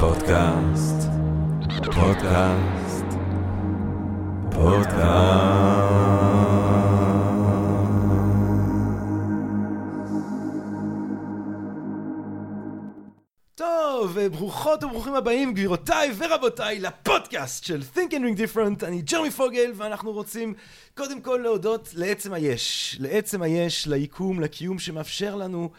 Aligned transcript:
פודקאסט, 0.00 1.08
פודקאסט, 1.84 3.04
פודקאסט. 4.50 5.02
טוב, 13.54 14.18
ברוכות 14.20 14.84
וברוכים 14.84 15.14
הבאים, 15.14 15.54
גבירותיי 15.54 16.10
ורבותיי, 16.18 16.80
לפודקאסט 16.80 17.64
של 17.64 17.80
Think 17.94 18.10
and 18.10 18.12
Ring 18.12 18.38
Different. 18.38 18.86
אני 18.86 19.02
ג'רמי 19.02 19.30
פוגל, 19.30 19.72
ואנחנו 19.76 20.12
רוצים 20.12 20.54
קודם 20.96 21.20
כל 21.20 21.40
להודות 21.42 21.88
לעצם 21.94 22.32
היש. 22.32 22.96
לעצם 23.00 23.42
היש, 23.42 23.86
ליקום, 23.86 24.40
לקיום 24.40 24.78
שמאפשר 24.78 25.36
לנו 25.36 25.70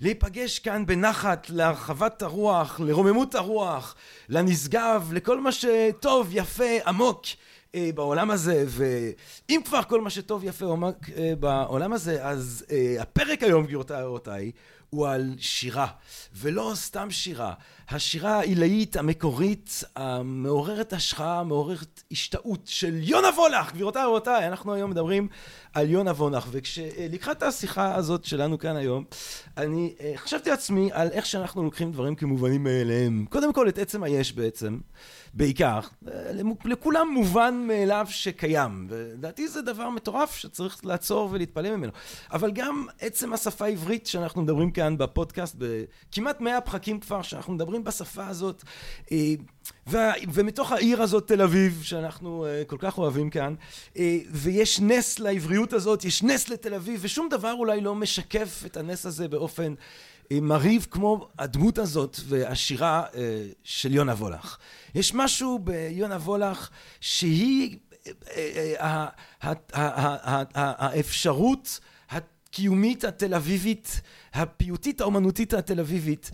להיפגש 0.00 0.58
כאן 0.58 0.86
בנחת, 0.86 1.46
להרחבת 1.50 2.22
הרוח, 2.22 2.80
לרוממות 2.80 3.34
הרוח, 3.34 3.94
לנשגב, 4.28 5.10
לכל 5.12 5.40
מה 5.40 5.52
שטוב, 5.52 6.28
יפה, 6.32 6.64
עמוק 6.86 7.22
בעולם 7.94 8.30
הזה. 8.30 8.64
ואם 8.68 9.60
כבר 9.64 9.82
כל 9.82 10.00
מה 10.00 10.10
שטוב, 10.10 10.44
יפה, 10.44 10.72
עמוק 10.72 10.96
אה, 11.16 11.32
בעולם 11.40 11.92
הזה, 11.92 12.26
אז 12.26 12.64
אה, 12.70 12.96
הפרק 13.02 13.42
היום, 13.42 13.64
גבירותיי 13.64 14.52
הוא 14.94 15.08
על 15.08 15.34
שירה, 15.38 15.86
ולא 16.36 16.72
סתם 16.74 17.10
שירה. 17.10 17.54
השירה 17.88 18.38
העילאית, 18.38 18.96
המקורית, 18.96 19.84
המעוררת 19.96 20.92
השחאה, 20.92 21.40
המעוררת 21.40 22.02
השתאות 22.12 22.60
של 22.64 22.94
יונה 23.02 23.28
וולך. 23.28 23.72
גבירותיי 23.72 24.04
ורבותיי, 24.04 24.48
אנחנו 24.48 24.74
היום 24.74 24.90
מדברים 24.90 25.28
על 25.72 25.90
יונה 25.90 26.10
וולך, 26.10 26.48
וכשלקחת 26.50 27.42
השיחה 27.42 27.94
הזאת 27.94 28.24
שלנו 28.24 28.58
כאן 28.58 28.76
היום, 28.76 29.04
אני 29.56 29.94
חשבתי 30.16 30.50
לעצמי 30.50 30.90
על 30.92 31.08
איך 31.12 31.26
שאנחנו 31.26 31.64
לוקחים 31.64 31.92
דברים 31.92 32.14
כמובנים 32.14 32.64
מאליהם. 32.64 33.26
קודם 33.30 33.52
כל, 33.52 33.68
את 33.68 33.78
עצם 33.78 34.02
היש 34.02 34.32
בעצם, 34.32 34.78
בעיקר. 35.36 35.80
לכולם 36.64 37.08
מובן 37.14 37.64
מאליו 37.68 38.06
שקיים, 38.08 38.86
ולדעתי 38.90 39.48
זה 39.48 39.62
דבר 39.62 39.90
מטורף 39.90 40.36
שצריך 40.36 40.86
לעצור 40.86 41.28
ולהתפלא 41.32 41.76
ממנו. 41.76 41.92
אבל 42.32 42.50
גם 42.50 42.86
עצם 43.00 43.32
השפה 43.32 43.64
העברית 43.64 44.06
שאנחנו 44.06 44.42
מדברים 44.42 44.70
כאן 44.70 44.98
בפודקאסט, 44.98 45.56
בכמעט 45.58 46.40
מאה 46.40 46.60
פחקים 46.60 47.00
כבר 47.00 47.22
שאנחנו 47.22 47.52
מדברים 47.52 47.84
בשפה 47.84 48.26
הזאת, 48.26 48.64
ומתוך 50.32 50.72
העיר 50.72 51.02
הזאת 51.02 51.28
תל 51.28 51.42
אביב 51.42 51.80
שאנחנו 51.82 52.46
כל 52.66 52.76
כך 52.78 52.98
אוהבים 52.98 53.30
כאן, 53.30 53.54
ויש 54.30 54.80
נס 54.80 55.18
לעבריות 55.18 55.72
הזאת, 55.72 56.04
יש 56.04 56.22
נס 56.22 56.48
לתל 56.48 56.74
אביב, 56.74 57.00
ושום 57.02 57.28
דבר 57.28 57.52
אולי 57.52 57.80
לא 57.80 57.94
משקף 57.94 58.62
את 58.66 58.76
הנס 58.76 59.06
הזה 59.06 59.28
באופן 59.28 59.74
מרהיב 60.40 60.86
כמו 60.90 61.28
הדמות 61.38 61.78
הזאת 61.78 62.16
והשירה 62.28 63.04
של 63.64 63.94
יונה 63.94 64.12
וולך. 64.12 64.58
יש 64.94 65.14
משהו 65.14 65.58
ביונה 65.58 66.16
וולך 66.16 66.70
שהיא 67.00 67.78
האפשרות 70.54 71.80
הקיומית 72.10 73.04
התל 73.04 73.34
אביבית, 73.34 74.00
הפיוטית 74.34 75.00
האומנותית 75.00 75.54
התל 75.54 75.80
אביבית, 75.80 76.30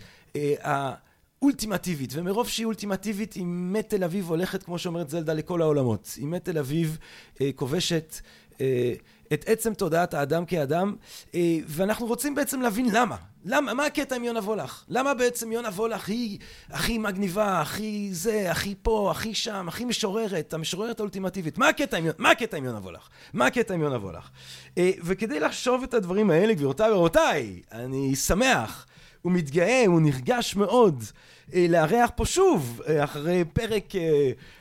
האולטימטיבית, 0.61 2.09
ומרוב 2.13 2.49
שהיא 2.49 2.65
אולטימטיבית 2.65 3.33
היא 3.33 3.45
מתל 3.47 4.03
אביב 4.03 4.29
הולכת 4.29 4.63
כמו 4.63 4.79
שאומרת 4.79 5.09
זלדה 5.09 5.33
לכל 5.33 5.61
העולמות, 5.61 6.13
היא 6.17 6.27
מתל 6.27 6.57
אביב 6.57 6.97
כובשת 7.55 8.15
את 9.33 9.43
עצם 9.47 9.73
תודעת 9.73 10.13
האדם 10.13 10.45
כאדם, 10.45 10.95
ואנחנו 11.67 12.05
רוצים 12.05 12.35
בעצם 12.35 12.61
להבין 12.61 12.87
למה, 12.91 13.15
למה, 13.45 13.73
מה 13.73 13.85
הקטע 13.85 14.15
עם 14.15 14.23
יונה 14.23 14.39
וולך? 14.39 14.83
למה 14.89 15.13
בעצם 15.13 15.51
יונה 15.51 15.69
וולך 15.69 16.09
היא 16.09 16.39
הכי 16.69 16.97
מגניבה, 16.97 17.61
הכי 17.61 18.09
זה, 18.11 18.51
הכי 18.51 18.75
פה, 18.81 19.11
הכי 19.11 19.33
שם, 19.33 19.67
הכי 19.67 19.85
משוררת, 19.85 20.53
המשוררת 20.53 20.99
האולטימטיבית? 20.99 21.57
מה 21.57 21.69
הקטע 21.69 21.97
עם, 21.97 22.05
מה 22.17 22.31
הקטע 22.31 22.57
עם 22.57 22.65
יונה 22.65 22.77
וולך? 22.77 23.09
מה 23.33 23.45
הקטע 23.45 23.73
עם 23.73 23.81
יונה 23.81 23.97
וולך? 23.97 24.29
וכדי 24.79 25.39
לחשוב 25.39 25.83
את 25.83 25.93
הדברים 25.93 26.29
האלה, 26.29 26.53
גבירותיי 26.53 26.91
ורבותיי, 26.91 27.61
אני 27.71 28.15
שמח 28.15 28.85
ומתגאה 29.25 29.85
ונרגש 29.87 30.55
מאוד 30.55 31.03
לארח 31.55 32.09
פה 32.15 32.25
שוב, 32.25 32.81
אחרי 32.99 33.43
פרק 33.53 33.93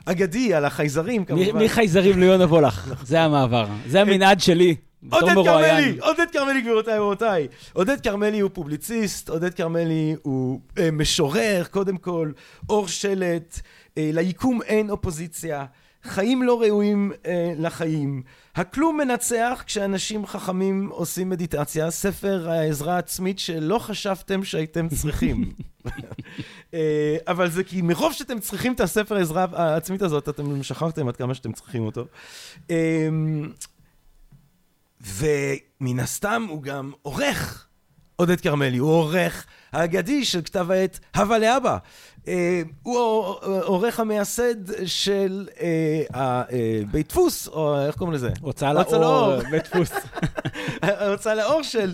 אגדי 0.05 0.55
על 0.55 0.65
החייזרים 0.65 1.25
כמובן. 1.25 1.65
מחייזרים 1.65 2.21
ליונה 2.21 2.45
וולך, 2.45 2.95
זה 3.05 3.21
המעבר, 3.21 3.67
זה 3.87 4.01
המנעד 4.01 4.41
שלי. 4.41 4.77
עודד 5.11 5.35
כרמלי, 5.35 5.99
עודד 6.01 6.27
כרמלי 6.33 6.61
גבירותיי 6.61 6.99
ורבותיי. 6.99 7.49
עודד 7.73 8.01
כרמלי 8.01 8.41
הוא 8.41 8.51
פובליציסט, 8.53 9.29
עודד 9.29 9.55
כרמלי 9.55 10.17
הוא 10.23 10.61
משורר, 10.93 11.63
קודם 11.71 11.97
כל, 11.97 12.31
אור 12.69 12.89
שלט, 12.89 13.61
ליקום 13.97 14.63
אין 14.63 14.91
אופוזיציה, 14.91 15.65
חיים 16.05 16.43
לא 16.43 16.61
ראויים 16.61 17.13
לחיים. 17.57 18.23
הכלום 18.55 18.97
מנצח 18.97 19.63
כשאנשים 19.67 20.27
חכמים 20.27 20.89
עושים 20.89 21.29
מדיטציה, 21.29 21.91
ספר 21.91 22.51
העזרה 22.51 22.95
העצמית 22.95 23.39
שלא 23.39 23.79
חשבתם 23.79 24.45
שהייתם 24.45 24.89
צריכים. 24.89 25.53
אבל 27.31 27.51
זה 27.51 27.65
כי 27.65 27.83
מרוב 27.83 28.13
שאתם 28.13 28.39
צריכים 28.39 28.73
את 28.73 28.81
הספר 28.81 29.17
העזרה 29.17 29.47
העצמית 29.53 30.03
הזאת, 30.03 30.29
אתם 30.29 30.63
שכחתם 30.63 31.09
עד 31.09 31.17
כמה 31.17 31.35
שאתם 31.35 31.53
צריכים 31.53 31.83
אותו. 31.83 32.07
ומן 35.01 36.01
הסתם 36.01 36.47
הוא 36.49 36.63
גם 36.63 36.93
עורך, 37.03 37.67
עודד 38.17 38.41
כרמלי, 38.41 38.79
הוא 38.79 38.91
עורך 38.91 39.47
האגדי 39.73 40.25
של 40.25 40.43
כתב 40.43 40.71
העת 40.71 41.01
הווה 41.17 41.39
לאבא. 41.39 41.79
הוא 42.83 43.35
עורך 43.63 44.01
המייסד 44.01 44.87
של 44.87 45.49
בית 46.91 47.09
דפוס, 47.09 47.49
או 47.49 47.87
איך 47.87 47.97
קוראים 47.97 48.15
לזה? 48.15 48.31
הוצאה 48.41 48.73
לאור, 48.73 49.41
בית 49.51 49.65
דפוס. 49.65 49.93
הוצאה 51.11 51.35
לאור 51.35 51.63
של 51.63 51.93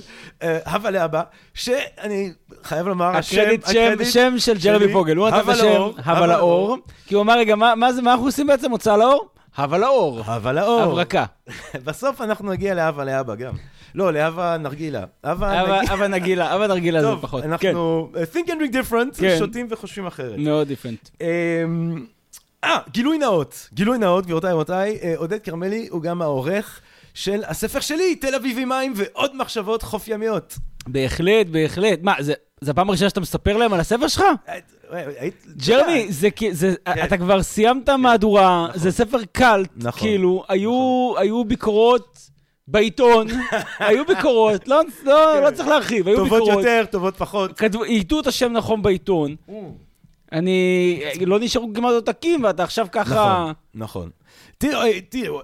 הווה 0.66 0.90
לאבא, 0.90 1.22
שאני 1.54 2.32
חייב 2.62 2.88
לומר, 2.88 3.16
הקרדיט 3.16 3.66
שם 4.10 4.34
של 4.38 4.58
ג'רמי 4.58 4.92
פוגל, 4.92 5.16
הוא 5.16 5.28
נתן 5.28 5.46
בשם 5.46 5.82
הווה 6.04 6.26
לאור, 6.26 6.76
כי 7.06 7.14
הוא 7.14 7.22
אמר, 7.22 7.38
רגע, 7.38 7.54
מה 7.56 7.88
אנחנו 7.98 8.26
עושים 8.26 8.46
בעצם, 8.46 8.70
הוצאה 8.70 8.96
לאור? 8.96 9.28
הווה 9.56 9.78
לאור. 9.78 10.20
הווה 10.26 10.52
לאור. 10.52 10.82
הברקה. 10.82 11.24
בסוף 11.84 12.20
אנחנו 12.20 12.50
נגיע 12.50 12.74
להווה 12.74 13.04
לאבא 13.04 13.34
גם. 13.34 13.52
לא, 13.96 14.12
להווה 14.12 14.56
נרגילה. 14.58 15.04
הווה 15.24 16.08
נגילה, 16.08 16.52
הווה 16.52 16.66
נרגילה 16.66 17.02
זה 17.02 17.08
פחות. 17.20 17.42
טוב, 17.42 17.52
אנחנו 17.52 18.10
think 18.32 18.46
and 18.46 18.50
drink 18.50 18.74
different, 18.74 19.22
שותים 19.38 19.66
וחושבים 19.70 20.06
אחרת. 20.06 20.38
מאוד 20.38 20.68
דיפרנט. 20.68 21.08
אה, 22.64 22.78
גילוי 22.90 23.18
נאות. 23.18 23.68
גילוי 23.74 23.98
נאות, 23.98 24.24
גבירותיי 24.24 24.52
ורבותיי, 24.52 24.98
עודד 25.16 25.38
כרמלי 25.38 25.88
הוא 25.90 26.02
גם 26.02 26.22
העורך 26.22 26.80
של 27.14 27.42
הספר 27.46 27.80
שלי, 27.80 28.16
תל 28.16 28.34
אביב 28.34 28.58
עם 28.58 28.68
מים 28.68 28.92
ועוד 28.96 29.36
מחשבות 29.36 29.82
חוף 29.82 30.08
ימיות. 30.08 30.58
בהחלט, 30.86 31.46
בהחלט. 31.46 31.98
מה, 32.02 32.14
זה 32.60 32.70
הפעם 32.70 32.88
הראשונה 32.88 33.08
שאתה 33.08 33.20
מספר 33.20 33.56
להם 33.56 33.72
על 33.72 33.80
הספר 33.80 34.08
שלך? 34.08 34.22
ג'רמי, 35.66 36.08
אתה 37.04 37.16
כבר 37.16 37.42
סיימת 37.42 37.88
מהדורה, 37.88 38.68
זה 38.74 38.92
ספר 38.92 39.18
קאלט, 39.32 39.68
כאילו, 39.96 40.44
היו 41.18 41.44
ביקורות 41.46 42.30
בעיתון, 42.68 43.26
היו 43.78 44.06
ביקורות, 44.06 44.68
לא 44.68 45.50
צריך 45.54 45.68
להרחיב, 45.68 46.08
היו 46.08 46.22
ביקורות. 46.22 46.48
טובות 46.48 46.64
יותר, 46.64 46.84
טובות 46.90 47.16
פחות. 47.16 47.60
עיתו 47.86 48.20
את 48.20 48.26
השם 48.26 48.52
נכון 48.52 48.82
בעיתון. 48.82 49.36
אני, 50.32 51.00
לא 51.26 51.38
נשארו 51.38 51.70
כמעט 51.74 51.92
עותקים, 51.92 52.44
ואתה 52.44 52.64
עכשיו 52.64 52.86
ככה... 52.92 53.14
נכון, 53.14 53.54
נכון. 53.74 54.10
תראו, 54.58 54.80
תראו, 55.08 55.40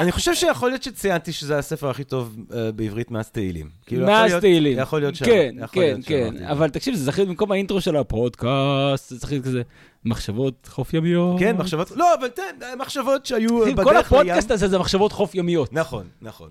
אני 0.00 0.12
חושב 0.12 0.34
שיכול 0.34 0.68
להיות 0.68 0.82
שציינתי 0.82 1.32
שזה 1.32 1.58
הספר 1.58 1.90
הכי 1.90 2.04
טוב 2.04 2.36
בעברית 2.74 3.10
מאז 3.10 3.30
תהילים. 3.30 3.70
מאז 3.92 4.34
תהילים. 4.40 4.78
יכול 4.78 5.00
להיות 5.00 5.14
שם. 5.14 5.24
כן, 5.24 5.54
כן, 5.72 6.00
כן. 6.06 6.44
אבל 6.44 6.70
תקשיב, 6.70 6.94
זה 6.94 7.04
זכיר 7.04 7.24
במקום 7.24 7.52
האינטרו 7.52 7.80
של 7.80 7.96
הפודקאסט, 7.96 9.10
זה 9.10 9.16
זכיר 9.16 9.42
כזה 9.42 9.62
מחשבות 10.04 10.68
חוף 10.70 10.94
ימיות. 10.94 11.38
כן, 11.38 11.56
מחשבות, 11.56 11.90
לא, 11.90 12.14
אבל 12.14 12.28
תן, 12.28 12.42
מחשבות 12.78 13.26
שהיו 13.26 13.58
בדרך 13.60 13.76
לים. 13.76 13.84
כל 13.84 13.96
הפודקאסט 13.96 14.50
הזה 14.50 14.68
זה 14.68 14.78
מחשבות 14.78 15.12
חוף 15.12 15.34
ימיות. 15.34 15.72
נכון, 15.72 16.06
נכון. 16.22 16.50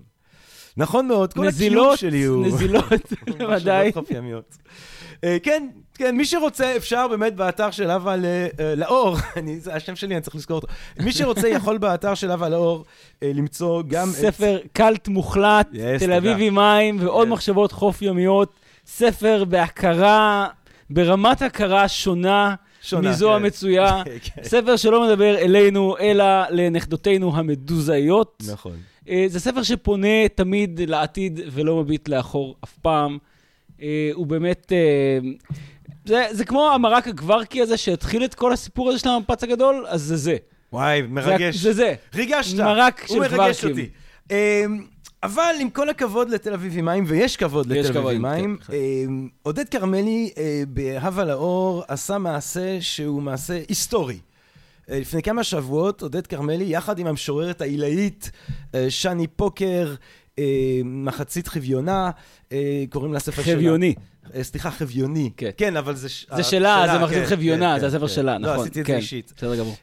נכון 0.76 1.08
מאוד, 1.08 1.32
כל 1.32 1.48
הקיום 1.48 1.96
שלי 1.96 2.24
הוא... 2.24 2.46
נזילות, 2.46 2.84
נזילות, 3.28 3.62
ודאי. 3.62 3.88
מחשבות 3.88 4.04
חוף 4.04 4.16
ימיות. 4.16 4.56
כן, 5.42 5.68
כן, 5.94 6.16
מי 6.16 6.24
שרוצה, 6.24 6.76
אפשר 6.76 7.08
באמת 7.08 7.34
באתר 7.34 7.70
של 7.70 7.90
הווה 7.90 8.16
לאור, 8.76 9.16
זה 9.58 9.74
השם 9.74 9.96
שלי, 9.96 10.14
אני 10.14 10.22
צריך 10.22 10.36
לזכור 10.36 10.56
אותו. 10.56 10.68
מי 11.00 11.12
שרוצה 11.12 11.48
יכול 11.48 11.78
באתר 11.78 12.14
של 12.14 12.30
הווה 12.30 12.48
לאור 12.48 12.84
למצוא 13.22 13.82
גם... 13.88 14.08
ספר 14.10 14.58
קאלט 14.72 15.08
מוחלט, 15.08 15.68
תל 15.98 16.12
אביב 16.12 16.36
עם 16.40 16.54
מים 16.54 16.96
ועוד 17.00 17.28
מחשבות 17.28 17.72
חוף 17.72 18.02
ימיות. 18.02 18.60
ספר 18.86 19.44
בהכרה, 19.44 20.48
ברמת 20.90 21.42
הכרה 21.42 21.88
שונה. 21.88 22.54
מזו 23.02 23.34
המצויה. 23.34 24.02
ספר 24.42 24.76
שלא 24.76 25.06
מדבר 25.06 25.38
אלינו, 25.38 25.98
אלא 25.98 26.24
לנכדותינו 26.50 27.36
המדוזאיות. 27.36 28.42
נכון. 28.46 28.76
זה 29.26 29.40
ספר 29.40 29.62
שפונה 29.62 30.28
תמיד 30.34 30.80
לעתיד 30.86 31.40
ולא 31.52 31.82
מביט 31.82 32.08
לאחור 32.08 32.56
אף 32.64 32.72
פעם. 32.82 33.18
הוא 34.12 34.26
באמת... 34.26 34.72
זה, 36.04 36.24
זה 36.30 36.44
כמו 36.44 36.70
המרק 36.70 37.08
הגוורקי 37.08 37.60
הזה 37.60 37.76
שהתחיל 37.76 38.24
את 38.24 38.34
כל 38.34 38.52
הסיפור 38.52 38.88
הזה 38.88 38.98
של 38.98 39.08
המפץ 39.08 39.42
הגדול, 39.42 39.84
אז 39.88 40.02
זה 40.02 40.16
זה. 40.16 40.36
וואי, 40.72 41.02
מרגש. 41.02 41.56
זה 41.56 41.72
זה. 41.72 41.94
ריגשת. 42.14 42.56
מרק 42.56 43.06
של 43.06 43.14
גוורקים. 43.14 43.34
הוא 43.34 43.42
מרגש 43.42 43.64
אותי. 43.64 43.88
אבל 45.24 45.54
עם 45.60 45.70
כל 45.70 45.88
הכבוד 45.88 46.30
לתל 46.30 46.52
אביב 46.52 46.78
עם 46.78 46.84
מים, 46.84 47.04
ויש 47.06 47.36
כבוד 47.36 47.66
לתל 47.66 47.98
אביב 47.98 48.08
עם 48.08 48.22
מים, 48.22 48.56
כן, 48.66 48.72
אמ, 48.72 49.28
עודד 49.42 49.68
כרמלי 49.68 50.30
אה, 50.38 50.62
בהבה 50.68 51.24
לאור 51.24 51.84
עשה 51.88 52.18
מעשה 52.18 52.80
שהוא 52.80 53.22
מעשה 53.22 53.60
היסטורי. 53.68 54.18
אה, 54.90 55.00
לפני 55.00 55.22
כמה 55.22 55.44
שבועות 55.44 56.02
עודד 56.02 56.26
כרמלי, 56.26 56.64
יחד 56.64 56.98
עם 56.98 57.06
המשוררת 57.06 57.60
העילאית 57.60 58.30
אה, 58.74 58.90
שני 58.90 59.26
פוקר, 59.26 59.94
מחצית 60.84 61.48
חביונה, 61.48 62.10
קוראים 62.90 63.12
לה 63.12 63.20
ספר 63.20 63.42
שלה. 63.42 63.54
חביוני. 63.54 63.94
סליחה, 64.42 64.70
חביוני. 64.70 65.30
כן. 65.36 65.50
כן, 65.56 65.76
אבל 65.76 65.94
זה... 65.94 66.08
זה 66.36 66.42
שלה, 66.42 66.86
זה 66.92 66.98
מחצית 66.98 67.18
כן, 67.18 67.26
חביונה, 67.26 67.74
כן, 67.74 67.80
זה 67.80 67.86
הספר 67.86 68.08
כן. 68.08 68.14
שלה, 68.14 68.32
לא, 68.32 68.38
נכון. 68.38 68.56
לא, 68.56 68.62
עשיתי 68.62 68.80
את 68.80 68.86
זה 68.86 68.96
אישית. 68.96 69.32
בסדר 69.36 69.56
גמור. 69.56 69.76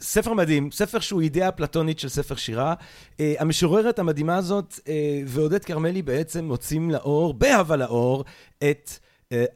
ספר 0.00 0.32
מדהים, 0.32 0.70
ספר 0.72 0.98
שהוא 0.98 1.20
אידאה 1.20 1.50
פלטונית 1.50 1.98
של 1.98 2.08
ספר 2.08 2.36
שירה. 2.36 2.74
המשוררת 3.18 3.98
המדהימה 3.98 4.36
הזאת 4.36 4.80
ועודד 5.26 5.64
כרמלי 5.64 6.02
בעצם 6.02 6.44
מוצאים 6.44 6.90
לאור, 6.90 7.34
בהבה 7.34 7.76
לאור, 7.76 8.24
את 8.70 8.90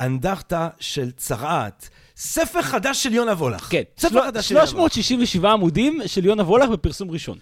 אנדרטה 0.00 0.68
של 0.80 1.10
צרעת. 1.10 1.88
ספר 2.16 2.62
חדש 2.62 3.02
של 3.02 3.14
יונה 3.14 3.32
וולך. 3.32 3.68
כן, 3.70 3.82
ספר 3.98 4.26
חדש 4.26 4.48
של 4.48 4.54
יונה 4.54 4.64
וולך. 4.64 4.92
367 4.92 5.52
עמודים 5.52 6.00
של 6.06 6.24
יונה 6.24 6.42
וולך 6.42 6.68
בפרסום 6.70 7.10
ראשון. 7.10 7.38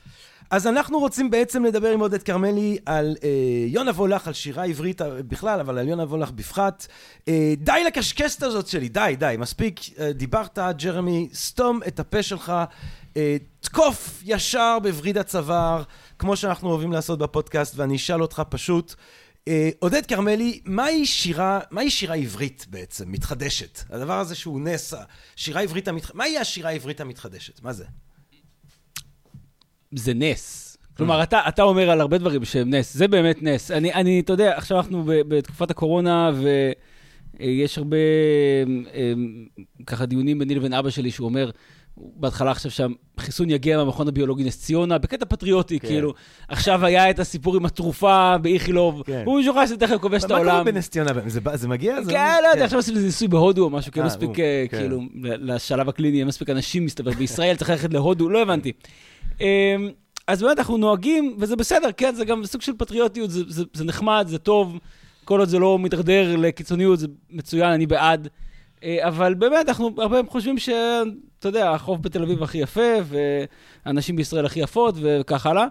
אז 0.51 0.67
אנחנו 0.67 0.99
רוצים 0.99 1.31
בעצם 1.31 1.65
לדבר 1.65 1.89
עם 1.89 2.01
עודד 2.01 2.23
כרמלי 2.23 2.79
על 2.87 3.17
אה, 3.25 3.29
יונה 3.67 3.91
וולך, 3.91 4.27
על 4.27 4.33
שירה 4.33 4.65
עברית 4.65 5.01
בכלל, 5.03 5.61
אבל 5.61 5.79
על 5.79 5.89
יונה 5.89 6.03
וולך 6.03 6.31
בפחת. 6.31 6.87
אה, 7.29 7.55
די 7.57 7.85
לקשקשת 7.87 8.43
הזאת 8.43 8.67
שלי, 8.67 8.89
די, 8.89 9.15
די, 9.19 9.35
מספיק. 9.39 9.81
אה, 9.99 10.13
דיברת, 10.13 10.59
ג'רמי, 10.77 11.29
סתום 11.35 11.81
את 11.89 12.01
הפה 12.01 12.23
שלך, 12.23 12.53
אה, 13.17 13.37
תקוף 13.61 14.23
ישר 14.25 14.79
בווריד 14.83 15.19
הצוואר, 15.19 15.83
כמו 16.19 16.37
שאנחנו 16.37 16.71
אוהבים 16.71 16.93
לעשות 16.93 17.19
בפודקאסט, 17.19 17.77
ואני 17.77 17.97
אשאל 17.97 18.23
אותך 18.23 18.43
פשוט, 18.49 18.95
אה, 19.49 19.71
עודד 19.79 20.07
כרמלי, 20.07 20.61
מהי 20.65 21.07
שירה, 21.07 21.61
מהי 21.71 21.91
שירה 21.91 22.15
עברית 22.15 22.67
בעצם, 22.71 23.13
מתחדשת? 23.13 23.81
הדבר 23.91 24.19
הזה 24.19 24.35
שהוא 24.35 24.61
נס, 24.61 24.95
שירה 25.37 25.63
עברית 25.63 25.89
המתחדשת, 25.89 26.15
מהי 26.15 26.39
השירה 26.39 26.71
העברית 26.71 27.01
המתחדשת? 27.01 27.63
מה 27.63 27.73
זה? 27.73 27.85
זה 29.95 30.15
נס. 30.15 30.77
כלומר, 30.97 31.23
אתה, 31.23 31.41
אתה 31.49 31.63
אומר 31.63 31.91
על 31.91 32.01
הרבה 32.01 32.19
דברים 32.19 32.45
שהם 32.45 32.75
נס, 32.75 32.95
זה 32.95 33.09
באמת 33.09 33.43
נס. 33.43 33.71
אני, 33.71 33.95
אני 33.95 34.21
אתה 34.21 34.33
יודע, 34.33 34.57
עכשיו 34.57 34.79
אנחנו 34.79 35.05
בתקופת 35.07 35.71
הקורונה, 35.71 36.31
ויש 37.39 37.79
הרבה 37.79 37.97
אה, 38.95 39.13
ככה 39.87 40.07
דיונים 40.07 40.39
ביני 40.39 40.55
לבין 40.55 40.73
אבא 40.73 40.91
שלי, 40.91 41.11
שהוא 41.11 41.25
אומר, 41.25 41.51
בהתחלה 41.97 42.55
חשב 42.55 42.71
שהחיסון 42.71 43.51
יגיע 43.51 43.77
מהמכון 43.77 44.09
הביולוגי 44.09 44.45
נס 44.45 44.61
ציונה, 44.61 44.99
בקטע 44.99 45.25
פטריוטי, 45.29 45.81
כן. 45.81 45.89
כאילו. 45.89 46.15
עכשיו 46.49 46.85
היה 46.85 47.11
את 47.11 47.19
הסיפור 47.19 47.57
עם 47.57 47.67
התרופה 47.67 48.37
באיכילוב, 48.43 49.03
כן. 49.07 49.23
הוא 49.27 49.41
משוכנע 49.41 49.67
שזה 49.67 49.77
תכף 49.77 49.97
כובש 50.01 50.25
את 50.25 50.31
העולם. 50.31 50.47
מה 50.47 50.53
קורה 50.53 50.65
בנס 50.65 50.89
ציונה? 50.89 51.11
זה, 51.27 51.41
זה 51.55 51.69
מגיע? 51.69 51.97
כן, 52.09 52.37
לא 52.43 52.49
יודע, 52.49 52.59
כן. 52.59 52.65
עכשיו 52.65 52.79
עושים 52.79 52.95
לזה 52.95 53.07
ניסוי 53.07 53.29
בהודו 53.29 53.65
או 53.65 53.71
משהו, 53.71 53.93
כי 53.93 54.01
מספיק, 54.01 54.41
אה, 54.41 54.65
כן. 54.71 54.79
כאילו, 54.79 55.01
לשלב 55.23 55.89
הקליני, 55.89 56.25
מספיק 56.25 56.51
אנשים 56.51 56.85
מסתבר, 56.85 57.11
בישראל 57.11 57.57
צריך 57.57 57.71
ללכת 57.71 57.93
להודו, 57.93 58.29
לא 58.29 58.43
הבנתי. 58.43 58.73
אמ, 59.41 59.91
אז 60.27 60.43
באמת 60.43 60.59
אנחנו 60.59 60.77
נוהגים, 60.77 61.37
וזה 61.39 61.57
בסדר, 61.57 61.93
כן, 61.97 62.15
זה 62.15 62.25
גם 62.25 62.45
סוג 62.45 62.63
של 62.63 62.73
פטריוטיות, 62.79 63.31
זה, 63.31 63.43
זה, 63.49 63.65
זה 63.73 63.85
נחמד, 63.85 64.27
זה 64.29 64.39
טוב, 64.39 64.79
כל 65.25 65.41
עוד 65.41 65.49
זה 65.49 65.59
לא 65.59 65.79
מתדרדר 65.79 66.37
לקיצוניות, 66.37 66.99
זה 66.99 67.07
מצוין, 67.31 67.71
אני 67.71 67.87
בעד. 67.87 68.29
אה, 68.85 69.09
אבל 69.09 69.35
באמת, 69.35 69.69
אנחנו 69.69 69.91
הרבה 69.99 70.21
חושבים 70.29 70.59
שאתה 70.59 71.49
יודע, 71.49 71.71
החוף 71.71 71.99
בתל 72.01 72.23
אביב 72.23 72.43
הכי 72.43 72.59
יפה, 72.59 72.91
והנשים 73.85 74.17
בישראל 74.17 74.47
הכי 74.47 74.61
יפות, 74.61 74.95
וכך 75.01 75.47
הלאה. 75.47 75.67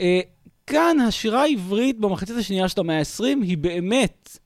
אה, 0.00 0.20
כאן 0.66 1.00
השירה 1.00 1.42
העברית 1.42 2.00
במחצית 2.00 2.36
השנייה 2.36 2.68
של 2.68 2.80
המאה 2.80 2.98
ה-20 2.98 3.42
היא 3.42 3.58
באמת 3.58 4.38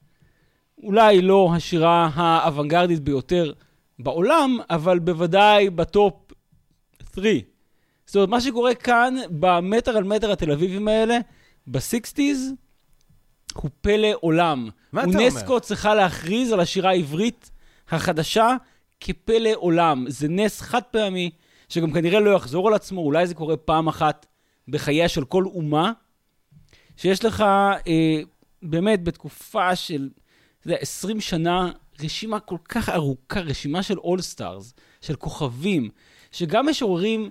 אולי 0.83 1.23
לא 1.23 1.51
השירה 1.57 2.11
האוונגרדית 2.15 3.01
ביותר 3.01 3.53
בעולם, 3.99 4.59
אבל 4.71 4.99
בוודאי 4.99 5.71
בטופ 5.71 6.15
3. 7.15 7.27
זאת 8.13 8.17
אומרת, 8.17 8.29
מה 8.29 8.41
שקורה 8.41 8.75
כאן 8.75 9.15
במטר 9.31 9.97
על 9.97 10.05
מטר 10.05 10.33
התל 10.33 10.53
אביבים 10.53 10.89
האלה, 10.89 11.19
בסיקסטיז, 11.67 12.53
הוא 13.55 13.71
פלא 13.81 14.09
עולם. 14.21 14.69
מה 14.93 15.01
אתה 15.01 15.11
אומר? 15.11 15.21
אונסקו 15.21 15.61
צריכה 15.61 15.95
להכריז 15.95 16.53
על 16.53 16.61
השירה 16.61 16.91
העברית 16.91 17.51
החדשה 17.89 18.57
כפלא 19.01 19.51
עולם. 19.55 20.05
זה 20.09 20.29
נס 20.29 20.61
חד 20.61 20.83
פעמי, 20.83 21.31
שגם 21.69 21.93
כנראה 21.93 22.21
לא 22.21 22.31
יחזור 22.31 22.69
על 22.69 22.75
עצמו, 22.75 23.01
אולי 23.01 23.27
זה 23.27 23.35
קורה 23.35 23.57
פעם 23.57 23.89
אחת 23.89 24.27
בחייה 24.69 25.09
של 25.09 25.25
כל 25.25 25.45
אומה, 25.45 25.93
שיש 26.97 27.25
לך 27.25 27.41
אה, 27.41 28.21
באמת 28.63 29.05
בתקופה 29.05 29.77
של, 29.77 30.09
אתה 30.61 30.67
יודע, 30.67 30.79
20 30.81 31.21
שנה, 31.21 31.71
רשימה 32.03 32.41
כל 32.41 32.59
כך 32.69 32.89
ארוכה, 32.89 33.41
רשימה 33.41 33.83
של 33.83 33.99
all-stars, 33.99 34.75
של 35.01 35.17
כוכבים, 35.17 35.89
שגם 36.33 36.69
משוררים 36.69 37.31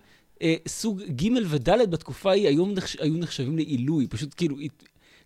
סוג 0.68 1.02
ג' 1.04 1.28
וד' 1.46 1.70
בתקופה 1.70 2.30
ההיא 2.30 2.48
היום 2.48 2.72
נחש, 2.72 2.98
היו 3.00 3.18
נחשבים 3.18 3.56
לעילוי, 3.56 4.08
פשוט 4.08 4.34
כאילו, 4.38 4.58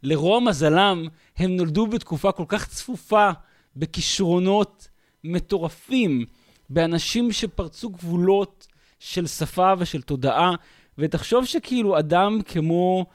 לרוע 0.04 0.40
מזלם, 0.40 1.08
הם 1.38 1.56
נולדו 1.56 1.88
בתקופה 1.88 2.32
כל 2.32 2.46
כך 2.48 2.68
צפופה 2.68 3.30
בכישרונות 3.76 4.88
מטורפים, 5.24 6.26
באנשים 6.70 7.32
שפרצו 7.32 7.90
גבולות 7.90 8.68
של 9.00 9.28
שפה 9.28 9.74
ושל 9.78 10.02
תודעה, 10.02 10.52
ותחשוב 10.98 11.46
שכאילו 11.46 12.00
אדם 12.00 12.40
כמו 12.46 13.06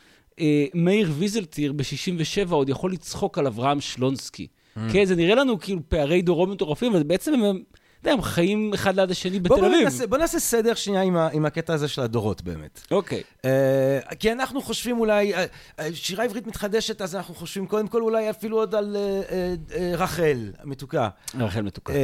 אה, 0.41 0.67
מאיר 0.75 1.11
ויזלטיר 1.19 1.73
ב-67 1.73 2.51
עוד 2.51 2.69
יכול 2.69 2.93
לצחוק 2.93 3.39
על 3.39 3.47
אברהם 3.47 3.81
שלונסקי. 3.81 4.47
Mm. 4.47 4.81
כן, 4.93 5.05
זה 5.05 5.17
נראה 5.17 5.35
לנו 5.35 5.59
כאילו 5.59 5.81
פערי 5.89 6.23
דורות 6.23 6.49
מטורפים, 6.49 6.93
אבל 6.93 7.03
בעצם 7.03 7.35
הם 7.35 7.63
יודע, 8.05 8.13
הם 8.13 8.23
חיים 8.23 8.75
אחד 8.75 8.97
ליד 8.97 9.11
השני 9.11 9.41
בתל 9.41 9.65
אביב. 9.65 9.89
בוא 10.09 10.19
נעשה 10.19 10.39
סדר 10.39 10.75
שנייה 10.75 11.03
עם, 11.03 11.17
ה, 11.17 11.29
עם 11.33 11.47
הקטע 11.47 11.75
הזה 11.75 11.89
של 11.89 12.03
הדורות 12.03 12.43
באמת. 12.43 12.81
אוקיי. 12.91 13.23
Uh, 13.43 14.15
כי 14.15 14.33
אנחנו 14.33 14.63
חושבים 14.63 15.01
אולי, 15.01 15.35
uh, 15.35 15.39
uh, 15.79 15.83
שירה 15.95 16.25
עברית 16.25 16.47
מתחדשת, 16.47 17.03
אז 17.03 17.17
אנחנו 17.17 17.35
חושבים 17.35 17.67
קודם 17.67 17.89
כל 17.89 18.03
אולי 18.03 18.31
אפילו 18.31 18.57
עוד 18.57 18.75
על 18.75 18.97
uh, 18.97 19.31
uh, 19.31 19.73
uh, 19.73 19.77
רחל 19.97 20.53
המתוקה. 20.63 21.09
רחל 21.39 21.63
מתוקה. 21.63 21.93
Uh, 21.93 21.97
uh, 21.97 21.99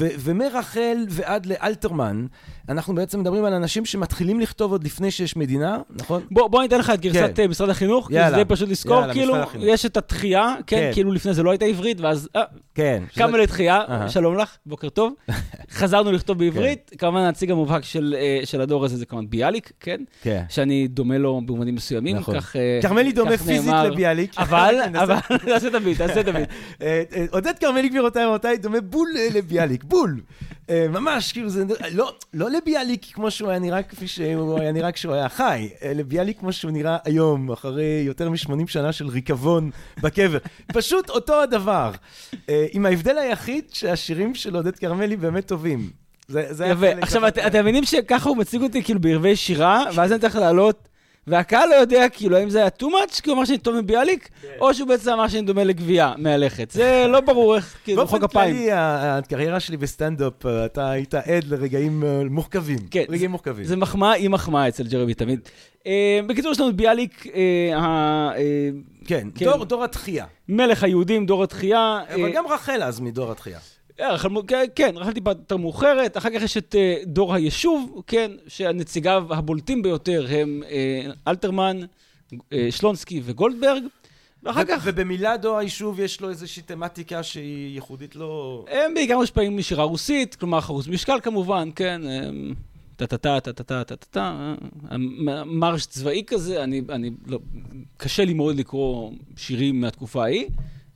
uh, 0.00 0.04
ומרחל 0.18 0.96
ועד 1.08 1.46
לאלתרמן, 1.46 2.26
אנחנו 2.68 2.94
בעצם 2.94 3.20
מדברים 3.20 3.44
על 3.44 3.54
אנשים 3.54 3.84
שמתחילים 3.84 4.40
לכתוב 4.40 4.72
עוד 4.72 4.84
לפני 4.84 5.10
שיש 5.10 5.36
מדינה, 5.36 5.78
נכון? 5.90 6.22
בוא, 6.30 6.48
בוא 6.48 6.62
ניתן 6.62 6.78
לך 6.78 6.90
את 6.90 7.00
גרסת 7.00 7.30
כן. 7.34 7.46
משרד 7.46 7.70
החינוך, 7.70 8.10
יאללה, 8.10 8.30
כי 8.30 8.36
זה 8.36 8.44
פשוט 8.44 8.68
לזכור, 8.68 9.00
יאללה, 9.00 9.12
כאילו, 9.12 9.34
יש 9.58 9.86
את 9.86 9.96
התחייה, 9.96 10.54
כן, 10.66 10.76
כן, 10.76 10.90
כאילו 10.92 11.12
לפני 11.12 11.34
זה 11.34 11.42
לא 11.42 11.50
הייתה 11.50 11.64
עברית, 11.64 12.00
ואז, 12.00 12.28
אה, 12.36 12.42
כן. 12.74 13.02
קמה 13.14 13.28
שזה... 13.28 13.36
לתחייה, 13.38 13.80
uh-huh. 13.88 14.08
שלום 14.08 14.38
לך. 14.38 14.56
בוקר 14.66 14.88
טוב. 14.88 15.12
חזרנו 15.70 16.12
לכתוב 16.12 16.38
בעברית, 16.38 16.90
כן. 16.90 16.96
כמובן 16.96 17.20
הנציג 17.20 17.50
המובהק 17.50 17.84
של, 17.84 18.16
uh, 18.42 18.46
של 18.46 18.60
הדור 18.60 18.84
הזה 18.84 18.96
זה 18.96 19.06
כמובן 19.06 19.30
ביאליק, 19.30 19.72
כן? 19.80 20.00
כן. 20.22 20.42
שאני 20.48 20.88
דומה 20.88 21.18
לו 21.18 21.40
במובנים 21.46 21.74
מסוימים, 21.74 22.16
נכון. 22.16 22.40
כך 22.40 22.56
נאמר. 22.56 22.82
כרמלי 22.82 23.12
דומה 23.12 23.38
פיזית 23.38 23.74
לביאליק. 23.84 24.34
אבל, 24.38 24.74
אבל, 25.02 25.16
תעשה 25.44 25.70
תמיד, 25.70 25.96
תעשה 25.96 26.22
תמיד. 26.22 26.44
אה, 26.82 27.02
אה, 27.16 27.24
עודד 27.30 27.58
כרמלי, 27.60 27.88
גבירותיי 27.88 28.26
ורבותיי, 28.26 28.58
דומה 28.58 28.80
בול 28.80 29.08
לביאליק, 29.34 29.84
בול. 29.84 30.20
ממש, 30.70 31.32
כאילו 31.32 31.48
זה, 31.48 31.64
לא, 31.92 32.14
לא 32.34 32.50
לביאליק 32.56 33.06
כמו 33.12 33.30
שהוא 33.30 33.50
היה 33.50 33.58
נראה 33.58 33.82
כפי 33.82 34.08
שהוא 34.08 34.58
היה 34.60 34.72
נראה 34.72 34.92
כשהוא 34.92 35.14
היה 35.14 35.28
חי, 35.28 35.68
לביאליק 35.94 36.38
כמו 36.40 36.52
שהוא 36.52 36.70
נראה 36.70 36.96
היום, 37.04 37.50
אחרי 37.52 38.02
יותר 38.06 38.30
מ-80 38.30 38.66
שנה 38.66 38.92
של 38.92 39.08
ריקבון 39.08 39.70
בקבר. 40.00 40.38
פשוט 40.66 41.10
אותו 41.10 41.42
הדבר. 41.42 41.92
עם 42.48 42.86
ההבדל 42.86 43.18
היחיד 43.18 43.64
שהשירים 43.72 44.34
של 44.34 44.56
עודד 44.56 44.76
כרמלי 44.76 45.16
באמת 45.16 45.46
טובים. 45.46 45.90
זה, 46.28 46.46
זה 46.50 46.66
יפה. 46.66 46.86
עכשיו, 47.00 47.28
את, 47.28 47.38
אתם 47.38 47.60
מבינים 47.60 47.84
שככה 47.84 48.28
הוא 48.28 48.36
מציג 48.36 48.62
אותי 48.62 48.82
כאילו 48.82 49.00
בערבי 49.00 49.36
שירה, 49.36 49.84
ואז 49.94 50.12
אני 50.12 50.20
צריך 50.20 50.36
לעלות, 50.36 50.88
והקהל 51.26 51.68
לא 51.68 51.74
יודע 51.74 52.08
כאילו 52.08 52.36
האם 52.36 52.50
זה 52.50 52.58
היה 52.58 52.68
too 52.78 52.84
much, 52.84 53.20
כי 53.22 53.30
הוא 53.30 53.36
אמר 53.36 53.44
שאני 53.44 53.58
טוב 53.58 53.80
מביאליק, 53.80 54.28
כן. 54.42 54.48
או 54.60 54.74
שהוא 54.74 54.88
בעצם 54.88 55.10
אמר 55.10 55.28
שאני 55.28 55.42
דומה 55.42 55.64
לגבייה 55.64 56.12
מהלכת. 56.18 56.70
זה 56.70 57.06
לא 57.08 57.20
ברור 57.20 57.56
איך, 57.56 57.76
כאילו, 57.84 58.06
חוק 58.06 58.22
הפיים. 58.22 58.54
באופן 58.54 58.66
כללי, 58.66 58.72
הקריירה 58.72 59.60
שלי 59.60 59.76
בסטנדאפ, 59.76 60.46
אתה 60.46 60.90
היית 60.90 61.14
עד 61.14 61.44
לרגעים 61.48 62.04
אה, 62.04 62.22
מורכבים. 62.30 62.78
כן. 62.90 63.04
רגעים 63.08 63.30
מורכבים. 63.30 63.64
זה 63.64 63.76
מחמאה, 63.76 64.12
היא 64.12 64.30
מחמאה 64.30 64.68
אצל 64.68 64.86
ג'רבי 64.86 65.14
תמיד. 65.14 65.40
אה, 65.86 66.20
בקיצור, 66.26 66.52
יש 66.52 66.60
לנו 66.60 66.70
את 66.70 66.76
ביאליק, 66.76 67.26
אה, 67.26 68.30
כן, 69.06 69.28
כן, 69.34 69.46
דור 69.68 69.84
התחייה. 69.84 70.24
מלך 70.48 70.84
היהודים, 70.84 71.26
דור 71.26 71.44
התחייה. 71.44 72.00
אבל 72.14 72.32
גם 72.32 72.44
רחל 72.46 72.82
אז 72.82 73.00
מדור 73.00 73.32
התחייה. 73.32 73.58
אה, 74.00 74.16
כן, 74.74 74.92
רחל 74.96 75.12
טיפה 75.12 75.30
יותר 75.30 75.56
מאוחרת, 75.56 76.16
אחר 76.16 76.28
כך 76.30 76.42
יש 76.42 76.56
את 76.56 76.74
אה, 76.78 76.96
דור 77.06 77.34
היישוב, 77.34 78.02
כן, 78.06 78.30
שהנציגיו 78.48 79.26
הבולטים 79.30 79.82
ביותר 79.82 80.26
הם 80.28 80.62
אה, 80.70 81.10
אלתרמן, 81.28 81.80
שלונסקי 82.70 83.20
וגולדברג, 83.24 83.82
ואחר 84.42 84.64
כך... 84.64 84.82
ובמילה 84.84 85.36
דואר 85.36 85.56
היישוב 85.56 86.00
יש 86.00 86.20
לו 86.20 86.30
איזושהי 86.30 86.62
תמטיקה 86.62 87.22
שהיא 87.22 87.74
ייחודית 87.74 88.16
לו... 88.16 88.64
הם 88.70 88.94
בעיקר 88.94 89.16
מושפעים 89.16 89.56
משירה 89.56 89.84
רוסית, 89.84 90.34
כלומר 90.34 90.60
חרוז 90.60 90.88
משקל 90.88 91.20
כמובן, 91.22 91.68
כן. 91.76 92.02
טה-טה-טה, 92.96 93.40
טה-טה-טה, 93.40 93.84
טה-טה-טה, 93.84 94.54
מרש 95.46 95.86
צבאי 95.86 96.22
כזה, 96.26 96.64
אני, 96.64 96.82
אני 96.88 97.10
לא, 97.26 97.38
קשה 97.96 98.24
לי 98.24 98.34
מאוד 98.34 98.56
לקרוא 98.56 99.12
שירים 99.36 99.80
מהתקופה 99.80 100.22
ההיא, 100.22 100.46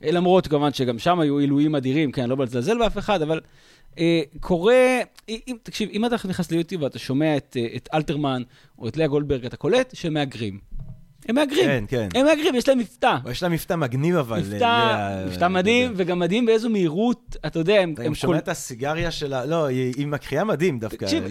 למרות 0.01 0.47
כמובן 0.47 0.73
שגם 0.73 0.99
שם 0.99 1.19
היו 1.19 1.37
עילויים 1.37 1.75
אדירים, 1.75 2.11
כן, 2.11 2.29
לא 2.29 2.35
בא 2.35 2.43
לזלזל 2.43 2.77
באף 2.77 2.97
אחד, 2.97 3.21
אבל 3.21 3.39
אה, 3.99 4.21
קורה, 4.39 4.99
אם, 5.29 5.55
תקשיב, 5.63 5.89
אם 5.93 6.05
אתה 6.05 6.15
נכנס 6.15 6.51
ליוטיוב 6.51 6.81
ואתה 6.81 6.99
שומע 6.99 7.37
את, 7.37 7.57
את 7.75 7.89
אלתרמן 7.93 8.41
או 8.79 8.87
את 8.87 8.97
לאה 8.97 9.07
גולדברג, 9.07 9.45
אתה 9.45 9.57
קולט 9.57 9.95
שהם 9.95 10.13
מהגרים. 10.13 10.59
הם 11.27 11.35
מהגרים. 11.35 11.65
כן, 11.65 11.83
כן. 11.87 12.07
הם 12.15 12.25
מהגרים, 12.25 12.55
יש 12.55 12.69
להם 12.69 12.77
מבטא. 12.77 13.15
יש 13.31 13.43
להם 13.43 13.51
מבטא 13.51 13.73
מגניב, 13.73 14.15
אבל... 14.15 14.39
מבטא, 14.39 15.25
מבטא 15.27 15.47
מדהים, 15.47 15.93
וגם 15.95 16.19
מדהים 16.19 16.45
באיזו 16.45 16.69
מהירות, 16.69 17.37
אתה 17.45 17.59
יודע, 17.59 17.79
הם... 17.79 17.93
אתה 17.93 18.03
גם 18.03 18.15
שומע 18.15 18.37
את 18.37 18.47
הסיגריה 18.47 19.11
שלה, 19.11 19.45
לא, 19.45 19.65
היא 19.65 20.07
מקריאה 20.07 20.43
מדהים 20.43 20.79
דווקא, 20.79 21.05
תקשיב, 21.05 21.23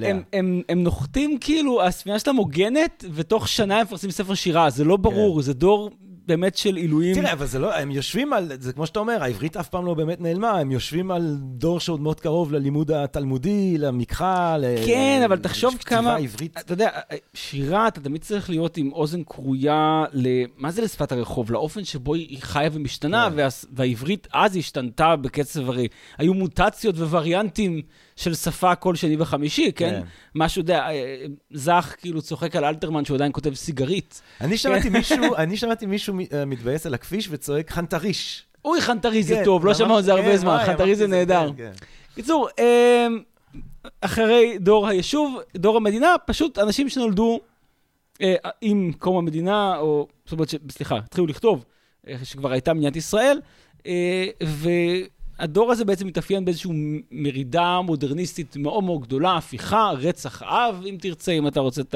הם 0.69 0.83
נוחתים 0.83 1.39
כאילו, 1.41 1.83
הספינה 1.83 2.19
שלהם 2.19 2.37
הוגנת, 2.37 3.05
ותוך 3.15 3.49
שנה 3.49 3.77
הם 3.77 3.83
מפרסמים 3.83 4.11
ספר 4.11 4.35
שירה, 4.35 4.71
זה 4.71 4.85
לא 4.85 4.97
ברור, 4.97 5.37
כן. 5.37 5.43
זה 5.43 5.55
דור 5.55 5.91
באמת 6.29 6.57
של 6.57 6.77
עילויים. 6.77 7.15
תראה, 7.15 7.33
אבל 7.33 7.47
זה 7.47 7.59
לא, 7.59 7.75
הם 7.75 7.91
יושבים 7.91 8.33
על, 8.33 8.53
זה 8.61 8.73
כמו 8.73 8.87
שאתה 8.87 8.99
אומר, 8.99 9.23
העברית 9.23 9.57
אף 9.57 9.69
פעם 9.69 9.87
לא 9.87 9.95
באמת 9.95 10.21
נעלמה, 10.21 10.51
הם 10.51 10.71
יושבים 10.71 11.11
על 11.11 11.37
דור 11.41 11.81
שעוד 11.81 12.01
מאוד 12.01 12.21
קרוב 12.21 12.53
ללימוד 12.53 12.91
התלמודי, 12.91 13.79
למקחה, 13.79 14.57
ל... 14.59 14.65
כן, 14.87 15.23
אבל 15.25 15.39
תחשוב 15.39 15.75
כמה... 15.85 16.17
עברית. 16.17 16.59
אתה 16.59 16.73
יודע, 16.73 16.89
שירה, 17.35 17.89
אתה 17.89 18.01
תמיד 18.01 18.23
צריך 18.23 18.51
להיות 18.51 18.77
עם 18.77 18.93
אוזן 18.93 19.23
כרויה 19.25 20.05
ל... 20.13 20.29
מה 20.57 20.71
זה 20.71 20.83
לשפת 20.83 21.13
הרחוב? 21.13 21.53
לאופן 21.53 21.85
שבו 21.85 22.15
היא 22.15 22.39
חיה 22.41 22.71
ומשתנה, 22.73 23.29
כן. 23.31 23.37
וה... 23.37 23.49
והעברית 23.73 24.29
אז 24.33 24.57
השתנתה 24.57 25.17
בקצב 25.17 25.69
הרי. 25.69 25.89
היו 26.19 26.35
מוטציות 26.35 26.95
ווריאנטים. 26.95 27.83
של 28.19 28.35
שפה 28.35 28.75
כל 28.75 28.95
שני 28.95 29.17
וחמישי, 29.19 29.73
כן? 29.73 29.91
כן. 29.91 30.03
משהו, 30.35 30.61
יודע, 30.61 30.89
אה, 30.89 31.25
זך 31.51 31.95
כאילו 31.99 32.23
צוחק 32.23 32.57
על 32.57 32.65
אלתרמן 32.65 33.05
שהוא 33.05 33.15
עדיין 33.15 33.33
כותב 33.33 33.55
סיגרית. 33.55 34.23
אני 34.41 34.59
שמעתי 34.59 34.89
מישהו, 34.89 35.37
אני 35.37 35.57
שמעתי 35.57 35.87
מישהו 35.87 36.19
אה, 36.33 36.45
מתבאס 36.45 36.87
על 36.87 36.95
הכביש 36.95 37.29
וצועק 37.31 37.71
חנטריש. 37.71 38.47
אוי, 38.65 38.81
חנטריש 38.81 39.27
זה 39.27 39.35
כן, 39.35 39.45
טוב, 39.45 39.67
לא 39.67 39.75
שמענו 39.75 39.99
את 39.99 40.05
זה 40.05 40.13
הרבה 40.13 40.25
כן, 40.25 40.37
זמן, 40.37 40.59
חנטריש 40.67 40.99
זה 40.99 41.07
נהדר. 41.07 41.51
קיצור, 42.15 42.49
אמ, 42.59 43.23
אחרי 44.01 44.59
דור 44.61 44.89
היישוב, 44.89 45.39
דור 45.57 45.77
המדינה, 45.77 46.15
פשוט 46.27 46.59
אנשים 46.59 46.89
שנולדו 46.89 47.41
אה, 48.23 48.35
עם 48.61 48.93
קום 48.99 49.17
המדינה, 49.17 49.77
או, 49.79 50.07
זאת 50.25 50.33
אומרת, 50.33 50.55
סליחה, 50.71 50.97
התחילו 50.97 51.27
לכתוב, 51.27 51.65
שכבר 52.23 52.53
הייתה 52.53 52.75
מדינת 52.75 52.97
ישראל, 52.97 53.41
ו... 54.45 54.69
הדור 55.39 55.73
הזה 55.73 55.85
בעצם 55.85 56.07
מתאפיין 56.07 56.45
באיזושהי 56.45 56.71
מרידה 57.11 57.81
מודרניסטית 57.81 58.57
מאוד 58.57 58.85
מאוד 58.85 59.01
גדולה, 59.01 59.37
הפיכה, 59.37 59.91
רצח 59.97 60.43
אב, 60.43 60.83
אם 60.87 60.97
תרצה, 61.01 61.33
אם 61.33 61.49
אתה 61.49 61.61
רוצה 61.61 61.81
את 61.81 61.95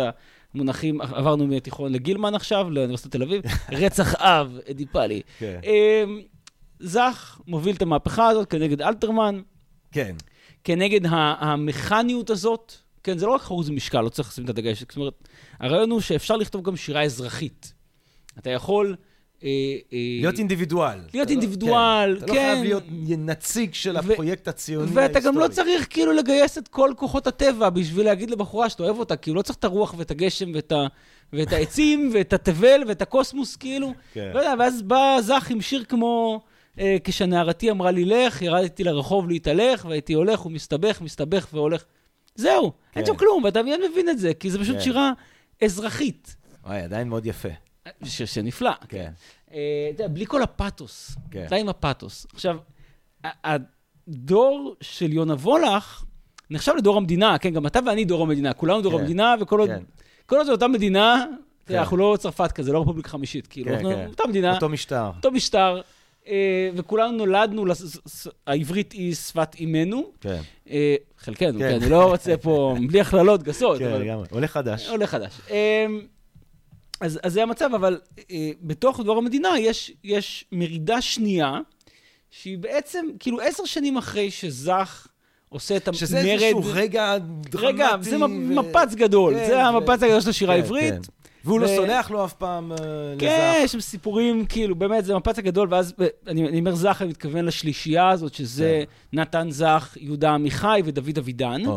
המונחים, 0.54 1.00
עברנו 1.00 1.46
מתיכון 1.46 1.92
לגילמן 1.92 2.34
עכשיו, 2.34 2.70
לאוניברסיטת 2.70 3.12
תל 3.12 3.22
אביב, 3.22 3.42
רצח 3.82 4.14
אב, 4.14 4.58
אדיפלי. 4.70 5.22
כן. 5.38 5.60
אמ, 5.64 6.20
זך 6.80 7.40
מוביל 7.46 7.76
את 7.76 7.82
המהפכה 7.82 8.28
הזאת 8.28 8.50
כנגד 8.50 8.82
אלתרמן. 8.82 9.40
כן. 9.92 10.14
כנגד 10.64 11.00
המכניות 11.12 12.30
הזאת. 12.30 12.72
כן, 13.02 13.18
זה 13.18 13.26
לא 13.26 13.34
רק 13.34 13.40
חרוז 13.40 13.70
משקל, 13.70 14.00
לא 14.00 14.08
צריך 14.08 14.28
לשים 14.28 14.44
את 14.44 14.48
הדגש. 14.48 14.80
זאת 14.80 14.96
אומרת, 14.96 15.28
הרעיון 15.60 15.90
הוא 15.90 16.00
שאפשר 16.00 16.36
לכתוב 16.36 16.62
גם 16.62 16.76
שירה 16.76 17.02
אזרחית. 17.02 17.72
אתה 18.38 18.50
יכול... 18.50 18.96
אה, 19.44 19.48
אה, 19.92 19.98
להיות 20.20 20.38
אינדיבידואל. 20.38 20.98
להיות 21.12 21.28
לא- 21.28 21.32
אינדיבידואל, 21.32 22.16
כן. 22.18 22.24
אתה 22.24 22.32
לא 22.32 22.38
חייב 22.38 22.56
כן. 22.56 22.62
להיות 22.62 22.84
נציג 23.18 23.74
של 23.74 23.96
הפרויקט 23.96 24.48
הציוני 24.48 24.84
ההיסטורי. 24.84 25.06
ואתה 25.06 25.20
גם 25.20 25.38
לא 25.38 25.48
צריך 25.48 25.86
כאילו 25.90 26.12
לגייס 26.12 26.58
את 26.58 26.68
כל 26.68 26.92
כוחות 26.96 27.26
הטבע 27.26 27.70
בשביל 27.70 28.06
להגיד 28.06 28.30
לבחורה 28.30 28.68
שאתה 28.70 28.82
אוהב 28.82 28.98
אותה, 28.98 29.16
כאילו 29.16 29.36
לא 29.36 29.42
צריך 29.42 29.58
את 29.58 29.64
הרוח 29.64 29.94
ואת 29.98 30.10
הגשם 30.10 30.52
ואת 31.32 31.52
העצים 31.52 32.10
ואת 32.14 32.32
התבל 32.32 32.82
ואת 32.88 33.02
הקוסמוס, 33.02 33.56
כאילו. 33.56 33.92
כן. 34.12 34.30
לא 34.34 34.38
יודע, 34.38 34.54
ואז 34.58 34.82
בא 34.82 35.16
זך 35.20 35.50
עם 35.50 35.60
שיר 35.60 35.84
כמו... 35.84 36.40
אה, 36.78 36.96
כשנערתי 37.04 37.70
אמרה 37.70 37.90
לי 37.90 38.04
לך, 38.04 38.42
ירדתי 38.42 38.84
לרחוב 38.84 39.28
להתהלך, 39.28 39.84
והייתי 39.88 40.12
הולך 40.12 40.46
ומסתבך, 40.46 41.00
מסתבך 41.00 41.46
והולך. 41.52 41.84
זהו, 42.34 42.72
אין 42.96 43.06
שם 43.06 43.16
כלום, 43.16 43.44
ואתה 43.44 43.62
מיד 43.62 43.80
מבין 43.90 44.08
את 44.08 44.18
זה, 44.18 44.34
כי 44.34 44.50
זו 44.50 44.58
פשוט 44.60 44.80
שירה 44.80 45.12
אזרחית. 45.62 46.36
וואי, 46.66 46.80
עדיין 46.80 47.08
מאוד 47.08 47.26
יפה. 47.26 47.48
שיר 48.04 48.42
נפלא. 48.42 48.70
כן. 48.88 49.10
אה, 49.52 49.90
אתה 49.94 50.02
יודע, 50.02 50.14
בלי 50.14 50.26
כל 50.26 50.42
הפאתוס. 50.42 51.16
כן. 51.30 51.46
די 51.48 51.60
עם 51.60 51.68
הפאתוס. 51.68 52.26
עכשיו, 52.34 52.56
הדור 53.24 54.76
של 54.80 55.12
יונה 55.12 55.34
וולך 55.34 56.04
נחשב 56.50 56.72
לדור 56.78 56.96
המדינה, 56.96 57.38
כן, 57.38 57.50
גם 57.50 57.66
אתה 57.66 57.80
ואני 57.86 58.04
דור 58.04 58.22
המדינה, 58.22 58.52
כולנו 58.52 58.82
דור 58.82 58.92
כן. 58.92 58.98
המדינה, 58.98 59.34
וכל 59.40 59.60
עוד... 59.60 59.68
כן. 59.68 59.82
כל 60.26 60.36
עוד 60.36 60.46
זו 60.46 60.52
אותה 60.52 60.68
מדינה, 60.68 61.24
כן. 61.66 61.78
אנחנו 61.78 61.96
לא 61.96 62.16
צרפת 62.18 62.52
כזה, 62.52 62.72
לא 62.72 62.80
רפובליקה 62.80 63.08
חמישית, 63.08 63.46
כאילו, 63.46 63.68
כן, 63.68 63.74
אנחנו 63.74 63.90
כן. 63.90 64.06
אותה 64.06 64.22
מדינה. 64.28 64.54
אותו 64.54 64.68
משטר. 64.68 65.10
אותו 65.16 65.30
משטר. 65.30 65.80
אה, 66.26 66.70
וכולנו 66.74 67.16
נולדנו, 67.16 67.64
העברית 68.46 68.92
היא 68.92 69.14
שפת 69.14 69.54
אימנו. 69.54 70.12
כן. 70.20 70.40
אה, 70.70 70.94
חלקנו, 71.18 71.58
כן, 71.58 71.74
אני 71.82 71.90
לא 71.90 72.10
רוצה 72.10 72.36
פה, 72.36 72.76
בלי 72.88 73.00
הכללות 73.00 73.42
גסות. 73.42 73.78
כן, 73.78 74.00
לגמרי. 74.00 74.26
עולה 74.30 74.48
חדש. 74.48 74.88
עולה 74.88 75.06
חדש. 75.06 75.40
אז, 77.02 77.20
אז 77.22 77.32
זה 77.32 77.42
המצב, 77.42 77.70
אבל 77.74 78.00
אה, 78.30 78.50
בתוך 78.62 79.00
דור 79.00 79.18
המדינה 79.18 79.48
יש, 79.58 79.92
יש 80.04 80.44
מרידה 80.52 81.00
שנייה, 81.00 81.60
שהיא 82.30 82.58
בעצם, 82.58 83.06
כאילו 83.18 83.40
עשר 83.40 83.64
שנים 83.64 83.96
אחרי 83.96 84.30
שזך 84.30 85.06
עושה 85.48 85.76
את 85.76 85.88
המרד... 85.88 85.98
שזה 85.98 86.18
איזשהו 86.18 86.62
רגע 86.64 87.18
דרמטי. 87.18 87.66
רגע, 87.66 87.88
זה 88.00 88.24
ו... 88.24 88.28
מפץ 88.28 88.94
גדול, 88.94 89.34
כן, 89.34 89.46
זה 89.46 89.64
המפץ 89.64 90.02
הגדול 90.02 90.20
של 90.20 90.30
השירה 90.30 90.54
כן, 90.54 90.60
העברית. 90.60 90.94
כן. 90.94 91.12
והוא 91.44 91.60
לא 91.60 91.66
ו... 91.66 91.70
לא 91.70 91.76
סולח 91.76 92.10
לו 92.10 92.24
אף 92.24 92.32
פעם 92.32 92.72
uh, 92.72 92.74
לזך. 92.74 93.20
כן, 93.20 93.60
יש 93.64 93.72
שם 93.72 93.80
סיפורים, 93.80 94.46
כאילו, 94.46 94.74
באמת, 94.74 95.04
זה 95.04 95.16
מפץ 95.16 95.38
הגדול, 95.38 95.68
ואז 95.70 95.94
אני, 96.26 96.48
אני 96.48 96.58
אומר 96.58 96.74
זך, 96.74 96.98
אני 97.00 97.10
מתכוון 97.10 97.44
לשלישייה 97.44 98.08
הזאת, 98.08 98.34
שזה 98.34 98.84
כן. 99.12 99.20
נתן 99.20 99.50
זך, 99.50 99.96
יהודה 100.00 100.30
עמיחי 100.30 100.82
ודוד 100.84 101.18
אבידן. 101.18 101.62
Oh, 101.66 101.68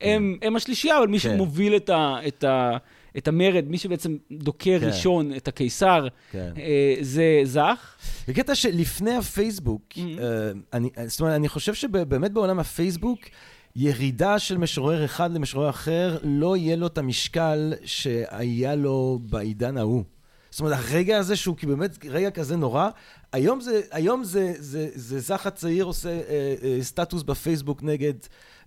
הם, 0.00 0.36
כן. 0.40 0.46
הם 0.46 0.56
השלישייה, 0.56 0.98
אבל 0.98 1.06
מי 1.06 1.18
כן. 1.18 1.34
שמוביל 1.34 1.76
את 1.76 1.90
ה... 1.90 2.16
את 2.26 2.44
ה 2.44 2.76
את 3.18 3.28
המרד, 3.28 3.64
מי 3.68 3.78
שבעצם 3.78 4.16
דוקר 4.32 4.78
כן. 4.80 4.86
ראשון 4.86 5.36
את 5.36 5.48
הקיסר, 5.48 6.08
כן. 6.30 6.52
אה, 6.58 6.94
זה 7.00 7.40
זך. 7.44 7.96
בקטע 8.28 8.54
שלפני 8.54 9.14
הפייסבוק, 9.14 9.82
mm-hmm. 9.92 10.00
אה, 10.00 10.50
אני, 10.72 10.90
זאת 11.06 11.20
אומרת, 11.20 11.34
אני 11.34 11.48
חושב 11.48 11.74
שבאמת 11.74 12.32
בעולם 12.32 12.58
הפייסבוק, 12.58 13.20
ירידה 13.76 14.38
של 14.38 14.58
משורר 14.58 15.04
אחד 15.04 15.32
למשורר 15.32 15.70
אחר, 15.70 16.18
לא 16.22 16.56
יהיה 16.56 16.76
לו 16.76 16.86
את 16.86 16.98
המשקל 16.98 17.74
שהיה 17.84 18.74
לו 18.74 19.18
בעידן 19.22 19.76
ההוא. 19.76 20.04
זאת 20.50 20.60
אומרת, 20.60 20.78
הרגע 20.78 21.18
הזה 21.18 21.36
שהוא 21.36 21.56
באמת 21.66 22.04
רגע 22.04 22.30
כזה 22.30 22.56
נורא, 22.56 22.88
היום 23.32 23.60
זה, 23.60 23.80
היום 23.90 24.24
זה, 24.24 24.52
זה, 24.58 24.58
זה, 24.58 24.88
זה 24.94 25.20
זך 25.20 25.46
הצעיר 25.46 25.84
עושה 25.84 26.08
אה, 26.08 26.54
אה, 26.62 26.78
סטטוס 26.82 27.22
בפייסבוק 27.22 27.82
נגד 27.82 28.14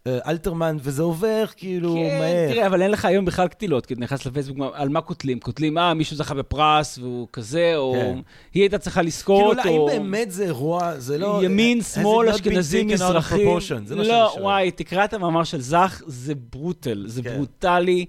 אלתרמן, 0.08 0.78
וזה 0.80 1.04
עובר 1.04 1.46
כאילו 1.56 1.94
כן, 1.94 2.20
מהר. 2.20 2.54
תראה, 2.54 2.68
אבל 2.68 2.82
אין 2.82 2.92
לך 2.92 3.06
היום 3.06 3.26
בכלל 3.26 3.48
קטילות, 3.48 3.86
כי 3.86 3.94
אתה 3.94 4.02
נכנס 4.02 4.26
לפייסבוק, 4.26 4.58
על 4.74 4.90
מה 4.90 5.02
קוטלים? 5.02 5.40
קוטלים, 5.40 5.78
אה, 5.78 5.94
מישהו 5.94 6.16
זכה 6.16 6.34
בפרס 6.34 6.98
והוא 6.98 7.28
כזה, 7.34 7.74
או 7.76 7.94
כן. 7.94 8.20
היא 8.54 8.64
הייתה 8.64 8.78
צריכה 8.78 9.02
לזכות, 9.02 9.58
כאילו, 9.62 9.78
או... 9.78 9.90
האם 9.90 10.02
באמת 10.02 10.32
זה 10.32 10.44
אירוע, 10.44 11.00
זה 11.00 11.18
לא... 11.18 11.42
ימין, 11.44 11.82
שמאל, 11.82 12.30
אשכנזים, 12.30 12.88
מזרחים. 12.88 13.60
לא, 13.90 14.36
וואי, 14.40 14.72
תקרא 14.72 15.06
את 15.06 15.14
המאמר 15.14 15.44
של 15.44 15.62
זך, 15.62 16.02
זה 16.08 16.34
ברוטל, 16.36 17.04
זה 17.08 17.24
כן. 17.24 17.36
ברוטלי. 17.36 18.06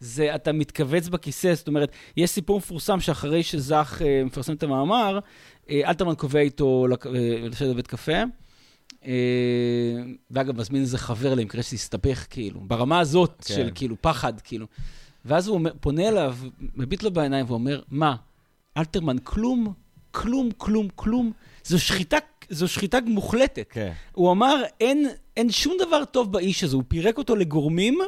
זה, 0.00 0.34
אתה 0.34 0.52
מתכווץ 0.52 1.08
בכיסא, 1.08 1.54
זאת 1.54 1.68
אומרת, 1.68 1.92
יש 2.16 2.30
סיפור 2.30 2.58
מפורסם 2.58 3.00
שאחרי 3.00 3.42
שזך 3.42 4.02
אה, 4.04 4.24
מפרסם 4.24 4.54
את 4.54 4.62
המאמר, 4.62 5.18
אה, 5.70 5.80
אלתרמן 5.88 6.14
קובע 6.14 6.40
איתו 6.40 6.86
אה, 7.06 7.48
לשבת 7.48 7.68
בבית 7.68 7.86
קפה. 7.86 8.22
אה, 9.06 9.12
ואגב, 10.30 10.60
מזמין 10.60 10.82
איזה 10.82 10.98
חבר 10.98 11.34
למקרה 11.34 11.62
שיסתבך, 11.62 12.26
כאילו, 12.30 12.60
ברמה 12.60 13.00
הזאת 13.00 13.44
כן. 13.46 13.54
של 13.54 13.70
כאילו 13.74 13.96
פחד, 14.00 14.40
כאילו. 14.40 14.66
ואז 15.24 15.48
הוא 15.48 15.54
אומר, 15.54 15.72
פונה 15.80 16.08
אליו, 16.08 16.36
מביט 16.74 17.02
לו 17.02 17.10
בעיניים 17.10 17.46
ואומר, 17.48 17.80
מה, 17.90 18.16
אלתרמן, 18.76 19.16
כלום, 19.18 19.72
כלום, 20.10 20.48
כלום, 20.56 20.88
כלום, 20.94 21.32
זו 21.64 21.78
שחיטה, 21.78 22.16
זו 22.50 22.68
שחיטה 22.68 22.98
מוחלטת. 23.06 23.66
כן. 23.70 23.92
הוא 24.12 24.32
אמר, 24.32 24.62
אין, 24.80 25.08
אין 25.36 25.50
שום 25.50 25.74
דבר 25.86 26.04
טוב 26.04 26.32
באיש 26.32 26.64
הזה, 26.64 26.76
הוא 26.76 26.84
פירק 26.88 27.18
אותו 27.18 27.36
לגורמים, 27.36 27.98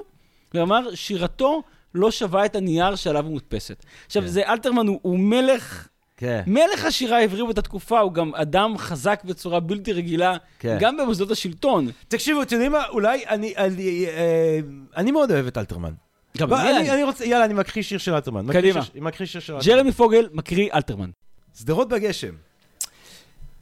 ואמר, 0.55 0.95
שירתו 0.95 1.63
לא 1.95 2.11
שווה 2.11 2.45
את 2.45 2.57
הנייר 2.57 2.97
שעליו 2.97 3.25
הוא 3.25 3.33
מודפסת. 3.33 3.85
עכשיו, 4.07 4.23
כן. 4.23 4.29
זה 4.29 4.49
אלתרמן, 4.49 4.87
הוא, 4.87 4.99
הוא 5.03 5.19
מלך 5.19 5.89
כן. 6.19 6.43
מלך 6.47 6.85
השירה 6.85 7.19
העברי 7.19 7.43
באותה 7.45 7.63
תקופה 7.63 8.01
הוא 8.01 8.13
גם 8.13 8.35
אדם 8.35 8.79
חזק 8.79 9.21
בצורה 9.25 9.61
בלתי 9.61 9.93
רגילה, 9.93 10.37
כן. 10.59 10.77
גם 10.81 10.97
במוסדות 10.97 11.31
השלטון. 11.31 11.89
תקשיבו, 12.09 12.43
אתם 12.43 12.55
יודעים 12.55 12.73
מה? 12.73 12.89
אולי 12.89 13.27
אני, 13.29 13.57
אני, 13.57 14.07
אה, 14.07 14.59
אני 14.97 15.13
מאוד 15.13 15.31
אוהב 15.31 15.47
את 15.47 15.59
אלתרמן. 15.59 15.93
גם 16.39 16.55
אני, 16.55 16.91
אני 16.91 17.03
רוצה, 17.05 17.25
יאללה, 17.25 17.45
אני 17.45 17.55
מכחיש 17.55 17.89
שיר 17.89 17.99
של 17.99 18.15
אלתרמן. 18.15 18.53
קדימה. 18.53 18.81
מכחיש 18.95 19.33
שיר 19.33 19.41
של 19.41 19.55
אלתרמן. 19.55 19.77
ג'רמי 19.77 19.93
פוגל 19.93 20.29
מקריא 20.33 20.71
אלתרמן. 20.75 21.11
שדרות 21.59 21.89
בגשם. 21.89 22.35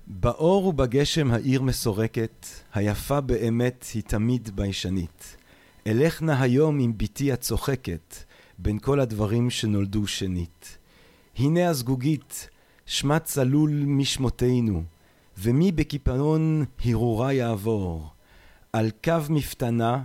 באור 0.06 0.66
ובגשם 0.66 1.30
העיר 1.30 1.62
מסורקת, 1.62 2.46
היפה 2.74 3.20
באמת 3.20 3.86
היא 3.94 4.02
תמיד 4.02 4.50
ביישנית. 4.54 5.36
אלך 5.86 6.22
נא 6.22 6.32
היום 6.40 6.80
עם 6.80 6.92
בתי 6.96 7.32
הצוחקת, 7.32 8.14
בין 8.58 8.78
כל 8.78 9.00
הדברים 9.00 9.50
שנולדו 9.50 10.06
שנית. 10.06 10.75
הנה 11.38 11.68
הזגוגית, 11.68 12.48
שמה 12.86 13.18
צלול 13.18 13.82
משמותינו, 13.86 14.82
ומי 15.38 15.72
בקיפאון 15.72 16.64
הרהורה 16.84 17.32
יעבור. 17.32 18.08
על 18.72 18.90
קו 19.04 19.12
מפתנה, 19.30 20.02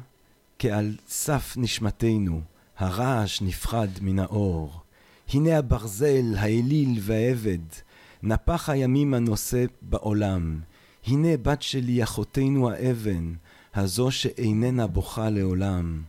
כעל 0.60 0.96
סף 1.08 1.54
נשמתנו, 1.58 2.42
הרעש 2.78 3.42
נפחד 3.42 3.88
מן 4.02 4.20
האור. 4.20 4.82
הנה 5.34 5.58
הברזל, 5.58 6.36
האליל 6.38 7.00
והעבד, 7.02 7.60
נפח 8.24 8.70
הימים 8.70 9.14
הנושא 9.14 9.66
בעולם. 9.82 10.60
הנה 11.08 11.38
בת 11.38 11.62
שלי 11.62 12.04
אחותנו 12.04 12.70
האבן, 12.70 13.34
הזו 13.76 14.12
שאיננה 14.12 14.88
בוכה 14.88 15.30
לעולם. 15.30 16.02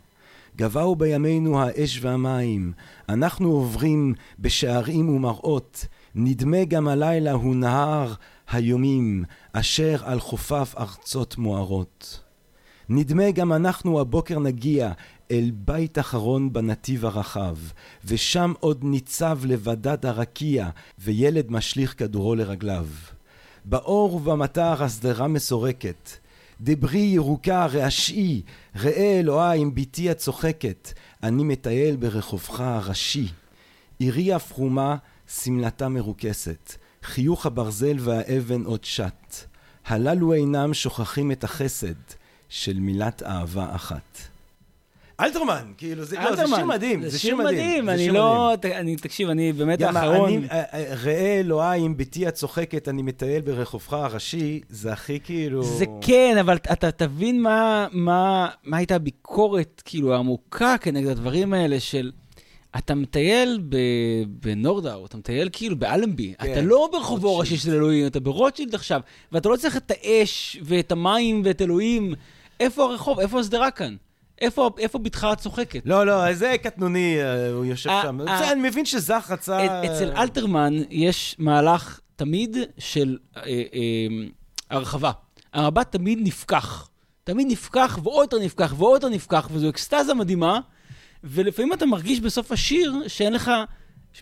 גבהו 0.56 0.96
בימינו 0.96 1.60
האש 1.60 1.98
והמים, 2.02 2.72
אנחנו 3.08 3.50
עוברים 3.50 4.14
בשערים 4.38 5.08
ומראות, 5.08 5.86
נדמה 6.14 6.64
גם 6.64 6.88
הלילה 6.88 7.32
הוא 7.32 7.56
נהר 7.56 8.14
היומים, 8.50 9.24
אשר 9.52 9.96
על 10.04 10.20
חופיו 10.20 10.66
ארצות 10.78 11.38
מוארות. 11.38 12.20
נדמה 12.88 13.30
גם 13.30 13.52
אנחנו 13.52 14.00
הבוקר 14.00 14.38
נגיע 14.38 14.92
אל 15.30 15.50
בית 15.54 15.98
אחרון 15.98 16.52
בנתיב 16.52 17.04
הרחב, 17.04 17.56
ושם 18.04 18.52
עוד 18.60 18.84
ניצב 18.84 19.38
לבדד 19.44 20.06
הרקיע, 20.06 20.68
וילד 20.98 21.50
משליך 21.50 21.98
כדורו 21.98 22.34
לרגליו. 22.34 22.86
באור 23.64 24.14
ובמטר 24.14 24.82
השדרה 24.82 25.28
מסורקת, 25.28 26.10
דברי 26.64 26.98
ירוקה 26.98 27.66
רעשי, 27.66 28.42
ראה 28.76 29.18
אלוהי 29.20 29.60
עם 29.60 29.74
בתי 29.74 30.10
הצוחקת, 30.10 30.92
אני 31.22 31.44
מטייל 31.44 31.96
ברחובך 31.96 32.60
הראשי. 32.60 33.28
עירי 33.98 34.32
הפחומה, 34.32 34.96
שמלתה 35.28 35.88
מרוכסת, 35.88 36.72
חיוך 37.02 37.46
הברזל 37.46 37.96
והאבן 37.98 38.64
עוד 38.64 38.84
שט. 38.84 39.36
הללו 39.86 40.32
אינם 40.32 40.74
שוכחים 40.74 41.32
את 41.32 41.44
החסד 41.44 41.94
של 42.48 42.80
מילת 42.80 43.22
אהבה 43.22 43.74
אחת. 43.74 44.18
אלתרמן, 45.20 45.72
כאילו, 45.78 46.04
זה, 46.04 46.16
לא, 46.18 46.36
זה 46.36 46.46
שיר 46.46 46.64
מדהים, 46.64 47.08
זה 47.08 47.18
שיר 47.18 47.36
מדהים. 47.36 47.88
אני 47.88 48.10
לא, 48.10 48.54
אני, 48.64 48.96
תקשיב, 48.96 49.28
אני 49.28 49.52
באמת 49.52 49.82
האחרון. 49.82 50.44
אה, 50.50 50.62
אה, 50.72 50.94
ראה 51.04 51.40
אלוהי 51.40 51.80
עם 51.80 51.96
בתי 51.96 52.26
הצוחקת, 52.26 52.88
אני 52.88 53.02
מטייל 53.02 53.42
ברחובך 53.42 53.92
הראשי, 53.92 54.60
זה 54.68 54.92
הכי 54.92 55.20
כאילו... 55.24 55.62
זה 55.62 55.84
כן, 56.00 56.36
אבל 56.40 56.56
אתה 56.56 56.90
תבין 56.90 57.42
מה, 57.42 57.86
מה, 57.92 58.48
מה 58.64 58.76
הייתה 58.76 58.94
הביקורת, 58.94 59.82
כאילו, 59.84 60.14
העמוקה 60.14 60.76
כנגד 60.80 61.08
הדברים 61.08 61.54
האלה 61.54 61.80
של... 61.80 62.12
אתה 62.78 62.94
מטייל 62.94 63.60
בנורדאו, 64.26 65.06
אתה 65.06 65.16
מטייל 65.16 65.48
כאילו 65.52 65.76
באלנבי, 65.76 66.34
כן, 66.38 66.52
אתה 66.52 66.60
לא 66.60 66.88
ברחובו 66.92 67.36
הראשי 67.36 67.56
של 67.56 67.74
אלוהים, 67.74 68.06
אתה 68.06 68.20
ברוטשילד 68.20 68.74
עכשיו, 68.74 69.00
ואתה 69.32 69.48
לא 69.48 69.56
צריך 69.56 69.76
את 69.76 69.90
האש 69.90 70.60
ואת 70.62 70.92
המים 70.92 71.42
ואת 71.44 71.62
אלוהים. 71.62 72.14
איפה 72.60 72.84
הרחוב? 72.84 73.20
איפה 73.20 73.40
השדרה 73.40 73.70
כאן? 73.70 73.96
איפה, 74.42 74.70
איפה 74.78 74.98
בתך 74.98 75.26
צוחקת? 75.38 75.82
לא, 75.84 76.06
לא, 76.06 76.34
זה 76.34 76.54
קטנוני, 76.62 77.22
אה, 77.22 77.50
הוא 77.50 77.64
יושב 77.64 77.90
아, 77.90 77.92
אה, 77.92 78.02
שם. 78.02 78.20
아, 78.20 78.28
אה, 78.30 78.52
אני 78.52 78.68
מבין 78.68 78.84
שזך 78.84 79.26
רצה... 79.30 79.84
אצל 79.84 80.12
אלתרמן 80.16 80.74
יש 80.90 81.36
מהלך 81.38 82.00
תמיד 82.16 82.56
של 82.78 83.18
הרחבה. 84.70 85.10
המבט 85.52 85.92
תמיד 85.92 86.18
נפקח. 86.22 86.88
תמיד 87.24 87.46
נפקח 87.50 87.98
ועוד 88.02 88.22
יותר 88.22 88.44
נפקח 88.44 88.74
ועוד 88.76 88.94
יותר 88.94 89.08
נפקח, 89.08 89.48
וזו 89.52 89.68
אקסטזה 89.68 90.14
מדהימה, 90.14 90.60
ולפעמים 91.24 91.72
אתה 91.72 91.86
מרגיש 91.86 92.20
בסוף 92.20 92.52
השיר 92.52 92.94
שאין 93.06 93.32
לך... 93.32 93.50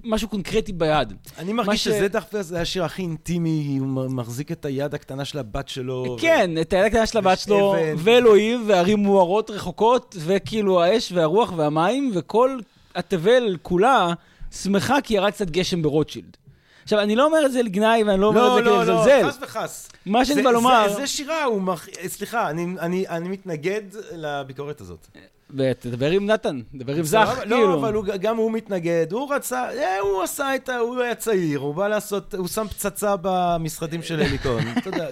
משהו 0.05 0.29
קונקרטי 0.29 0.72
ביד. 0.72 1.12
אני 1.38 1.53
מרגיש 1.53 1.85
ש... 1.85 1.88
שזה 1.88 2.09
דווקא 2.09 2.42
זה 2.42 2.61
השיר 2.61 2.85
הכי 2.85 3.03
אינטימי, 3.03 3.76
הוא 3.81 4.11
מחזיק 4.11 4.53
את 4.53 4.64
היד 4.64 4.94
הקטנה 4.94 5.24
של 5.24 5.38
הבת 5.38 5.68
שלו. 5.68 6.16
כן, 6.20 6.50
ו... 6.57 6.61
את 6.61 6.72
היד 6.72 6.85
הקטנה 6.85 7.07
של 7.07 7.18
הבת 7.18 7.38
שלו, 7.38 7.74
ואלוהים, 7.96 8.64
וערים 8.66 8.98
מוארות 8.98 9.50
רחוקות, 9.50 10.16
וכאילו 10.18 10.83
האש 10.83 11.12
והרוח 11.12 11.53
והמים, 11.57 12.11
וכל 12.14 12.59
התבל 12.94 13.57
כולה 13.62 14.12
שמחה 14.50 15.00
כי 15.00 15.14
ירד 15.14 15.31
קצת 15.31 15.50
גשם 15.50 15.83
ברוטשילד. 15.83 16.37
עכשיו, 16.83 17.00
אני 17.00 17.16
לא 17.16 17.26
אומר 17.26 17.46
את 17.46 17.53
זה 17.53 17.62
לגנאי, 17.62 18.03
ואני 18.03 18.20
לא 18.20 18.26
אומר 18.26 18.59
את 18.59 18.64
זה 18.64 18.70
לא, 18.70 18.83
כדי 18.83 18.92
לזלזל. 18.92 19.20
לא, 19.20 19.22
לא, 19.22 19.29
חס 19.29 19.38
וחס. 19.42 19.88
מה 20.07 20.24
שאני 20.24 20.42
בא 20.42 20.50
לומר... 20.50 20.88
זה, 20.88 20.94
זה 20.94 21.07
שירה, 21.07 21.44
הוא 21.44 21.62
מח... 21.62 21.88
סליחה, 22.07 22.50
אני, 22.50 22.66
אני, 22.81 23.09
אני 23.09 23.29
מתנגד 23.29 23.83
לביקורת 24.12 24.81
הזאת. 24.81 25.07
ותדבר 25.55 26.11
עם 26.11 26.27
נתן, 26.27 26.61
דבר 26.75 26.95
עם 26.95 27.03
זך, 27.03 27.29
לא, 27.37 27.57
כאילו. 27.57 27.69
לא, 27.69 27.75
אבל 27.75 27.95
הוא, 27.95 28.05
גם 28.21 28.37
הוא 28.37 28.53
מתנגד, 28.53 29.07
הוא 29.13 29.35
רצה, 29.35 29.71
אה, 29.71 29.99
הוא 29.99 30.23
עשה 30.23 30.55
את 30.55 30.69
ה... 30.69 30.77
הוא 30.77 31.01
היה 31.01 31.15
צעיר, 31.15 31.59
הוא 31.59 31.75
בא 31.75 31.89
לעשות, 31.89 32.35
הוא 32.35 32.49
שם 32.49 32.67
פצצה 32.69 33.15
במשרדים 33.23 34.03
של 34.03 34.21
אליקון, 34.21 34.63
אתה 34.79 34.89
יודע, 34.89 35.09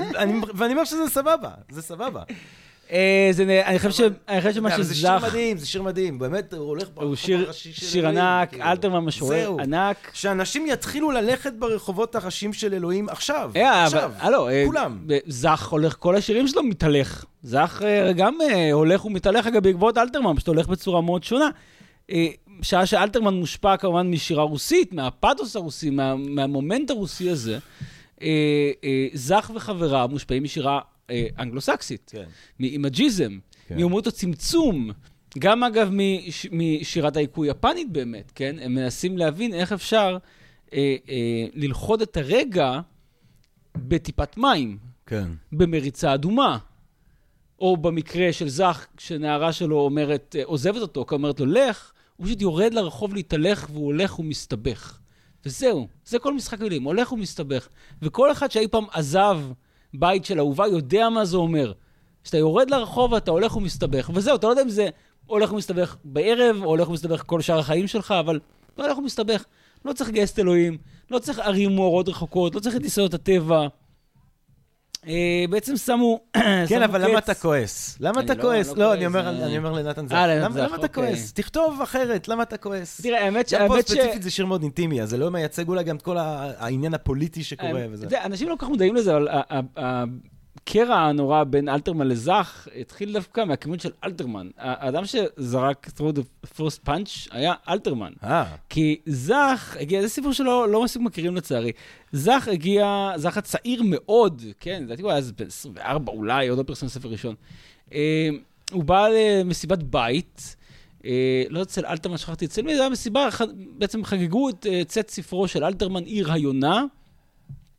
ואני 0.55 0.72
אומר 0.72 0.85
שזה 0.85 1.09
סבבה, 1.09 1.51
זה 1.70 1.83
סבבה. 1.83 2.22
אה, 2.92 3.31
אני 3.66 3.79
חושב 3.79 4.12
שמה 4.53 4.70
שזך... 4.70 4.83
זה 4.83 4.94
שיר 4.94 5.18
מדהים, 5.18 5.57
זה 5.57 5.66
שיר 5.66 5.83
מדהים, 5.83 6.18
באמת, 6.18 6.55
הוא 6.55 6.68
הולך 6.68 6.88
ברחוב 6.94 7.09
הראשי 7.09 7.27
של 7.27 7.37
אלוהים. 7.37 7.74
שיר 7.74 8.09
ענק, 8.09 8.51
כאילו. 8.51 8.64
אלתרמן 8.64 9.05
משורר 9.05 9.57
ענק. 9.61 10.11
שאנשים 10.12 10.66
יתחילו 10.66 11.11
ללכת 11.11 11.53
ברחובות 11.53 12.14
הראשיים 12.14 12.53
של 12.53 12.74
אלוהים 12.74 13.09
עכשיו, 13.09 13.51
אה, 13.57 13.85
עכשיו, 13.85 14.12
כולם. 14.66 15.07
זך 15.27 15.68
הולך, 15.68 15.96
כל 15.98 16.16
השירים 16.16 16.48
שלו 16.48 16.62
מתהלך. 16.62 17.24
זך 17.42 17.83
גם 18.16 18.38
הולך 18.72 19.05
ומתהלך, 19.05 19.46
אגב, 19.46 19.62
בעקבות 19.62 19.98
אלתרמן, 19.98 20.37
פשוט 20.37 20.48
הולך 20.48 20.68
בצורה 20.68 21.01
מאוד 21.01 21.24
שונה. 21.24 21.51
שעה 22.62 22.87
שאלתרמן 22.87 23.35
מושפע 23.35 23.77
כמובן 23.77 24.11
משירה 24.11 24.42
רוסית, 24.42 24.92
מהפתוס 24.92 25.57
הרוסי, 25.57 25.90
מהמומנט 26.16 26.90
הרוסי 26.90 27.31
הזה, 27.31 27.59
זך 29.14 29.51
וחבריו 29.55 30.09
מושפעים 30.11 30.42
משירה 30.42 30.81
אה, 31.11 31.27
אנגלו-סקסית, 31.38 32.11
כן. 32.14 32.29
מאימג'יזם, 32.61 33.38
כן. 33.66 33.77
מאומות 33.77 34.07
הצמצום, 34.07 34.90
גם 35.38 35.64
אגב 35.64 35.88
מש, 35.92 36.47
משירת 36.53 37.16
ההיקוי 37.16 37.49
יפנית 37.49 37.92
באמת, 37.92 38.33
כן? 38.35 38.57
הם 38.61 38.75
מנסים 38.75 39.18
להבין 39.18 39.55
איך 39.55 39.73
אפשר 39.73 40.18
אה, 40.73 40.97
אה, 41.09 41.47
ללכוד 41.55 42.03
את 42.03 42.16
הרגע 42.16 42.81
בטיפת 43.77 44.37
מים, 44.37 44.79
כן. 45.07 45.29
במריצה 45.53 46.14
אדומה. 46.14 46.59
או 47.61 47.77
במקרה 47.77 48.33
של 48.33 48.49
זך, 48.49 48.87
כשנערה 48.97 49.53
שלו 49.53 49.81
אומרת, 49.81 50.37
אה, 50.38 50.44
עוזבת 50.44 50.83
אותו, 50.83 51.05
כי 51.07 51.14
אומרת 51.14 51.40
לו, 51.40 51.47
לך, 51.47 51.92
הוא 52.16 52.27
פשוט 52.27 52.40
יורד 52.40 52.75
לרחוב 52.75 53.14
להתהלך 53.14 53.66
והוא 53.73 53.87
הולך 53.87 54.18
ומסתבך. 54.18 54.99
וזהו, 55.47 55.88
זה 56.05 56.18
כל 56.18 56.35
משחק 56.35 56.61
מילים, 56.61 56.83
הולך 56.83 57.12
ומסתבך. 57.12 57.68
וכל 58.03 58.33
אחד 58.33 58.51
שאי 58.51 58.68
פעם 58.68 58.85
עזב 58.92 59.40
בית 59.94 60.24
של 60.24 60.38
אהובה 60.38 60.66
יודע 60.66 61.09
מה 61.09 61.24
זה 61.24 61.37
אומר. 61.37 61.72
כשאתה 62.22 62.38
יורד 62.38 62.70
לרחוב 62.70 63.12
ואתה 63.12 63.31
הולך 63.31 63.57
ומסתבך, 63.57 64.11
וזהו, 64.14 64.37
אתה 64.37 64.46
לא 64.46 64.53
יודע 64.53 64.62
אם 64.62 64.68
זה 64.68 64.88
הולך 65.27 65.53
ומסתבך 65.53 65.96
בערב, 66.05 66.57
או 66.62 66.68
הולך 66.68 66.88
ומסתבך 66.88 67.22
כל 67.27 67.40
שאר 67.40 67.59
החיים 67.59 67.87
שלך, 67.87 68.14
אבל 68.20 68.40
אתה 68.74 68.83
הולך 68.83 68.98
ומסתבך. 68.98 69.44
לא 69.85 69.92
צריך 69.92 70.11
לגייס 70.11 70.33
את 70.33 70.38
אלוהים, 70.38 70.79
לא 71.11 71.18
צריך 71.18 71.38
ערים 71.38 71.70
מוארות 71.70 72.09
רחוקות, 72.09 72.55
לא 72.55 72.61
צריך 72.61 72.77
את 72.77 72.81
ניסיונות 72.81 73.14
הטבע. 73.14 73.66
אה, 75.06 75.44
בעצם 75.50 75.76
שמו 75.76 76.20
כן, 76.68 76.82
אבל 76.82 77.08
למה 77.08 77.18
אתה 77.18 77.34
כועס? 77.34 77.96
למה 78.00 78.20
אתה 78.20 78.34
לא- 78.34 78.42
כועס? 78.42 78.72
לא, 78.76 78.94
אני 78.94 79.06
אומר 79.58 79.72
לנתן 79.72 80.08
זך. 80.08 80.14
אה, 80.14 80.26
למה 80.38 80.76
אתה 80.76 80.88
כועס? 80.88 81.08
אוקיי. 81.08 81.42
תכתוב 81.42 81.80
אחרת, 81.82 82.28
למה 82.28 82.42
אתה 82.42 82.56
כועס? 82.56 83.00
תראה, 83.00 83.24
האמת 83.24 83.48
ש... 83.48 83.54
גם 83.54 83.68
פה 83.68 83.82
ספציפית 83.82 84.22
זה 84.22 84.30
שיר 84.30 84.46
מאוד 84.46 84.62
אינטימי, 84.62 85.02
אז 85.02 85.11
זה 85.11 85.16
לא 85.16 85.30
מייצג 85.30 85.68
אולי 85.68 85.84
גם 85.84 85.96
את 85.96 86.02
כל 86.02 86.16
העניין 86.18 86.94
הפוליטי 86.94 87.42
שקורה 87.44 87.84
וזה. 87.90 88.06
אנשים 88.24 88.48
לא 88.48 88.56
כל 88.58 88.64
כך 88.66 88.70
מודעים 88.70 88.96
לזה, 88.96 89.16
אבל 89.16 89.28
הקרע 90.68 90.96
הנורא 90.96 91.44
בין 91.44 91.68
אלתרמן 91.68 92.09
לזך 92.09 92.68
התחיל 92.81 93.12
דווקא 93.12 93.44
מהכיוון 93.44 93.78
של 93.78 93.90
אלתרמן. 94.04 94.48
האדם 94.59 95.02
שזרק 95.07 95.90
through 95.96 96.12
the 96.18 96.46
first 96.59 96.88
punch 96.88 97.28
היה 97.31 97.54
אלתרמן. 97.68 98.12
אה. 98.24 98.44
כי 98.68 99.00
זך 99.07 99.76
הגיע, 99.81 100.02
זה 100.02 100.09
סיפור 100.09 100.33
שלא 100.33 100.68
לא 100.68 100.85
מספיק 100.85 101.02
מכירים 101.02 101.37
לצערי. 101.37 101.72
זך 102.12 102.48
הגיע, 102.52 103.11
זך 103.16 103.37
הצעיר 103.37 103.83
מאוד, 103.83 104.42
כן, 104.61 104.83
לדעתי 104.85 105.02
הוא 105.02 105.11
היה 105.11 105.18
איזה 105.18 105.33
בן 105.38 105.46
24 105.46 106.12
אולי, 106.12 106.48
עוד 106.48 106.59
לא 106.59 106.62
פרסם 106.62 106.88
ספר 106.88 107.09
ראשון. 107.09 107.35
אה, 107.92 108.28
הוא 108.72 108.85
בא 108.85 109.09
למסיבת 109.09 109.83
בית. 109.83 110.57
אה, 111.04 111.42
לא 111.50 111.62
אצל 111.62 111.87
אלתרמן, 111.87 112.16
שכחתי 112.16 112.44
אצל 112.44 112.62
מי, 112.62 112.74
זה 112.74 112.81
היה 112.81 112.90
מסיבה, 112.90 113.28
בעצם 113.78 114.04
חגגו 114.04 114.48
את 114.48 114.66
אה, 114.70 114.83
צאת 114.85 115.11
ספרו 115.11 115.48
של 115.48 115.64
אלתרמן, 115.64 116.04
עיר 116.04 116.33
היונה. 116.33 116.85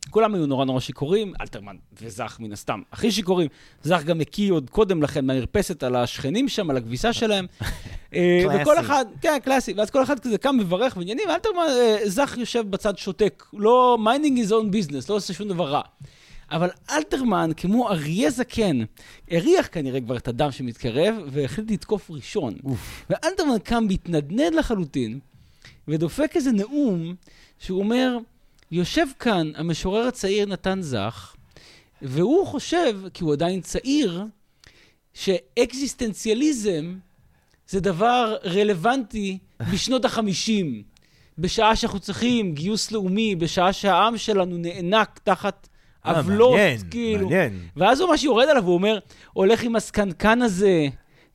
כולם 0.10 0.36
היו 0.36 0.46
נורא 0.46 0.66
נורא 0.66 0.80
שיכורים, 0.80 1.34
אלתרמן 1.42 1.76
וזך 2.02 2.38
מן 2.40 2.52
הסתם 2.52 2.82
הכי 2.92 3.12
שיכורים. 3.12 3.48
זך 3.84 4.04
גם 4.06 4.22
הקיא 4.22 4.52
עוד 4.52 4.70
קודם 4.70 5.04
לכן 5.04 5.26
מהמרפסת 5.26 5.84
על 5.84 5.96
השכנים 5.96 6.50
שם, 6.50 6.70
על 6.70 6.78
הכביסה 6.78 7.14
שלהם. 7.14 7.46
אה. 8.14 8.44
וכל 8.62 8.80
אחד, 8.80 9.06
כן, 9.22 9.38
קלאסי, 9.44 9.74
ואז 9.74 9.90
כל 9.90 10.04
אחד 10.04 10.20
כזה 10.20 10.38
קם 10.38 10.58
מברך 10.58 10.98
ועניינים, 10.98 11.30
אלתרמן, 11.30 11.64
אה, 11.70 11.98
זך 12.06 12.36
יושב 12.38 12.64
בצד 12.70 12.98
שותק, 12.98 13.46
לא 13.54 13.98
minding 14.04 14.46
his 14.46 14.50
own 14.50 14.76
business, 14.76 15.06
לא 15.10 15.16
עושה 15.16 15.34
שום 15.34 15.48
דבר 15.48 15.70
רע. 15.70 15.82
אבל 16.52 16.70
אלתרמן, 16.92 17.52
כמו 17.58 17.90
אריה 17.90 18.30
זקן, 18.30 18.80
הריח 19.32 19.70
כנראה 19.72 20.02
כבר 20.02 20.18
את 20.18 20.28
הדם 20.28 20.52
שמתקרב, 20.52 21.16
והחליט 21.28 21.72
לתקוף 21.72 22.12
ראשון. 22.12 22.54
אוף. 22.66 23.06
ואלתרמן 23.10 23.60
קם 23.64 23.88
בהתנדנד 23.88 24.56
לחלוטין, 24.56 25.20
ודופק 25.88 26.32
איזה 26.36 26.52
נאום, 26.52 27.16
שהוא 27.60 27.80
אומר, 27.80 28.18
יושב 28.72 29.06
כאן 29.20 29.52
המשורר 29.56 30.08
הצעיר 30.08 30.46
נתן 30.46 30.82
זך, 30.82 31.36
והוא 32.02 32.48
חושב, 32.48 33.00
כי 33.14 33.24
הוא 33.24 33.34
עדיין 33.34 33.62
צעיר, 33.62 34.24
שאקזיסטנציאליזם 35.14 36.98
זה 37.68 37.80
דבר 37.80 38.36
רלוונטי 38.46 39.38
בשנות 39.72 40.06
החמישים, 40.06 40.84
בשעה 41.38 41.76
שאנחנו 41.76 42.00
צריכים 42.00 42.54
גיוס 42.54 42.92
לאומי, 42.92 43.36
בשעה 43.36 43.74
שהעם 43.74 44.18
שלנו 44.18 44.58
נאנק 44.58 45.20
תחת 45.24 45.68
אה, 46.06 46.12
עוולות, 46.12 46.60
כאילו. 46.92 47.30
מעניין. 47.30 47.60
ואז 47.76 48.02
הוא 48.02 48.10
ממש 48.10 48.24
יורד 48.24 48.50
עליו, 48.50 48.66
הוא 48.66 48.74
אומר, 48.74 49.00
הולך 49.34 49.64
עם 49.64 49.76
הסקנקן 49.76 50.42
הזה, 50.42 50.88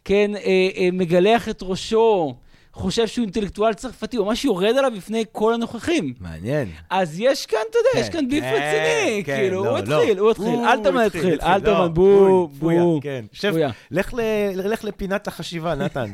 כן, 0.04 0.30
אה, 0.36 0.68
אה, 0.76 0.88
מגלח 0.92 1.48
את 1.48 1.62
ראשו, 1.62 2.34
חושב 2.74 3.06
שהוא 3.06 3.22
אינטלקטואל 3.22 3.74
צרפתי, 3.74 4.16
הוא 4.16 4.26
ממש 4.26 4.44
יורד 4.44 4.76
עליו 4.76 4.92
בפני 4.96 5.24
כל 5.32 5.54
הנוכחים. 5.54 6.14
מעניין. 6.20 6.68
אז 6.90 7.20
יש 7.20 7.46
כאן, 7.46 7.58
אתה 7.70 7.78
יודע, 7.78 7.90
כן, 7.92 7.98
יש 7.98 8.08
כאן 8.08 8.28
ביף 8.28 8.44
כן, 8.44 8.54
רציני, 8.54 9.24
כן, 9.24 9.36
כאילו, 9.36 9.64
לא, 9.64 9.70
הוא 9.70 9.78
התחיל, 9.78 10.16
לא. 10.16 10.22
הוא 10.22 10.30
התחיל, 10.30 10.60
אלתרמן 10.60 11.04
התחיל, 11.04 11.38
אלתרמן, 11.42 11.94
בוא, 11.94 12.48
בוא. 12.58 13.00
כן, 13.02 13.24
שב, 13.32 13.54
לך, 13.90 14.14
ל, 14.14 14.20
לך 14.54 14.84
לפינת 14.84 15.28
החשיבה, 15.28 15.74
נתן. 15.74 16.12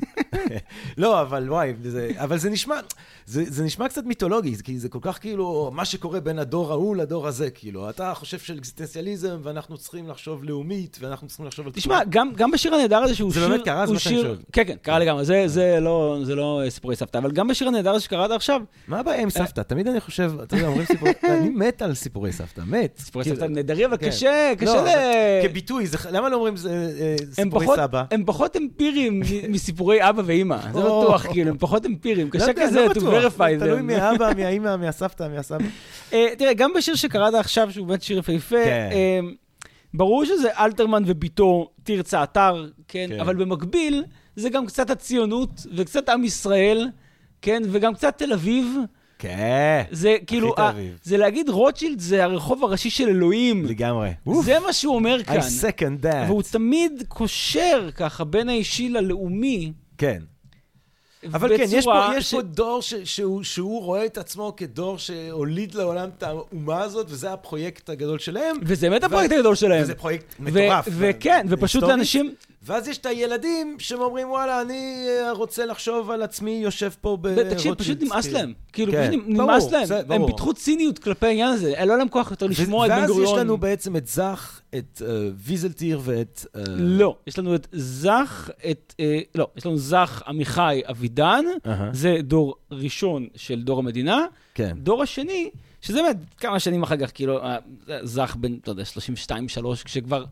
לא, 0.98 1.20
אבל 1.20 1.50
וואי, 1.50 1.74
זה, 1.82 2.10
אבל 2.16 2.38
זה 2.38 2.50
נשמע, 2.50 2.80
זה, 3.26 3.44
זה 3.48 3.64
נשמע 3.64 3.88
קצת 3.88 4.04
מיתולוגי, 4.04 4.54
כי 4.64 4.78
זה 4.78 4.88
כל 4.88 4.98
כך 5.02 5.20
כאילו 5.20 5.70
מה 5.74 5.84
שקורה 5.84 6.20
בין 6.20 6.38
הדור 6.38 6.72
ההוא 6.72 6.96
לדור 6.96 7.28
הזה, 7.28 7.50
כאילו, 7.50 7.90
אתה 7.90 8.12
חושב 8.14 8.38
של 8.38 8.58
אקזיסטנציאליזם, 8.58 9.38
ואנחנו 9.42 9.78
צריכים 9.78 10.08
לחשוב 10.08 10.44
לאומית, 10.44 10.98
ואנחנו 11.00 11.28
צריכים 11.28 11.46
לחשוב 11.46 11.66
על... 11.66 11.72
תשמע, 11.72 12.00
גם, 12.08 12.32
גם 12.36 12.50
בשיר 12.50 12.74
הנהדר 12.74 12.98
הזה 12.98 13.14
שהוא 13.14 13.32
שיר... 13.32 13.42
זה 13.42 13.48
באמת 13.48 13.64
קרה, 13.64 13.86
זה 13.86 13.92
מה 13.92 13.98
שאני 13.98 14.22
שואל. 14.22 14.36
כן, 14.52 14.64
כן, 14.66 14.76
קרה 14.82 14.98
לגמרי, 14.98 15.24
זה, 15.46 15.78
לא, 15.80 16.18
זה 16.22 16.34
לא 16.58 16.70
סיפורי 16.70 16.96
סבתא, 16.96 17.18
אבל 17.18 17.30
גם 17.30 17.48
בשיר 17.48 17.68
הנהדר 17.68 17.98
שקראת 17.98 18.30
עכשיו... 18.30 18.62
מה 18.88 19.00
הבעיה 19.00 19.22
עם 19.22 19.30
סבתא? 19.30 19.60
תמיד 19.60 19.88
אני 19.88 20.00
חושב, 20.00 20.32
אתה 20.42 20.56
יודע, 20.56 20.66
אומרים 20.66 20.86
סיפורי... 20.86 21.12
אני 21.28 21.48
מת 21.48 21.82
על 21.82 21.94
סיפורי 21.94 22.32
סבתא, 22.32 22.62
מת. 22.66 22.98
סיפורי 22.98 23.24
סבתא 23.24 23.44
נהדרים, 23.44 23.88
אבל 23.88 23.96
כן. 23.96 24.08
קשה, 24.08 24.52
קשה 24.58 24.74
לא, 24.74 24.84
ל... 24.84 24.88
כביטוי, 25.42 25.86
למה 26.10 26.28
לא 26.28 26.36
אומרים 26.36 26.54
אה, 26.70 27.16
סיפורי 27.32 27.66
סבא? 27.76 28.04
הם 28.10 28.22
פחות 28.26 28.56
אמפיריים 28.56 29.22
מסיפורי 29.52 30.08
אבא 30.08 30.22
ואימא, 30.26 30.58
זה 30.72 30.80
בטוח, 30.80 31.26
כאילו, 31.26 31.50
הם 31.50 31.58
פחות 31.58 31.86
אמפיריים. 31.86 32.30
קשה 32.30 32.46
לא 32.46 32.52
כזה 32.52 32.86
to 32.86 32.98
verify 32.98 33.58
תלוי 33.58 33.82
מהאבא, 33.82 34.30
מהאימא, 34.38 34.76
מהסבתא, 34.76 35.28
מהסבא. 35.34 35.64
אה, 36.12 36.26
תראה, 36.38 36.54
גם 36.54 36.72
בשיר 36.76 36.94
שקראת 36.94 37.34
עכשיו, 37.34 37.72
שהוא 37.72 37.86
באמת 37.86 38.02
שיר 38.02 38.18
יפהפה, 38.18 38.64
כן. 38.64 38.88
אה, 38.92 39.20
ברור 39.94 40.24
שזה 40.24 40.48
אלתרמן 40.58 41.02
וביתו 41.06 41.70
תרצה 41.82 42.22
אתר, 42.22 42.68
כן? 42.88 43.06
כן? 43.08 43.20
אבל 43.20 43.36
במקביל, 43.36 44.04
זה 44.36 44.48
גם 44.48 44.66
קצת 44.66 44.90
הציונות 44.90 45.50
וקצת 45.76 46.08
עם 46.08 46.24
ישראל, 46.24 46.88
כן? 47.42 47.62
וגם 47.70 47.94
קצת 47.94 48.18
תל 48.18 48.32
אביב. 48.32 48.76
כן, 49.18 49.82
זה 49.90 50.16
כאילו, 50.26 50.48
הכי 50.48 50.56
תל 50.56 50.62
אביב. 50.62 50.98
זה 51.02 51.16
להגיד 51.16 51.48
רוטשילד 51.48 52.00
זה 52.00 52.24
הרחוב 52.24 52.64
הראשי 52.64 52.90
של 52.90 53.08
אלוהים. 53.08 53.66
לגמרי. 53.66 54.10
זה 54.42 54.58
מה 54.66 54.72
שהוא 54.72 54.94
אומר 54.94 55.22
כאן. 55.22 55.38
I 55.38 55.40
second 55.40 56.04
that. 56.04 56.26
והוא 56.26 56.42
תמיד 56.42 57.04
קושר 57.08 57.90
ככה 57.94 58.24
בין 58.24 58.48
האישי 58.48 58.88
ללאומי. 58.88 59.72
כן. 59.98 60.22
אבל 61.34 61.56
כן, 61.56 61.64
יש 61.68 61.84
פה, 61.84 62.06
יש 62.16 62.30
ש... 62.30 62.34
פה 62.34 62.42
דור 62.42 62.82
ש, 62.82 62.94
שהוא, 62.94 63.42
שהוא 63.42 63.82
רואה 63.82 64.06
את 64.06 64.18
עצמו 64.18 64.54
כדור 64.56 64.98
שהוליד 64.98 65.74
לעולם 65.74 66.08
את 66.18 66.22
האומה 66.22 66.82
הזאת, 66.82 67.06
וזה 67.10 67.32
הפרויקט 67.32 67.90
הגדול 67.90 68.18
שלהם. 68.18 68.56
וזה 68.62 68.90
באמת 68.90 69.02
ו... 69.02 69.06
הפרויקט 69.06 69.32
הגדול 69.32 69.54
שלהם. 69.54 69.82
וזה 69.82 69.94
פרויקט 69.94 70.34
מטורף. 70.38 70.88
וכן, 70.90 71.46
ופשוט 71.48 71.82
לאנשים... 71.82 72.34
ואז 72.62 72.88
יש 72.88 72.98
את 72.98 73.06
הילדים 73.06 73.76
שאומרים, 73.78 74.30
וואלה, 74.30 74.62
אני 74.62 75.06
אה, 75.08 75.32
רוצה 75.32 75.66
לחשוב 75.66 76.10
על 76.10 76.22
עצמי, 76.22 76.50
יושב 76.50 76.90
פה 77.00 77.16
ברוטשילד. 77.20 77.52
תקשיב, 77.52 77.74
פשוט 77.74 78.02
נמאס 78.02 78.24
כאילו. 78.24 78.38
להם. 78.38 78.52
כאילו, 78.72 78.92
כן. 78.92 79.10
פשוט 79.10 79.24
נמאס 79.26 79.70
להם. 79.70 79.84
זה, 79.84 80.00
הם 80.10 80.26
פיתחו 80.26 80.54
ציניות 80.54 80.98
כלפי 80.98 81.26
העניין 81.26 81.48
הזה. 81.48 81.74
לא 81.86 81.98
להם 81.98 82.08
כוח 82.08 82.30
יותר 82.30 82.46
לשמוע 82.46 82.86
את 82.86 82.90
בן 82.90 83.06
גוריון. 83.06 83.26
ואז 83.26 83.34
יש 83.34 83.38
לנו 83.38 83.58
בעצם 83.58 83.96
את 83.96 84.06
זך, 84.06 84.60
את 84.74 85.02
uh, 85.02 85.04
ויזלטיר 85.34 86.00
ואת... 86.02 86.46
Uh... 86.56 86.58
לא, 86.76 87.16
יש 87.26 87.38
לנו 87.38 87.54
את 87.54 87.66
זך, 87.72 88.50
את... 88.70 88.94
Uh, 88.96 89.04
לא, 89.34 89.48
יש 89.56 89.66
לנו 89.66 89.76
זך, 89.76 90.22
עמיחי, 90.26 90.80
אבידן. 90.90 91.44
Uh-huh. 91.64 91.68
זה 91.92 92.16
דור 92.22 92.54
ראשון 92.70 93.26
של 93.36 93.62
דור 93.62 93.78
המדינה. 93.78 94.26
כן. 94.54 94.76
דור 94.78 95.02
השני... 95.02 95.50
שזה 95.82 96.02
באמת 96.02 96.16
כמה 96.38 96.60
שנים 96.60 96.82
אחר 96.82 96.96
כך, 96.96 97.10
כאילו, 97.14 97.40
זך 98.02 98.36
בן, 98.40 98.54
אתה 98.54 98.70
יודע, 98.70 98.82
32-3, 99.28 99.34
כשכבר 99.84 100.24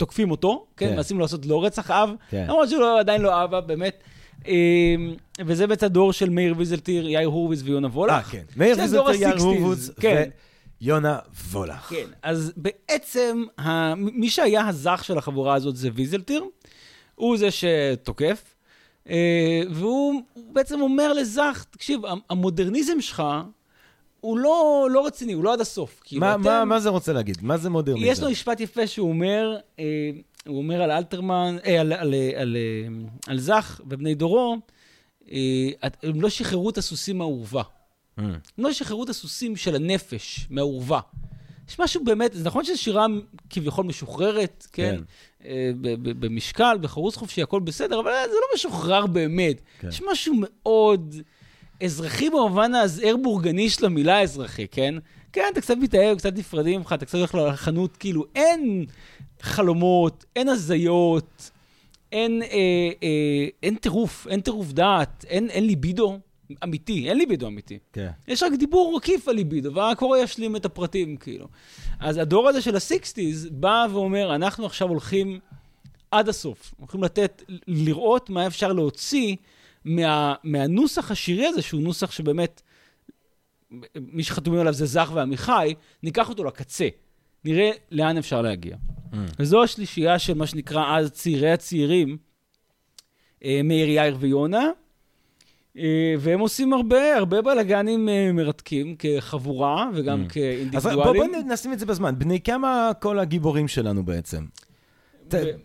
תוקפים 0.00 0.30
אותו, 0.30 0.66
כן, 0.76 0.88
כן. 0.88 0.96
מנסים 0.96 1.20
לעשות 1.20 1.46
לו 1.46 1.60
רצח 1.60 1.90
אב, 1.90 2.10
כן. 2.30 2.44
למרות 2.48 2.68
שהוא 2.68 2.80
לא, 2.80 3.00
עדיין 3.00 3.22
לא 3.22 3.44
אבא, 3.44 3.60
באמת. 3.60 4.02
אמ, 4.46 4.52
וזה 5.46 5.66
בעצם 5.66 5.86
הדור 5.86 6.12
של 6.12 6.30
מאיר 6.30 6.54
ויזלטיר, 6.56 7.08
יאיר 7.08 7.28
הורוויז 7.28 7.62
ויונה 7.62 7.88
וולך. 7.88 8.12
אה, 8.12 8.22
כן. 8.22 8.42
מאיר 8.56 8.76
ויזלטיר, 8.78 9.22
יאיר 9.22 9.36
הורוויז 9.38 9.92
כן. 10.00 10.30
ויונה 10.82 11.18
וולך. 11.50 11.88
כן, 11.88 12.06
אז 12.22 12.52
בעצם, 12.56 13.44
מי 13.96 14.30
שהיה 14.30 14.68
הזך 14.68 15.00
של 15.04 15.18
החבורה 15.18 15.54
הזאת 15.54 15.76
זה 15.76 15.88
ויזלטיר, 15.94 16.44
הוא 17.14 17.36
זה 17.36 17.48
שתוקף, 17.50 18.54
אה, 19.10 19.62
והוא 19.70 20.22
בעצם 20.52 20.80
אומר 20.80 21.12
לזך, 21.12 21.64
תקשיב, 21.70 22.00
המודרניזם 22.30 23.00
שלך, 23.00 23.22
הוא 24.20 24.38
לא, 24.38 24.88
לא 24.90 25.06
רציני, 25.06 25.32
הוא 25.32 25.44
לא 25.44 25.52
עד 25.52 25.60
הסוף. 25.60 26.00
כאילו, 26.04 26.20
מה, 26.20 26.32
אתם... 26.32 26.42
מה, 26.42 26.64
מה 26.64 26.80
זה 26.80 26.88
רוצה 26.88 27.12
להגיד? 27.12 27.38
מה 27.42 27.56
זה 27.56 27.70
מודרניזם? 27.70 28.06
יש 28.12 28.20
לו 28.20 28.30
משפט 28.30 28.60
יפה 28.60 28.86
שהוא 28.86 29.08
אומר, 29.08 29.56
אה, 29.78 29.84
הוא 30.46 30.58
אומר 30.58 30.82
על 30.82 30.90
אלתרמן, 30.90 31.56
אה, 31.66 31.80
על, 31.80 31.92
על, 31.92 31.98
על, 31.98 32.14
על, 32.36 32.56
על 33.26 33.38
זך 33.38 33.80
ובני 33.86 34.14
דורו, 34.14 34.56
אה, 35.32 35.38
הם 36.02 36.20
לא 36.20 36.28
שחררו 36.28 36.70
את 36.70 36.78
הסוסים 36.78 37.18
מהאורווה. 37.18 37.62
Mm. 37.62 38.22
הם 38.22 38.64
לא 38.64 38.72
שחררו 38.72 39.04
את 39.04 39.08
הסוסים 39.08 39.56
של 39.56 39.74
הנפש 39.74 40.46
מהאורווה. 40.50 41.00
יש 41.68 41.80
משהו 41.80 42.04
באמת, 42.04 42.32
זה 42.34 42.44
נכון 42.44 42.64
שזו 42.64 42.82
שירה 42.82 43.06
כביכול 43.50 43.84
משוחררת, 43.84 44.66
כן? 44.72 44.96
כן. 44.96 45.48
אה, 45.48 45.70
במשקל, 46.02 46.78
בחרוץ 46.80 47.16
חופשי, 47.16 47.42
הכל 47.42 47.60
בסדר, 47.60 48.00
אבל 48.00 48.10
זה 48.26 48.34
לא 48.34 48.46
משוחרר 48.54 49.06
באמת. 49.06 49.60
כן. 49.80 49.88
יש 49.88 50.02
משהו 50.10 50.34
מאוד... 50.38 51.14
אזרחי 51.84 52.30
במובן 52.30 52.74
הזעיר 52.74 53.16
בורגני 53.16 53.70
של 53.70 53.86
המילה 53.86 54.22
אזרחי, 54.22 54.66
כן? 54.70 54.94
כן, 55.32 55.44
אתה 55.52 55.60
קצת 55.60 55.76
מתאהב, 55.76 56.18
קצת 56.18 56.36
נפרדים 56.36 56.78
ממך, 56.78 56.92
אתה 56.92 57.06
קצת 57.06 57.18
הולך 57.18 57.34
לחנות, 57.34 57.96
כאילו, 57.96 58.24
אין 58.34 58.84
חלומות, 59.40 60.24
אין 60.36 60.48
הזיות, 60.48 61.50
אין, 62.12 62.42
אה, 62.42 62.48
אה, 63.02 63.46
אין 63.62 63.74
טירוף, 63.74 64.26
אין 64.30 64.40
טירוף 64.40 64.72
דעת, 64.72 65.24
אין, 65.28 65.50
אין 65.50 65.66
ליבידו 65.66 66.18
אמיתי, 66.64 67.08
אין 67.08 67.18
ליבידו 67.18 67.46
אמיתי. 67.46 67.78
כן. 67.92 68.10
יש 68.28 68.42
רק 68.42 68.52
דיבור 68.52 68.96
עקיף 68.96 69.28
על 69.28 69.34
ליבידו, 69.34 69.74
והקורא 69.74 70.18
ישלים 70.18 70.56
את 70.56 70.64
הפרטים, 70.64 71.16
כאילו. 71.16 71.46
אז 72.00 72.16
הדור 72.16 72.48
הזה 72.48 72.62
של 72.62 72.76
הסיקסטיז 72.76 73.48
בא 73.52 73.86
ואומר, 73.90 74.34
אנחנו 74.34 74.66
עכשיו 74.66 74.88
הולכים 74.88 75.38
עד 76.10 76.28
הסוף, 76.28 76.74
הולכים 76.78 77.02
לתת, 77.02 77.42
לראות 77.68 78.30
מה 78.30 78.46
אפשר 78.46 78.72
להוציא. 78.72 79.36
מה, 79.84 80.34
מהנוסח 80.44 81.10
השירי 81.10 81.46
הזה, 81.46 81.62
שהוא 81.62 81.82
נוסח 81.82 82.10
שבאמת, 82.10 82.62
מי 83.96 84.22
שחתומים 84.22 84.60
עליו 84.60 84.72
זה 84.72 84.86
זך 84.86 85.10
ועמיחי, 85.14 85.74
ניקח 86.02 86.28
אותו 86.28 86.44
לקצה. 86.44 86.88
נראה 87.44 87.70
לאן 87.90 88.18
אפשר 88.18 88.42
להגיע. 88.42 88.76
Mm. 88.76 89.16
וזו 89.38 89.62
השלישייה 89.62 90.18
של 90.18 90.34
מה 90.34 90.46
שנקרא 90.46 90.96
אז 90.96 91.10
צעירי 91.10 91.52
הצעירים, 91.52 92.16
אה, 93.44 93.60
מאיר 93.64 93.88
יאיר 93.88 94.16
ויונה, 94.20 94.70
אה, 95.78 96.14
והם 96.18 96.40
עושים 96.40 96.72
הרבה, 96.72 97.16
הרבה 97.16 97.42
בלאגנים 97.42 98.08
אה, 98.08 98.32
מרתקים 98.32 98.96
כחבורה 98.98 99.90
וגם 99.94 100.24
mm. 100.24 100.32
כאינדיבידואלים. 100.32 101.00
אז 101.00 101.06
בואו 101.06 101.14
בוא 101.14 101.52
נשים 101.52 101.72
את 101.72 101.78
זה 101.78 101.86
בזמן. 101.86 102.18
בני 102.18 102.40
כמה 102.40 102.90
כל 103.00 103.18
הגיבורים 103.18 103.68
שלנו 103.68 104.04
בעצם? 104.04 104.44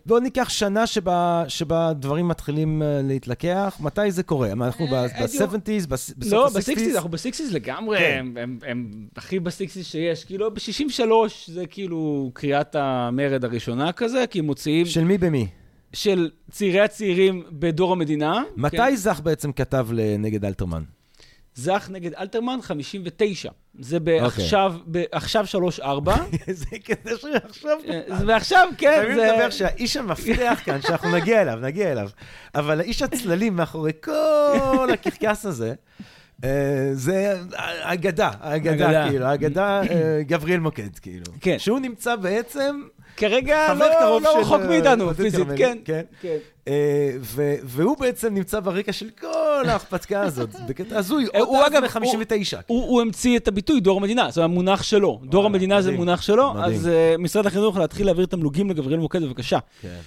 בוא 0.06 0.20
ניקח 0.20 0.48
שנה 0.48 0.86
שבה, 0.86 1.44
שבה 1.48 1.92
דברים 1.92 2.28
מתחילים 2.28 2.82
אה, 2.82 3.00
להתלקח, 3.04 3.76
מתי 3.80 4.10
זה 4.10 4.22
קורה? 4.22 4.52
אנחנו 4.52 4.86
אה, 4.86 5.06
ב-70's, 5.08 5.26
בסוף 5.28 5.54
ה-60's? 5.54 6.30
לא, 6.30 6.48
ב-60's, 6.48 6.94
אנחנו 6.94 7.10
ב-60's 7.10 7.52
לגמרי, 7.52 7.98
כן. 7.98 8.26
הם 8.66 8.90
הכי 9.16 9.40
ב-60's 9.40 9.82
שיש. 9.82 10.24
כאילו, 10.24 10.50
ב-63 10.50 11.02
זה 11.46 11.66
כאילו 11.66 12.30
קריאת 12.34 12.74
המרד 12.74 13.44
הראשונה 13.44 13.92
כזה, 13.92 14.24
כי 14.30 14.40
מוציאים... 14.40 14.86
של 14.86 15.04
מי 15.04 15.18
במי? 15.18 15.46
של 15.92 16.30
צעירי 16.50 16.80
הצעירים 16.80 17.42
בדור 17.50 17.92
המדינה. 17.92 18.42
מתי 18.56 18.76
כן. 18.76 18.96
זך 18.96 19.20
בעצם 19.24 19.52
כתב 19.52 19.88
נגד 20.18 20.44
אלתרמן? 20.44 20.82
זך 21.56 21.88
נגד 21.92 22.14
אלתרמן, 22.14 22.58
59. 22.62 23.50
זה 23.78 24.00
בעכשיו, 24.00 24.74
okay. 24.86 24.98
עכשיו 25.12 25.44
3-4. 25.78 25.84
זה 26.52 26.66
כזה 26.84 27.16
שעכשיו... 27.20 27.78
זה 28.18 28.26
ועכשיו, 28.26 28.68
כן. 28.78 28.94
חייבים 29.00 29.18
לדבר 29.18 29.50
שהאיש 29.50 29.96
המפתח 29.96 30.60
כאן, 30.64 30.82
שאנחנו 30.82 31.12
נגיע 31.16 31.42
אליו, 31.42 31.58
נגיע 31.62 31.92
אליו, 31.92 32.08
אבל 32.54 32.80
האיש 32.80 33.02
הצללים 33.02 33.56
מאחורי 33.56 33.92
כל 34.00 34.88
הקרקס 34.92 35.46
הזה, 35.46 35.74
אה, 36.44 36.90
זה 36.92 37.40
אגדה, 37.82 38.30
אגדה, 38.40 39.08
כאילו, 39.08 39.34
אגדה 39.34 39.82
אה, 39.90 40.22
גבריאל 40.26 40.60
מוקד, 40.60 40.98
כאילו. 40.98 41.24
כן. 41.40 41.58
שהוא 41.58 41.78
נמצא 41.80 42.16
בעצם... 42.16 42.82
כרגע 43.16 43.74
לא, 43.74 44.20
לא 44.20 44.40
רחוק 44.40 44.60
אה, 44.60 44.66
מאיתנו, 44.66 45.14
פיזית, 45.14 45.46
כן. 45.56 45.78
כן. 45.84 46.02
כן. 46.20 46.36
והוא 47.64 47.96
בעצם 47.98 48.34
נמצא 48.34 48.60
ברקע 48.60 48.92
של 48.92 49.10
כל 49.20 49.64
ההרפתקה 49.68 50.22
הזאת, 50.22 50.48
בקטע 50.68 50.98
הזוי, 50.98 51.26
עוד 51.34 51.72
אז 51.72 51.96
ב-59. 51.96 52.62
הוא 52.66 53.00
המציא 53.00 53.36
את 53.36 53.48
הביטוי 53.48 53.80
דור 53.80 53.98
המדינה, 53.98 54.30
זה 54.30 54.44
המונח 54.44 54.82
שלו. 54.82 55.20
דור 55.24 55.46
המדינה 55.46 55.82
זה 55.82 55.92
מונח 55.92 56.22
שלו, 56.22 56.54
אז 56.64 56.90
משרד 57.18 57.46
החינוך 57.46 57.76
להתחיל 57.76 58.06
להעביר 58.06 58.26
תמלוגים 58.26 58.70
לגבריאל 58.70 59.00
מוקד, 59.00 59.22
בבקשה. 59.22 59.58
כן. 59.82 59.98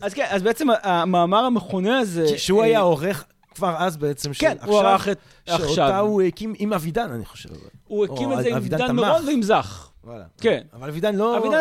אז 0.00 0.14
כן, 0.14 0.26
אז 0.30 0.42
בעצם 0.42 0.66
המאמר 0.82 1.44
המכונה 1.44 1.98
הזה... 1.98 2.38
שהוא 2.38 2.62
היה 2.62 2.80
עורך 2.80 3.24
כבר 3.54 3.74
אז 3.78 3.96
בעצם, 3.96 4.30
כן, 4.38 4.56
הוא 4.64 4.80
ערך 4.80 5.08
את 5.08 5.18
עכשיו. 5.46 5.68
שאותה 5.68 5.98
הוא 5.98 6.22
הקים 6.22 6.54
עם 6.58 6.72
אבידן, 6.72 7.10
אני 7.10 7.24
חושב. 7.24 7.48
הוא 7.86 8.04
הקים 8.04 8.32
את 8.32 8.42
זה 8.42 8.56
עם 8.56 8.68
דן 8.68 8.96
מירון 8.96 9.26
ועם 9.26 9.42
זך. 9.42 9.91
וואלה. 10.04 10.24
כן. 10.40 10.60
אבל 10.72 10.88
אבידן 10.88 11.16
לא... 11.16 11.38
אבידן 11.38 11.54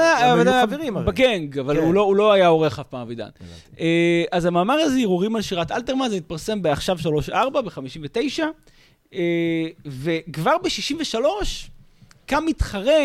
היה 0.48 0.62
חברים 0.68 0.98
הרי. 0.98 1.06
בגנג, 1.06 1.60
אבל 1.60 1.76
כן. 1.78 1.84
הוא, 1.84 1.94
לא, 1.94 2.02
הוא 2.02 2.16
לא 2.16 2.32
היה 2.32 2.48
עורך 2.48 2.80
אף 2.80 2.88
פעם 2.88 3.02
אבידן. 3.02 3.30
אה, 3.80 4.24
אז 4.32 4.46
המאמר 4.46 4.74
הזה, 4.74 5.00
הרהורים 5.00 5.36
על 5.36 5.42
שירת 5.42 5.72
אלתרמן, 5.72 6.10
זה 6.10 6.16
התפרסם 6.16 6.62
בעכשיו 6.62 6.98
3-4, 7.30 7.34
ב-59, 7.62 8.44
אה, 9.14 9.68
וכבר 9.86 10.56
ב-63 10.64 11.18
קם 12.26 12.44
מתחרה, 12.46 13.04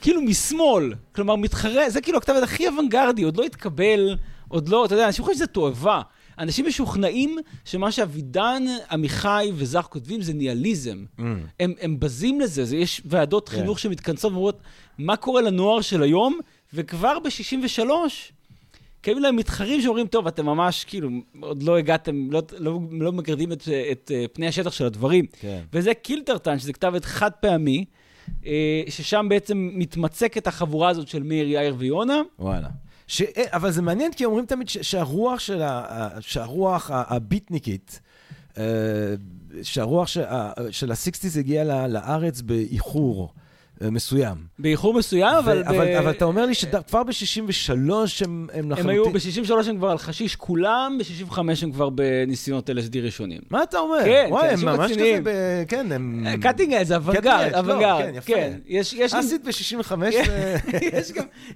כאילו 0.00 0.22
משמאל. 0.22 0.92
כלומר, 1.14 1.36
מתחרה, 1.36 1.90
זה 1.90 2.00
כאילו 2.00 2.18
הכתב 2.18 2.34
הכי 2.42 2.68
אוונגרדי, 2.68 3.22
עוד 3.22 3.36
לא 3.36 3.44
התקבל, 3.44 4.16
עוד 4.48 4.68
לא, 4.68 4.84
אתה 4.84 4.94
יודע, 4.94 5.06
אנשים 5.06 5.24
חושבים 5.24 5.36
שזה 5.36 5.46
תועבה. 5.46 6.02
אנשים 6.38 6.66
משוכנעים 6.66 7.38
שמה 7.64 7.92
שאבידן, 7.92 8.62
עמיחי 8.90 9.50
וזך 9.54 9.86
כותבים 9.90 10.22
זה 10.22 10.32
ניאליזם. 10.32 11.04
Mm. 11.18 11.22
הם, 11.60 11.72
הם 11.80 12.00
בזים 12.00 12.40
לזה, 12.40 12.64
זה, 12.64 12.76
יש 12.76 13.02
ועדות 13.04 13.48
yeah. 13.48 13.52
כן. 13.52 13.56
חינוך 13.56 13.78
שמתכנסות 13.78 14.32
ואומרות, 14.32 14.58
מה 14.98 15.16
קורה 15.16 15.42
לנוער 15.42 15.80
של 15.80 16.02
היום? 16.02 16.38
וכבר 16.74 17.18
ב-63, 17.18 17.90
קיימים 19.00 19.22
להם 19.22 19.36
מתחרים 19.36 19.80
שאומרים, 19.80 20.06
טוב, 20.06 20.26
אתם 20.26 20.46
ממש, 20.46 20.84
כאילו, 20.84 21.08
עוד 21.40 21.62
לא 21.62 21.78
הגעתם, 21.78 22.30
לא, 22.30 22.42
לא, 22.58 22.80
לא 22.90 23.12
מגרדים 23.12 23.52
את, 23.52 23.62
את, 23.92 24.10
את 24.24 24.30
פני 24.32 24.46
השטח 24.46 24.72
של 24.72 24.86
הדברים. 24.86 25.26
כן. 25.40 25.60
וזה 25.72 25.94
קילטרטן, 25.94 26.58
שזה 26.58 26.72
כתב 26.72 26.92
עת 26.94 27.04
חד 27.04 27.30
פעמי, 27.40 27.84
אה, 28.46 28.82
ששם 28.88 29.26
בעצם 29.28 29.70
מתמצקת 29.74 30.46
החבורה 30.46 30.88
הזאת 30.88 31.08
של 31.08 31.22
מאיר, 31.22 31.48
יאיר 31.48 31.74
ויונה. 31.78 32.22
וואלה. 32.38 32.68
ש... 33.06 33.22
אה, 33.22 33.44
אבל 33.52 33.70
זה 33.70 33.82
מעניין, 33.82 34.12
כי 34.12 34.24
אומרים 34.24 34.46
תמיד 34.46 34.68
ש... 34.68 34.78
שהרוח 34.78 35.40
של 35.40 35.62
ה... 35.62 36.08
שהרוח 36.20 36.90
הביטניקית, 36.92 38.00
אה, 38.58 38.64
שהרוח. 39.62 40.08
של 40.70 40.92
הסיקסטיז 40.92 41.36
הגיעה 41.36 41.88
לארץ 41.88 42.40
באיחור. 42.40 43.32
אה, 43.82 43.90
מסוים. 43.90 44.36
באיחור 44.58 44.94
מסוים, 44.94 45.36
אבל... 45.36 45.62
ב... 45.62 45.66
אבל, 45.66 45.96
אבל 45.96 46.10
אתה 46.10 46.24
אומר 46.24 46.46
לי 46.46 46.54
שכבר 46.54 47.02
ב-63 47.02 47.70
הם, 47.70 48.48
הם 48.52 48.70
לחלוטין... 48.70 48.78
הם 48.80 48.88
היו, 48.88 49.04
ב-63 49.12 49.68
הם 49.68 49.76
כבר 49.76 49.90
על 49.90 49.98
חשיש 49.98 50.36
כולם, 50.36 50.98
ב-65 50.98 51.38
הם 51.62 51.72
כבר 51.72 51.90
בניסיונות 51.90 52.70
LSD 52.70 52.98
ראשונים. 53.02 53.40
מה 53.50 53.62
אתה 53.62 53.78
אומר? 53.78 54.04
כן, 54.04 54.26
וואי, 54.30 54.48
הם 54.48 54.64
ממש 54.64 54.92
כזה 54.92 55.18
ב... 55.22 55.30
כן, 55.68 55.92
הם... 55.92 56.26
cutting 56.40 56.82
edge 56.82 56.96
אוונגרד, 56.96 57.50
אוונגרד. 57.54 58.02
כן, 58.02 58.14
יפה. 58.14 58.26
כן, 58.26 58.58
יש... 58.66 58.92
יש 58.92 59.14
acid 59.14 59.44
ב-65 59.44 59.92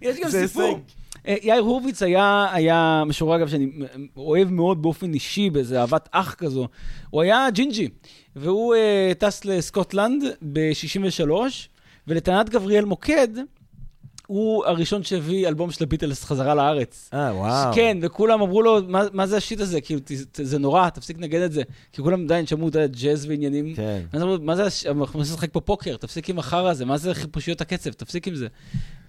יש 0.03 0.21
גם 0.21 0.31
סיפור. 0.31 0.81
אה, 1.27 1.37
יאיר 1.43 1.63
הורוביץ 1.63 2.03
היה, 2.03 2.47
היה 2.53 3.03
משורר, 3.07 3.37
אגב, 3.37 3.49
שאני 3.49 3.71
אוהב 4.17 4.51
מאוד 4.51 4.83
באופן 4.83 5.15
אישי, 5.15 5.51
באיזה 5.51 5.81
אהבת 5.81 6.09
אח 6.13 6.35
כזו. 6.35 6.69
הוא 7.11 7.23
היה 7.23 7.51
ג'ינג'י, 7.51 7.89
והוא 8.37 8.75
uh, 8.75 9.15
טס 9.15 9.45
לסקוטלנד 9.45 10.23
ב-63, 10.53 11.31
ולטענת 12.09 12.51
גבריאל 12.51 12.85
מוקד, 12.85 13.29
הוא 14.29 14.67
הראשון 14.67 15.03
שהביא 15.05 15.49
אלבום 15.49 15.71
של 15.71 15.85
הביטלס 15.85 16.25
חזרה 16.25 16.55
לארץ. 16.55 17.11
אה, 17.15 17.31
וואו. 17.35 17.75
כן, 17.75 17.99
וכולם 18.03 18.43
אמרו 18.43 18.63
לו, 18.63 18.81
מה, 18.89 19.03
מה 19.13 19.27
זה 19.27 19.37
השיט 19.37 19.61
הזה? 19.61 19.81
כאילו, 19.81 20.01
ת, 20.01 20.13
ת, 20.13 20.41
זה 20.43 20.59
נורא, 20.59 20.89
תפסיק 20.89 21.19
לנגד 21.19 21.41
את 21.41 21.53
זה. 21.53 21.63
כי 21.93 22.03
כולם 22.03 22.25
עדיין 22.25 22.47
שמעו 22.47 22.69
את 22.69 22.77
הג'אז 22.77 23.27
ועניינים. 23.27 23.75
כן. 23.75 24.03
אמרו, 24.15 24.37
מה 24.43 24.57
זה, 24.57 24.63
אנחנו 24.91 25.19
מנסים 25.19 25.35
לשחק 25.35 25.53
פה 25.53 25.61
פוקר, 25.61 25.97
תפסיק 25.97 26.31
עם 26.31 26.39
החרא 26.39 26.71
הזה, 26.71 26.85
מה 26.85 26.99
זה 26.99 27.15
חיפושיות 27.15 27.61
הקצב, 27.61 27.91
תפסיק 27.91 28.29
עם 28.29 28.35
זה. 28.35 28.47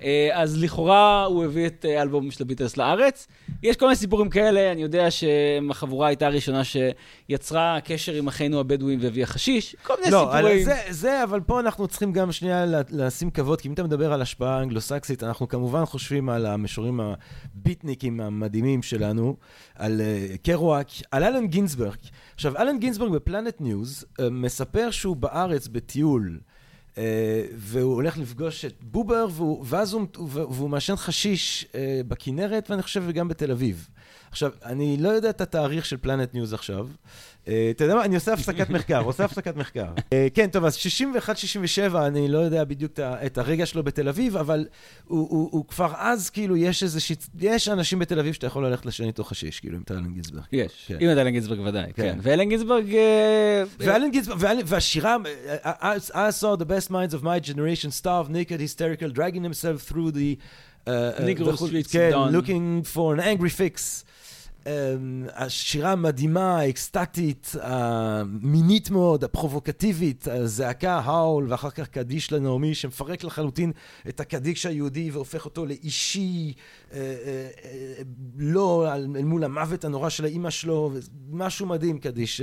אה, 0.04 0.30
אז 0.34 0.64
לכאורה 0.64 1.24
הוא 1.24 1.44
הביא 1.44 1.68
את 1.68 1.86
אה, 1.90 2.00
האלבום 2.00 2.32
של 2.32 2.44
הביטלס 2.44 2.78
לארץ. 2.78 3.28
יש 3.64 3.76
כל 3.76 3.86
מיני 3.86 3.96
סיפורים 3.96 4.30
כאלה, 4.30 4.72
אני 4.72 4.82
יודע 4.82 5.08
שהחבורה 5.12 6.08
הייתה 6.08 6.26
הראשונה 6.26 6.62
שיצרה 6.64 7.80
קשר 7.84 8.14
עם 8.14 8.28
אחינו 8.28 8.60
הבדואים 8.60 9.00
והביאה 9.02 9.26
חשיש, 9.26 9.76
כל 9.84 9.94
מיני 10.00 10.12
לא, 10.12 10.32
סיפורים. 10.34 10.64
זה, 10.64 10.76
זה, 10.90 11.24
אבל 11.24 11.40
פה 11.42 11.60
אנחנו 11.60 11.88
צריכים 11.88 12.14
גם 12.14 12.32
שנייה 12.32 12.66
לשים 12.90 13.32
כבוד, 13.32 13.62
כי 13.62 13.68
אם 13.68 13.74
אתה 13.74 13.84
מדבר 13.84 14.14
על 14.14 14.22
השפעה 14.22 14.62
אנגלוסקסית, 14.62 15.24
אנחנו 15.24 15.48
כמובן 15.48 15.86
חושבים 15.86 16.30
על 16.30 16.46
המשוררים 16.46 17.00
הביטניקים 17.00 18.20
המדהימים 18.20 18.82
שלנו, 18.82 19.36
על 19.76 20.02
uh, 20.02 20.38
קרואק, 20.38 20.88
על 21.12 21.24
אלן 21.24 21.48
גינסברג. 21.48 21.98
עכשיו, 22.36 22.58
אלן 22.58 22.80
גינסברג 22.80 23.12
ב 23.12 23.19
Planet 23.19 23.62
News 23.62 24.06
uh, 24.06 24.24
מספר 24.32 24.92
שהוא 24.92 25.16
בארץ 25.16 25.68
בטיול. 25.68 26.40
Uh, 27.00 27.02
והוא 27.56 27.94
הולך 27.94 28.18
לפגוש 28.18 28.66
את 28.66 28.74
בובר, 28.82 29.28
והוא, 29.32 29.66
ואז 29.68 29.94
הוא, 29.94 30.08
והוא 30.18 30.70
מעשן 30.70 30.96
חשיש 30.96 31.66
uh, 31.72 31.76
בכנרת, 32.08 32.70
ואני 32.70 32.82
חושב 32.82 33.04
וגם 33.08 33.28
בתל 33.28 33.52
אביב. 33.52 33.88
עכשיו, 34.32 34.52
אני 34.66 34.98
לא 34.98 35.10
יודע 35.10 35.30
את 35.30 35.42
התאריך 35.42 35.86
של 35.86 35.98
Planet 35.98 36.34
News 36.34 36.54
עכשיו. 36.54 36.88
אה, 37.50 37.68
אתה 37.72 37.84
יודע 37.84 37.96
מה? 37.96 38.06
אני 38.06 38.16
עושה 38.16 38.34
הפסקת 38.34 38.70
מחקר, 38.70 39.02
עושה 39.02 39.26
הפסקת 39.26 39.56
מחקר. 39.56 39.86
אה, 40.14 40.28
כן, 40.34 40.48
טוב, 40.48 40.66
אז 40.66 40.78
61-67, 41.92 41.98
אני 41.98 42.28
לא 42.28 42.38
יודע 42.38 42.64
בדיוק 42.64 43.00
את 43.00 43.38
הרגע 43.38 43.66
שלו 43.66 43.84
בתל 43.84 44.10
אביב, 44.10 44.38
אבל 44.38 44.66
הוא 45.08 45.66
כבר 45.66 45.94
אז, 45.98 46.30
כאילו, 46.30 46.58
יש 46.58 46.84
איזה 46.84 47.00
שיט... 47.00 47.26
יש 47.40 47.70
אנשים 47.70 48.00
בתל 48.00 48.20
אביב 48.20 48.34
שאתה 48.34 48.48
יכול 48.48 48.66
ללכת 48.66 48.86
לשן 48.86 49.04
איתו 49.04 49.24
חשיש, 49.24 49.60
כאילו, 49.60 49.78
עם 49.78 49.84
טלן 49.84 50.14
גינסברג. 50.14 50.44
יש, 50.52 50.86
כן. 50.88 50.98
עם 51.00 51.16
טלן 51.16 51.30
גינסברג 51.30 51.60
ודאי, 51.60 51.94
כן. 51.94 52.04
כן. 52.04 52.18
ואלן 52.22 52.50
גינסברג... 52.50 52.96
אה, 52.96 53.64
ואלן 53.80 54.12
גינסברג, 54.12 54.40
והשירה, 54.66 55.18
I 56.12 56.32
saw 56.42 56.56
the 56.62 56.66
best 56.66 56.90
minds 56.90 57.14
of 57.14 57.24
my 57.24 57.40
generation 57.50 57.92
starve 57.92 58.30
naked, 58.30 58.60
hysterical, 58.60 59.10
dragging 59.10 59.44
themselves 59.44 59.92
through 59.92 60.12
the... 60.12 60.38
Negro 61.20 61.56
streets 61.56 61.92
כן, 61.92 62.12
looking 62.32 62.84
for 62.84 63.14
an 63.14 63.20
angry 63.20 63.50
fix. 63.50 64.04
אמ, 64.70 65.26
השירה 65.34 65.92
המדהימה, 65.92 66.60
האקסטטית, 66.60 67.56
המינית 67.62 68.90
מאוד, 68.90 69.24
הפרובוקטיבית, 69.24 70.28
הזעקה, 70.28 71.00
האול, 71.04 71.46
ואחר 71.50 71.70
כך 71.70 71.88
קדיש 71.88 72.32
לנעמי, 72.32 72.76
שמפרק 72.76 73.24
לחלוטין 73.24 73.72
את 74.10 74.20
הקדיש 74.20 74.66
היהודי 74.66 75.12
והופך 75.12 75.46
אותו 75.46 75.66
לאישי, 75.66 76.54
אה, 76.94 76.98
אה, 76.98 77.48
אה, 77.66 78.04
לא 78.38 78.94
אל 78.94 79.08
מול 79.08 79.44
המוות 79.44 79.86
הנורא 79.86 80.10
של 80.10 80.26
האימא 80.26 80.50
שלו, 80.50 80.92
משהו 81.32 81.66
מדהים 81.66 81.98
קדיש. 81.98 82.42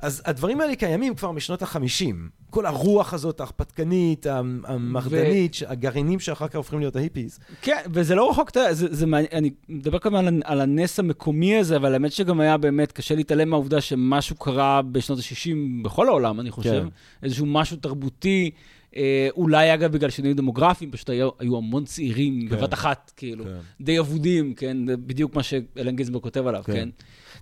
אז 0.00 0.22
הדברים 0.24 0.60
האלה 0.60 0.76
קיימים 0.76 1.14
כבר 1.14 1.30
משנות 1.30 1.62
החמישים. 1.62 2.28
כל 2.50 2.66
הרוח 2.66 3.14
הזאת, 3.14 3.40
ההרפתקנית, 3.40 4.26
המרדנית, 4.64 5.56
ו... 5.62 5.70
הגרעינים 5.72 6.20
שאחר 6.20 6.48
כך 6.48 6.56
הופכים 6.56 6.78
להיות 6.78 6.96
ההיפיז. 6.96 7.38
כן, 7.62 7.80
וזה 7.92 8.14
לא 8.14 8.30
רחוק, 8.30 8.50
זה, 8.70 8.94
זה 8.94 9.06
מעניין, 9.06 9.30
אני 9.32 9.50
מדבר 9.68 9.98
כמובן 9.98 10.26
על, 10.26 10.42
על 10.44 10.60
הנס 10.60 10.98
המקומי 10.98 11.54
הזה, 11.62 11.76
אבל 11.76 11.92
האמת 11.92 12.12
שגם 12.12 12.40
היה 12.40 12.56
באמת, 12.56 12.92
קשה 12.92 13.14
להתעלם 13.14 13.48
מהעובדה 13.48 13.80
שמשהו 13.80 14.36
קרה 14.36 14.82
בשנות 14.82 15.18
ה-60 15.18 15.84
בכל 15.84 16.08
העולם, 16.08 16.40
אני 16.40 16.50
חושב. 16.50 16.82
כן. 16.82 16.88
איזשהו 17.22 17.46
משהו 17.46 17.76
תרבותי. 17.76 18.50
אה, 18.96 19.28
אולי 19.36 19.74
אגב 19.74 19.92
בגלל 19.92 20.10
שינויים 20.10 20.36
דמוגרפיים, 20.36 20.90
פשוט 20.90 21.10
היו, 21.10 21.28
היו 21.38 21.56
המון 21.56 21.84
צעירים 21.84 22.48
כן. 22.48 22.56
בבת 22.56 22.74
אחת, 22.74 23.12
כאילו, 23.16 23.44
כן. 23.44 23.50
די 23.80 23.98
אבודים, 23.98 24.54
כן? 24.54 24.76
בדיוק 24.86 25.36
מה 25.36 25.42
שאלן 25.42 25.96
גיזנברג 25.96 26.22
כותב 26.22 26.46
עליו, 26.46 26.62
כן? 26.66 26.72
כן? 26.72 26.88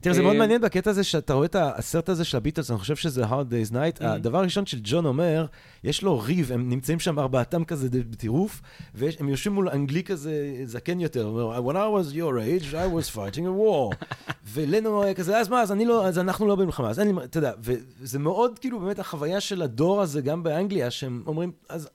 תראה, 0.01 0.15
זה 0.15 0.23
מאוד 0.23 0.33
אה, 0.35 0.39
מעניין 0.39 0.61
בקטע 0.61 0.91
הזה 0.91 1.05
שאתה 1.05 1.35
רואה 1.35 1.47
את 1.47 1.57
הסרט 1.59 2.09
הזה 2.09 2.25
של 2.25 2.37
הביטלס, 2.37 2.71
אני 2.71 2.79
חושב 2.79 2.97
שזה 2.97 3.25
hard 3.25 3.29
day's 3.29 3.73
night. 3.73 4.01
Mm-hmm. 4.01 4.07
הדבר 4.07 4.39
הראשון 4.39 4.67
של 4.67 4.79
ג'ון 4.83 5.07
אומר, 5.07 5.47
יש 5.85 6.03
לו 6.03 6.21
ריב, 6.21 6.53
הם 6.53 6.69
נמצאים 6.69 7.01
שם 7.01 7.19
ארבעתם 7.19 7.65
כזה 7.65 7.89
בטירוף, 8.11 8.61
והם 8.95 9.29
יושבים 9.29 9.55
מול 9.55 9.69
אנגלי 9.69 10.03
כזה 10.03 10.63
זקן 10.65 11.01
יותר, 11.01 11.25
הוא 11.25 11.41
אומר, 11.41 11.71
When 11.71 11.75
I 11.75 12.09
was 12.09 12.15
your 12.15 12.63
age, 12.63 12.75
I 12.75 12.97
was 12.97 13.17
fighting 13.17 13.45
a 13.45 13.61
war. 13.63 14.07
ולנו 14.53 15.03
היה 15.03 15.15
כזה, 15.15 15.39
אז 15.39 15.49
מה, 15.49 15.63
אז 15.63 15.73
אני 15.73 15.85
לא, 15.85 16.07
אז 16.07 16.19
אנחנו 16.19 16.47
לא 16.47 16.57
במלחמה, 16.57 16.91
אז 16.91 17.01
אין 17.01 17.09
לי, 17.09 17.25
אתה 17.25 17.39
יודע, 17.39 17.53
וזה 17.61 18.19
מאוד 18.19 18.59
כאילו 18.59 18.81
באמת 18.81 18.99
החוויה 18.99 19.41
של 19.41 19.63
הדור 19.63 20.01
הזה, 20.01 20.21
גם 20.21 20.43
באנגליה, 20.43 20.91
שהם 20.91 21.23
אומרים, 21.27 21.40
אז... 21.69 21.89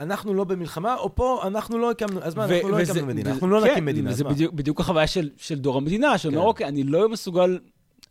אנחנו 0.00 0.34
לא 0.34 0.44
במלחמה, 0.44 0.96
או 0.96 1.14
פה 1.14 1.40
אנחנו 1.46 1.78
לא 1.78 1.90
הקמנו, 1.90 2.22
אז 2.22 2.34
מה, 2.34 2.44
אנחנו 2.44 2.68
לא 2.68 2.80
הקמנו 2.80 3.06
מדינה, 3.06 3.30
אנחנו 3.30 3.48
לא 3.48 3.60
כן, 3.60 3.70
נקים 3.70 3.84
מדינה, 3.84 4.10
אז 4.10 4.22
מה? 4.22 4.34
זה 4.34 4.44
בדיוק 4.52 4.80
החוויה 4.80 5.06
של 5.36 5.58
דור 5.58 5.76
המדינה, 5.76 6.18
שאומר, 6.18 6.38
כן. 6.38 6.44
אוקיי, 6.44 6.66
אני 6.66 6.82
לא 6.82 7.08
מסוגל 7.08 7.58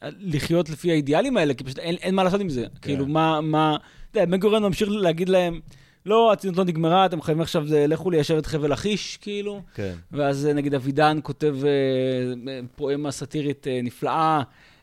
לחיות 0.03 0.69
לפי 0.69 0.91
האידיאלים 0.91 1.37
האלה, 1.37 1.53
כי 1.53 1.63
פשוט 1.63 1.79
אין, 1.79 2.15
מה 2.15 2.23
לעשות 2.23 2.41
עם 2.41 2.49
זה. 2.49 2.61
כן. 2.61 2.79
כאילו, 2.81 3.07
מה, 3.07 3.41
מה, 3.41 3.77
אתה 4.11 4.19
יודע, 4.19 4.31
בן 4.31 4.37
גורן 4.37 4.63
ממשיך 4.63 4.89
להגיד 4.91 5.29
להם, 5.29 5.59
לא, 6.05 6.31
הציונות 6.31 6.57
לא 6.57 6.63
נגמרה, 6.63 7.05
אתם 7.05 7.21
חייבים 7.21 7.41
עכשיו, 7.41 7.65
לכו 7.69 8.11
ליישב 8.11 8.35
את 8.35 8.45
חבל 8.45 8.71
לכיש, 8.71 9.17
כאילו. 9.17 9.61
כן. 9.75 9.93
ואז 10.11 10.45
נגיד 10.55 10.73
אבידן 10.73 11.19
כותב 11.23 11.55
אה, 11.65 12.59
פואמה 12.75 13.11
סאטירית 13.11 13.67
אה, 13.67 13.79
נפלאה, 13.83 14.41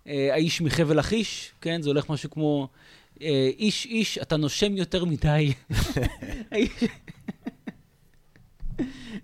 אה, 0.09 0.29
האיש 0.33 0.61
מחבל 0.61 0.99
לכיש, 0.99 1.53
כן? 1.61 1.83
זה 1.83 1.91
הולך 1.91 2.11
משהו 2.11 2.31
כמו, 2.31 2.63
אה, 2.63 2.69
איש, 3.59 3.87
איש, 3.87 4.19
אתה 4.19 4.37
נושם 4.37 4.77
יותר 4.77 5.05
מדי. 5.05 5.53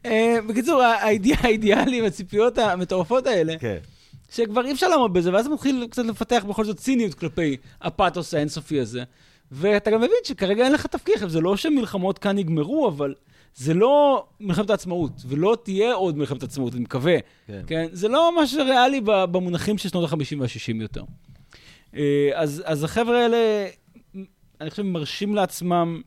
אה, 0.06 0.36
בקיצור, 0.48 0.82
האידיאלים, 0.82 2.04
הציפיות 2.04 2.58
המטורפות 2.58 3.26
האלה, 3.26 3.58
כן. 3.58 3.78
שכבר 4.30 4.64
אי 4.64 4.72
אפשר 4.72 4.88
לעמוד 4.88 5.12
בזה, 5.12 5.32
ואז 5.32 5.48
מתחיל 5.48 5.86
קצת 5.90 6.04
לפתח 6.04 6.44
בכל 6.48 6.64
זאת 6.64 6.76
ציניות 6.76 7.14
כלפי 7.14 7.56
הפאתוס 7.80 8.34
האינסופי 8.34 8.80
הזה. 8.80 9.02
ואתה 9.52 9.90
גם 9.90 9.98
מבין 9.98 10.16
שכרגע 10.24 10.64
אין 10.64 10.72
לך 10.72 10.86
תפקיד, 10.86 11.14
זה 11.26 11.40
לא 11.40 11.56
שמלחמות 11.56 12.18
כאן 12.18 12.38
נגמרו, 12.38 12.88
אבל 12.88 13.14
זה 13.54 13.74
לא 13.74 14.24
מלחמת 14.40 14.70
העצמאות, 14.70 15.12
ולא 15.28 15.56
תהיה 15.62 15.94
עוד 15.94 16.18
מלחמת 16.18 16.42
עצמאות, 16.42 16.72
אני 16.72 16.80
מקווה. 16.80 17.16
כן. 17.46 17.62
כן? 17.66 17.86
זה 17.92 18.08
לא 18.08 18.32
ממש 18.36 18.54
ריאלי 18.54 19.00
במונחים 19.04 19.78
של 19.78 19.88
שנות 19.88 20.12
ה-50 20.12 20.40
וה-60 20.40 20.82
יותר. 20.82 21.02
אה, 21.96 22.30
אז, 22.34 22.62
אז 22.64 22.84
החבר'ה 22.84 23.22
האלה, 23.22 23.66
אני 24.62 24.70
חושב, 24.70 24.82
מרשים 24.82 25.34
לעצמם 25.34 26.00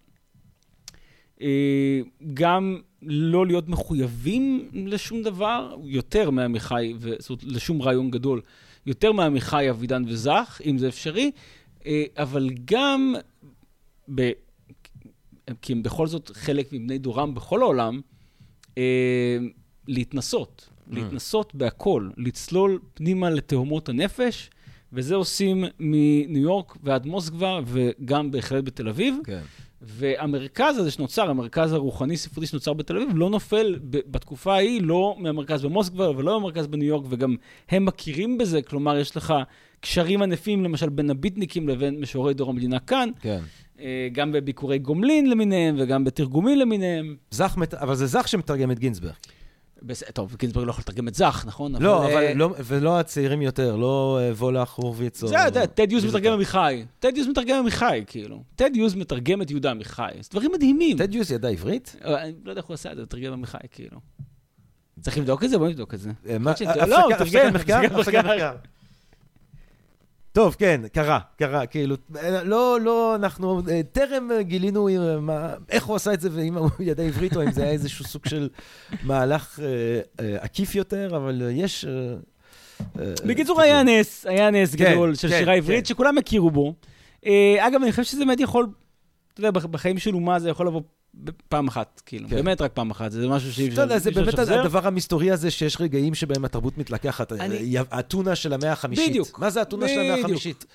אה, 1.41 1.99
גם 2.33 2.81
לא 3.01 3.45
להיות 3.45 3.69
מחויבים 3.69 4.69
לשום 4.73 5.23
דבר, 5.23 5.75
יותר 5.83 6.29
מעמיחי, 6.29 6.93
זאת 7.19 7.29
אומרת, 7.29 7.43
לשום 7.43 7.81
רעיון 7.81 8.11
גדול, 8.11 8.41
יותר 8.85 9.11
מעמיחי, 9.11 9.69
אבידן 9.69 10.03
וזך, 10.07 10.61
אם 10.65 10.77
זה 10.77 10.87
אפשרי, 10.87 11.31
אה, 11.85 12.03
אבל 12.17 12.49
גם, 12.65 13.15
ב... 14.15 14.31
כי 15.61 15.73
הם 15.73 15.83
בכל 15.83 16.07
זאת 16.07 16.31
חלק 16.33 16.73
מבני 16.73 16.97
דורם 16.97 17.35
בכל 17.35 17.61
העולם, 17.61 18.01
אה, 18.77 19.37
להתנסות, 19.87 20.69
mm. 20.69 20.95
להתנסות 20.95 21.55
בהכל, 21.55 22.09
לצלול 22.17 22.79
פנימה 22.93 23.29
לתהומות 23.29 23.89
הנפש, 23.89 24.49
וזה 24.93 25.15
עושים 25.15 25.63
מניו 25.79 26.41
יורק 26.41 26.77
ועד 26.83 27.05
מוסקבה, 27.05 27.59
וגם 27.65 28.31
בהחלט 28.31 28.63
בתל 28.63 28.89
אביב. 28.89 29.15
כן. 29.25 29.41
והמרכז 29.81 30.77
הזה 30.77 30.91
שנוצר, 30.91 31.29
המרכז 31.29 31.73
הרוחני-ספרותי 31.73 32.47
שנוצר 32.47 32.73
בתל 32.73 32.97
אביב, 32.97 33.09
לא 33.15 33.29
נופל 33.29 33.79
בתקופה 33.83 34.53
ההיא, 34.53 34.81
לא 34.81 35.15
מהמרכז 35.19 35.63
במוסקבה 35.63 36.09
ולא 36.09 36.39
מהמרכז 36.39 36.67
בניו 36.67 36.87
יורק, 36.87 37.05
וגם 37.09 37.35
הם 37.69 37.85
מכירים 37.85 38.37
בזה, 38.37 38.61
כלומר, 38.61 38.97
יש 38.97 39.17
לך 39.17 39.33
קשרים 39.79 40.21
ענפים, 40.21 40.63
למשל, 40.63 40.89
בין 40.89 41.09
הביטניקים 41.09 41.69
לבין 41.69 41.99
משוררי 41.99 42.33
דור 42.33 42.49
המדינה 42.49 42.79
כאן. 42.79 43.09
כן. 43.21 43.39
אה, 43.79 44.07
גם 44.11 44.31
בביקורי 44.31 44.79
גומלין 44.79 45.29
למיניהם 45.29 45.75
וגם 45.79 46.03
בתרגומים 46.03 46.59
למיניהם. 46.59 47.15
זך, 47.31 47.55
אבל 47.73 47.95
זה 47.95 48.05
זך 48.05 48.27
שמתרגם 48.27 48.71
את 48.71 48.79
גינזברג. 48.79 49.13
בס... 49.83 50.03
טוב, 50.13 50.35
גינזברג 50.39 50.65
לא 50.65 50.71
יכול 50.71 50.81
לתרגם 50.81 51.07
את 51.07 51.15
זך, 51.15 51.43
נכון? 51.47 51.81
לא, 51.81 52.05
אבל, 52.05 52.13
אבל 52.13 52.31
uh... 52.31 52.35
לא, 52.35 52.55
ולא 52.65 52.99
הצעירים 52.99 53.41
יותר, 53.41 53.75
לא 53.75 54.19
uh, 54.19 54.35
וולך, 54.35 54.71
הורוביץ 54.71 55.23
או... 55.23 55.27
זה, 55.27 55.35
אתה 55.35 55.47
יודע, 55.47 55.65
טד 55.65 55.91
יוז 55.91 56.05
מתרגם 56.05 56.33
עמיחי. 56.33 56.85
טד 56.99 57.17
יוז 57.17 57.27
מתרגם 57.27 57.59
עמיחי, 57.59 58.03
כאילו. 58.07 58.43
טד 58.55 58.75
יוז 58.75 58.95
מתרגם 58.95 59.41
את 59.41 59.51
יהודה 59.51 59.71
עמיחי. 59.71 60.11
זה 60.21 60.29
דברים 60.31 60.51
מדהימים. 60.53 60.97
טד 60.97 61.15
יוז 61.15 61.31
ידע 61.31 61.47
עברית? 61.47 61.95
אני 62.01 62.33
לא 62.43 62.51
יודע 62.51 62.61
איך 62.61 62.67
הוא 62.69 62.73
עשה 62.73 62.91
את 62.91 62.97
זה, 62.97 63.03
מתרגם 63.03 63.33
עמיחי, 63.33 63.57
כאילו. 63.71 63.99
צריך 65.01 65.17
לבדוק 65.17 65.43
את 65.43 65.49
זה? 65.49 65.57
בוא 65.57 65.67
נבדוק 65.67 65.93
את 65.93 65.99
זה. 65.99 66.11
מה? 66.39 66.53
לא, 66.87 67.13
הפסקת 67.13 67.53
מחקר? 67.53 67.81
הפסקת 67.91 68.25
מחקר. 68.25 68.55
טוב, 70.35 70.55
כן, 70.59 70.81
קרה, 70.93 71.19
קרה, 71.37 71.65
כאילו, 71.65 71.95
לא, 72.43 72.79
לא, 72.81 73.15
אנחנו 73.15 73.61
אה, 73.71 73.81
טרם 73.91 74.29
גילינו 74.41 74.87
אה, 74.87 75.19
מה, 75.19 75.53
איך 75.69 75.85
הוא 75.85 75.95
עשה 75.95 76.13
את 76.13 76.21
זה, 76.21 76.29
ואם 76.31 76.57
הוא 76.57 76.69
ידע 76.79 77.03
עברית, 77.03 77.35
או 77.35 77.43
אם 77.43 77.51
זה 77.51 77.63
היה 77.63 77.71
איזשהו 77.71 78.05
סוג 78.05 78.25
של 78.25 78.49
מהלך 79.03 79.59
אה, 79.59 79.65
אה, 80.19 80.37
עקיף 80.39 80.75
יותר, 80.75 81.15
אבל 81.15 81.41
יש... 81.51 81.85
אה, 81.85 81.91
אה 82.99 83.13
בקיצור, 83.25 83.61
היה 83.61 83.83
נס, 83.83 84.25
היה 84.25 84.51
נס 84.51 84.75
כן, 84.75 84.91
גדול 84.91 85.15
של 85.15 85.29
כן, 85.29 85.37
שירה 85.37 85.53
עברית, 85.53 85.79
כן. 85.79 85.85
שכולם 85.85 86.17
הכירו 86.17 86.51
בו. 86.51 86.73
אה, 87.25 87.67
אגב, 87.67 87.81
אני 87.81 87.91
חושב 87.91 88.03
שזה 88.03 88.25
באמת 88.25 88.39
יכול, 88.39 88.67
אתה 89.33 89.39
יודע, 89.39 89.51
בחיים 89.51 89.97
של 89.97 90.15
אומה 90.15 90.39
זה 90.39 90.49
יכול 90.49 90.67
לבוא 90.67 90.81
פעם 91.49 91.67
אחת, 91.67 92.01
כאילו, 92.05 92.29
כן. 92.29 92.35
באמת 92.35 92.61
רק 92.61 92.71
פעם 92.73 92.91
אחת, 92.91 93.11
זה 93.11 93.27
משהו 93.27 93.53
שאי 93.53 93.67
אפשר 93.67 93.85
לשחזר. 93.85 93.99
זה 93.99 94.11
באמת 94.11 94.39
הדבר 94.39 94.87
המסתורי 94.87 95.31
הזה 95.31 95.51
שיש 95.51 95.81
רגעים 95.81 96.15
שבהם 96.15 96.45
התרבות 96.45 96.77
מתלקחת, 96.77 97.31
אני... 97.31 97.75
האתונה 97.91 98.35
של 98.35 98.53
המאה 98.53 98.71
החמישית. 98.71 99.09
בדיוק. 99.09 99.39
מה 99.39 99.49
זה 99.49 99.59
האתונה 99.59 99.87
של 99.87 99.99
המאה 99.99 100.19
החמישית? 100.19 100.65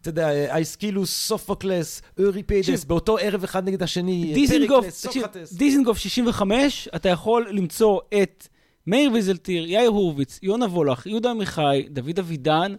אתה 0.00 0.08
יודע, 0.08 0.30
אייסקילוס, 0.30 1.26
סופוקלס, 1.26 2.02
אוריפיידס, 2.18 2.84
באותו 2.84 3.18
ערב 3.18 3.44
אחד 3.44 3.68
נגד 3.68 3.82
השני, 3.82 4.46
פריקלס, 4.48 5.02
סוקרטס. 5.02 5.52
דיזנגוף 5.52 5.98
65, 5.98 6.88
אתה 6.96 7.08
יכול 7.08 7.46
למצוא 7.50 8.00
את 8.22 8.48
מאיר 8.86 9.12
ויזלטיר, 9.12 9.66
יאיר 9.66 9.88
הורוביץ, 9.88 10.38
יונה 10.42 10.66
וולך, 10.66 11.06
יהודה 11.06 11.30
עמיחי, 11.30 11.86
דוד 11.90 12.18
אבידן, 12.18 12.74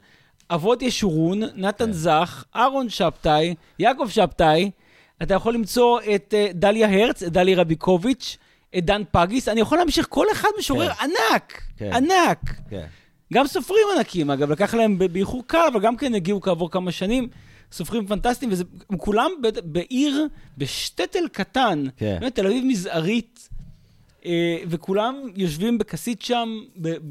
אבות 0.49 0.82
ישורון, 0.82 1.41
נתן 1.56 1.86
כן. 1.86 1.91
זך, 1.91 2.43
אהרון 2.56 2.89
שבתאי, 2.89 3.56
יעקב 3.79 4.08
שבתאי, 4.10 4.71
אתה 5.21 5.34
יכול 5.34 5.54
למצוא 5.54 5.99
את 6.15 6.34
uh, 6.34 6.54
דליה 6.54 7.04
הרץ, 7.04 7.23
את 7.23 7.32
דליה 7.32 7.58
רביקוביץ', 7.58 8.38
את 8.78 8.86
דן 8.86 9.02
פגיס, 9.12 9.47
אני 9.47 9.62
יכול 9.62 9.78
להמשיך 9.78 10.08
כל 10.10 10.26
אחד 10.32 10.49
משורר 10.60 10.93
כן. 10.93 11.04
ענק, 11.04 11.62
כן. 11.78 11.91
ענק. 11.93 12.39
כן. 12.69 12.86
גם 13.34 13.47
סופרים 13.47 13.84
ענקים, 13.95 14.32
אגב, 14.32 14.52
לקח 14.52 14.73
להם 14.73 14.97
באיחור 15.12 15.43
קל, 15.47 15.65
אבל 15.73 15.82
גם 15.82 15.97
כן 15.97 16.15
הגיעו 16.15 16.41
כעבור 16.41 16.71
כמה 16.71 16.91
שנים. 16.91 17.28
סופרים 17.71 18.08
פנטסטיים, 18.08 18.52
והם 18.52 18.97
כולם 18.97 19.32
בעיר, 19.63 20.28
בשטטל 20.58 21.28
קטן, 21.32 21.84
כן. 21.97 22.17
באמת, 22.19 22.36
תל 22.36 22.47
אביב 22.47 22.65
מזערית, 22.67 23.49
אה, 24.26 24.58
וכולם 24.67 25.15
יושבים 25.36 25.78
בכסית 25.78 26.21
שם, 26.21 26.60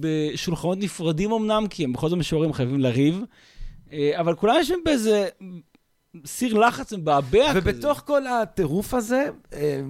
בשולחנות 0.01 0.79
נפרדים 0.79 1.33
אמנם, 1.33 1.67
כי 1.71 1.85
הם 1.85 1.93
בכל 1.93 2.09
זאת 2.09 2.19
משוררים 2.19 2.53
חייבים 2.53 2.81
לריב, 2.81 3.21
אה, 3.93 4.21
אבל 4.21 4.35
כולם 4.35 4.55
יושבים 4.57 4.81
באיזה 4.85 5.29
סיר 6.27 6.59
לחץ 6.59 6.93
מבעבע 6.93 7.51
כזה. 7.51 7.59
ובתוך 7.59 8.03
כל 8.07 8.27
הטירוף 8.27 8.95
הזה, 8.95 9.29
אה, 9.53 9.81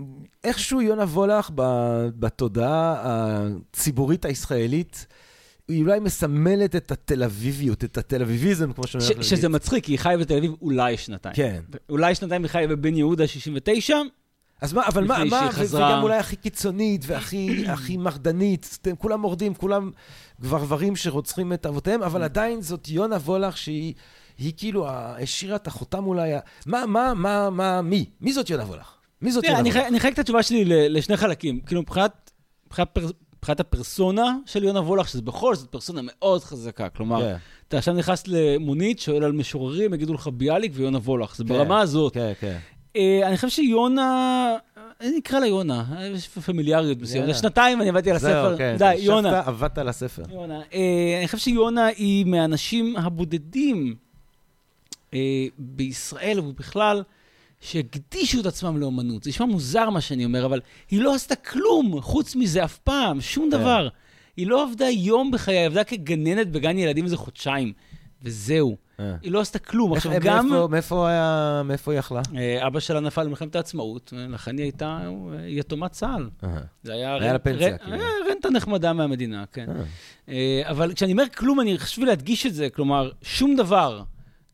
איכשהו 0.44 0.80
יונה 0.80 1.02
וולך 1.02 1.50
בתודעה 2.18 2.96
הציבורית 3.04 4.24
הישראלית, 4.24 5.06
היא 5.68 5.82
אולי 5.82 6.00
מסמלת 6.00 6.76
את 6.76 6.92
התל 6.92 7.22
אביביות, 7.22 7.84
את 7.84 7.98
התל 7.98 8.22
אביביזם, 8.22 8.72
כמו 8.72 8.86
שאני 8.86 9.04
להגיד. 9.04 9.22
שזה 9.22 9.48
מצחיק, 9.48 9.84
כי 9.84 9.92
היא 9.92 9.98
חיה 9.98 10.18
בתל 10.18 10.36
אביב 10.36 10.52
אולי 10.62 10.96
שנתיים. 10.96 11.34
כן. 11.34 11.60
אולי 11.88 12.14
שנתיים 12.14 12.42
היא 12.42 12.50
חיה 12.50 12.68
בבן 12.68 12.96
יהודה 12.96 13.26
69. 13.26 13.96
אז 14.60 14.72
מה, 14.72 14.86
אבל 14.86 15.04
מה, 15.04 15.24
מה, 15.24 15.48
חזרה... 15.52 15.88
וגם 15.88 16.02
אולי 16.02 16.16
הכי 16.16 16.36
קיצונית 16.36 17.04
והכי 17.06 17.64
הכי 17.68 17.96
מרדנית, 17.96 18.78
אתם 18.82 18.96
כולם 18.96 19.20
מורדים, 19.20 19.54
כולם 19.54 19.90
גברברים 20.40 20.96
שרוצחים 20.96 21.52
את 21.52 21.66
אבותיהם, 21.66 22.02
אבל 22.02 22.22
עדיין 22.22 22.62
זאת 22.62 22.88
יונה 22.88 23.16
וולך 23.16 23.56
שהיא... 23.56 23.94
היא 24.42 24.52
כאילו 24.56 24.86
השאירה 24.88 25.56
את 25.56 25.66
החותם 25.66 26.06
אולי... 26.06 26.32
מה, 26.66 26.86
מה, 26.86 27.14
מה, 27.14 27.50
מה, 27.50 27.82
מי? 27.82 28.04
מי 28.20 28.32
זאת 28.32 28.50
יונה 28.50 28.64
וולך? 28.64 28.94
מי 29.22 29.32
זאת 29.32 29.44
יונה 29.44 29.58
וולך? 29.58 29.76
אני 29.76 29.98
אחלק 29.98 30.14
את 30.14 30.18
התשובה 30.18 30.42
שלי 30.42 30.64
לשני 30.64 31.16
חלקים. 31.16 31.60
כאילו, 31.60 31.80
מבחינת 31.80 33.60
הפרסונה 33.60 34.36
של 34.46 34.64
יונה 34.64 34.80
וולך, 34.80 35.08
שזה 35.08 35.22
בכל 35.22 35.54
זאת 35.54 35.70
פרסונה 35.70 36.00
מאוד 36.04 36.44
חזקה. 36.44 36.88
כלומר, 36.88 37.20
כן. 37.20 37.36
אתה 37.68 37.78
עכשיו 37.78 37.94
נכנס 37.94 38.24
למונית, 38.26 39.00
שואל 39.00 39.24
על 39.24 39.32
משוררים, 39.32 39.94
יגידו 39.94 40.14
לך 40.14 40.28
ביאליק 40.32 40.72
ויונה 40.74 40.98
וולך. 40.98 41.36
זה 41.36 41.44
כן, 41.44 41.48
ברמה 41.48 41.80
הזאת. 41.80 42.14
כן, 42.14 42.32
כן. 42.40 42.58
אה, 42.96 43.20
אני 43.28 43.36
חושב 43.36 43.48
שיונה... 43.48 44.56
אני 45.00 45.18
אקרא 45.18 45.38
לה 45.38 45.46
יונה, 45.46 45.84
יש 46.14 46.28
פמיליאריות 46.28 47.00
מסוימת. 47.00 47.34
שנתיים 47.36 47.80
אני 47.80 47.88
עבדתי 47.88 48.10
על 48.10 48.16
הספר. 48.16 48.48
זהו, 48.48 48.58
כן. 48.58 48.76
די, 48.78 48.94
יונה. 48.94 49.40
עבדת 49.40 49.78
על 49.78 49.88
הספר. 49.88 50.22
יונה. 50.30 50.60
אה, 50.74 51.16
אני 51.18 51.26
חושב 51.26 51.38
שיונה 51.38 51.86
היא 51.86 52.26
מהאנשים 52.26 52.96
הבודדים 52.96 53.94
אה, 55.14 55.46
בישראל 55.58 56.40
ובכלל, 56.40 57.02
שהקדישו 57.60 58.40
את 58.40 58.46
עצמם 58.46 58.78
לאומנות. 58.78 59.22
זה 59.22 59.30
נשמע 59.30 59.46
מוזר 59.46 59.90
מה 59.90 60.00
שאני 60.00 60.24
אומר, 60.24 60.46
אבל 60.46 60.60
היא 60.90 61.00
לא 61.00 61.14
עשתה 61.14 61.36
כלום 61.36 62.00
חוץ 62.00 62.36
מזה 62.36 62.64
אף 62.64 62.78
פעם, 62.78 63.20
שום 63.20 63.44
כן. 63.44 63.58
דבר. 63.58 63.88
היא 64.36 64.46
לא 64.46 64.62
עבדה 64.68 64.88
יום 64.90 65.30
בחיי, 65.30 65.58
היא 65.58 65.66
עבדה 65.66 65.84
כגננת 65.84 66.50
בגן 66.50 66.78
ילדים 66.78 67.04
איזה 67.04 67.16
חודשיים, 67.16 67.72
וזהו. 68.22 68.76
אה. 69.00 69.14
היא 69.22 69.32
לא 69.32 69.40
עשתה 69.40 69.58
כלום. 69.58 69.92
עכשיו 69.92 70.12
גם... 70.20 70.70
מאיפה 70.70 71.08
היה, 71.08 71.62
מאיפה 71.64 71.92
היא 71.92 71.98
יכלה? 71.98 72.22
אה, 72.36 72.66
אבא 72.66 72.80
שלה 72.80 73.00
נפל 73.00 73.26
במלחמת 73.26 73.56
העצמאות, 73.56 74.12
לכן 74.28 74.58
היא 74.58 74.64
הייתה 74.64 75.00
יתומת 75.46 75.90
צה"ל. 75.90 76.30
זה 76.82 76.92
היה... 76.92 77.14
היה 77.14 77.32
לה 77.32 77.38
פנסיה, 77.38 77.78
כאילו. 77.78 77.96
היה 77.96 78.04
רנטה 78.30 78.50
נחמדה 78.50 78.92
מהמדינה, 78.92 79.44
כן. 79.52 79.66
אבל 80.62 80.92
כשאני 80.94 81.12
אומר 81.12 81.28
כלום, 81.36 81.60
אני 81.60 81.78
חשוב 81.78 82.04
להדגיש 82.04 82.46
את 82.46 82.54
זה, 82.54 82.70
כלומר, 82.70 83.10
שום 83.22 83.56
דבר. 83.56 84.02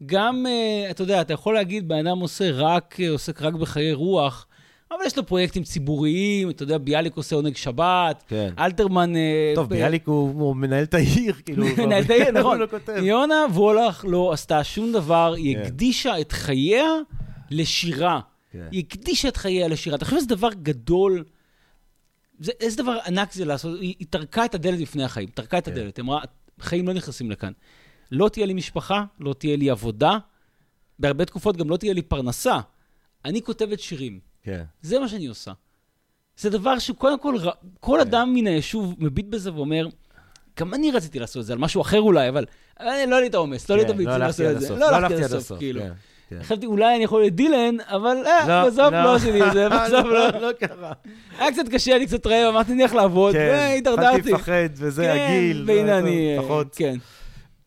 גם, 0.06 0.46
uh, 0.46 0.90
אתה 0.90 1.02
יודע, 1.02 1.20
אתה 1.20 1.32
יכול 1.32 1.54
להגיד, 1.54 1.88
בן 1.88 2.06
אדם 2.06 2.18
עושה 2.18 2.50
רק, 2.50 2.96
uh, 2.98 3.10
עוסק 3.10 3.42
רק 3.42 3.54
בחיי 3.54 3.92
רוח, 3.92 4.46
אבל 4.90 5.00
יש 5.06 5.16
לו 5.16 5.26
פרויקטים 5.26 5.62
ציבוריים, 5.62 6.50
אתה 6.50 6.62
יודע, 6.62 6.78
ביאליק 6.78 7.16
עושה 7.16 7.36
עונג 7.36 7.56
שבת, 7.56 8.24
כן. 8.28 8.52
אלתרמן... 8.58 9.16
אה, 9.16 9.52
טוב, 9.54 9.68
ביאליק 9.68 10.06
הוא 10.06 10.56
מנהל 10.56 10.84
את 10.84 10.94
העיר, 10.94 11.34
כאילו. 11.44 11.66
מנהל 11.78 12.02
את 12.02 12.10
העיר, 12.10 12.30
נכון. 12.30 12.60
יונה 13.02 13.46
וולך 13.52 14.04
לא 14.08 14.32
עשתה 14.32 14.64
שום 14.64 14.92
דבר, 14.92 15.34
היא 15.36 15.56
כן. 15.56 15.62
הקדישה 15.62 16.20
את 16.20 16.32
חייה 16.32 16.92
לשירה. 17.50 18.20
כן. 18.52 18.68
היא 18.70 18.84
הקדישה 18.88 19.28
את 19.28 19.36
חייה 19.36 19.68
לשירה. 19.68 19.96
אתה 19.96 20.04
חושב 20.04 20.16
שזה 20.16 20.28
דבר 20.28 20.48
גדול? 20.62 21.24
זה, 22.40 22.52
איזה 22.60 22.82
דבר 22.82 22.98
ענק 23.06 23.32
זה 23.32 23.44
לעשות? 23.44 23.80
היא, 23.80 23.94
היא 23.98 24.06
טרקה 24.10 24.44
את 24.44 24.54
הדלת 24.54 24.80
בפני 24.80 25.04
החיים, 25.04 25.28
טרקה 25.28 25.58
את 25.58 25.64
כן. 25.64 25.72
הדלת. 25.72 25.96
היא 25.96 26.02
אמרה, 26.02 26.20
חיים 26.60 26.88
לא 26.88 26.94
נכנסים 26.94 27.30
לכאן. 27.30 27.52
לא 28.12 28.28
תהיה 28.28 28.46
לי 28.46 28.54
משפחה, 28.54 29.04
לא 29.20 29.34
תהיה 29.38 29.56
לי 29.56 29.70
עבודה, 29.70 30.18
בהרבה 30.98 31.24
תקופות 31.24 31.56
גם 31.56 31.70
לא 31.70 31.76
תהיה 31.76 31.92
לי 31.92 32.02
פרנסה. 32.02 32.60
אני 33.24 33.42
כותבת 33.42 33.80
שירים. 33.80 34.20
כן. 34.42 34.64
זה 34.82 34.98
מה 34.98 35.08
שאני 35.08 35.26
עושה. 35.26 35.52
זה 36.36 36.50
דבר 36.50 36.78
שקודם 36.78 37.18
כל, 37.18 37.34
כל 37.80 37.96
כן. 37.96 38.08
אדם 38.08 38.34
מן 38.34 38.46
היישוב 38.46 38.94
מביט 38.98 39.26
בזה 39.26 39.54
ואומר, 39.54 39.86
גם 40.58 40.74
אני 40.74 40.90
רציתי 40.90 41.18
לעשות 41.18 41.40
את 41.40 41.46
זה, 41.46 41.52
על 41.52 41.58
משהו 41.58 41.80
אחר 41.80 42.00
אולי, 42.00 42.28
אבל 42.28 42.44
אני, 42.80 43.10
לא 43.10 43.14
היה 43.14 43.20
לי 43.20 43.26
את 43.26 43.34
העומס, 43.34 43.68
לא 43.68 43.74
היה 43.74 43.84
לי 43.84 43.90
את 43.90 43.94
הביצים 43.94 44.12
לא 44.12 44.18
לעשות 44.18 44.46
את 44.46 44.60
זה. 44.60 44.76
לא 44.76 44.88
הלכתי 44.88 45.24
עד 45.24 45.32
הסוף, 45.32 45.58
כאילו. 45.58 45.80
כן. 45.80 45.92
כן. 46.28 46.42
חשבתי, 46.42 46.66
אולי 46.66 46.96
אני 46.96 47.04
יכול 47.04 47.24
לדילן, 47.24 47.76
אבל 47.86 48.16
אה, 48.26 48.48
לא, 48.48 48.70
בסוף 48.70 48.92
לא 48.92 49.14
עשיתי 49.14 49.44
את 49.44 49.52
זה, 49.52 49.68
בסוף 49.74 50.04
לא. 50.06 50.28
לא 50.40 50.52
קרה. 50.52 50.92
היה 51.38 51.52
קצת 51.52 51.68
קשה, 51.68 51.96
אני 51.96 52.06
קצת 52.06 52.26
רעב, 52.26 52.54
אמרתי, 52.54 52.72
הולך 52.72 52.94
לעבוד, 52.94 53.34
והתדרדרתי. 53.34 54.22
כן, 54.22 54.28
התחלתי 54.28 54.32
לפחד, 54.32 54.68
וזה 54.74 55.12
הגיל. 55.12 55.64
והנה 55.66 55.98
אני, 55.98 56.36
פחות. 56.38 56.74
כן. 56.76 56.96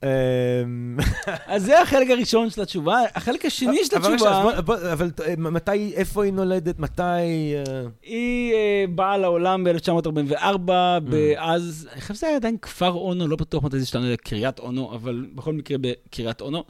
אמ, 0.04 0.98
אז 1.46 1.66
זה 1.66 1.82
החלק 1.82 2.10
הראשון 2.10 2.50
של 2.50 2.62
התשובה. 2.62 3.00
החלק 3.16 3.46
השני 3.46 3.86
של 3.86 3.98
התשובה... 3.98 4.54
אבל 4.94 5.12
מתי, 5.38 5.94
איפה 5.96 6.24
היא 6.24 6.34
נולדת? 6.34 6.80
מתי... 6.80 7.04
אה? 7.04 7.82
היא 8.04 8.54
אה, 8.54 8.86
באה 8.96 9.18
לעולם 9.18 9.64
ב-1944, 9.64 10.70
mm. 10.70 11.14
אז, 11.38 11.90
אני 11.94 12.02
חושב 12.02 12.14
שזה 12.14 12.28
היה 12.28 12.36
עדיין 12.36 12.58
כפר 12.62 12.92
אונו, 12.92 13.28
לא 13.28 13.36
בטוח 13.36 13.64
מתי 13.64 13.78
זה 13.78 13.84
השתנה 13.84 14.12
לקריית 14.12 14.60
אונו, 14.60 14.94
אבל 14.96 15.26
בכל 15.36 15.54
מקרה 15.54 15.78
בקריית 15.82 16.42
אונו. 16.42 16.64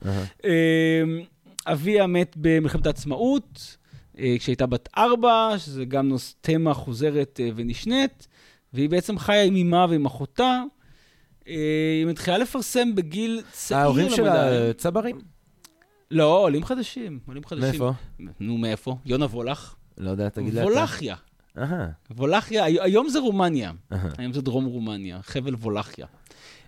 אמ, 0.44 0.50
אביה 1.68 2.08
מת 2.08 2.36
במלחמת 2.38 2.86
העצמאות, 2.86 3.78
אה, 4.20 4.36
כשהייתה 4.40 4.66
בת 4.66 4.90
ארבע, 4.98 5.54
שזה 5.58 5.86
גם 5.86 6.12
תמה 6.42 6.74
חוזרת 6.74 7.40
ונשנית, 7.56 8.28
והיא 8.74 8.90
בעצם 8.90 9.18
חיה 9.18 9.44
עם 9.44 9.56
אמה 9.56 9.86
ועם 9.90 10.06
אחותה. 10.06 10.64
אה, 11.48 11.54
היא 12.00 12.06
מתחילה 12.06 12.38
לפרסם 12.38 12.96
בגיל 12.96 13.42
צעיר 13.52 13.82
ההורים 13.82 14.10
שלה 14.10 14.74
צברים? 14.74 15.20
לא, 16.12 16.40
עולים 16.40 16.64
חדשים, 16.64 17.20
עולים 17.28 17.46
חדשים. 17.46 17.70
מאיפה? 17.70 17.92
נו, 18.40 18.58
מאיפה? 18.58 18.98
יונה 19.06 19.26
וולך. 19.26 19.76
לא 19.98 20.10
יודע, 20.10 20.30
תגיד 20.30 20.54
לי. 20.54 20.62
וולחיה. 20.64 21.16
וולחיה, 22.12 22.64
היום 22.66 23.10
זה 23.10 23.20
רומניה. 23.20 23.72
היום 24.18 24.34
זה 24.34 24.42
דרום 24.42 24.66
רומניה, 24.66 25.20
חבל 25.22 25.56
וולחיה. 25.56 26.06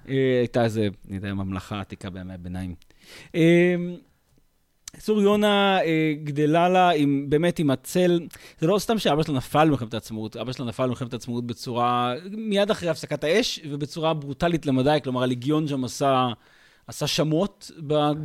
אה, 0.09 0.39
הייתה 0.39 0.63
איזה, 0.63 0.87
אני 1.07 1.15
יודע, 1.15 1.33
ממלכה 1.33 1.79
עתיקה 1.81 2.09
בימי 2.09 2.33
הביניים. 2.33 2.75
צור 4.97 5.21
יונה 5.21 5.79
אה, 5.81 6.13
גדלה 6.23 6.69
לה 6.69 6.89
עם, 6.89 7.25
באמת 7.29 7.59
עם 7.59 7.69
הצל, 7.69 8.19
זה 8.59 8.67
לא 8.67 8.79
סתם 8.79 8.99
שאבא 8.99 9.23
שלה 9.23 9.35
נפל 9.35 9.67
במלחמת 9.67 9.93
העצמאות, 9.93 10.37
אבא 10.37 10.51
שלה 10.51 10.65
נפל 10.65 10.85
במלחמת 10.85 11.13
העצמאות 11.13 11.47
בצורה, 11.47 12.13
מיד 12.31 12.71
אחרי 12.71 12.89
הפסקת 12.89 13.23
האש, 13.23 13.59
ובצורה 13.69 14.13
ברוטלית 14.13 14.65
למדי, 14.65 14.97
כלומר 15.03 15.23
הליגיון 15.23 15.67
שם 15.67 15.83
עשה, 15.83 16.27
עשה 16.87 17.07
שמות 17.07 17.71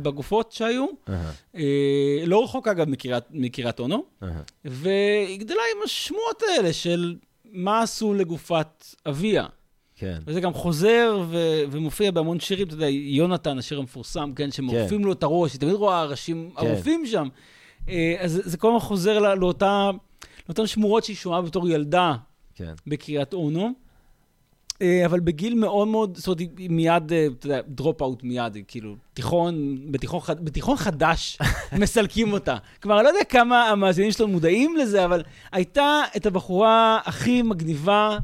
בגופות 0.01 0.51
שהיו, 0.51 0.85
uh-huh. 0.85 1.11
אה, 1.55 2.23
לא 2.25 2.43
רחוק 2.43 2.67
אגב 2.67 2.87
מקריית 3.31 3.79
אונו, 3.79 4.03
uh-huh. 4.23 4.25
והיא 4.65 5.39
גדלה 5.39 5.61
עם 5.75 5.83
השמועות 5.85 6.43
האלה 6.49 6.73
של 6.73 7.15
מה 7.51 7.81
עשו 7.81 8.13
לגופת 8.13 8.85
אביה. 9.07 9.45
כן. 9.99 10.17
וזה 10.27 10.41
גם 10.41 10.53
חוזר 10.53 11.23
ו- 11.29 11.63
ומופיע 11.71 12.11
בהמון 12.11 12.39
שירים, 12.39 12.67
אתה 12.67 12.75
יודע, 12.75 12.87
יונתן, 12.89 13.57
השיר 13.57 13.79
המפורסם, 13.79 14.31
כן, 14.35 14.51
שמורפים 14.51 14.99
כן. 14.99 15.05
לו 15.05 15.11
את 15.11 15.23
הראש, 15.23 15.53
היא 15.53 15.59
תמיד 15.59 15.73
רואה 15.73 16.05
ראשים 16.05 16.49
כן. 16.57 16.65
ערופים 16.65 17.05
שם. 17.05 17.27
אה, 17.89 18.15
אז 18.19 18.41
זה 18.45 18.57
כל 18.57 18.67
הזמן 18.67 18.79
חוזר 18.79 19.19
לא, 19.19 19.37
לאותה, 19.37 19.89
לאותן 20.49 20.67
שמורות 20.67 21.03
שהיא 21.03 21.15
שומעה 21.15 21.41
בתור 21.41 21.69
ילדה 21.69 22.15
כן. 22.55 22.73
בקריית 22.87 23.33
אונו. 23.33 23.73
אה, 24.81 25.05
אבל 25.05 25.19
בגיל 25.19 25.55
מאוד 25.55 25.87
מאוד, 25.87 26.17
זאת 26.17 26.27
אומרת, 26.27 26.39
היא 26.39 26.69
מיד, 26.69 27.13
אה, 27.13 27.27
אתה 27.39 27.45
יודע, 27.47 27.61
דרופ 27.67 28.01
אאוט 28.01 28.23
מיד, 28.23 28.57
כאילו, 28.67 28.95
תיכון, 29.13 29.77
בתיכון, 29.91 30.21
בתיכון 30.43 30.77
חדש 30.77 31.37
מסלקים 31.79 32.33
אותה. 32.33 32.57
כלומר, 32.81 32.97
אני 32.97 33.03
לא 33.03 33.09
יודע 33.09 33.23
כמה 33.23 33.69
המאזינים 33.69 34.11
שלנו 34.11 34.29
מודעים 34.29 34.77
לזה, 34.77 35.05
אבל 35.05 35.23
הייתה 35.51 36.01
את 36.17 36.25
הבחורה 36.25 36.99
הכי 37.05 37.41
מגניבה 37.41 38.17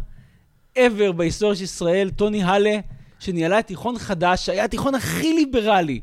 ever 0.78 1.12
בהיסטוריה 1.12 1.56
של 1.56 1.64
ישראל, 1.64 2.10
טוני 2.10 2.44
הלה, 2.44 2.80
שניהלה 3.20 3.60
את 3.60 3.68
תיכון 3.68 3.98
חדש, 3.98 4.46
שהיה 4.46 4.64
התיכון 4.64 4.96
הכי 4.96 5.34
ליברלי, 5.34 6.02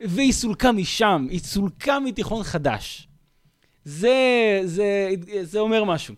והיא 0.00 0.32
סולקה 0.32 0.72
משם, 0.72 1.26
היא 1.30 1.40
סולקה 1.40 2.00
מתיכון 2.00 2.42
חדש. 2.42 3.08
זה, 3.84 4.60
זה, 4.64 5.10
זה 5.42 5.58
אומר 5.58 5.84
משהו. 5.84 6.14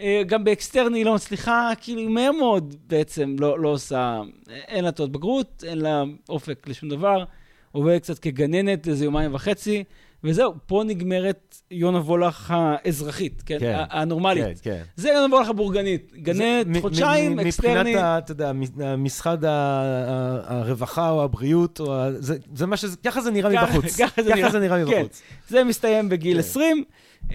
אה, 0.00 0.22
גם 0.26 0.44
באקסטרני 0.44 0.98
היא 0.98 1.04
לא 1.04 1.14
מצליחה, 1.14 1.72
כאילו 1.80 2.00
היא 2.00 2.08
מהר 2.08 2.32
מאוד 2.32 2.74
בעצם 2.86 3.36
לא, 3.38 3.58
לא 3.58 3.68
עושה, 3.68 4.20
אין 4.48 4.84
לה 4.84 4.92
תעודת 4.92 5.12
בגרות, 5.12 5.64
אין 5.66 5.78
לה 5.78 6.02
אופק 6.28 6.68
לשום 6.68 6.88
דבר, 6.88 7.24
עובדת 7.72 8.02
קצת 8.02 8.18
כגננת 8.18 8.88
איזה 8.88 9.04
יומיים 9.04 9.34
וחצי. 9.34 9.84
וזהו, 10.24 10.54
פה 10.66 10.82
נגמרת 10.86 11.56
יונה 11.70 11.98
וולך 11.98 12.54
האזרחית, 12.56 13.42
כן? 13.46 13.58
כן 13.60 13.76
הנורמלית. 13.90 14.44
כן, 14.44 14.52
כן. 14.62 14.82
זה 14.96 15.08
יונה 15.08 15.34
וולך 15.34 15.48
הבורגנית. 15.48 16.12
גננת, 16.16 16.66
חודשיים, 16.80 17.40
אקסטרני. 17.40 17.90
מבחינת, 17.90 18.24
אתה 18.24 18.32
יודע, 18.32 18.52
משרד 18.98 19.44
הרווחה 19.44 21.10
או 21.10 21.24
הבריאות, 21.24 21.80
או 21.80 21.94
ה... 21.94 22.12
זה, 22.18 22.36
זה 22.54 22.66
מה 22.66 22.76
שזה, 22.76 22.96
ככה 22.96 23.20
זה 23.20 23.30
נראה 23.30 23.62
מבחוץ. 23.62 23.96
ככה 24.00 24.22
זה 24.22 24.34
נראה, 24.34 24.50
זה 24.50 24.60
נראה 24.60 24.84
כן. 24.84 24.90
מבחוץ. 24.90 25.20
כן. 25.20 25.54
זה 25.54 25.64
מסתיים 25.64 26.08
בגיל 26.08 26.34
כן. 26.34 26.38
20. 26.38 26.84
Uh, 27.28 27.32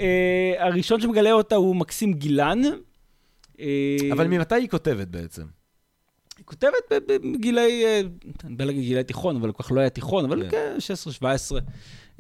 הראשון 0.59 1.01
שמגלה 1.01 1.31
אותה 1.31 1.55
הוא 1.55 1.75
מקסים 1.75 2.13
גילן. 2.13 2.61
Uh, 3.53 3.59
אבל 4.11 4.27
ממתי 4.27 4.55
היא 4.55 4.69
כותבת 4.69 5.07
בעצם? 5.07 5.43
היא 6.38 6.45
כותבת 6.45 6.91
בגילי, 7.34 7.86
אה, 7.86 8.01
אני 8.43 8.55
בא 8.55 8.65
להגיד 8.65 8.84
גילי 8.84 9.03
תיכון, 9.03 9.36
אבל 9.36 9.51
כל 9.51 9.63
כך 9.63 9.71
לא 9.71 9.79
היה 9.79 9.89
תיכון, 9.89 10.25
אבל 10.25 10.49
כן, 10.49 10.75
16-17. 11.21 11.25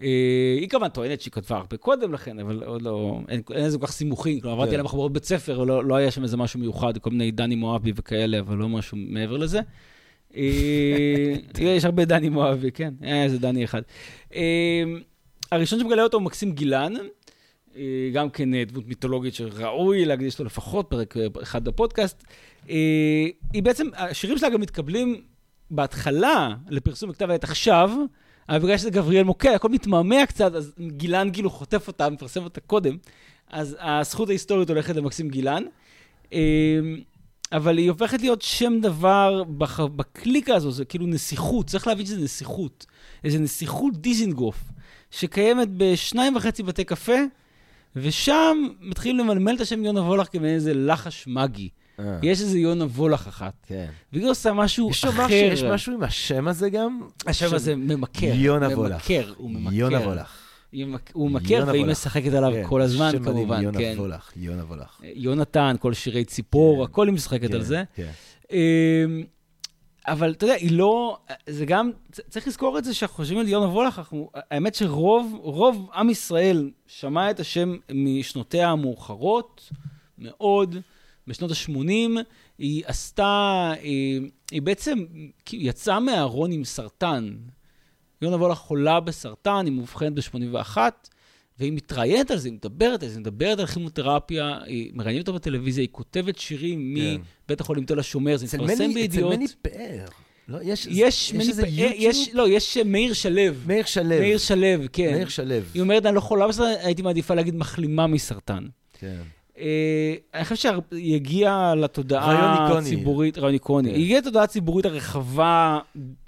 אה, 0.03 0.57
היא 0.59 0.69
כמובן 0.69 0.89
טוענת 0.89 1.21
שהיא 1.21 1.31
כתבה 1.31 1.57
הרבה 1.57 1.77
קודם 1.77 2.13
לכן, 2.13 2.39
אבל 2.39 2.63
עוד 2.63 2.81
לא, 2.81 3.19
אין, 3.29 3.41
אין 3.51 3.65
איזה 3.65 3.77
כל 3.77 3.87
כך 3.87 3.91
סימוכים. 3.91 4.39
כלומר, 4.39 4.55
עברתי 4.55 4.69
כן. 4.69 4.73
עליה 4.73 4.83
בחברות 4.83 5.13
בית 5.13 5.25
ספר, 5.25 5.59
ולא 5.59 5.85
לא 5.85 5.95
היה 5.95 6.11
שם 6.11 6.23
איזה 6.23 6.37
משהו 6.37 6.59
מיוחד, 6.59 6.97
כל 6.97 7.09
מיני 7.09 7.31
דני 7.31 7.55
מואבי 7.55 7.91
וכאלה, 7.95 8.39
אבל 8.39 8.57
לא 8.57 8.69
משהו 8.69 8.97
מעבר 8.97 9.37
לזה. 9.37 9.59
אה, 10.35 11.35
יש 11.59 11.85
הרבה 11.85 12.05
דני 12.05 12.29
מואבי, 12.29 12.71
כן, 12.71 12.93
היה 13.01 13.23
איזה 13.23 13.39
דני 13.39 13.63
אחד. 13.63 13.81
אה, 14.35 14.83
הראשון 15.51 15.79
שמגלה 15.79 16.03
אותו 16.03 16.17
הוא 16.17 16.23
מקסים 16.23 16.51
גילן, 16.51 16.93
גם 18.13 18.29
כן 18.29 18.63
דמות 18.63 18.87
מיתולוגית 18.87 19.33
שראוי 19.33 20.05
להקדיש 20.05 20.39
לו 20.39 20.45
לפחות 20.45 20.85
פרק 20.89 21.17
אחד 21.41 21.63
בפודקאסט. 21.63 22.23
היא 23.53 23.63
בעצם, 23.63 23.87
השירים 23.95 24.37
שלה 24.37 24.49
גם 24.49 24.61
מתקבלים 24.61 25.21
בהתחלה 25.71 26.55
לפרסום 26.69 27.09
בכתב 27.09 27.29
העת 27.29 27.43
עכשיו, 27.43 27.91
אבל 28.49 28.59
בגלל 28.59 28.77
שזה 28.77 28.89
גבריאל 28.89 29.23
מוקד, 29.23 29.51
הכל 29.55 29.69
מתמהמה 29.69 30.25
קצת, 30.25 30.55
אז 30.55 30.73
גילן 30.87 31.29
כאילו 31.33 31.49
חוטף 31.49 31.87
אותה, 31.87 32.09
מפרסם 32.09 32.43
אותה 32.43 32.61
קודם, 32.61 32.97
אז 33.49 33.77
הזכות 33.79 34.29
ההיסטורית 34.29 34.69
הולכת 34.69 34.95
למקסים 34.95 35.29
גילן. 35.29 35.63
אמ, 36.31 36.39
אבל 37.51 37.77
היא 37.77 37.89
הופכת 37.89 38.21
להיות 38.21 38.41
שם 38.41 38.79
דבר 38.81 39.43
בח... 39.43 39.79
בקליקה 39.79 40.55
הזו, 40.55 40.71
זה 40.71 40.85
כאילו 40.85 41.07
נסיכות, 41.07 41.67
צריך 41.67 41.87
להבין 41.87 42.05
שזה 42.05 42.21
נסיכות. 42.21 42.85
איזה 43.23 43.39
נסיכות 43.39 43.97
דיזינגוף, 43.97 44.57
שקיימת 45.11 45.67
בשניים 45.77 46.35
וחצי 46.35 46.63
בתי 46.63 46.83
קפה, 46.83 47.17
ושם 47.95 48.57
מתחילים 48.81 49.17
למלמל 49.17 49.55
את 49.55 49.61
השם 49.61 49.85
יונה 49.85 50.01
וולך 50.01 50.27
כמעין 50.31 50.55
איזה 50.55 50.73
לחש 50.73 51.27
מגי. 51.27 51.69
אה. 51.99 52.19
יש 52.23 52.41
איזה 52.41 52.59
יונה 52.59 52.85
וולך 52.85 53.27
אחת. 53.27 53.53
כן. 53.67 53.89
והיא 54.13 54.27
עושה 54.27 54.53
משהו 54.53 54.91
אחר. 55.09 55.27
יש 55.29 55.63
משהו 55.63 55.93
עם 55.93 56.03
השם 56.03 56.47
הזה 56.47 56.69
גם? 56.69 57.01
השם 57.27 57.55
הזה 57.55 57.75
ממכר. 57.75 58.33
יונה 58.33 58.67
וולך. 58.67 58.93
ממכר, 58.93 59.33
הוא 59.37 59.51
ממכר. 59.51 59.75
יונה 59.75 59.99
וולך. 59.99 60.43
הוא 61.13 61.31
מכר, 61.31 61.63
והיא 61.67 61.85
משחקת 61.85 62.33
עליו 62.33 62.51
כן, 62.51 62.67
כל 62.67 62.81
הזמן, 62.81 63.11
כמובן. 63.23 63.61
שם 63.61 63.69
מדהים, 63.69 63.85
יונה 63.85 64.01
וולך, 64.01 64.31
יונה 64.35 64.63
וולך. 64.63 65.01
יונתן, 65.03 65.75
כל 65.79 65.93
שירי 65.93 66.25
ציפור, 66.25 66.77
כן. 66.77 66.91
הכל 66.91 67.07
היא 67.07 67.13
משחקת 67.13 67.53
על 67.53 67.63
זה. 67.63 67.83
אמ, 68.51 68.57
אבל 70.07 70.31
אתה 70.31 70.45
יודע, 70.45 70.55
היא 70.55 70.71
לא, 70.71 71.17
זה 71.47 71.65
גם, 71.65 71.91
צריך 72.29 72.47
לזכור 72.47 72.77
את 72.77 72.83
זה 72.83 72.93
שאנחנו 72.93 73.15
חושבים 73.15 73.39
על 73.39 73.47
יונה 73.47 73.65
וולך, 73.65 74.01
האמת 74.35 74.75
שרוב, 74.75 75.39
רוב 75.41 75.89
עם 75.93 76.09
ישראל 76.09 76.71
שמע 76.87 77.31
את 77.31 77.39
השם 77.39 77.75
משנותיה 77.93 78.69
המאוחרות 78.69 79.69
מאוד. 80.17 80.75
בשנות 81.27 81.51
ה-80, 81.51 82.19
היא 82.57 82.83
עשתה, 82.85 83.71
היא, 83.81 84.21
אה, 84.21 84.27
היא 84.51 84.61
בעצם 84.61 85.05
יצאה 85.53 85.99
מהארון 85.99 86.51
עם 86.51 86.63
סרטן. 86.63 87.35
יונה 88.21 88.35
וולך 88.35 88.57
חולה 88.57 88.99
בסרטן, 88.99 89.65
היא 89.65 89.73
מאובחנת 89.73 90.13
ב-81, 90.13 90.77
והיא 91.59 91.71
מתראיינת 91.73 92.31
על 92.31 92.37
זה, 92.37 92.47
היא 92.47 92.53
מדברת 92.53 93.03
על 93.03 93.09
זה, 93.09 93.15
היא 93.15 93.21
מדברת 93.21 93.59
על 93.59 93.65
כימותרפיה, 93.65 94.57
היא 94.65 94.91
מראיינת 94.93 95.27
אותה 95.27 95.39
בטלוויזיה, 95.39 95.81
היא 95.81 95.89
כותבת 95.91 96.37
שירים 96.39 96.95
כן. 96.97 97.21
מבית 97.45 97.61
החולים 97.61 97.85
תל 97.85 97.99
השומר, 97.99 98.37
זה 98.37 98.45
מתפרסם 98.45 98.93
בידיעות. 98.93 99.33
אצל 99.33 99.39
מני 99.39 99.47
פאר. 99.61 100.05
לא, 100.47 100.59
יש, 100.63 100.87
יש, 100.91 101.31
יש 101.31 101.49
איזה 101.49 101.67
יוטיוב? 101.67 101.93
יש, 101.97 102.29
לא, 102.33 102.49
יש 102.49 102.77
מאיר 102.77 103.13
שלו. 103.13 103.41
מאיר 103.67 103.85
שלו. 103.85 104.09
מאיר 104.09 104.37
שלו, 104.37 104.67
כן. 104.93 105.11
מאיר 105.11 105.29
שלו. 105.29 105.55
היא 105.73 105.81
אומרת, 105.81 106.05
אני 106.05 106.15
לא 106.15 106.21
חולה 106.21 106.47
בסרטן, 106.47 106.85
הייתי 106.85 107.01
מעדיפה 107.01 107.33
להגיד 107.33 107.55
מחלימה 107.55 108.07
מסרטן. 108.07 108.67
כן. 108.99 109.21
אה, 109.57 110.15
אני 110.33 110.45
חושב 110.45 110.55
שהיא 110.91 111.15
הגיעה 111.15 111.75
לתודעה 111.75 112.77
הציבורית, 112.77 113.37
רעיון 113.37 113.53
איקוני. 113.53 113.89
כן. 113.89 113.95
היא 113.95 114.03
הגיעה 114.03 114.19
לתודעה 114.21 114.43
הציבורית 114.43 114.85
הרחבה 114.85 115.79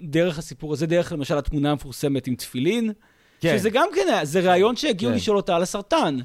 דרך 0.02 0.38
הסיפור 0.38 0.72
הזה, 0.72 0.86
דרך 0.86 1.12
למשל 1.12 1.38
התמונה 1.38 1.70
המפורסמת 1.70 2.26
עם 2.26 2.34
תפילין, 2.34 2.92
כן. 3.40 3.58
שזה 3.58 3.70
גם 3.70 3.88
כן, 3.94 4.24
זה 4.24 4.40
רעיון 4.40 4.76
שהגיעו 4.76 5.10
כן. 5.10 5.16
לשאול 5.16 5.36
אותה 5.36 5.56
על 5.56 5.62
הסרטן. 5.62 6.18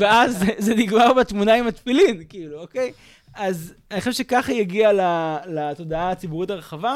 ואז 0.00 0.38
זה, 0.38 0.46
זה 0.58 0.74
נגמר 0.74 1.12
בתמונה 1.12 1.54
עם 1.54 1.66
התפילין, 1.66 2.22
כאילו, 2.28 2.60
אוקיי? 2.60 2.92
אז 3.34 3.74
אני 3.90 4.00
חושב 4.00 4.12
שככה 4.12 4.52
היא 4.52 4.60
הגיעה 4.60 4.92
לתודעה 5.46 6.10
הציבורית 6.10 6.50
הרחבה. 6.50 6.94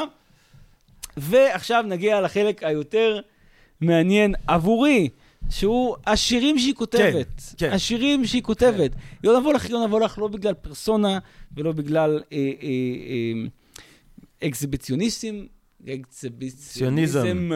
ועכשיו 1.17 1.83
נגיע 1.87 2.21
לחלק 2.21 2.63
היותר 2.63 3.19
מעניין 3.81 4.35
עבורי. 4.47 5.09
שהוא 5.49 5.95
השירים 6.07 6.59
שהיא 6.59 6.73
כותבת. 6.73 7.41
כן, 7.57 7.67
כן. 7.67 7.73
השירים 7.73 8.25
שהיא 8.25 8.41
כותבת. 8.41 8.93
כן. 8.93 8.99
יונה 9.23 9.39
וולך, 9.39 9.69
יונה 9.69 9.85
וולך 9.85 10.17
לא 10.17 10.27
בגלל 10.27 10.53
פרסונה 10.53 11.19
ולא 11.57 11.71
בגלל 11.71 12.21
אה, 12.31 12.37
אה, 12.37 12.43
אה, 12.61 14.47
אקזיביציוניסטים, 14.47 15.47
אקזיביציוניזם 15.87 17.51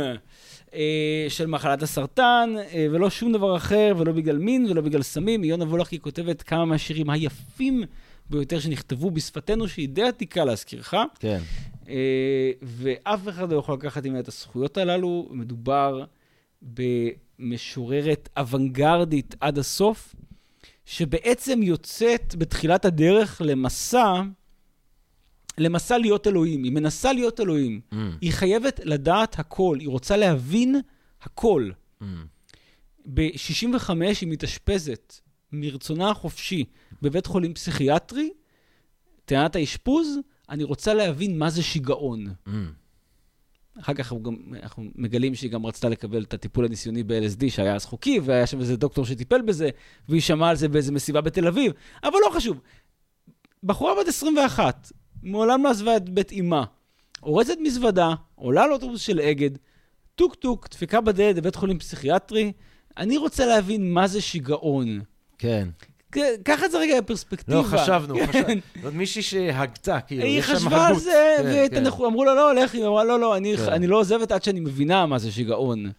אה, 0.74 1.26
של 1.30 1.48
מחלת 1.48 1.84
הסרטן, 1.84 2.54
אה, 2.74 2.88
ולא 2.91 3.10
שום 3.10 3.34
דבר 3.34 3.58
אחר, 3.58 3.94
ולא 3.98 4.12
בגלל 4.12 4.38
מין 4.38 4.66
ולא 4.70 4.82
בגלל 4.82 5.02
סמים. 5.02 5.44
יונה 5.44 5.66
וולך 5.66 5.91
היא 5.91 6.00
כותבת 6.00 6.41
כמה 6.41 6.66
מהשירים 6.66 7.10
היפים 7.10 7.84
ביותר 8.30 8.60
שנכתבו 8.60 9.12
בשפתנו, 9.12 9.68
שהיא 9.68 9.89
די 9.89 10.04
עתיקה 10.04 10.46
להזכירך. 10.46 10.94
כן. 11.20 11.39
אה, 11.89 12.52
ואף 12.62 13.28
אחד 13.28 13.52
לא 13.52 13.58
יכול 13.58 13.76
לקחת 13.76 14.06
ממנה 14.06 14.20
את 14.20 14.28
הזכויות 14.28 14.78
הללו. 14.78 15.30
מדובר 15.32 16.04
ב... 16.74 16.82
משוררת 17.40 18.30
אוונגרדית 18.38 19.36
עד 19.40 19.58
הסוף, 19.58 20.16
שבעצם 20.86 21.64
יוצאת 21.64 22.36
בתחילת 22.36 22.86
הדרך 22.86 23.42
למסע, 23.46 24.22
למסע 25.58 25.98
להיות 25.98 26.28
אלוהים. 26.28 26.64
היא 26.64 26.72
מנסה 26.72 27.14
להיות 27.14 27.40
אלוהים. 27.40 27.82
Mm. 27.92 27.96
היא 28.22 28.32
חייבת 28.32 28.80
לדעת 28.84 29.40
הכל, 29.40 29.78
היא 29.80 29.90
רוצה 29.90 30.18
להבין 30.18 30.76
הכל. 31.22 31.70
Mm. 32.02 32.06
ב-65 33.06 33.90
היא 34.22 34.30
מתאשפזת 34.30 35.20
מרצונה 35.52 36.10
החופשי 36.10 36.66
בבית 37.02 37.26
חולים 37.26 37.54
פסיכיאטרי, 37.54 38.30
טענת 39.26 39.56
האשפוז, 39.56 40.18
אני 40.50 40.64
רוצה 40.64 40.94
להבין 40.94 41.40
מה 41.40 41.50
זה 41.50 41.64
שיגעון. 41.64 42.26
Mm. 42.28 42.50
אחר 43.80 43.94
כך 43.94 44.14
גם, 44.14 44.36
אנחנו 44.64 44.84
מגלים 44.96 45.36
שהיא 45.36 45.52
גם 45.52 45.66
רצתה 45.66 45.90
לקבל 45.90 46.24
את 46.24 46.34
הטיפול 46.34 46.66
הניסיוני 46.66 47.04
ב-LSD, 47.04 47.50
שהיה 47.50 47.76
אז 47.76 47.86
חוקי, 47.86 48.20
והיה 48.20 48.48
שם 48.48 48.60
איזה 48.60 48.78
דוקטור 48.78 49.06
שטיפל 49.06 49.42
בזה, 49.42 49.70
והיא 50.10 50.22
שמעה 50.22 50.50
על 50.50 50.56
זה 50.56 50.68
באיזה 50.68 50.92
מסיבה 50.92 51.22
בתל 51.22 51.48
אביב. 51.48 51.72
אבל 52.04 52.18
לא 52.26 52.36
חשוב. 52.36 52.62
בחורה 53.64 53.94
בת 54.02 54.08
21, 54.08 54.92
מעולם 55.24 55.64
לא 55.64 55.70
עזבה 55.70 55.98
את 55.98 56.10
בית 56.10 56.32
אמה, 56.32 56.64
אורזת 57.24 57.58
מזוודה, 57.62 58.14
עולה 58.36 58.68
לאוטובוס 58.68 59.02
של 59.02 59.20
אגד, 59.20 59.52
טוק 60.16 60.36
טוק, 60.36 60.68
דפקה 60.72 61.02
בדלת 61.02 61.36
בבית 61.36 61.56
חולים 61.56 61.80
פסיכיאטרי, 61.80 62.52
אני 62.98 63.18
רוצה 63.18 63.46
להבין 63.46 63.94
מה 63.94 64.08
זה 64.08 64.22
שיגעון. 64.22 65.02
כן. 65.38 65.68
קח 66.43 66.64
את 66.64 66.72
זה 66.72 66.78
רגע 66.78 67.01
בפרספקטיבה. 67.01 67.57
לא, 67.57 67.64
חשבנו, 67.64 68.16
חשבנו. 68.28 68.61
זאת 68.84 68.93
מישהי 68.93 69.22
שהגתה, 69.22 69.99
כאילו, 69.99 70.24
היא 70.24 70.41
חשבה 70.41 70.88
על 70.88 70.95
זה, 70.95 71.36
כן, 71.43 71.68
כן. 71.72 71.86
אמרו 71.86 72.26
לה, 72.26 72.34
לא, 72.34 72.55
לכי, 72.55 72.78
היא 72.78 72.86
אמרה, 72.86 73.03
לא, 73.03 73.20
לא, 73.20 73.36
כן. 73.57 73.72
אני 73.72 73.88
לא 73.88 73.99
עוזבת 73.99 74.32
עד 74.32 74.43
שאני 74.43 74.59
מבינה 74.59 75.05
מה 75.05 75.20
זה 75.20 75.32
שיגעון. 75.32 75.91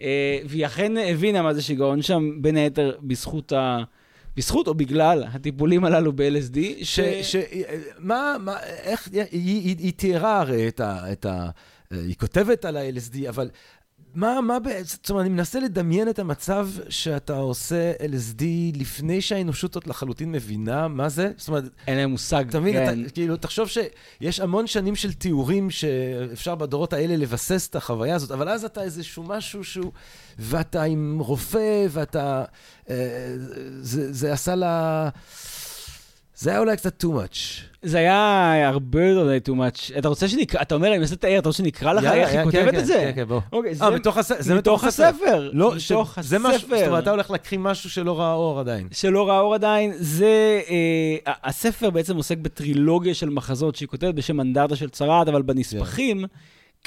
אה, 0.00 0.38
והיא 0.44 0.66
אכן 0.66 0.92
הבינה 0.96 1.42
מה 1.42 1.54
זה 1.54 1.62
שיגעון 1.62 2.02
שם, 2.02 2.42
בין 2.42 2.56
היתר 2.56 2.96
בזכות 3.00 3.52
ה... 3.52 3.82
בזכות 4.36 4.68
או 4.68 4.74
בגלל 4.74 5.24
הטיפולים 5.32 5.84
הללו 5.84 6.12
ב-LSD, 6.12 6.58
ש... 6.82 7.00
ש... 7.22 7.36
מה, 7.98 8.36
מה, 8.40 8.56
איך, 8.62 9.08
היא, 9.12 9.76
היא 9.78 9.92
תיארה 9.92 10.40
הרי 10.40 10.68
את 10.78 11.26
ה... 11.26 11.50
היא 11.90 12.14
כותבת 12.14 12.64
על 12.64 12.76
ה-LSD, 12.76 13.28
אבל 13.28 13.50
מה, 14.14 14.40
מה 14.40 14.58
בעצם, 14.58 14.96
זאת 15.02 15.10
אומרת, 15.10 15.22
אני 15.22 15.34
מנסה 15.34 15.60
לדמיין 15.60 16.08
את 16.08 16.18
המצב 16.18 16.68
שאתה 16.88 17.36
עושה 17.36 17.92
LSD 17.92 18.42
לפני 18.74 19.20
שהאנושות 19.20 19.74
עוד 19.74 19.86
לחלוטין 19.86 20.32
מבינה 20.32 20.88
מה 20.88 21.08
זה. 21.08 21.30
זאת 21.36 21.48
אומרת... 21.48 21.64
אין 21.86 21.96
להם 21.96 22.10
מושג, 22.10 22.44
אתה 22.48 22.60
מבין, 22.60 22.74
כן. 22.74 23.02
אתה, 23.02 23.10
כאילו, 23.10 23.36
תחשוב 23.36 23.68
שיש 23.68 24.40
המון 24.40 24.66
שנים 24.66 24.96
של 24.96 25.12
תיאורים 25.12 25.70
שאפשר 25.70 26.54
בדורות 26.54 26.92
האלה 26.92 27.16
לבסס 27.16 27.68
את 27.68 27.76
החוויה 27.76 28.14
הזאת, 28.14 28.30
אבל 28.30 28.48
אז 28.48 28.64
אתה 28.64 28.82
איזשהו 28.82 29.22
משהו 29.22 29.64
שהוא... 29.64 29.92
ואתה 30.38 30.82
עם 30.82 31.18
רופא, 31.20 31.86
ואתה... 31.90 32.44
אה, 32.90 32.96
זה, 33.80 34.12
זה 34.12 34.32
עשה 34.32 34.54
לה... 34.54 35.08
זה 36.40 36.50
היה 36.50 36.58
אולי 36.58 36.76
קצת 36.76 37.04
too 37.04 37.08
much. 37.08 37.38
זה 37.82 37.98
היה 37.98 38.68
הרבה 38.68 39.04
יותר 39.04 39.52
too 39.52 39.56
much. 39.56 39.98
אתה 39.98 40.08
רוצה 40.08 40.28
שנקרא, 40.28 40.62
אתה 40.62 40.74
אומר, 40.74 40.88
אני 40.88 40.98
מנסה 40.98 41.14
לתאר, 41.14 41.38
אתה 41.38 41.48
רוצה 41.48 41.58
שנקרא 41.58 41.92
לך 41.92 42.04
איך 42.04 42.30
היא 42.30 42.44
כותבת 42.44 42.74
את 42.74 42.86
זה? 42.86 42.94
כן, 42.94 43.12
כן, 43.14 43.24
בוא. 43.24 43.40
אוקיי, 43.52 43.70
אה, 43.70 43.90
זה 44.38 44.54
מתוך 44.54 44.84
הספר. 44.84 45.50
לא, 45.52 45.74
מתוך 45.76 46.18
הספר. 46.18 46.78
זאת 46.78 46.86
אומרת, 46.86 47.02
אתה 47.02 47.10
הולך 47.10 47.30
להקריא 47.30 47.60
משהו 47.60 47.90
שלא 47.90 48.20
ראה 48.20 48.32
אור 48.32 48.60
עדיין. 48.60 48.88
שלא 48.92 49.28
ראה 49.28 49.40
אור 49.40 49.54
עדיין. 49.54 49.92
זה, 49.98 50.60
אה, 50.70 51.32
הספר 51.44 51.90
בעצם 51.90 52.16
עוסק 52.16 52.38
בטרילוגיה 52.38 53.14
של 53.14 53.30
מחזות 53.30 53.76
שהיא 53.76 53.88
כותבת 53.88 54.14
בשם 54.14 54.40
אנדרטה 54.40 54.76
של 54.76 54.88
צרעת, 54.88 55.28
אבל 55.28 55.42
בנספחים... 55.42 56.24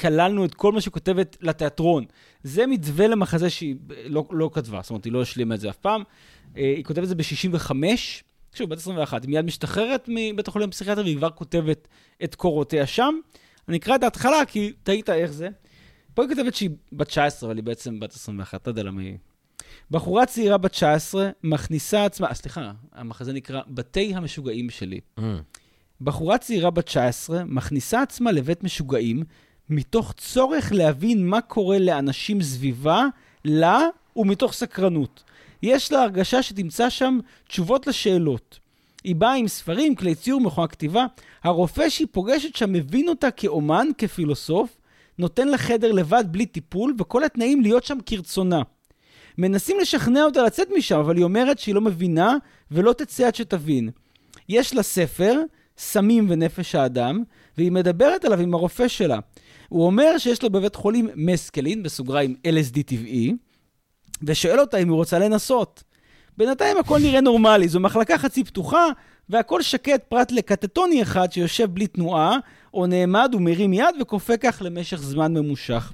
כללנו 0.00 0.44
את 0.44 0.54
כל 0.54 0.72
מה 0.72 0.80
שהיא 0.80 0.92
כותבת 0.92 1.36
לתיאטרון. 1.40 2.04
זה 2.42 2.66
מתווה 2.66 3.06
למחזה 3.06 3.50
שהיא 3.50 3.76
לא, 4.06 4.24
לא 4.30 4.50
כתבה, 4.52 4.80
זאת 4.82 4.90
אומרת, 4.90 5.04
היא 5.04 5.12
לא 5.12 5.22
השלימה 5.22 5.54
את 5.54 5.60
זה 5.60 5.70
אף 5.70 5.76
פעם. 5.76 6.02
אה, 6.56 6.62
היא 6.76 6.84
כותבת 6.84 7.04
את 7.04 7.08
זה 7.08 7.14
ב-65, 7.14 7.70
שוב, 8.54 8.70
בת 8.70 8.78
21, 8.78 9.22
היא 9.22 9.30
מיד 9.30 9.44
משתחררת 9.44 10.08
מבית 10.08 10.48
החולים 10.48 10.68
הפסיכיאטרי 10.68 11.04
והיא 11.04 11.16
כבר 11.16 11.30
כותבת 11.30 11.88
את 12.24 12.34
קורותיה 12.34 12.86
שם. 12.86 13.14
אני 13.68 13.76
אקרא 13.76 13.94
את 13.94 14.02
ההתחלה, 14.02 14.44
כי 14.46 14.72
תהית 14.82 15.10
איך 15.10 15.32
זה. 15.32 15.48
פה 16.14 16.22
היא 16.22 16.28
כותבת 16.30 16.54
שהיא 16.54 16.70
בת 16.92 17.08
19, 17.08 17.48
אבל 17.48 17.56
היא 17.56 17.64
בעצם 17.64 18.00
בת 18.00 18.12
21, 18.12 18.62
אתה 18.62 18.70
יודע 18.70 18.82
למה 18.82 19.00
היא... 19.00 19.16
בחורה 19.90 20.26
צעירה 20.26 20.58
בת 20.58 20.70
19 20.70 21.30
מכניסה 21.42 22.04
עצמה, 22.04 22.26
אה, 22.28 22.34
סליחה, 22.34 22.72
המחזה 22.92 23.32
נקרא 23.32 23.60
בתי 23.68 24.14
המשוגעים 24.14 24.70
שלי. 24.70 25.00
Mm. 25.18 25.22
בחורה 26.00 26.38
צעירה 26.38 26.70
בת 26.70 26.86
19 26.86 27.44
מכניסה 27.44 28.02
עצמה 28.02 28.32
לבית 28.32 28.64
משוגעים 28.64 29.22
מתוך 29.70 30.12
צורך 30.12 30.72
להבין 30.72 31.26
מה 31.26 31.40
קורה 31.40 31.78
לאנשים 31.78 32.42
סביבה, 32.42 33.06
לה 33.44 33.80
ומתוך 34.16 34.52
סקרנות. 34.52 35.24
יש 35.64 35.92
לה 35.92 36.02
הרגשה 36.02 36.42
שתמצא 36.42 36.90
שם 36.90 37.18
תשובות 37.48 37.86
לשאלות. 37.86 38.58
היא 39.04 39.16
באה 39.16 39.34
עם 39.34 39.48
ספרים, 39.48 39.94
כלי 39.94 40.14
ציור, 40.14 40.40
מכון 40.40 40.68
כתיבה. 40.68 41.06
הרופא 41.44 41.88
שהיא 41.88 42.06
פוגשת 42.12 42.56
שם 42.56 42.72
מבין 42.72 43.08
אותה 43.08 43.30
כאומן, 43.30 43.86
כפילוסוף, 43.98 44.76
נותן 45.18 45.48
לה 45.48 45.58
חדר 45.58 45.92
לבד 45.92 46.24
בלי 46.30 46.46
טיפול, 46.46 46.94
וכל 46.98 47.24
התנאים 47.24 47.60
להיות 47.60 47.84
שם 47.84 47.98
כרצונה. 48.06 48.62
מנסים 49.38 49.76
לשכנע 49.80 50.24
אותה 50.24 50.42
לצאת 50.42 50.68
משם, 50.76 50.98
אבל 50.98 51.16
היא 51.16 51.24
אומרת 51.24 51.58
שהיא 51.58 51.74
לא 51.74 51.80
מבינה 51.80 52.36
ולא 52.70 52.92
תצא 52.92 53.26
עד 53.26 53.34
שתבין. 53.34 53.90
יש 54.48 54.74
לה 54.74 54.82
ספר, 54.82 55.40
סמים 55.78 56.26
ונפש 56.30 56.74
האדם, 56.74 57.22
והיא 57.58 57.72
מדברת 57.72 58.24
עליו 58.24 58.40
עם 58.40 58.54
הרופא 58.54 58.88
שלה. 58.88 59.18
הוא 59.68 59.86
אומר 59.86 60.18
שיש 60.18 60.42
לו 60.42 60.50
בבית 60.50 60.74
חולים 60.74 61.08
מסקלין, 61.14 61.82
בסוגריים 61.82 62.34
LSD 62.46 62.82
טבעי, 62.86 63.34
ושואל 64.22 64.60
אותה 64.60 64.76
אם 64.76 64.88
היא 64.88 64.96
רוצה 64.96 65.18
לנסות. 65.18 65.82
בינתיים 66.36 66.76
הכל 66.76 66.98
נראה 66.98 67.20
נורמלי, 67.20 67.68
זו 67.68 67.80
מחלקה 67.80 68.18
חצי 68.18 68.44
פתוחה, 68.44 68.86
והכל 69.28 69.62
שקט 69.62 70.02
פרט 70.08 70.32
לקטטוני 70.32 71.02
אחד 71.02 71.32
שיושב 71.32 71.70
בלי 71.70 71.86
תנועה, 71.86 72.38
או 72.74 72.86
נעמד 72.86 73.30
ומרים 73.34 73.72
יד 73.72 73.94
וכופה 74.00 74.36
כך 74.36 74.62
למשך 74.64 74.96
זמן 74.96 75.34
ממושך. 75.34 75.92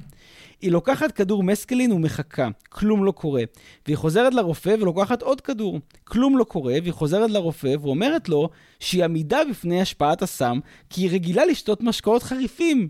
היא 0.60 0.72
לוקחת 0.72 1.12
כדור 1.12 1.42
מסקלין 1.42 1.92
ומחכה, 1.92 2.48
כלום 2.68 3.04
לא 3.04 3.12
קורה. 3.12 3.42
והיא 3.86 3.96
חוזרת 3.96 4.34
לרופא 4.34 4.76
ולוקחת 4.80 5.22
עוד 5.22 5.40
כדור, 5.40 5.80
כלום 6.04 6.38
לא 6.38 6.44
קורה, 6.44 6.74
והיא 6.82 6.92
חוזרת 6.92 7.30
לרופא 7.30 7.74
ואומרת 7.82 8.28
לו 8.28 8.48
שהיא 8.80 9.04
עמידה 9.04 9.40
בפני 9.50 9.80
השפעת 9.80 10.22
הסם, 10.22 10.58
כי 10.90 11.00
היא 11.00 11.10
רגילה 11.10 11.44
לשתות 11.44 11.82
משקאות 11.82 12.22
חריפים. 12.22 12.88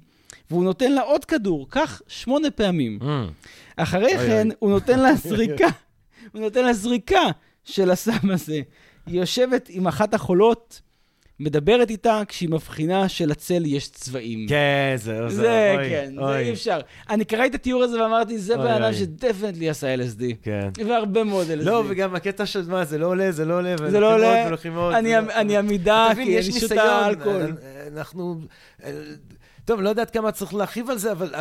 והוא 0.51 0.65
נותן 0.65 0.93
לה 0.93 1.03
עוד 1.03 1.25
כדור, 1.25 1.67
כך 1.71 2.03
שמונה 2.09 2.51
פעמים. 2.51 2.99
Mm. 3.03 3.05
אחרי 3.77 4.19
כן, 4.19 4.49
הוא 4.59 4.71
נותן 4.71 4.99
לה 4.99 5.15
זריקה, 5.29 5.69
הוא 6.33 6.41
נותן 6.41 6.65
לה 6.65 6.73
זריקה 6.73 7.23
של 7.65 7.91
הסם 7.91 8.31
הזה. 8.31 8.61
היא 9.07 9.21
יושבת 9.21 9.69
עם 9.73 9.87
אחת 9.87 10.15
החולות 10.15 10.81
מדברת 11.41 11.91
איתה 11.91 12.23
כשהיא 12.29 12.49
מבחינה 12.49 13.09
שלצל 13.09 13.63
יש 13.67 13.89
צבעים. 13.89 14.49
כן, 14.49 14.95
זה, 14.97 15.29
זה, 15.29 15.37
זה 15.37 15.75
אוי, 15.77 15.89
כן, 15.89 16.15
אוי. 16.19 16.33
זה 16.33 16.39
אי 16.39 16.53
אפשר. 16.53 16.81
אני 17.11 17.25
קראתי 17.25 17.49
את 17.49 17.55
התיאור 17.55 17.83
הזה 17.83 18.03
ואמרתי, 18.03 18.39
זה 18.39 18.57
בן 18.57 18.67
אדם 18.67 18.93
שדפנטלי 18.93 19.71
עשה 19.71 19.95
LSD. 19.95 20.23
כן. 20.43 20.69
והרבה 20.87 21.25
מאוד 21.25 21.47
LSD. 21.47 21.55
לא, 21.65 21.85
וגם 21.89 22.15
הקטע 22.15 22.47
של 22.47 22.69
מה, 22.69 22.85
זה 22.85 22.99
לא 22.99 23.07
עולה, 23.07 23.33
זה 23.33 23.45
לא 23.45 23.59
עולה, 23.59 23.75
זה 23.89 24.01
לא 24.01 24.15
עולה, 24.15 24.49
אני, 24.99 25.13
לא- 25.13 25.33
אני 25.35 25.57
עמידה, 25.57 26.09
כי 26.15 26.39
אני 26.39 26.53
שותה 26.61 27.09
אלכוהול. 27.09 27.57
אנחנו... 27.97 28.41
טוב, 29.65 29.81
לא 29.81 29.89
יודעת 29.89 30.11
כמה 30.11 30.33
צריך 30.33 30.55
להרחיב 30.55 30.91
על 30.91 30.99
זה, 30.99 31.13
אבל, 31.13 31.35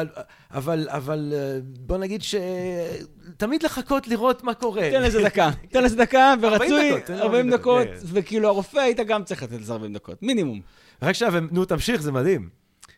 אבל, 0.52 0.88
אבל 0.90 1.34
אה, 1.36 1.60
בוא 1.64 1.98
נגיד 1.98 2.22
שתמיד 2.22 3.64
לחכות 3.64 4.08
לראות 4.08 4.44
מה 4.44 4.54
קורה. 4.54 4.90
תן 4.92 5.02
לזה 5.02 5.22
דקה, 5.24 5.52
תן 5.70 5.84
לזה 5.84 5.96
דקה, 5.96 6.34
ורצוי 6.42 6.92
40 7.10 7.52
דקות, 7.52 7.88
כן. 7.88 7.94
וכאילו 8.06 8.48
הרופא 8.48 8.78
היית 8.78 9.00
גם 9.00 9.24
צריך 9.24 9.44
לתת 9.44 9.62
לזה 9.62 9.74
40 9.74 9.94
דקות, 9.94 10.24
מינימום. 10.24 10.62
רק 11.02 11.10
עכשיו, 11.10 11.34
נו, 11.52 11.66
תמשיך, 11.66 12.02
זה 12.02 12.12
מדהים. 12.12 12.50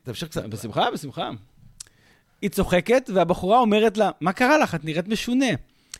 תמשיך 0.03 0.29
קצת. 0.29 0.45
בשמחה, 0.45 0.91
בשמחה. 0.91 1.29
היא 2.41 2.49
צוחקת, 2.49 3.09
והבחורה 3.13 3.59
אומרת 3.59 3.97
לה, 3.97 4.09
מה 4.21 4.33
קרה 4.33 4.57
לך? 4.57 4.75
את 4.75 4.85
נראית 4.85 5.07
משונה. 5.07 5.45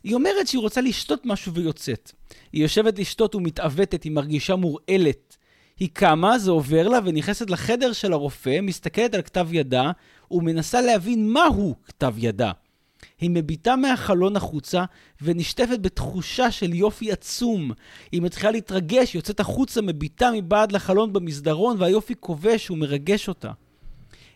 היא 0.03 0.15
אומרת 0.15 0.47
שהיא 0.47 0.61
רוצה 0.61 0.82
לשתות 0.82 1.26
משהו 1.26 1.53
ויוצאת. 1.53 2.11
היא 2.53 2.61
יושבת 2.61 2.99
לשתות 2.99 3.36
ומתעוותת, 3.36 4.03
היא 4.03 4.11
מרגישה 4.11 4.55
מורעלת. 4.55 5.38
היא 5.80 5.89
קמה, 5.93 6.39
זה 6.39 6.51
עובר 6.51 6.88
לה, 6.88 6.99
ונכנסת 7.05 7.49
לחדר 7.49 7.93
של 7.93 8.13
הרופא, 8.13 8.59
מסתכלת 8.61 9.13
על 9.13 9.22
כתב 9.22 9.47
ידה, 9.51 9.91
ומנסה 10.32 10.82
להבין 10.82 11.30
מהו 11.30 11.76
כתב 11.86 12.13
ידה. 12.17 12.51
היא 13.19 13.30
מביטה 13.30 13.76
מהחלון 13.76 14.36
החוצה, 14.36 14.84
ונשטפת 15.22 15.80
בתחושה 15.80 16.51
של 16.51 16.74
יופי 16.74 17.11
עצום. 17.11 17.72
היא 18.11 18.22
מתחילה 18.22 18.51
להתרגש, 18.51 19.15
יוצאת 19.15 19.39
החוצה, 19.39 19.82
מביטה 19.82 20.32
מבעד 20.34 20.72
לחלון 20.72 21.13
במסדרון, 21.13 21.78
והיופי 21.80 22.13
כובש 22.19 22.72
ומרגש 22.72 23.28
אותה. 23.28 23.51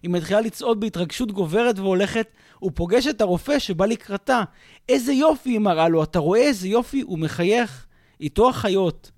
היא 0.04 0.12
מתחילה 0.12 0.42
לצעוד 0.42 0.80
בהתרגשות 0.80 1.32
גוברת 1.32 1.80
והולכת, 1.80 2.28
ופוגשת 2.64 3.10
את 3.10 3.22
הרופא 3.22 3.60
שבא 3.60 3.86
לקראתה. 3.86 4.44
איזה 4.90 5.14
יופי, 5.14 5.50
היא 5.50 5.60
מראה 5.60 5.90
לו, 5.90 6.04
אתה 6.04 6.20
רואה 6.20 6.40
איזה 6.40 6.68
יופי? 6.68 7.02
הוא 7.02 7.20
מחייך. 7.20 7.86
איתו 8.22 8.50
החיות. 8.50 9.12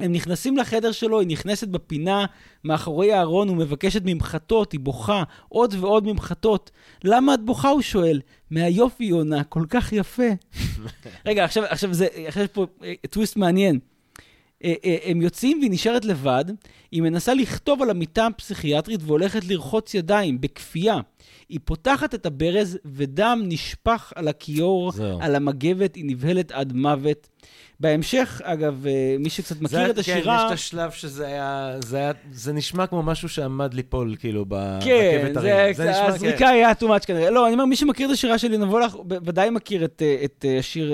הם 0.00 0.12
נכנסים 0.12 0.56
לחדר 0.56 0.92
שלו, 0.92 1.20
היא 1.20 1.28
נכנסת 1.28 1.68
בפינה 1.68 2.26
מאחורי 2.64 3.12
הארון 3.12 3.48
ומבקשת 3.48 4.02
ממחטות, 4.04 4.72
היא 4.72 4.80
בוכה 4.80 5.22
עוד 5.48 5.74
ועוד 5.80 6.06
ממחטות. 6.06 6.70
למה 7.04 7.34
את 7.34 7.44
בוכה? 7.44 7.68
הוא 7.68 7.82
שואל. 7.82 8.20
מהיופי, 8.50 9.04
יונה, 9.04 9.44
כל 9.44 9.64
כך 9.70 9.92
יפה. 9.92 10.28
רגע, 11.26 11.44
עכשיו, 11.44 11.64
עכשיו, 11.64 11.94
זה, 11.94 12.06
עכשיו 12.26 12.42
יש 12.42 12.48
פה 12.48 12.66
אה, 12.84 12.94
טוויסט 13.10 13.36
מעניין. 13.36 13.78
אה, 14.64 14.74
אה, 14.84 14.96
הם 15.04 15.22
יוצאים 15.22 15.58
והיא 15.58 15.70
נשארת 15.70 16.04
לבד, 16.04 16.44
היא 16.90 17.02
מנסה 17.02 17.34
לכתוב 17.34 17.82
על 17.82 17.90
המיטה 17.90 18.26
הפסיכיאטרית 18.26 19.00
והולכת 19.02 19.44
לרחוץ 19.44 19.94
ידיים, 19.94 20.40
בכפייה. 20.40 21.00
היא 21.48 21.60
פותחת 21.64 22.14
את 22.14 22.26
הברז 22.26 22.78
ודם 22.84 23.42
נשפך 23.44 24.12
על 24.14 24.28
הכיור, 24.28 24.92
על 25.20 25.34
המגבת, 25.34 25.94
היא 25.94 26.04
נבהלת 26.06 26.52
עד 26.52 26.72
מוות. 26.72 27.28
בהמשך, 27.80 28.40
אגב, 28.44 28.86
אה, 28.86 29.16
מי 29.18 29.30
שקצת 29.30 29.60
מכיר 29.60 29.78
זה, 29.78 29.90
את 29.90 29.98
השירה... 29.98 30.20
כן, 30.22 30.44
יש 30.44 30.46
את 30.46 30.50
השלב 30.52 30.90
שזה 30.90 31.26
היה, 31.26 31.74
זה 31.84 31.96
היה, 31.96 32.12
זה 32.32 32.52
נשמע 32.52 32.86
כמו 32.86 33.02
משהו 33.02 33.28
שעמד 33.28 33.74
ליפול, 33.74 34.16
כאילו, 34.18 34.44
ברכבת 34.44 34.84
כן, 34.84 35.32
הרים. 35.36 35.74
זה, 35.74 35.84
זה 35.84 35.90
נשמע, 35.90 36.06
הזריקה 36.06 36.38
כן. 36.38 36.46
היה 36.46 36.72
too 36.72 36.84
much 36.84 37.06
כנראה. 37.06 37.30
לא, 37.30 37.46
אני 37.46 37.52
אומר, 37.52 37.64
מי 37.64 37.76
שמכיר 37.76 38.08
את 38.08 38.12
השירה 38.12 38.38
שלי, 38.38 38.58
נבוא 38.58 38.80
לך, 38.80 38.96
ודאי 39.08 39.50
מכיר 39.50 39.84
את, 39.84 40.02
אה, 40.04 40.24
את 40.24 40.44
אה, 40.48 40.58
השיר... 40.58 40.92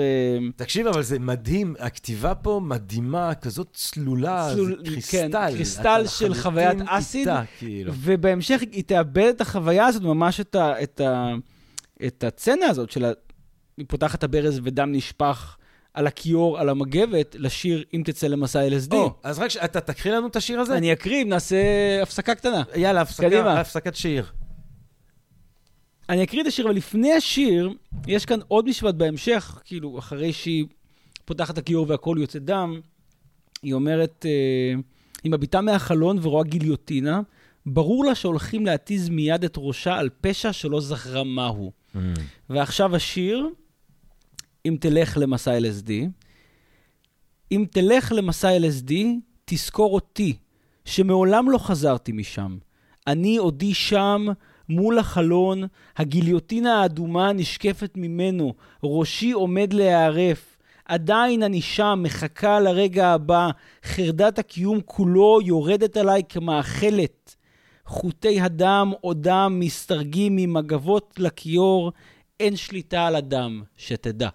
תקשיב, 0.55 0.87
אבל 0.87 1.03
זה 1.03 1.19
מדהים, 1.19 1.75
הכתיבה 1.79 2.35
פה 2.35 2.61
מדהימה, 2.63 3.35
כזאת 3.35 3.67
צלולה, 3.73 4.49
צלול, 4.53 4.77
זה 4.77 4.91
קריסטל. 4.91 5.17
כן, 5.17 5.55
קריסטל 5.55 6.03
של 6.07 6.33
חוויית 6.33 6.77
אסיד, 6.85 7.27
איתה, 7.27 7.41
כאילו. 7.57 7.93
ובהמשך 7.95 8.61
היא 8.71 8.83
תאבד 8.83 9.31
את 9.35 9.41
החוויה 9.41 9.85
הזאת, 9.85 10.01
ממש 10.01 10.39
את, 10.39 10.55
ה, 10.55 10.83
את, 10.83 11.01
ה, 11.01 11.33
את 12.05 12.23
הצצנה 12.23 12.65
הזאת 12.65 12.91
של 12.91 13.05
ה... 13.05 13.11
היא 13.77 13.85
פותחת 13.89 14.19
את 14.19 14.23
הברז 14.23 14.59
ודם 14.63 14.91
נשפך. 14.91 15.57
על 15.93 16.07
הכיור, 16.07 16.59
על 16.59 16.69
המגבת, 16.69 17.35
לשיר 17.39 17.83
אם 17.93 18.01
תצא 18.05 18.27
למסע 18.27 18.67
LSD. 18.67 18.95
או, 18.95 19.13
אז 19.23 19.39
רק, 19.39 19.51
אתה 19.65 19.81
תקריא 19.81 20.13
לנו 20.13 20.27
את 20.27 20.35
השיר 20.35 20.59
הזה? 20.59 20.77
אני 20.77 20.93
אקריא, 20.93 21.25
נעשה 21.25 21.57
הפסקה 22.01 22.35
קטנה. 22.35 22.63
יאללה, 22.75 23.01
הפסקה, 23.01 23.29
קדימה. 23.29 23.59
הפסקת 23.59 23.95
שיר. 23.95 24.25
אני 26.09 26.23
אקריא 26.23 26.41
את 26.41 26.47
השיר, 26.47 26.65
אבל 26.65 26.75
לפני 26.75 27.13
השיר, 27.13 27.69
יש 28.07 28.25
כאן 28.25 28.39
עוד 28.47 28.69
משפט 28.69 28.95
בהמשך, 28.95 29.61
כאילו, 29.65 29.99
אחרי 29.99 30.33
שהיא 30.33 30.65
פותחת 31.25 31.53
את 31.53 31.57
הכיור 31.57 31.85
והכל 31.89 32.17
יוצא 32.19 32.39
דם, 32.39 32.79
היא 33.63 33.73
אומרת, 33.73 34.25
אה, 34.25 34.81
היא 35.23 35.31
מביטה 35.31 35.61
מהחלון 35.61 36.19
ורואה 36.21 36.43
גיליוטינה, 36.43 37.21
ברור 37.65 38.05
לה 38.05 38.15
שהולכים 38.15 38.65
להתיז 38.65 39.09
מיד 39.09 39.43
את 39.43 39.53
ראשה 39.57 39.95
על 39.95 40.09
פשע 40.21 40.53
שלא 40.53 40.81
זכרה 40.81 41.23
מהו. 41.23 41.71
Mm. 41.71 41.97
ועכשיו 42.49 42.95
השיר, 42.95 43.49
אם 44.65 44.77
תלך 44.79 45.17
למסע 45.21 45.57
LSD. 45.59 45.91
אם 47.51 47.65
תלך 47.71 48.11
למסע 48.15 48.57
LSD, 48.57 48.93
תזכור 49.45 49.93
אותי, 49.93 50.37
שמעולם 50.85 51.49
לא 51.49 51.57
חזרתי 51.57 52.11
משם. 52.11 52.57
אני 53.07 53.37
עודי 53.37 53.73
שם, 53.73 54.25
מול 54.69 54.99
החלון, 54.99 55.63
הגיליוטינה 55.97 56.81
האדומה 56.81 57.33
נשקפת 57.33 57.91
ממנו, 57.95 58.53
ראשי 58.83 59.31
עומד 59.31 59.73
להיערף. 59.73 60.57
עדיין 60.85 61.43
אני 61.43 61.61
שם, 61.61 61.99
מחכה 62.03 62.59
לרגע 62.59 63.07
הבא, 63.07 63.49
חרדת 63.85 64.39
הקיום 64.39 64.79
כולו 64.85 65.39
יורדת 65.45 65.97
עליי 65.97 66.21
כמאכלת. 66.29 67.35
חוטי 67.85 68.41
הדם 68.41 68.91
עודם 69.01 69.57
מסתרגים 69.59 70.35
ממגבות 70.35 71.13
לכיור, 71.17 71.91
אין 72.39 72.55
שליטה 72.55 73.07
על 73.07 73.15
הדם, 73.15 73.63
שתדע. 73.77 74.29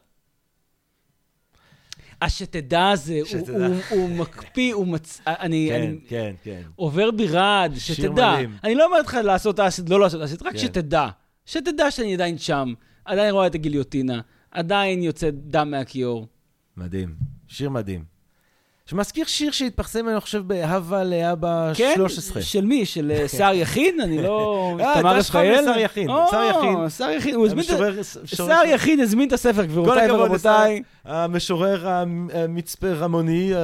השתדע 2.23 2.91
הזה, 2.91 3.21
הוא, 3.33 3.41
הוא, 3.49 3.75
הוא 3.91 4.09
מקפיא, 4.09 4.75
הוא 4.75 4.87
מצ... 4.87 5.21
אני, 5.27 5.69
כן, 5.71 5.83
אני 5.83 5.99
כן, 6.09 6.35
כן. 6.43 6.62
עובר 6.77 7.11
בי 7.11 7.27
רעד, 7.27 7.75
שתדע. 7.79 8.33
מדהים. 8.33 8.57
אני 8.64 8.75
לא 8.75 8.87
אומר 8.87 9.01
לך 9.01 9.19
לעשות 9.25 9.61
אסיד, 9.61 9.89
לא 9.89 10.01
לעשות 10.01 10.23
אסיד, 10.23 10.43
רק 10.43 10.53
כן. 10.53 10.59
שתדע. 10.59 11.09
שתדע 11.47 11.91
שאני 11.91 12.14
עדיין 12.14 12.39
שם, 12.39 12.73
עדיין 13.05 13.35
רואה 13.35 13.47
את 13.47 13.55
הגיליוטינה, 13.55 14.21
עדיין 14.51 15.03
יוצא 15.03 15.31
דם 15.33 15.71
מהכיור. 15.71 16.27
מדהים, 16.77 17.14
שיר 17.49 17.71
מדהים. 17.71 18.19
שמזכיר 18.89 19.25
שיר 19.25 19.51
שהתפרסם, 19.51 20.09
אני 20.09 20.21
חושב, 20.21 20.43
בהווה 20.47 21.05
לאבא 21.05 21.73
13. 21.75 22.35
כן, 22.35 22.43
של 22.43 22.64
מי? 22.64 22.87
של 22.87 23.11
אה, 23.11 23.29
שר 23.29 23.51
יכין? 23.55 24.01
אני 24.01 24.23
לא... 24.23 24.77
אה, 24.81 24.95
תמר 25.01 25.16
רפאל? 25.16 25.64
שר 25.64 25.79
יכין. 25.79 26.09
שר 26.31 26.43
יכין. 26.43 26.89
שר 26.89 27.11
יכין. 27.11 27.35
הוא 27.35 27.47
הזמין 27.47 27.64
את... 27.64 28.05
שר 28.25 28.61
יכין 28.66 29.01
הזמין 29.01 29.29
את 29.29 29.33
הספר, 29.33 29.64
גבירותיי 29.64 30.11
ורבותיי. 30.11 30.83
המשורר 31.09 31.88
המצפה 32.32 32.92
רמוני, 32.92 33.54
אה, 33.54 33.61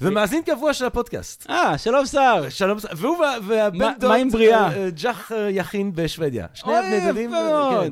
ומאזין 0.00 0.42
קבוע 0.42 0.72
של 0.72 0.84
הפודקאסט. 0.84 1.50
אה, 1.50 1.78
שלום 1.78 2.06
שר. 2.06 2.48
שלום 2.48 2.80
שר. 2.80 2.88
והוא 2.96 3.16
והבן 3.46 3.78
דוד... 3.78 4.08
מה 4.08 4.14
עם 4.14 4.30
בריאה? 4.30 4.90
ג'ח 4.90 5.30
יכין 5.50 5.92
בשוודיה. 5.94 6.46
שני 6.54 6.76
הבני 6.76 7.00
דודים. 7.06 7.30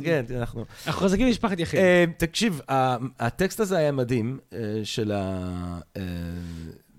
כן, 0.04 0.24
כן, 0.28 0.34
אנחנו... 0.38 0.64
אנחנו 0.86 1.00
חזקים 1.00 1.26
במשפחת 1.26 1.60
יכין. 1.60 1.80
תקשיב, 2.16 2.60
הטקסט 3.20 3.60
הזה 3.60 3.76
היה 3.76 3.92
מדהים, 3.92 4.38
של 4.84 5.12
ה... 5.12 5.78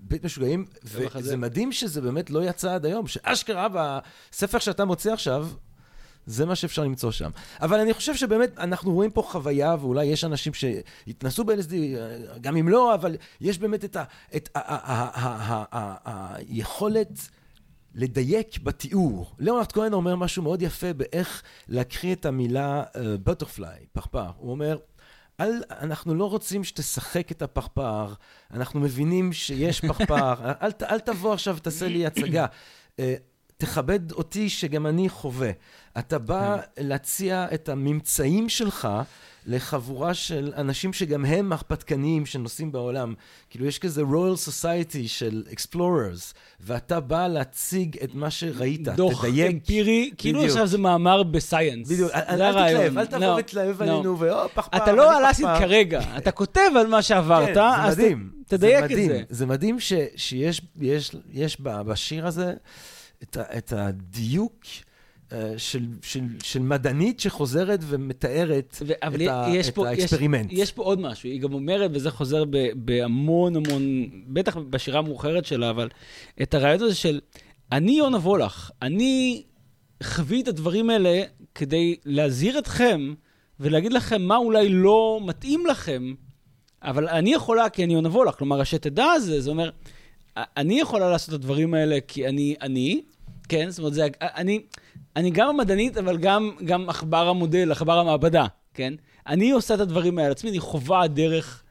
בית 0.08 0.24
משוגעים, 0.24 0.64
וזה 0.84 1.36
מדהים 1.36 1.72
שזה 1.72 2.00
באמת 2.00 2.30
לא 2.30 2.44
יצא 2.44 2.74
עד 2.74 2.86
היום, 2.86 3.06
שאשכרה 3.06 3.68
בספר 4.32 4.58
שאתה 4.58 4.84
מוצא 4.84 5.12
עכשיו, 5.12 5.48
זה 6.28 6.46
מה 6.46 6.56
שאפשר 6.56 6.84
למצוא 6.84 7.10
שם. 7.10 7.30
אבל 7.60 7.80
אני 7.80 7.94
חושב 7.94 8.14
שבאמת 8.14 8.58
אנחנו 8.58 8.92
רואים 8.92 9.10
פה 9.10 9.22
חוויה, 9.22 9.76
ואולי 9.80 10.04
יש 10.04 10.24
אנשים 10.24 10.54
שהתנסו 10.54 11.44
ב-LSD, 11.44 11.72
גם 12.40 12.56
אם 12.56 12.68
לא, 12.68 12.94
אבל 12.94 13.16
יש 13.40 13.58
באמת 13.58 13.84
את 13.84 13.96
היכולת 16.04 17.28
לדייק 17.94 18.58
בתיאור. 18.62 19.34
ליאונרד 19.38 19.72
כהן 19.72 19.92
אומר 19.92 20.16
משהו 20.16 20.42
מאוד 20.42 20.62
יפה 20.62 20.92
באיך 20.92 21.42
להקריא 21.68 22.14
את 22.14 22.26
המילה 22.26 22.82
בטרפליי, 22.96 23.86
פרפר. 23.92 24.30
הוא 24.36 24.50
אומר, 24.50 24.78
אל, 25.40 25.62
אנחנו 25.70 26.14
לא 26.14 26.30
רוצים 26.30 26.64
שתשחק 26.64 27.32
את 27.32 27.42
הפרפר, 27.42 28.12
אנחנו 28.50 28.80
מבינים 28.80 29.32
שיש 29.32 29.80
פרפר, 29.80 30.34
אל, 30.62 30.70
אל 30.90 31.00
תבוא 31.00 31.32
עכשיו 31.32 31.56
ותעשה 31.56 31.88
לי 31.88 32.06
הצגה. 32.06 32.46
תכבד 33.58 34.12
אותי 34.12 34.48
שגם 34.48 34.86
אני 34.86 35.08
חווה. 35.08 35.50
אתה 35.98 36.18
בא 36.18 36.56
כן. 36.56 36.86
להציע 36.86 37.46
את 37.54 37.68
הממצאים 37.68 38.48
שלך 38.48 38.88
לחבורה 39.46 40.14
של 40.14 40.52
אנשים 40.56 40.92
שגם 40.92 41.24
הם 41.24 41.52
הרפתקניים 41.52 42.26
שנוסעים 42.26 42.72
בעולם. 42.72 43.14
כאילו, 43.50 43.66
יש 43.66 43.78
כזה 43.78 44.02
Royal 44.02 44.48
Society 44.48 45.06
של 45.06 45.44
Explorers, 45.50 46.34
ואתה 46.60 47.00
בא 47.00 47.28
להציג 47.28 47.96
את 48.04 48.14
מה 48.14 48.30
שראית, 48.30 48.82
דוח 48.82 49.24
תדייק. 49.24 49.52
אמפירי, 49.52 50.10
כאילו 50.18 50.44
עכשיו 50.44 50.66
זה 50.66 50.78
מאמר 50.78 51.22
בסייאנס. 51.22 51.88
בדיוק, 51.88 52.10
אל 52.14 52.24
תתלהב, 52.24 52.98
אל 52.98 53.06
תבוא 53.06 53.18
לא, 53.18 53.36
ותלהב 53.38 53.82
לא. 53.82 53.92
עלינו, 53.92 54.18
והופ, 54.18 54.52
פחפר. 54.54 54.76
אתה 54.76 54.92
לא 54.92 55.18
אלאסיד 55.18 55.46
כרגע, 55.58 56.00
אתה 56.18 56.30
כותב 56.30 56.70
על 56.80 56.86
מה 56.86 57.02
שעברת, 57.02 57.54
כן, 57.54 57.60
אז 57.60 58.00
תדייק 58.46 58.84
את 58.84 58.96
זה. 58.96 59.22
זה 59.28 59.46
מדהים 59.46 59.76
שיש 60.16 60.62
בשיר 61.84 62.26
הזה 62.26 62.54
את 63.22 63.72
הדיוק. 63.72 64.64
אה, 65.32 65.54
של, 65.56 65.86
של, 66.02 66.24
של 66.42 66.62
מדענית 66.62 67.20
שחוזרת 67.20 67.80
ומתארת 67.82 68.76
ו- 68.82 68.92
את, 68.92 69.20
ה, 69.30 69.60
את 69.60 69.74
פה, 69.74 69.88
ה 69.88 69.93
experiment. 69.93 70.52
יש, 70.52 70.58
יש 70.58 70.72
פה 70.72 70.82
עוד 70.82 71.00
משהו, 71.00 71.28
היא 71.28 71.40
גם 71.40 71.52
אומרת, 71.52 71.90
וזה 71.94 72.10
חוזר 72.10 72.44
ב, 72.44 72.56
בהמון 72.74 73.56
המון, 73.56 73.82
בטח 74.26 74.56
בשירה 74.56 74.98
המאוחרת 74.98 75.44
שלה, 75.46 75.70
אבל 75.70 75.88
את 76.42 76.54
הרעיון 76.54 76.82
הזה 76.82 76.94
של, 76.94 77.20
אני 77.72 77.92
יונה 77.92 78.16
וולך, 78.16 78.70
אני 78.82 79.42
חוויתי 80.02 80.42
את 80.42 80.48
הדברים 80.48 80.90
האלה 80.90 81.22
כדי 81.54 81.96
להזהיר 82.04 82.58
אתכם 82.58 83.14
ולהגיד 83.60 83.92
לכם 83.92 84.22
מה 84.22 84.36
אולי 84.36 84.68
לא 84.68 85.20
מתאים 85.26 85.66
לכם, 85.66 86.14
אבל 86.82 87.08
אני 87.08 87.34
יכולה 87.34 87.68
כי 87.68 87.84
אני 87.84 87.94
יונה 87.94 88.08
וולך. 88.08 88.34
כלומר, 88.34 88.60
השתדע 88.60 89.04
הזה, 89.04 89.40
זה 89.40 89.50
אומר, 89.50 89.70
אני 90.56 90.80
יכולה 90.80 91.10
לעשות 91.10 91.28
את 91.28 91.34
הדברים 91.34 91.74
האלה 91.74 91.98
כי 92.08 92.28
אני 92.28 92.54
אני, 92.62 93.02
כן? 93.48 93.70
זאת 93.70 93.78
אומרת, 93.78 93.94
זה, 93.94 94.06
אני... 94.20 94.60
אני 95.16 95.30
גם 95.30 95.48
המדענית, 95.48 95.96
אבל 95.96 96.18
גם, 96.18 96.50
גם 96.64 96.88
עכבר 96.88 97.28
המודל, 97.28 97.72
עכבר 97.72 97.98
המעבדה, 97.98 98.46
כן? 98.74 98.94
אני 99.26 99.50
עושה 99.50 99.74
את 99.74 99.80
הדברים 99.80 100.18
האלה 100.18 100.30
עצמי, 100.30 100.50
אני 100.50 100.60
חווה 100.60 101.06
דרך, 101.08 101.62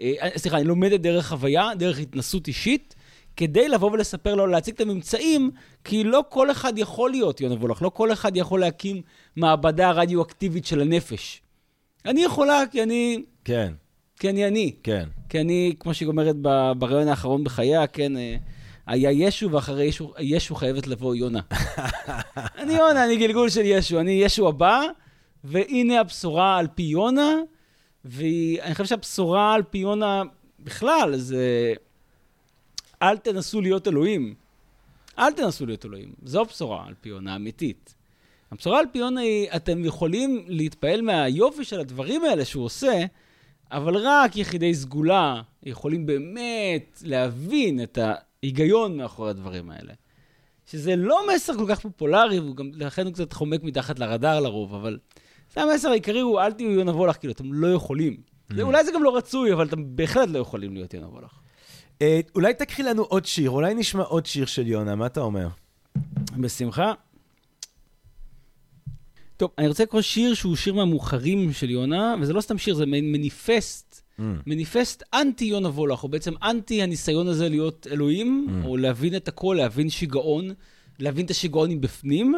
אה, 0.00 0.28
סליחה, 0.36 0.56
אני 0.56 0.64
לומדת 0.64 1.00
דרך 1.00 1.28
חוויה, 1.28 1.70
דרך 1.74 1.98
התנסות 1.98 2.48
אישית, 2.48 2.94
כדי 3.36 3.68
לבוא 3.68 3.90
ולספר 3.90 4.34
לו, 4.34 4.46
להציג 4.46 4.74
את 4.74 4.80
הממצאים, 4.80 5.50
כי 5.84 6.04
לא 6.04 6.24
כל 6.28 6.50
אחד 6.50 6.78
יכול 6.78 7.10
להיות 7.10 7.40
יונה 7.40 7.54
וולך, 7.54 7.82
לא 7.82 7.88
כל 7.88 8.12
אחד 8.12 8.36
יכול 8.36 8.60
להקים 8.60 9.02
מעבדה 9.36 9.90
רדיואקטיבית 9.90 10.66
של 10.66 10.80
הנפש. 10.80 11.42
אני 12.04 12.22
יכולה, 12.24 12.62
כי 12.70 12.82
אני... 12.82 13.22
כן. 13.44 13.72
כי 14.20 14.30
אני 14.30 14.46
אני. 14.46 14.74
כן. 14.82 15.08
כי 15.28 15.40
אני, 15.40 15.74
כמו 15.80 15.94
שהיא 15.94 16.08
אומרת 16.08 16.36
בריאיון 16.78 17.08
האחרון 17.08 17.44
בחייה, 17.44 17.86
כן... 17.86 18.16
אה, 18.16 18.36
היה 18.86 19.10
ישו, 19.10 19.50
ואחרי 19.52 19.84
ישו, 19.84 20.12
ישו 20.18 20.54
חייבת 20.54 20.86
לבוא 20.86 21.14
יונה. 21.14 21.40
אני 22.60 22.72
יונה, 22.72 23.04
אני 23.04 23.16
גלגול 23.16 23.50
של 23.50 23.60
ישו, 23.64 24.00
אני 24.00 24.10
ישו 24.10 24.48
הבא, 24.48 24.82
והנה 25.44 26.00
הבשורה 26.00 26.58
על 26.58 26.66
פי 26.74 26.82
יונה, 26.82 27.34
ואני 28.04 28.74
חושב 28.74 28.84
שהבשורה 28.84 29.54
על 29.54 29.62
פי 29.62 29.78
יונה 29.78 30.22
בכלל 30.60 31.16
זה 31.16 31.74
אל 33.02 33.16
תנסו 33.16 33.60
להיות 33.60 33.88
אלוהים. 33.88 34.34
אל 35.18 35.32
תנסו 35.32 35.66
להיות 35.66 35.84
אלוהים. 35.84 36.12
זו 36.22 36.40
הבשורה 36.40 36.86
על 36.86 36.94
פי 37.00 37.08
יונה 37.08 37.36
אמיתית. 37.36 37.94
הבשורה 38.52 38.78
על 38.78 38.86
פי 38.92 38.98
יונה 38.98 39.20
היא, 39.20 39.48
אתם 39.56 39.84
יכולים 39.84 40.44
להתפעל 40.46 41.02
מהיופי 41.02 41.64
של 41.64 41.80
הדברים 41.80 42.24
האלה 42.24 42.44
שהוא 42.44 42.64
עושה, 42.64 43.04
אבל 43.72 43.96
רק 43.96 44.36
יחידי 44.36 44.74
סגולה 44.74 45.42
יכולים 45.62 46.06
באמת 46.06 47.02
להבין 47.04 47.82
את 47.82 47.98
ה... 47.98 48.14
היגיון 48.42 48.96
מאחורי 48.96 49.30
הדברים 49.30 49.70
האלה. 49.70 49.92
שזה 50.66 50.96
לא 50.96 51.20
מסר 51.34 51.54
כל 51.54 51.64
כך 51.68 51.80
פופולרי, 51.80 52.40
וגם 52.40 52.70
לכן 52.74 53.06
הוא 53.06 53.12
קצת 53.12 53.32
חומק 53.32 53.62
מתחת 53.62 53.98
לרדאר 53.98 54.40
לרוב, 54.40 54.74
אבל 54.74 54.98
זה 55.54 55.62
המסר 55.62 55.88
העיקרי 55.88 56.20
הוא, 56.20 56.40
אל 56.40 56.52
תהיו 56.52 56.70
יונה 56.70 56.92
וולך, 56.92 57.16
כאילו, 57.16 57.32
אתם 57.32 57.52
לא 57.52 57.74
יכולים. 57.74 58.16
Mm. 58.16 58.54
זה, 58.54 58.62
אולי 58.62 58.84
זה 58.84 58.92
גם 58.92 59.02
לא 59.02 59.16
רצוי, 59.16 59.52
אבל 59.52 59.66
אתם 59.66 59.96
בהחלט 59.96 60.28
לא 60.28 60.38
יכולים 60.38 60.74
להיות 60.74 60.94
יונה 60.94 61.08
וולך. 61.08 61.30
אה, 62.02 62.20
אולי 62.34 62.54
תקחי 62.54 62.82
לנו 62.82 63.02
עוד 63.02 63.24
שיר, 63.24 63.50
אולי 63.50 63.74
נשמע 63.74 64.02
עוד 64.02 64.26
שיר 64.26 64.46
של 64.46 64.66
יונה, 64.66 64.94
מה 64.94 65.06
אתה 65.06 65.20
אומר? 65.20 65.48
בשמחה. 66.36 66.92
טוב, 69.40 69.50
אני 69.58 69.68
רוצה 69.68 69.82
לקרוא 69.82 70.02
שיר 70.02 70.34
שהוא 70.34 70.56
שיר 70.56 70.74
מהמאוחרים 70.74 71.52
של 71.52 71.70
יונה, 71.70 72.14
וזה 72.20 72.32
לא 72.32 72.40
סתם 72.40 72.58
שיר, 72.58 72.74
זה 72.74 72.86
מניפסט 72.86 74.02
Mm. 74.20 74.22
מניפסט 74.46 75.02
אנטי 75.14 75.44
יונה 75.44 75.68
וולך, 75.68 76.02
או 76.02 76.08
בעצם 76.08 76.32
אנטי 76.42 76.82
הניסיון 76.82 77.28
הזה 77.28 77.48
להיות 77.48 77.86
אלוהים, 77.90 78.46
mm. 78.48 78.66
או 78.66 78.76
להבין 78.76 79.16
את 79.16 79.28
הכל, 79.28 79.56
להבין 79.58 79.90
שיגעון, 79.90 80.50
להבין 80.98 81.24
את 81.24 81.30
השיגעון 81.30 81.70
מבפנים. 81.70 82.34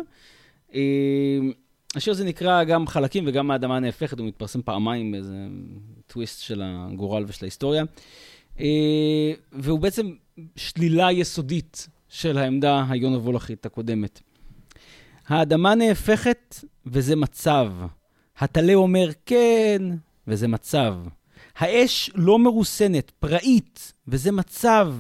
אה, 0.75 0.81
השיר 1.95 2.11
הזה 2.13 2.25
נקרא 2.25 2.65
גם 2.65 2.87
חלקים 2.87 3.25
וגם 3.27 3.51
האדמה 3.51 3.77
הנהפכת, 3.77 4.19
הוא 4.19 4.27
מתפרסם 4.27 4.63
פעמיים 4.63 5.13
באיזה 5.13 5.37
טוויסט 6.07 6.43
של 6.43 6.63
הגורל 6.65 7.25
ושל 7.29 7.45
ההיסטוריה. 7.45 7.85
אה, 8.61 9.33
והוא 9.53 9.81
בעצם 9.81 10.13
שלילה 10.57 11.13
יסודית 11.13 11.89
של 12.09 12.39
העמדה 12.39 12.85
היונה 12.89 13.19
וולכית 13.19 13.67
הקודמת. 13.67 14.21
האדמה 15.29 15.75
נהפכת 15.75 16.57
וזה 16.87 17.17
מצב. 17.17 17.73
הטלה 18.39 18.75
אומר 18.75 19.09
כן, 19.27 19.83
וזה 20.29 20.49
מצב. 20.49 20.95
האש 21.59 22.11
לא 22.15 22.39
מרוסנת, 22.39 23.11
פראית, 23.11 23.93
וזה 24.09 24.33
מצב. 24.33 24.95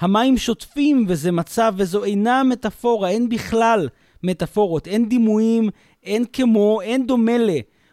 המים 0.00 0.38
שוטפים, 0.38 1.04
וזה 1.08 1.32
מצב, 1.32 1.74
וזו 1.76 2.04
אינה 2.04 2.42
מטאפורה, 2.42 3.08
אין 3.08 3.28
בכלל 3.28 3.88
מטאפורות, 4.22 4.88
אין 4.88 5.08
דימויים, 5.08 5.70
אין 6.02 6.24
כמו, 6.32 6.80
אין 6.80 7.06
דומה 7.06 7.38
ל. 7.38 7.50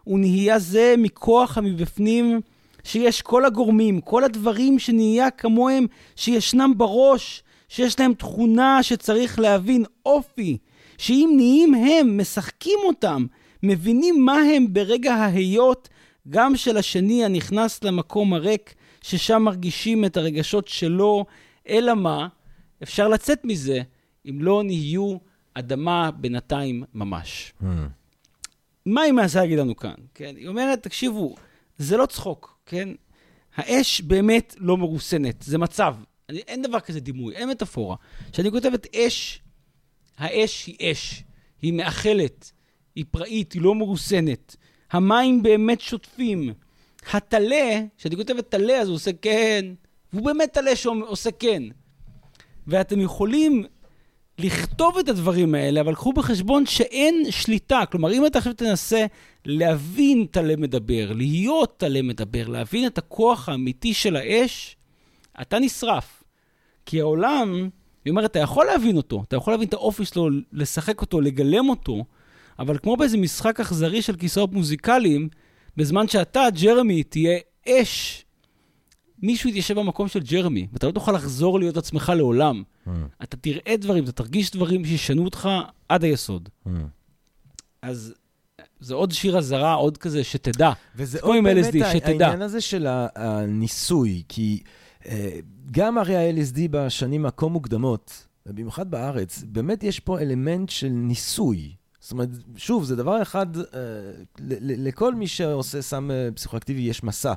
ונהיה 0.07 0.59
זה 0.59 0.95
מכוח 0.97 1.57
המבפנים, 1.57 2.41
שיש 2.83 3.21
כל 3.21 3.45
הגורמים, 3.45 4.01
כל 4.01 4.23
הדברים 4.23 4.79
שנהיה 4.79 5.31
כמוהם, 5.31 5.86
שישנם 6.15 6.73
בראש, 6.77 7.43
שיש 7.69 7.99
להם 7.99 8.13
תכונה 8.13 8.83
שצריך 8.83 9.39
להבין, 9.39 9.86
אופי, 10.05 10.57
שאם 10.97 11.33
נהיים 11.35 11.73
הם, 11.73 12.21
משחקים 12.21 12.79
אותם, 12.83 13.25
מבינים 13.63 14.25
מה 14.25 14.37
הם 14.55 14.73
ברגע 14.73 15.13
ההיות, 15.13 15.89
גם 16.29 16.55
של 16.55 16.77
השני 16.77 17.25
הנכנס 17.25 17.83
למקום 17.83 18.33
הריק, 18.33 18.73
ששם 19.01 19.41
מרגישים 19.41 20.05
את 20.05 20.17
הרגשות 20.17 20.67
שלו, 20.67 21.25
אלא 21.69 21.93
מה? 21.93 22.27
אפשר 22.83 23.07
לצאת 23.07 23.45
מזה 23.45 23.81
אם 24.29 24.41
לא 24.41 24.63
נהיו 24.63 25.17
אדמה 25.53 26.11
בינתיים 26.11 26.83
ממש. 26.93 27.53
Hmm. 27.61 27.65
מה 28.85 29.01
היא 29.01 29.13
מנסה 29.13 29.39
להגיד 29.39 29.59
לנו 29.59 29.75
כאן? 29.75 29.93
כן? 30.13 30.35
היא 30.37 30.47
אומרת, 30.47 30.83
תקשיבו, 30.83 31.35
זה 31.77 31.97
לא 31.97 32.05
צחוק, 32.05 32.59
כן? 32.65 32.89
האש 33.55 34.01
באמת 34.01 34.55
לא 34.57 34.77
מרוסנת, 34.77 35.41
זה 35.41 35.57
מצב. 35.57 35.95
אני, 36.29 36.39
אין 36.47 36.61
דבר 36.61 36.79
כזה 36.79 36.99
דימוי, 36.99 37.35
אין 37.35 37.49
מטאפורה. 37.49 37.95
כשאני 38.31 38.51
כותבת 38.51 38.95
אש, 38.95 39.41
האש 40.18 40.66
היא 40.66 40.91
אש, 40.91 41.24
היא 41.61 41.74
מאכלת, 41.74 42.51
היא 42.95 43.05
פראית, 43.11 43.53
היא 43.53 43.61
לא 43.61 43.76
מרוסנת. 43.76 44.55
המים 44.91 45.43
באמת 45.43 45.82
שוטפים. 45.82 46.53
הטלה, 47.13 47.82
כשאני 47.97 48.16
כותב 48.16 48.38
את 48.38 48.49
טלה 48.49 48.74
אז 48.74 48.88
הוא 48.88 48.95
עושה 48.95 49.11
כן, 49.22 49.66
והוא 50.13 50.26
באמת 50.26 50.53
טלה 50.53 50.76
שעושה 50.76 51.32
כן. 51.32 51.63
ואתם 52.68 53.01
יכולים 53.01 53.63
לכתוב 54.39 54.97
את 54.97 55.09
הדברים 55.09 55.55
האלה, 55.55 55.82
אבל 55.82 55.95
קחו 55.95 56.13
בחשבון 56.13 56.66
שאין 56.66 57.24
שליטה. 57.30 57.84
כלומר, 57.91 58.11
אם 58.13 58.26
אתה 58.26 58.38
עכשיו 58.38 58.53
תנסה 58.53 59.05
להבין 59.45 60.26
טלה 60.32 60.55
מדבר, 60.55 61.11
להיות 61.16 61.78
טלה 61.78 62.01
מדבר, 62.01 62.47
להבין 62.47 62.88
את 62.88 62.97
הכוח 62.97 63.49
האמיתי 63.49 63.93
של 63.93 64.16
האש, 64.16 64.78
אתה 65.41 65.59
נשרף. 65.59 66.24
כי 66.86 67.01
העולם, 67.01 67.70
היא 68.05 68.11
אומרת, 68.11 68.31
אתה 68.31 68.39
יכול 68.39 68.65
להבין 68.65 68.97
אותו, 68.97 69.23
אתה 69.27 69.35
יכול 69.35 69.53
להבין 69.53 69.67
את 69.67 69.73
האופי 69.73 70.05
שלו, 70.05 70.29
לשחק 70.51 71.01
אותו, 71.01 71.21
לגלם 71.21 71.69
אותו, 71.69 72.05
אבל 72.59 72.77
כמו 72.77 72.97
באיזה 72.97 73.17
משחק 73.17 73.59
אכזרי 73.59 74.01
של 74.01 74.15
כיסאות 74.15 74.53
מוזיקליים, 74.53 75.29
בזמן 75.77 76.07
שאתה, 76.07 76.43
ג'רמי, 76.61 77.03
תהיה 77.03 77.39
אש, 77.69 78.25
מישהו 79.21 79.49
יתיישב 79.49 79.79
במקום 79.79 80.07
של 80.07 80.19
ג'רמי, 80.19 80.67
ואתה 80.73 80.87
לא 80.87 80.91
תוכל 80.91 81.11
לחזור 81.11 81.59
להיות 81.59 81.77
עצמך 81.77 82.13
לעולם. 82.15 82.63
Mm. 82.87 82.89
אתה 83.23 83.37
תראה 83.37 83.77
דברים, 83.77 84.03
אתה 84.03 84.11
תרגיש 84.11 84.51
דברים 84.51 84.85
שישנו 84.85 85.25
אותך 85.25 85.49
עד 85.89 86.03
היסוד. 86.03 86.49
Mm. 86.67 86.69
אז 87.81 88.13
זה 88.79 88.93
עוד 88.95 89.11
שיר 89.11 89.37
אזהרה, 89.37 89.73
עוד 89.73 89.97
כזה, 89.97 90.23
שתדע. 90.23 90.71
וזה 90.95 91.19
עוד 91.21 91.35
באמת 91.43 91.65
LSD, 91.65 91.77
שתדע. 91.93 92.25
העניין 92.25 92.41
הזה 92.41 92.61
של 92.61 92.87
הניסוי, 92.89 94.23
כי 94.27 94.63
uh, 95.03 95.07
גם 95.72 95.97
הרי 95.97 96.16
ה-LSD 96.16 96.59
בשנים 96.72 97.26
הכה 97.26 97.47
מוקדמות, 97.47 98.28
במיוחד 98.45 98.91
בארץ, 98.91 99.43
באמת 99.47 99.84
יש 99.84 99.99
פה 99.99 100.20
אלמנט 100.20 100.70
של 100.70 100.89
ניסוי. 100.89 101.76
זאת 101.99 102.11
אומרת, 102.11 102.30
שוב, 102.57 102.84
זה 102.84 102.95
דבר 102.95 103.22
אחד, 103.22 103.57
אה, 103.57 103.63
לכל 104.59 105.16
מי 105.16 105.28
שעושה 105.28 105.82
סם 105.82 106.11
אה, 106.11 106.30
פסיכואקטיבי 106.36 106.82
יש 106.82 107.03
מסע. 107.03 107.34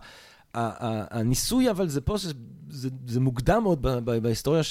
הניסוי, 0.55 1.71
אבל 1.71 1.89
זה 1.89 2.01
פה, 2.01 2.17
זה, 3.07 3.21
מוקדם 3.21 3.63
מאוד 3.63 3.83
בהיסטוריה 4.23 4.63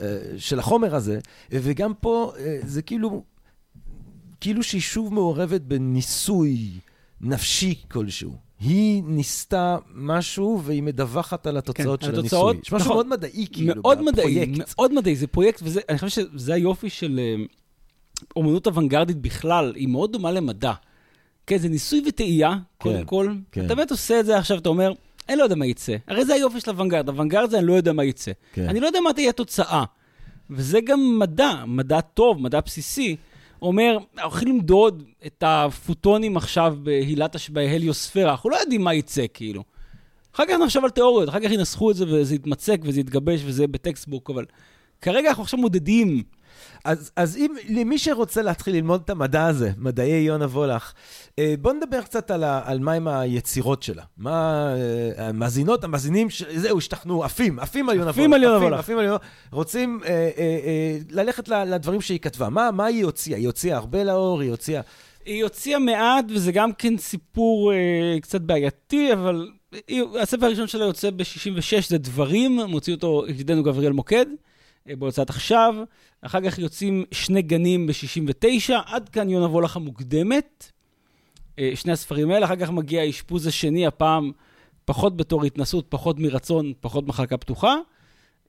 אה, 0.00 0.18
של 0.38 0.58
החומר 0.58 0.94
הזה, 0.94 1.18
וגם 1.50 1.94
פה 1.94 2.32
זה 2.62 2.82
כאילו, 2.82 3.24
כאילו 4.40 4.62
שהיא 4.62 4.80
שוב 4.80 5.14
מעורבת 5.14 5.60
בניסוי 5.60 6.70
נפשי 7.20 7.74
כלשהו. 7.90 8.43
היא 8.64 9.02
ניסתה 9.06 9.76
משהו 9.94 10.60
והיא 10.64 10.82
מדווחת 10.82 11.46
על 11.46 11.56
התוצאות 11.56 12.00
כן, 12.00 12.06
של 12.06 12.18
הניסוי. 12.18 12.38
התוצאות, 12.38 12.56
יש 12.66 12.72
משהו 12.72 12.84
נכון, 12.84 12.96
מאוד 12.96 13.06
מדעי, 13.06 13.46
כאילו, 13.52 13.74
מאוד 13.76 14.02
מדעי, 14.02 14.52
מאוד 14.58 14.92
מדעי, 14.92 15.16
זה 15.16 15.26
פרויקט, 15.26 15.62
ואני 15.64 15.98
חושב 15.98 16.22
שזה 16.22 16.54
היופי 16.54 16.90
של 16.90 17.20
אה, 17.22 17.44
אומנות 18.36 18.66
אוונגרדית 18.66 19.16
בכלל, 19.16 19.72
היא 19.76 19.88
מאוד 19.88 20.12
דומה 20.12 20.32
למדע. 20.32 20.72
כן, 21.46 21.58
זה 21.58 21.68
ניסוי 21.68 22.02
וטעייה, 22.08 22.56
קודם 22.78 22.98
כן, 22.98 23.04
כל. 23.06 23.34
כן. 23.52 23.66
אתה 23.66 23.74
באמת 23.74 23.90
עושה 23.90 24.20
את 24.20 24.26
זה 24.26 24.38
עכשיו, 24.38 24.58
אתה 24.58 24.68
אומר, 24.68 24.92
אני 25.28 25.36
לא 25.36 25.42
יודע 25.42 25.54
מה 25.54 25.66
יצא. 25.66 25.96
הרי 26.08 26.24
זה 26.24 26.34
היופי 26.34 26.60
של 26.60 26.70
אוונגרד, 26.70 27.08
אוונגרד 27.08 27.50
זה 27.50 27.58
אני 27.58 27.66
לא 27.66 27.72
יודע 27.72 27.92
מה 27.92 28.04
יצא. 28.04 28.32
כן. 28.52 28.68
אני 28.68 28.80
לא 28.80 28.86
יודע 28.86 29.00
מה 29.00 29.12
תהיה 29.12 29.30
התוצאה. 29.30 29.84
וזה 30.50 30.80
גם 30.80 31.18
מדע, 31.18 31.64
מדע 31.66 32.00
טוב, 32.00 32.40
מדע 32.40 32.60
בסיסי. 32.60 33.16
אומר, 33.66 33.98
אנחנו 34.14 34.30
הולכים 34.30 34.48
למדוד 34.48 35.02
את 35.26 35.44
הפוטונים 35.46 36.36
עכשיו 36.36 36.76
בהילת, 36.82 37.36
בהליוספירה, 37.50 38.30
אנחנו 38.30 38.50
לא 38.50 38.56
יודעים 38.56 38.82
מה 38.82 38.94
יצא, 38.94 39.24
כאילו. 39.34 39.64
אחר 40.34 40.44
כך 40.46 40.54
נחשב 40.64 40.80
על 40.84 40.90
תיאוריות, 40.90 41.28
אחר 41.28 41.40
כך 41.40 41.50
ינסחו 41.50 41.90
את 41.90 41.96
זה 41.96 42.04
וזה 42.08 42.34
יתמצק 42.34 42.80
וזה 42.82 43.00
יתגבש 43.00 43.40
וזה 43.44 43.66
בטקסטבוק, 43.66 44.30
אבל 44.30 44.44
כרגע 45.00 45.28
אנחנו 45.28 45.42
עכשיו 45.42 45.60
מודדים 45.60 46.22
אז, 46.84 47.10
אז 47.16 47.36
אם, 47.36 47.54
למי 47.68 47.98
שרוצה 47.98 48.42
להתחיל 48.42 48.74
ללמוד 48.74 49.00
את 49.04 49.10
המדע 49.10 49.46
הזה, 49.46 49.70
מדעי 49.78 50.20
יונה 50.20 50.44
וולך, 50.44 50.92
אה, 51.38 51.54
בוא 51.60 51.72
נדבר 51.72 52.02
קצת 52.02 52.30
על, 52.30 52.44
ה, 52.44 52.60
על 52.64 52.78
מהם 52.78 53.08
היצירות 53.08 53.82
שלה. 53.82 54.02
מה, 54.16 54.66
אה, 55.16 55.28
המאזינות, 55.28 55.84
המאזינים, 55.84 56.28
זהו, 56.54 56.78
השתכנעו, 56.78 57.24
עפים, 57.24 57.58
עפים 57.58 57.88
על 57.88 57.96
יונה 57.96 58.10
וולך. 58.10 58.18
עפים 58.18 58.32
על 58.32 58.42
יונה 58.42 58.64
וולך. 58.64 58.78
עפים 58.78 58.98
על 58.98 59.04
יונה 59.04 59.16
רוצים 59.52 60.00
אה, 60.04 60.10
אה, 60.10 60.30
אה, 60.38 60.98
ללכת 61.10 61.48
לדברים 61.48 62.00
שהיא 62.00 62.20
כתבה. 62.20 62.48
מה, 62.48 62.70
מה 62.70 62.84
היא 62.84 63.04
הוציאה? 63.04 63.38
היא 63.38 63.46
הוציאה 63.46 63.76
הרבה 63.76 64.04
לאור, 64.04 64.40
היא 64.40 64.50
הוציאה... 64.50 64.80
היא 65.24 65.42
הוציאה 65.42 65.78
מעט, 65.78 66.24
וזה 66.28 66.52
גם 66.52 66.72
כן 66.72 66.98
סיפור 66.98 67.72
אה, 67.72 68.20
קצת 68.20 68.40
בעייתי, 68.40 69.12
אבל 69.12 69.48
היא, 69.88 70.02
הספר 70.20 70.46
הראשון 70.46 70.66
שלה 70.66 70.84
יוצא 70.84 71.10
ב-66, 71.10 71.88
זה 71.88 71.98
דברים, 71.98 72.60
מוציא 72.68 72.94
אותו 72.94 73.24
ידידנו 73.28 73.62
גבריאל 73.62 73.92
מוקד. 73.92 74.26
אה, 74.88 74.96
בהוצאת 74.96 75.30
עכשיו, 75.30 75.74
אחר 76.22 76.40
כך 76.40 76.58
יוצאים 76.58 77.04
שני 77.10 77.42
גנים 77.42 77.86
ב-69, 77.86 78.72
עד 78.86 79.08
כאן 79.08 79.30
יונה 79.30 79.46
וולך 79.46 79.76
המוקדמת, 79.76 80.72
אה, 81.58 81.70
שני 81.74 81.92
הספרים 81.92 82.30
האלה, 82.30 82.46
אחר 82.46 82.56
כך 82.56 82.70
מגיע 82.70 83.00
האשפוז 83.00 83.46
השני, 83.46 83.86
הפעם 83.86 84.32
פחות 84.84 85.16
בתור 85.16 85.44
התנסות, 85.44 85.86
פחות 85.88 86.18
מרצון, 86.18 86.72
פחות 86.80 87.06
מחלקה 87.06 87.36
פתוחה. 87.36 87.76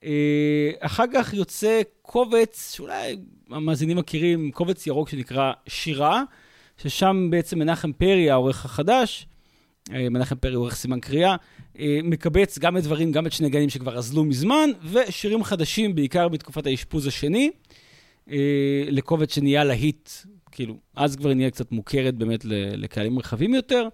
אה, 0.03 0.71
אחר 0.79 1.05
כך 1.13 1.33
יוצא 1.33 1.81
קובץ, 2.01 2.75
שאולי 2.75 3.17
המאזינים 3.49 3.97
מכירים, 3.97 4.51
קובץ 4.51 4.87
ירוק 4.87 5.09
שנקרא 5.09 5.53
שירה, 5.67 6.23
ששם 6.77 7.27
בעצם 7.29 7.59
מנחם 7.59 7.93
פרי, 7.93 8.31
העורך 8.31 8.65
החדש, 8.65 9.27
מנחם 9.89 10.35
פרי 10.35 10.53
עורך 10.53 10.75
סימן 10.75 10.99
קריאה, 10.99 11.31
אה, 11.31 11.37
מקבץ 12.03 12.59
גם 12.59 12.77
את 12.77 12.83
דברים, 12.83 13.11
גם 13.11 13.27
את 13.27 13.31
שני 13.31 13.49
גנים 13.49 13.69
שכבר 13.69 13.97
אזלו 13.97 14.23
מזמן, 14.23 14.69
ושירים 14.91 15.43
חדשים, 15.43 15.95
בעיקר 15.95 16.27
בתקופת 16.27 16.67
האשפוז 16.67 17.07
השני, 17.07 17.51
אה, 18.31 18.37
לקובץ 18.87 19.35
שנהיה 19.35 19.63
להיט, 19.63 20.09
כאילו, 20.51 20.77
אז 20.95 21.15
כבר 21.15 21.33
נהיה 21.33 21.51
קצת 21.51 21.71
מוכרת 21.71 22.15
באמת 22.15 22.45
לקהלים 22.77 23.19
רחבים 23.19 23.53
יותר. 23.53 23.87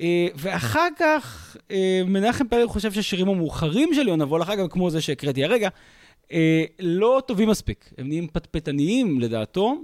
אה, 0.00 0.26
ואחר 0.34 0.88
כך, 0.98 1.56
מנחם 2.06 2.48
פרי 2.48 2.66
חושב 2.66 2.92
שהשירים 2.92 3.28
המאוחרים 3.28 3.94
של 3.94 4.08
יונה 4.08 4.24
וולך, 4.24 4.48
אגב, 4.48 4.68
כמו 4.68 4.90
זה 4.90 5.00
שהקראתי 5.00 5.44
הרגע, 5.44 5.68
לא 6.80 7.22
טובים 7.26 7.48
מספיק. 7.48 7.92
הם 7.98 8.08
נהיים 8.08 8.26
פטפטניים 8.32 9.20
לדעתו. 9.20 9.74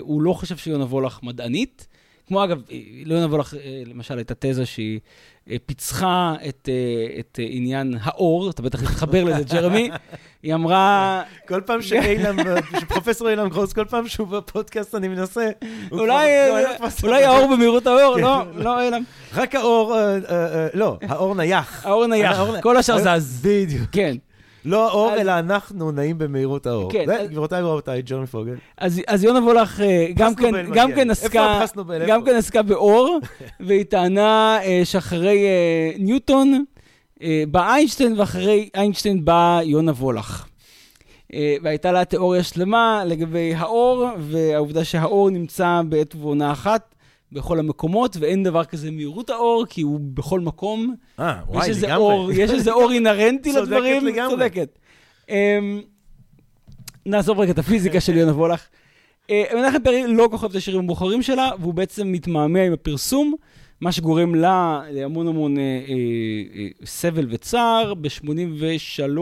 הוא 0.00 0.22
לא 0.22 0.32
חושב 0.32 0.56
שיונה 0.56 0.84
וולך 0.84 1.22
מדענית. 1.22 1.86
כמו 2.30 2.44
אגב, 2.44 2.62
לא 3.04 3.24
נבוא 3.24 3.38
לך, 3.38 3.54
אה, 3.54 3.82
למשל, 3.86 4.20
את 4.20 4.30
התזה 4.30 4.66
שהיא 4.66 5.00
אה, 5.50 5.56
פיצחה 5.66 6.34
את, 6.48 6.68
אה, 6.72 7.20
את 7.20 7.38
עניין 7.42 7.94
האור, 8.02 8.50
אתה 8.50 8.62
בטח 8.62 8.80
תתחבר 8.80 9.24
לזה, 9.24 9.42
ג'רמי, 9.44 9.90
היא 10.42 10.54
אמרה... 10.54 11.22
כל 11.48 11.60
פעם 11.66 11.82
שאילם, 11.82 12.36
שפרופסור 12.80 13.28
אילם 13.28 13.48
גרוס, 13.48 13.72
כל 13.72 13.84
פעם 13.84 14.08
שהוא 14.08 14.28
בפודקאסט 14.28 14.94
אני 14.94 15.08
מנסה... 15.08 15.48
אולי 15.92 16.28
לא, 17.02 17.14
האור 17.14 17.54
במהירות 17.54 17.86
האור, 17.86 18.14
כן. 18.16 18.22
לא, 18.22 18.42
לא 18.54 18.82
אילם. 18.82 19.02
רק 19.34 19.54
האור, 19.54 19.96
לא, 20.74 20.96
האור 21.02 21.34
נייח. 21.34 21.86
האור 21.86 22.06
נייח, 22.06 22.38
כל 22.62 22.76
השאר 22.76 23.18
זז. 23.18 23.40
בדיוק. 23.42 23.88
כן. 23.92 24.16
לא 24.64 24.88
האור, 24.88 25.14
אלא 25.14 25.38
אנחנו 25.38 25.90
נעים 25.92 26.18
במהירות 26.18 26.66
האור. 26.66 26.92
כן. 26.92 27.04
גבירותיי 27.24 27.62
ורבותיי, 27.62 28.02
ג'ון 28.06 28.26
פוגל. 28.26 28.54
אז 29.06 29.24
יונה 29.24 29.38
וולך 29.38 29.80
אה, 29.80 30.06
גם 30.14 30.34
כן, 30.34 30.74
כן 30.94 31.10
עסקה, 31.10 31.64
גם 32.06 32.24
כן 32.24 32.36
עסקה 32.36 32.62
באור, 32.62 33.18
והיא 33.66 33.84
טענה 33.84 34.58
אה, 34.62 34.80
שאחרי 34.84 35.44
אה, 35.46 35.90
ניוטון 35.98 36.64
בא 37.48 37.74
איינשטיין, 37.74 38.20
ואחרי 38.20 38.68
איינשטיין 38.74 39.24
בא 39.24 39.60
יונה 39.64 39.92
וולך. 39.92 40.46
והייתה 41.62 41.92
לה 41.92 42.04
תיאוריה 42.04 42.42
שלמה 42.42 43.02
לגבי 43.06 43.54
האור, 43.56 44.08
והעובדה 44.18 44.84
שהאור 44.84 45.30
נמצא 45.30 45.80
בעת 45.88 46.14
ובעונה 46.14 46.52
אחת. 46.52 46.94
בכל 47.32 47.58
המקומות, 47.58 48.16
ואין 48.20 48.42
דבר 48.42 48.64
כזה 48.64 48.90
מהירות 48.90 49.30
האור, 49.30 49.66
כי 49.68 49.82
הוא 49.82 50.00
בכל 50.14 50.40
מקום. 50.40 50.94
אה, 51.18 51.40
וואי, 51.48 51.70
לגמרי. 51.70 51.96
אור, 51.96 52.32
יש 52.32 52.50
איזה 52.50 52.72
אור 52.72 52.92
אינהרנטי 52.92 53.52
לדברים. 53.62 54.00
צודקת 54.00 54.14
לגמרי. 54.14 54.30
צודקת. 54.30 54.78
Um, 55.26 55.32
נעזוב 57.06 57.40
רגע 57.40 57.52
את 57.52 57.58
הפיזיקה 57.58 58.00
של 58.00 58.16
יונה 58.16 58.32
וולך. 58.32 58.66
Uh, 59.26 59.32
מנחם 59.54 59.82
פרי 59.84 60.06
לא 60.06 60.28
אוהב 60.32 60.44
את 60.44 60.54
השירים 60.54 60.80
המאוחרים 60.80 61.22
שלה, 61.22 61.50
והוא 61.60 61.74
בעצם 61.74 62.12
מתמהמה 62.12 62.60
עם 62.60 62.72
הפרסום, 62.72 63.34
מה 63.80 63.92
שגורם 63.92 64.34
לה 64.34 64.82
להמון 64.90 65.28
המון 65.28 65.56
uh, 65.56 65.58
uh, 65.58 66.82
uh, 66.82 66.86
סבל 66.86 67.26
וצער. 67.30 67.94
ב-83 67.94 69.18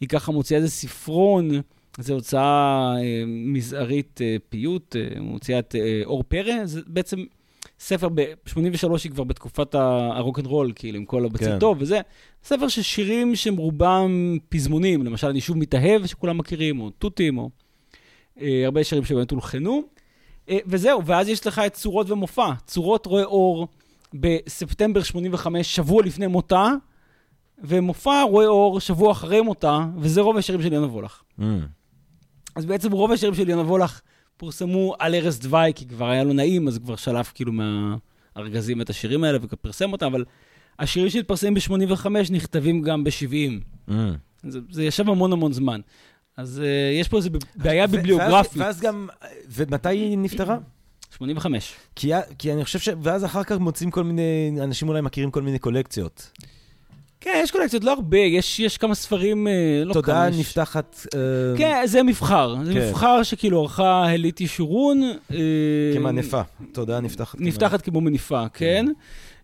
היא 0.00 0.08
ככה 0.08 0.32
מוציאה 0.32 0.60
איזה 0.60 0.70
ספרון. 0.70 1.50
זו 1.98 2.14
הוצאה 2.14 2.94
אה, 2.96 3.24
מזערית 3.26 4.20
אה, 4.22 4.36
פיוט, 4.48 4.96
אה, 4.96 5.20
מוציאה 5.20 5.58
את 5.58 5.74
אה, 5.74 6.02
אור 6.04 6.22
פרא, 6.28 6.64
זה 6.64 6.80
בעצם 6.86 7.24
ספר, 7.80 8.08
ב-83 8.08 8.88
היא 9.04 9.12
כבר 9.12 9.24
בתקופת 9.24 9.74
הרוקנרול, 9.74 10.72
כאילו, 10.74 10.98
עם 10.98 11.04
כל 11.04 11.24
הבצל 11.24 11.58
כן. 11.60 11.66
וזה. 11.78 12.00
ספר 12.44 12.68
של 12.68 12.82
שירים 12.82 13.36
שהם 13.36 13.56
רובם 13.56 14.38
פזמונים, 14.48 15.06
למשל, 15.06 15.26
אני 15.26 15.40
שוב 15.40 15.58
מתאהב, 15.58 16.06
שכולם 16.06 16.38
מכירים, 16.38 16.80
או 16.80 16.90
תותים, 16.90 17.38
או 17.38 17.50
אה, 18.40 18.62
הרבה 18.64 18.84
שירים 18.84 19.04
שבאמת 19.04 19.30
הולחנו. 19.30 19.82
אה, 20.48 20.58
וזהו, 20.66 21.04
ואז 21.06 21.28
יש 21.28 21.46
לך 21.46 21.58
את 21.58 21.72
צורות 21.72 22.10
ומופע. 22.10 22.52
צורות 22.66 23.06
רואה 23.06 23.24
אור 23.24 23.68
בספטמבר 24.14 25.02
85, 25.02 25.74
שבוע 25.74 26.02
לפני 26.02 26.26
מותה, 26.26 26.68
ומופע 27.58 28.22
רואה 28.22 28.46
אור 28.46 28.80
שבוע 28.80 29.12
אחרי 29.12 29.40
מותה, 29.40 29.86
וזה 29.98 30.20
רוב 30.20 30.36
השירים 30.36 30.62
של 30.62 30.72
יונה 30.72 30.86
וולך. 30.86 31.22
Mm. 31.38 31.42
אז 32.60 32.66
בעצם 32.66 32.92
רוב 32.92 33.12
השירים 33.12 33.34
של 33.34 33.48
יונה 33.48 33.62
וולך 33.62 34.00
פורסמו 34.36 34.94
על 34.98 35.14
ערש 35.14 35.38
דווי, 35.38 35.72
כי 35.74 35.86
כבר 35.86 36.10
היה 36.10 36.24
לו 36.24 36.32
נעים, 36.32 36.68
אז 36.68 36.78
כבר 36.78 36.96
שלף 36.96 37.32
כאילו 37.34 37.52
מהארגזים 37.52 38.80
את 38.80 38.90
השירים 38.90 39.24
האלה 39.24 39.38
ופרסם 39.42 39.92
אותם, 39.92 40.06
אבל 40.06 40.24
השירים 40.78 41.10
שהתפרסמים 41.10 41.54
ב-85 41.54 42.06
נכתבים 42.30 42.82
גם 42.82 43.04
ב-70. 43.04 43.88
Mm. 43.88 43.92
זה, 44.42 44.58
זה 44.70 44.84
ישב 44.84 45.08
המון 45.08 45.32
המון 45.32 45.52
זמן. 45.52 45.80
אז 46.36 46.62
uh, 46.64 47.00
יש 47.00 47.08
פה 47.08 47.16
איזו 47.16 47.30
בעיה 47.56 47.86
ביבליוגרפית. 47.86 48.62
ואז 48.62 48.80
גם, 48.80 49.08
ומתי 49.48 49.88
היא 49.88 50.18
נפטרה? 50.18 50.58
85. 51.16 51.74
כי, 51.96 52.10
כי 52.38 52.52
אני 52.52 52.64
חושב 52.64 52.78
ש... 52.78 52.88
ואז 53.02 53.24
אחר 53.24 53.44
כך 53.44 53.58
מוצאים 53.58 53.90
כל 53.90 54.04
מיני, 54.04 54.52
אנשים 54.62 54.88
אולי 54.88 55.00
מכירים 55.00 55.30
כל 55.30 55.42
מיני 55.42 55.58
קולקציות. 55.58 56.30
כן, 57.20 57.40
יש 57.42 57.50
קולקציות, 57.50 57.84
לא 57.84 57.92
הרבה, 57.92 58.18
יש, 58.18 58.60
יש 58.60 58.78
כמה 58.78 58.94
ספרים, 58.94 59.48
אה, 59.48 59.52
לא 59.84 59.92
תודה 59.92 60.06
כמה. 60.06 60.24
תודה 60.30 60.40
נפתחת... 60.40 61.06
אה... 61.14 61.58
כן, 61.58 61.82
זה 61.84 62.02
מבחר. 62.02 62.56
זה 62.64 62.72
כן. 62.72 62.88
מבחר 62.88 63.22
שכאילו 63.22 63.60
ערכה 63.60 64.04
הלית 64.04 64.40
ישורון. 64.40 65.02
אה, 65.32 65.36
כמניפה. 65.94 66.42
תודעה 66.72 67.00
נפתחת. 67.00 67.40
נפתחת 67.40 67.82
כמו 67.82 68.00
מניפה, 68.00 68.48
כן. 68.48 68.86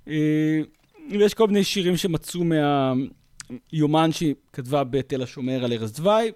כן. 0.07 0.13
אה, 0.13 0.61
ויש 1.11 1.35
כל 1.35 1.47
מיני 1.47 1.65
שירים 1.65 1.97
שמצאו 1.97 2.45
מהיומן 3.51 4.13
שהיא 4.13 4.35
כתבה 4.53 4.85
בתל 4.85 5.23
השומר 5.23 5.65
על 5.65 5.73
ארז 5.73 5.93
דווי. 5.93 6.33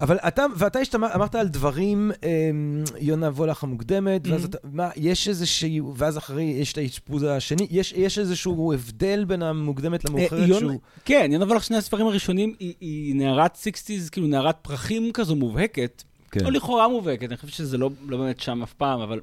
אבל 0.00 0.16
אתה, 0.16 0.46
ואתה 0.56 0.78
השתמע, 0.78 1.14
אמרת 1.14 1.34
על 1.34 1.48
דברים, 1.48 2.10
אמ, 2.22 2.84
יונה 3.00 3.28
וולך 3.28 3.64
המוקדמת, 3.64 4.26
ואז 4.26 4.44
mm-hmm. 4.44 4.48
אתה, 4.48 4.58
מה, 4.64 4.90
יש 4.96 5.28
איזשהו, 5.28 5.94
ואז 5.96 6.18
אחרי 6.18 6.42
יש 6.42 6.72
את 6.72 6.78
האשפוז 6.78 7.22
השני, 7.22 7.66
יש, 7.70 7.92
יש 7.96 8.18
איזשהו 8.18 8.72
הבדל 8.72 9.24
בין 9.24 9.42
המוקדמת 9.42 10.04
למאוחרת 10.04 10.50
אה, 10.50 10.58
שהוא... 10.58 10.80
כן, 11.04 11.30
יונה 11.32 11.44
וולך, 11.44 11.64
שני 11.64 11.76
הספרים 11.76 12.06
הראשונים, 12.06 12.54
היא, 12.58 12.74
היא 12.80 13.14
נערת 13.14 13.56
sixties, 13.56 14.10
כאילו 14.10 14.26
נערת 14.26 14.56
פרחים 14.62 15.12
כזו 15.12 15.36
מובהקת, 15.36 16.02
כן. 16.30 16.44
או 16.44 16.50
לכאורה 16.50 16.88
מובהקת, 16.88 17.28
אני 17.28 17.36
חושב 17.36 17.48
שזה 17.48 17.78
לא, 17.78 17.90
לא 18.06 18.18
באמת 18.18 18.40
שם 18.40 18.62
אף 18.62 18.72
פעם, 18.72 19.00
אבל 19.00 19.20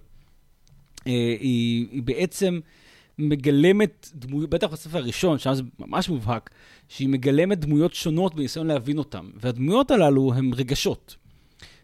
אה, 1.08 1.12
היא, 1.40 1.88
היא 1.92 2.04
בעצם... 2.04 2.60
מגלמת 3.20 4.10
דמויות, 4.16 4.50
בטח 4.50 4.68
בספר 4.68 4.98
הראשון, 4.98 5.40
שם 5.40 5.54
זה 5.54 5.64
ממש 5.80 6.10
מובהק, 6.10 6.50
שהיא 6.90 7.10
מגלמת 7.10 7.60
דמויות 7.60 7.94
שונות 7.94 8.36
בניסיון 8.36 8.68
להבין 8.68 8.98
אותן. 8.98 9.26
והדמויות 9.36 9.92
הללו 9.92 10.34
הן 10.34 10.52
רגשות. 10.56 11.16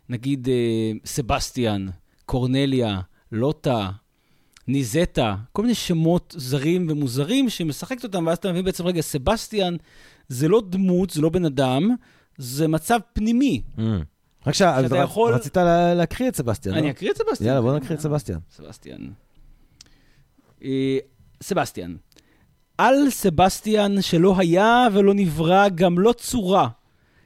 נגיד 0.09 0.49
אה, 0.49 0.91
סבסטיאן, 1.05 1.87
קורנליה, 2.25 3.01
לוטה, 3.31 3.89
ניזטה, 4.67 5.35
כל 5.51 5.61
מיני 5.61 5.75
שמות 5.75 6.35
זרים 6.37 6.87
ומוזרים 6.89 7.49
שמשחקת 7.49 8.03
אותם, 8.03 8.27
ואז 8.27 8.37
אתה 8.37 8.51
מבין 8.51 8.65
בעצם, 8.65 8.85
רגע, 8.85 9.01
סבסטיאן 9.01 9.75
זה 10.27 10.47
לא 10.47 10.61
דמות, 10.69 11.09
זה 11.09 11.21
לא 11.21 11.29
בן 11.29 11.45
אדם, 11.45 11.95
זה 12.37 12.67
מצב 12.67 12.99
פנימי. 13.13 13.61
Mm. 13.77 13.81
רק 14.47 14.53
שאתה 14.53 14.97
יכול... 14.97 15.33
רצית 15.33 15.57
להקריא 15.97 16.29
את 16.29 16.35
סבסטיאן, 16.35 16.75
לא? 16.75 16.79
אני 16.79 16.91
אקריא 16.91 17.11
את 17.11 17.17
סבסטיאן. 17.17 17.47
יאללה, 17.47 17.61
בוא 17.61 17.77
נקריא 17.77 17.97
את 17.97 18.01
סבסטיאן. 18.01 18.39
סבסטיאן. 18.51 19.09
אה, 20.63 20.97
סבסטיאן. 21.43 21.95
על 22.77 23.09
סבסטיאן 23.09 24.01
שלא 24.01 24.35
היה 24.37 24.87
ולא 24.93 25.13
נברא, 25.13 25.69
גם 25.69 25.99
לא 25.99 26.13
צורה. 26.13 26.67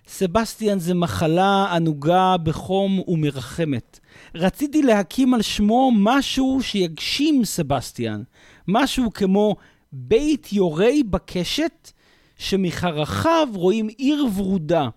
סבסטיאן 0.07 0.79
זה 0.79 0.93
מחלה 0.93 1.73
ענוגה 1.75 2.37
בחום 2.43 3.01
ומרחמת. 3.07 3.99
רציתי 4.35 4.81
להקים 4.81 5.33
על 5.33 5.41
שמו 5.41 5.91
משהו 5.95 6.59
שיגשים 6.61 7.45
סבסטיאן. 7.45 8.23
משהו 8.67 9.13
כמו 9.13 9.55
בית 9.91 10.53
יורי 10.53 11.03
בקשת, 11.03 11.91
שמחרכיו 12.37 13.47
רואים 13.53 13.87
עיר 13.87 14.25
ורודה. 14.35 14.87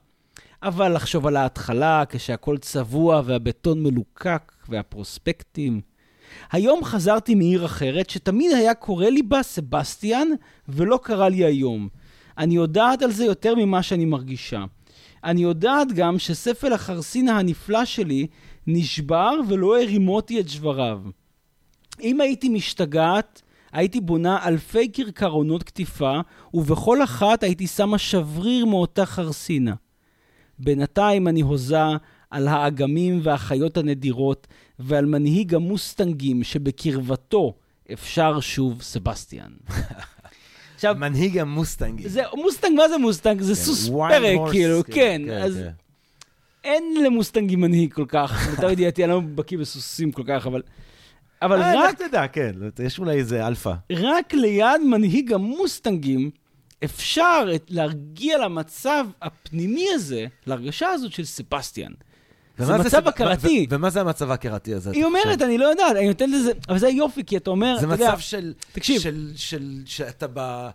אבל 0.63 0.95
לחשוב 0.95 1.27
על 1.27 1.37
ההתחלה, 1.37 2.03
כשהכול 2.09 2.59
צבוע 2.59 3.23
והבטון 3.25 3.83
מלוקק 3.83 4.53
והפרוספקטים. 4.69 5.92
היום 6.53 6.85
חזרתי 6.85 7.35
מעיר 7.35 7.65
אחרת, 7.65 8.11
שתמיד 8.11 8.53
היה 8.53 8.75
קורא 8.75 9.07
לי 9.07 9.23
בה 9.23 9.43
סבסטיאן, 9.43 10.29
ולא 10.69 11.01
קרא 11.03 11.29
לי 11.29 11.45
היום. 11.45 11.89
אני 12.39 12.55
יודעת 12.55 13.03
על 13.03 13.13
זה 13.13 13.25
יותר 13.25 13.55
ממה 13.55 13.83
שאני 13.83 14.05
מרגישה. 14.05 14.65
אני 15.25 15.43
יודעת 15.43 15.93
גם 15.93 16.19
שספל 16.19 16.73
החרסינה 16.73 17.39
הנפלא 17.39 17.85
שלי 17.85 18.27
נשבר 18.67 19.33
ולא 19.49 19.83
הרים 19.83 20.09
אותי 20.09 20.41
את 20.41 20.49
שבריו. 20.49 21.01
אם 22.03 22.21
הייתי 22.21 22.49
משתגעת, 22.49 23.43
הייתי 23.73 24.01
בונה 24.01 24.47
אלפי 24.47 24.93
כרכרונות 24.93 25.63
קטיפה, 25.63 26.21
ובכל 26.55 27.05
אחת 27.05 27.43
הייתי 27.43 27.67
שמה 27.67 27.99
שבריר 27.99 28.67
מאותה 28.67 29.07
חרסינה. 29.07 29.75
בינתיים 30.59 31.29
אני 31.29 31.41
הוזה 31.41 31.85
על 32.31 32.49
האגמים 32.49 33.21
והחיות 33.23 33.77
הנדירות, 33.77 34.47
ועל 34.85 35.07
מנהיג 35.07 35.55
המוסטנגים 35.55 36.45
שבקרבתו 36.45 37.55
אפשר 37.93 38.41
שוב 38.41 38.83
סבסטיאן. 38.83 39.51
עכשיו... 40.75 40.95
מנהיג 40.99 41.39
המוסטנגים. 41.39 42.09
זה, 42.09 42.23
מוסטנג, 42.35 42.77
מה 42.77 42.89
זה 42.89 42.99
מוסטנג? 42.99 43.41
זה 43.41 43.55
כן, 43.55 43.61
סוס 43.61 43.89
פרא, 43.89 44.51
כאילו, 44.51 44.85
כן. 44.85 44.93
כן, 44.93 45.23
כן 45.27 45.31
אז 45.31 45.57
כן. 45.57 45.71
אין 46.65 46.95
למוסטנגים 47.05 47.61
מנהיג 47.61 47.93
כל 47.93 48.07
כך, 48.09 48.33
למיטב 48.49 48.71
ידיעתי, 48.71 49.05
אני 49.05 49.13
לא 49.13 49.21
בקיא 49.35 49.59
בסוסים 49.59 50.13
כל 50.13 50.23
כך, 50.27 50.47
אבל... 50.47 50.63
אבל 51.43 51.63
אה, 51.63 51.75
רק... 51.81 52.01
לך 52.01 52.09
תדע, 52.09 52.27
כן, 52.27 52.53
יש 52.85 52.99
אולי 52.99 53.19
איזה 53.19 53.47
אלפא. 53.47 53.73
רק 53.93 54.35
ליד 54.35 54.81
מנהיג 54.91 55.33
המוסטנגים 55.33 56.31
אפשר 56.85 57.49
להרגיע 57.69 58.39
למצב 58.39 59.07
הפנימי 59.23 59.87
הזה, 59.95 60.27
להרגשה 60.47 60.89
הזאת 60.89 61.13
של 61.13 61.25
סבסטיאן. 61.25 61.93
זה 62.59 62.79
מצב 62.79 63.09
הכרתי. 63.09 63.67
ומה 63.71 63.91
זה 63.91 64.01
המצב 64.01 64.31
הכרתי 64.31 64.75
הזה? 64.75 64.91
היא 64.91 65.05
אומרת, 65.05 65.43
אני 65.43 65.59
לא 65.59 65.65
יודעת, 65.65 65.97
אני 65.97 66.09
נותן 66.09 66.31
לזה, 66.31 66.53
אבל 66.69 66.79
זה 66.79 66.89
יופי, 66.89 67.25
כי 67.25 67.37
אתה 67.37 67.51
אומר, 67.51 67.77
זה 67.81 67.87
מצב 67.87 68.19
של, 68.19 68.53
תקשיב, 68.73 69.03
של, 69.37 69.83
שאתה 69.85 70.27
ב... 70.35 70.69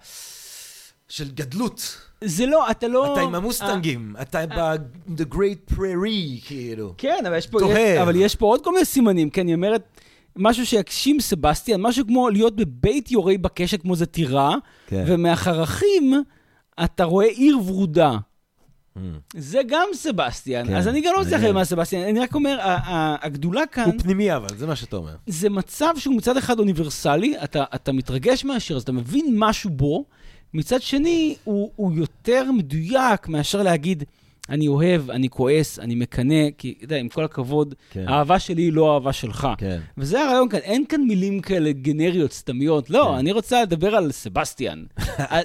של 1.10 1.32
גדלות. 1.32 1.98
זה 2.24 2.46
לא, 2.46 2.72
אתה 2.72 2.88
לא... 2.88 3.14
אתה 3.14 3.22
עם 3.22 3.36
המוסטנגים, 3.36 4.16
אה, 4.18 4.22
אתה 4.22 4.40
אה. 4.40 4.78
ב-The 4.78 5.34
Great 5.34 5.74
Prairie, 5.74 6.46
כאילו. 6.46 6.94
כן, 6.98 7.24
אבל 7.28 7.38
יש 7.38 7.48
פה, 7.48 7.60
אבל 8.02 8.16
יש 8.16 8.36
פה 8.36 8.46
עוד 8.46 8.64
כל 8.64 8.72
מיני 8.72 8.86
סימנים, 8.86 9.30
כן, 9.30 9.48
היא 9.48 9.56
אומרת, 9.56 9.84
משהו 10.36 10.66
שיגשים 10.66 11.20
סבסטיאן, 11.20 11.82
משהו 11.82 12.08
כמו 12.08 12.30
להיות 12.30 12.56
בבית 12.56 13.12
יורי 13.12 13.38
בקשת 13.38 13.82
כמו 13.82 13.96
זה 13.96 14.06
טירה, 14.06 14.56
כן. 14.88 15.04
ומהחרכים 15.08 16.14
אתה 16.84 17.04
רואה 17.04 17.26
עיר 17.26 17.60
ורודה. 17.66 18.18
Mm. 18.98 19.38
זה 19.38 19.62
גם 19.68 19.88
סבסטיאן. 19.94 20.68
כן, 20.68 20.76
אז 20.76 20.88
אני 20.88 21.02
גם 21.02 21.14
לא 21.16 21.22
מצליח 21.22 21.42
למה 21.42 21.66
סבסטיאן, 21.66 22.02
אני 22.02 22.20
רק 22.20 22.36
אומר, 22.36 22.58
הגדולה 23.22 23.66
כאן... 23.66 23.84
הוא 23.86 23.94
פנימי 24.00 24.36
אבל, 24.36 24.48
זה 24.58 24.68
מה 24.68 24.76
שאתה 24.76 24.96
אומר. 24.96 25.16
זה 25.28 25.50
מצב 25.50 25.94
שהוא 25.98 26.16
מצד 26.16 26.38
אחד 26.38 26.60
אוניברסלי, 26.60 27.36
אתה, 27.44 27.92
מתרגש 27.92 28.46
מהשיר, 28.46 28.78
אז 28.78 28.84
אתה 28.84 28.92
מבין 28.92 29.34
משהו 29.38 29.70
בו, 29.70 30.06
מצד 30.54 30.82
שני, 30.82 31.36
הוא 31.44 31.94
יותר 31.94 32.52
מדויק 32.52 33.28
מאשר 33.28 33.64
להגיד, 33.64 34.04
אני 34.50 34.68
אוהב, 34.68 35.12
אני 35.12 35.30
כועס, 35.30 35.80
אני 35.80 35.96
מקנא, 35.96 36.50
כי, 36.58 36.74
אתה 36.78 36.86
יודע, 36.86 36.98
עם 36.98 37.10
כל 37.10 37.24
הכבוד, 37.24 37.76
כן. 37.92 38.06
האהבה 38.08 38.40
שלי 38.40 38.62
היא 38.62 38.74
לא 38.74 38.92
האהבה 38.92 39.14
שלך. 39.14 39.48
כן. 39.58 39.80
וזה 39.98 40.22
הרעיון 40.22 40.50
כאן, 40.50 40.60
אין 40.60 40.86
כאן 40.90 41.02
מילים 41.02 41.40
כאלה 41.40 41.72
גנריות, 41.72 42.32
סתמיות. 42.32 42.90
לא, 42.90 43.10
כן. 43.12 43.18
אני 43.18 43.32
רוצה 43.32 43.62
לדבר 43.62 43.96
על 43.96 44.12
סבסטיאן. 44.12 44.84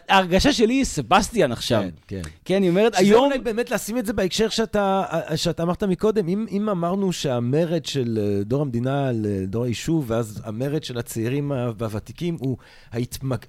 ההרגשה 0.08 0.52
שלי 0.52 0.74
היא 0.74 0.84
סבסטיאן 0.84 1.52
עכשיו. 1.52 1.82
כן, 1.82 1.90
כן. 2.06 2.22
כן, 2.44 2.54
אני 2.54 2.68
אומרת, 2.68 2.94
היום... 2.94 3.08
שזה 3.08 3.18
אולי 3.18 3.38
באמת 3.38 3.70
לשים 3.70 3.98
את 3.98 4.06
זה 4.06 4.12
בהקשר 4.12 4.48
שאתה, 4.48 5.04
שאתה 5.36 5.62
אמרת 5.62 5.82
מקודם. 5.82 6.28
אם, 6.28 6.46
אם 6.50 6.68
אמרנו 6.68 7.12
שהמרד 7.12 7.84
של 7.84 8.18
אה, 8.22 8.44
דור 8.44 8.62
המדינה 8.62 9.10
לדור 9.14 9.64
היישוב, 9.64 10.04
ואז 10.06 10.42
המרד 10.44 10.84
של 10.84 10.98
הצעירים 10.98 11.52
והוותיקים, 11.78 12.36
הוא 12.40 12.56
ההתמק... 12.92 13.46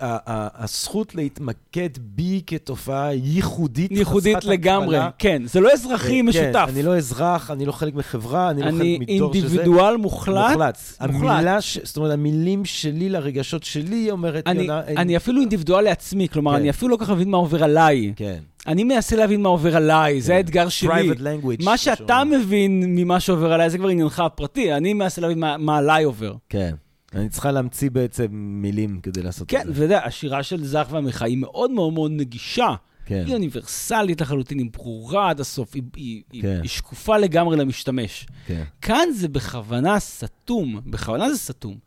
הזכות 0.55 1.15
להתמקד 1.15 1.89
בי 2.01 2.41
כתופעה 2.47 3.13
ייחודית, 3.13 3.91
ייחודית 3.91 4.45
לגמרי, 4.45 4.99
כן. 5.17 5.42
כן, 5.43 5.47
זה 5.47 5.59
לא 5.59 5.71
אזרחי 5.73 6.19
כן, 6.19 6.25
משותף. 6.25 6.65
כן, 6.65 6.73
אני 6.73 6.83
לא 6.83 6.97
אזרח, 6.97 7.51
אני 7.51 7.65
לא 7.65 7.71
חלק 7.71 7.95
מחברה, 7.95 8.49
אני, 8.49 8.63
אני 8.63 8.71
לא 8.71 8.77
חלק 8.77 8.99
מדור 8.99 9.33
שזה. 9.33 9.39
אני 9.39 9.47
אינדיבידואל 9.47 9.97
מוחלט. 9.97 10.51
מוחלט. 10.51 10.77
המילה, 10.99 11.61
ש... 11.61 11.77
זאת 11.83 11.97
אומרת, 11.97 12.11
המילים 12.11 12.65
שלי 12.65 13.09
לרגשות 13.09 13.63
שלי, 13.63 14.11
אומרת, 14.11 14.47
אני, 14.47 14.61
יונה... 14.61 14.81
אני 14.87 15.17
אפילו 15.17 15.41
אינדיבידואל 15.41 15.83
לעצמי, 15.83 16.29
כלומר, 16.29 16.51
כן. 16.51 16.57
אני 16.57 16.69
אפילו 16.69 16.91
לא 16.91 16.97
כל 16.97 17.05
כך 17.05 17.11
מבין 17.11 17.29
מה 17.29 17.37
עובר 17.37 17.63
עליי. 17.63 18.13
כן. 18.15 18.39
אני 18.67 18.83
מנסה 18.83 19.15
להבין 19.15 19.41
מה 19.41 19.49
עובר 19.49 19.75
עליי, 19.75 20.21
זה 20.21 20.31
כן. 20.31 20.37
האתגר 20.37 20.69
שלי. 20.69 21.11
Private 21.11 21.19
language. 21.19 21.65
מה 21.65 21.77
שאתה 21.77 22.23
מבין 22.23 22.83
ממה 22.95 23.19
שעובר 23.19 23.53
עליי, 23.53 23.69
זה 23.69 23.77
כבר 23.77 23.87
עניינך 23.87 24.19
הפרטי, 24.19 24.73
אני 24.73 24.93
מנסה 24.93 25.21
להבין 25.21 25.39
מה, 25.39 25.77
עליי 25.77 26.03
עובר. 26.03 26.33
כן. 26.49 26.75
אני 27.15 27.29
צריכה 27.29 27.51
להמציא 27.51 27.89
בעצם 27.91 28.27
מילים 28.31 28.99
כדי 29.03 29.21
לעשות 29.21 29.49
כן, 29.49 29.57
את 29.57 29.65
זה. 29.65 29.67
כן, 29.67 29.73
ואתה 29.73 29.83
יודע, 29.83 30.05
השירה 30.05 30.43
של 30.43 30.65
זך 30.65 30.87
ועמיחי 30.89 31.25
היא 31.25 31.37
מאוד 31.37 31.71
מאוד 31.71 31.93
מאוד 31.93 32.11
נגישה. 32.11 32.69
כן. 33.05 33.23
היא 33.25 33.33
אוניברסלית 33.33 34.21
לחלוטין, 34.21 34.57
היא 34.59 34.69
ברורה 34.73 35.29
עד 35.29 35.39
הסוף, 35.39 35.75
היא, 35.75 35.83
היא, 35.95 36.41
כן. 36.41 36.59
היא 36.61 36.69
שקופה 36.69 37.17
לגמרי 37.17 37.57
למשתמש. 37.57 38.27
כן. 38.47 38.63
כאן 38.81 39.07
זה 39.13 39.27
בכוונה 39.27 39.99
סתום, 39.99 40.81
בכוונה 40.85 41.29
זה 41.29 41.37
סתום. 41.37 41.77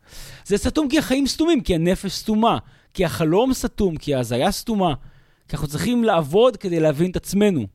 זה 0.45 0.57
סתום 0.57 0.89
כי 0.89 0.99
החיים 0.99 1.27
סתומים, 1.27 1.61
כי 1.61 1.75
הנפש 1.75 2.11
סתומה, 2.11 2.57
כי 2.93 3.05
החלום 3.05 3.53
סתום, 3.53 3.97
כי 3.97 4.15
ההזיה 4.15 4.51
סתומה. 4.51 4.93
כי 5.47 5.55
אנחנו 5.55 5.67
צריכים 5.67 6.03
לעבוד 6.03 6.57
כדי 6.57 6.79
להבין 6.79 7.11
את 7.11 7.15
עצמנו. 7.15 7.67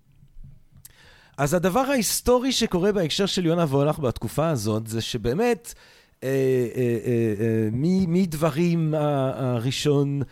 אז 1.39 1.55
הדבר 1.55 1.81
ההיסטורי 1.81 2.53
שקורה 2.53 2.93
בהקשר 2.93 3.27
של 3.27 3.47
יונה 3.47 3.65
וולך 3.65 3.99
בתקופה 3.99 4.49
הזאת, 4.49 4.87
זה 4.87 5.01
שבאמת, 5.01 5.75
אה, 6.23 6.29
אה, 6.29 6.99
אה, 7.07 7.45
אה, 7.45 7.69
מדברים 8.07 8.95
הראשון, 8.95 10.23
אה, 10.23 10.27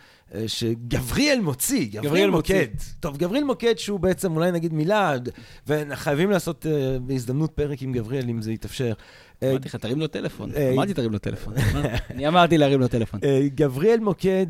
שגבריאל 0.47 1.39
מוציא, 1.41 1.85
גבריאל, 1.85 2.05
גבריאל 2.05 2.29
מוקד. 2.29 2.67
מוציא. 2.73 2.93
טוב, 2.99 3.17
גבריאל 3.17 3.43
מוקד 3.43 3.77
שהוא 3.77 3.99
בעצם 3.99 4.35
אולי 4.35 4.51
נגיד 4.51 4.73
מילה, 4.73 5.15
וחייבים 5.67 6.31
לעשות 6.31 6.65
uh, 6.65 6.99
בהזדמנות 6.99 7.51
פרק 7.51 7.81
עם 7.81 7.91
גבריאל, 7.91 8.29
אם 8.29 8.41
זה 8.41 8.51
יתאפשר. 8.51 8.93
אה, 9.43 9.51
אמרתי 9.51 9.67
לך, 9.67 9.75
תרים 9.75 9.99
לו 9.99 10.07
טלפון. 10.07 10.51
אמרתי, 10.73 10.93
תרים 10.93 11.11
לו 11.11 11.17
טלפון. 11.17 11.53
אני 12.09 12.27
אמרתי 12.27 12.57
להרים 12.57 12.79
לו 12.79 12.87
טלפון. 12.87 13.19
גבריאל 13.55 13.99
מוקד 13.99 14.47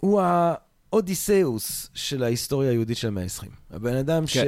הוא 0.00 0.20
האודיסאוס 0.22 1.90
של 1.94 2.22
ההיסטוריה 2.22 2.70
היהודית 2.70 2.96
של 2.96 3.08
המאה 3.08 3.22
ה-20. 3.22 3.46
הבן 3.70 3.96
אדם 3.96 4.24
כן. 4.26 4.42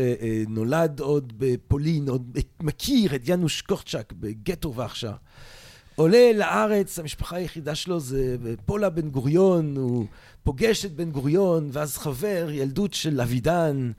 שנולד 0.46 1.00
עוד 1.00 1.32
בפולין, 1.36 2.08
עוד 2.08 2.38
מכיר 2.60 3.14
את 3.14 3.28
יאנוש 3.28 3.62
קורצ'אק 3.62 4.12
בגטו 4.12 4.74
ורשה. 4.74 5.12
עולה 6.02 6.32
לארץ, 6.34 6.98
המשפחה 6.98 7.36
היחידה 7.36 7.74
שלו 7.74 8.00
זה 8.00 8.36
פולה 8.66 8.90
בן 8.90 9.10
גוריון, 9.10 9.76
הוא 9.76 10.06
פוגש 10.44 10.84
את 10.84 10.92
בן 10.92 11.10
גוריון, 11.10 11.68
ואז 11.72 11.98
חבר 11.98 12.48
ילדות 12.50 12.94
של 12.94 13.20
אבידן, 13.20 13.92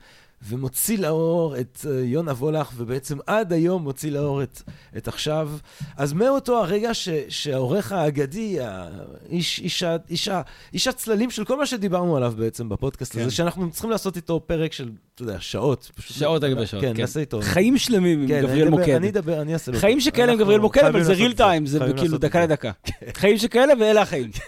ומוציא 0.48 0.98
לאור 0.98 1.56
את 1.60 1.86
אה, 1.90 2.00
יונה 2.04 2.32
וולך, 2.32 2.70
ובעצם 2.76 3.18
עד 3.26 3.52
היום 3.52 3.82
מוציא 3.82 4.10
לאור 4.10 4.42
את, 4.42 4.62
את 4.96 5.08
עכשיו. 5.08 5.50
אז 5.96 6.12
מאותו 6.12 6.58
הרגע 6.58 6.94
ש, 6.94 7.08
שהעורך 7.28 7.92
האגדי, 7.92 8.56
האיש, 8.60 9.60
איש, 9.60 9.84
איש, 10.10 10.28
איש 10.72 10.88
הצללים 10.88 11.30
של 11.30 11.44
כל 11.44 11.58
מה 11.58 11.66
שדיברנו 11.66 12.16
עליו 12.16 12.34
בעצם 12.36 12.68
בפודקאסט 12.68 13.12
כן. 13.12 13.20
הזה, 13.20 13.30
שאנחנו 13.30 13.70
צריכים 13.70 13.90
לעשות 13.90 14.16
איתו 14.16 14.40
פרק 14.46 14.72
של, 14.72 14.90
אתה 15.14 15.22
יודע, 15.22 15.36
שעות. 15.40 15.90
שעות 16.00 16.42
על 16.42 16.54
גבי 16.54 16.66
שעות, 16.66 16.82
כן. 16.84 16.94
כן, 16.94 17.00
נעשה 17.00 17.20
איתו. 17.20 17.40
חיים 17.42 17.78
שלמים 17.78 18.22
עם 18.22 18.28
כן, 18.28 18.42
גבריאל 18.42 18.68
מוקד. 18.68 18.88
אני 18.88 19.08
אדבר, 19.08 19.42
אני 19.42 19.52
אעשה 19.52 19.72
לו. 19.72 19.78
חיים 19.78 20.00
שכאלה 20.00 20.32
עם 20.32 20.38
גבריאל 20.38 20.60
מוקד, 20.60 20.84
אבל 20.84 21.02
זה 21.02 21.12
ריל 21.12 21.32
טיים, 21.32 21.66
זה 21.66 21.78
כאילו 21.96 22.18
דקה 22.18 22.42
לדקה. 22.42 22.70
חיים 23.14 23.38
שכאלה 23.38 23.72
ואלה 23.80 24.02
החיים. 24.02 24.30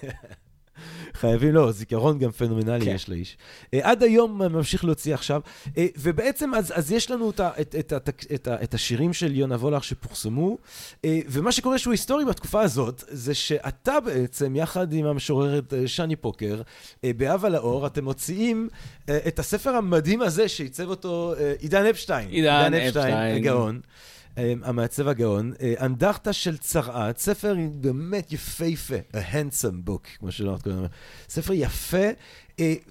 חייבים, 1.17 1.55
לא, 1.55 1.73
זיכרון 1.73 2.19
גם 2.19 2.31
פנומנלי 2.31 2.85
כן. 2.85 2.91
יש 2.95 3.09
לאיש. 3.09 3.37
Uh, 3.65 3.69
עד 3.83 4.03
היום 4.03 4.43
ממשיך 4.43 4.85
להוציא 4.85 5.15
עכשיו, 5.15 5.41
uh, 5.65 5.71
ובעצם 5.97 6.55
אז, 6.55 6.73
אז 6.77 6.93
יש 6.93 7.11
לנו 7.11 7.31
את, 7.31 7.41
את, 7.41 7.75
את, 7.79 7.93
את, 7.93 8.25
את, 8.35 8.49
את 8.49 8.75
השירים 8.75 9.13
של 9.13 9.37
יונה 9.37 9.55
וולך 9.55 9.85
שפורסמו, 9.85 10.59
uh, 10.95 11.07
ומה 11.29 11.53
שקורה 11.53 11.79
שהוא 11.79 11.93
היסטורי 11.93 12.25
בתקופה 12.25 12.63
הזאת, 12.63 13.05
זה 13.09 13.35
שאתה 13.35 14.01
בעצם, 14.01 14.57
יחד 14.57 14.93
עם 14.93 15.07
המשוררת 15.07 15.73
שני 15.87 16.17
פוקר, 16.17 16.63
באב 17.03 17.45
על 17.45 17.55
האור, 17.55 17.87
אתם 17.87 18.05
מוציאים 18.05 18.69
את 19.11 19.39
הספר 19.39 19.71
המדהים 19.71 20.23
הזה 20.23 20.49
שעיצב 20.49 20.89
אותו 20.89 21.35
עידן 21.59 21.87
אפשטיין. 21.87 22.29
עידן 22.29 22.75
אפשטיין. 22.75 23.37
הגאון. 23.37 23.81
המעצב 24.63 25.09
הגאון, 25.09 25.53
אנדרטה 25.81 26.33
של 26.33 26.57
צרעת, 26.57 27.19
ספר 27.19 27.55
באמת 27.75 28.33
יפהפה, 28.33 28.95
a 29.13 29.17
handsome 29.33 29.89
book, 29.89 30.19
כמו 30.19 30.33
שלא 30.33 30.57
קודם, 30.63 30.85
ספר 31.29 31.53
יפה, 31.53 32.07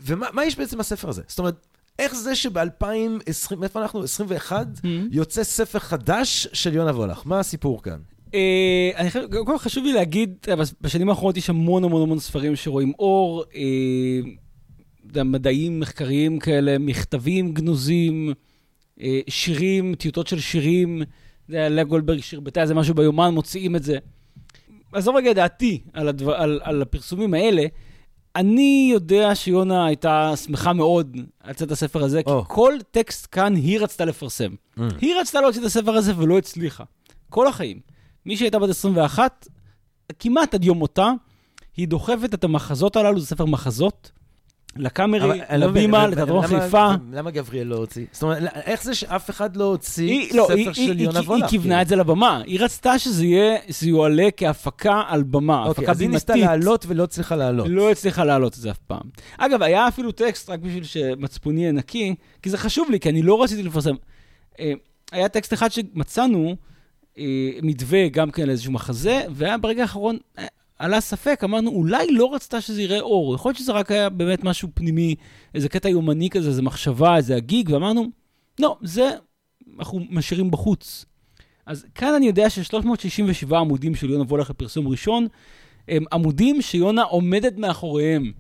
ומה 0.06 0.46
יש 0.46 0.58
בעצם 0.58 0.78
בספר 0.78 1.10
הזה? 1.10 1.22
זאת 1.28 1.40
אומרת, 1.40 1.68
איך 2.00 2.16
זה 2.16 2.36
שב-2020, 2.36 3.64
איפה 3.64 3.82
אנחנו? 3.82 4.04
21? 4.04 4.68
Mm-hmm. 4.68 4.88
יוצא 5.12 5.44
ספר 5.44 5.80
חדש 5.80 6.48
של 6.54 6.74
יונה 6.74 6.92
וולך. 6.92 7.22
מה 7.26 7.40
הסיפור 7.40 7.84
כאן? 7.84 8.00
אני 8.96 9.08
חושב, 9.08 9.26
קודם 9.32 9.46
כל 9.46 9.58
חשוב 9.58 9.84
לי 9.84 9.94
להגיד, 9.94 10.36
בשנים 10.82 11.10
האחרונות 11.10 11.38
יש 11.38 11.50
המון 11.50 11.84
המון 11.84 12.02
המון 12.02 12.20
ספרים 12.20 12.56
שרואים 12.56 12.94
אור, 13.00 13.44
מדעים 15.16 15.80
מחקריים 15.80 16.40
כאלה, 16.40 16.78
מכתבים 16.78 17.54
גנוזים, 17.54 18.34
שירים, 19.30 19.96
טיוטות 19.96 20.28
של 20.28 20.40
שירים. 20.40 21.02
זה 21.50 21.58
היה 21.58 21.70
לאה 21.70 21.84
גולדברג 21.84 22.20
שרבטה 22.20 22.62
איזה 22.62 22.74
משהו 22.74 22.96
ביומן, 22.96 23.34
מוציאים 23.34 23.76
את 23.76 23.84
זה. 23.84 23.98
עזוב 24.94 25.16
רגע 25.16 25.34
דעתי 25.34 25.82
על, 25.94 26.08
הדבר, 26.08 26.36
על, 26.36 26.60
על 26.64 26.82
הפרסומים 26.82 27.34
האלה. 27.34 27.66
אני 28.36 28.90
יודע 28.94 29.36
שיונה 29.36 29.86
הייתה 29.86 30.34
שמחה 30.46 30.74
מאוד 30.74 31.18
על 31.40 31.54
צאת 31.54 31.72
הספר 31.72 32.04
הזה, 32.04 32.20
oh. 32.20 32.24
כי 32.24 32.32
כל 32.48 32.74
טקסט 32.92 33.28
כאן 33.32 33.56
היא 33.56 33.80
רצתה 33.80 34.06
לפרסם. 34.06 34.52
Mm. 34.78 34.82
היא 35.02 35.16
רצתה 35.22 35.42
להוציא 35.42 35.62
את 35.62 35.66
הספר 35.66 35.92
הזה 35.92 36.18
ולא 36.18 36.38
הצליחה. 36.38 36.84
כל 37.30 37.48
החיים. 37.48 37.80
מי 38.26 38.38
שהייתה 38.38 38.60
בת 38.60 38.70
21, 38.70 39.48
כמעט 40.20 40.54
עד 40.54 40.64
יום 40.64 40.78
מותה, 40.78 41.12
היא 41.78 41.88
דוחפת 41.88 42.34
את 42.34 42.44
המחזות 42.44 42.96
הללו, 42.96 43.20
זה 43.20 43.26
ספר 43.26 43.46
מחזות, 43.46 44.12
לקאמרי, 44.78 45.40
לבימה, 45.58 46.08
לתיאטרון 46.08 46.48
חיפה. 46.48 46.92
למה 47.12 47.32
גבריאל 47.32 47.68
לא 47.68 47.76
הוציא? 47.76 48.06
זאת 48.12 48.24
אומרת, 48.24 48.44
איך 48.66 48.84
זה 48.84 48.96
שאף 48.96 49.30
אחד 49.30 49.56
לא 49.56 49.64
הוציא 49.64 50.34
לא, 50.34 50.48
ספר 50.48 50.74
של 50.74 51.00
יונה 51.00 51.20
וולך? 51.20 51.42
היא 51.42 51.50
כיוונה 51.50 51.82
את 51.82 51.88
זה 51.88 51.96
לבמה. 51.96 52.42
היא 52.46 52.60
רצתה 52.60 53.00
שזה 53.00 53.26
יועלה 53.82 54.28
כהפקה 54.38 55.02
על 55.08 55.24
במה, 55.24 55.66
אוקיי, 55.66 55.72
הפקה 55.72 55.82
בימתית. 55.82 55.90
אז 55.90 56.02
היא 56.02 56.10
ניסתה 56.10 56.36
לעלות 56.36 56.86
ולא 56.88 57.04
הצליחה 57.04 57.36
לעלות. 57.36 57.68
לא 57.70 57.92
הצליחה 57.92 58.24
לעלות 58.24 58.54
את 58.54 58.58
זה 58.58 58.72
אף 58.72 58.78
פעם. 58.78 59.10
אגב, 59.38 59.62
היה 59.62 59.88
אפילו 59.88 60.12
טקסט, 60.12 60.50
רק 60.50 60.60
בשביל 60.60 60.84
שמצפוני 60.84 61.62
יהיה 61.62 61.72
נקי, 61.72 62.16
כי 62.42 62.50
זה 62.50 62.58
חשוב 62.58 62.92
לי, 62.92 63.00
כי 63.00 63.10
אני 63.10 63.22
לא 63.22 63.44
רציתי 63.44 63.64
לפרסם. 63.64 63.96
אה, 64.60 64.74
היה 65.12 65.30
טקסט 65.30 65.54
אחד 65.54 65.72
שמצאנו, 65.72 66.56
אה, 67.18 67.24
מתווה 67.62 68.10
גם 68.10 68.32
כן 68.32 68.48
לאיזשהו 68.48 68.72
מחזה, 68.72 69.22
והיה 69.30 69.58
ברגע 69.58 69.82
האחרון, 69.82 70.18
אה, 70.40 70.46
עלה 70.80 71.02
ספק, 71.02 71.42
אמרנו, 71.44 71.72
אולי 71.72 72.08
לא 72.12 72.34
רצתה 72.34 72.62
שזה 72.62 72.82
יראה 72.82 73.00
אור, 73.00 73.36
יכול 73.36 73.50
להיות 73.50 73.58
שזה 73.58 73.72
רק 73.72 73.92
היה 73.92 74.10
באמת 74.10 74.44
משהו 74.44 74.70
פנימי, 74.74 75.16
איזה 75.54 75.70
קטע 75.70 75.90
יומני 75.90 76.30
כזה, 76.30 76.50
איזה 76.50 76.62
מחשבה, 76.62 77.18
איזה 77.18 77.36
הגיג, 77.36 77.70
ואמרנו, 77.74 78.06
לא, 78.60 78.78
זה 78.82 79.10
אנחנו 79.80 80.02
משאירים 80.10 80.52
בחוץ. 80.52 81.06
אז 81.66 81.86
כאן 81.96 82.14
אני 82.14 82.28
יודע 82.28 82.50
ש-367 82.50 83.56
עמודים 83.56 83.96
של 83.96 84.10
יונה 84.10 84.24
וולך 84.24 84.50
לפרסום 84.50 84.88
ראשון, 84.88 85.28
הם 85.88 86.04
עמודים 86.14 86.62
שיונה 86.62 87.04
עומדת 87.04 87.58
מאחוריהם. 87.58 88.32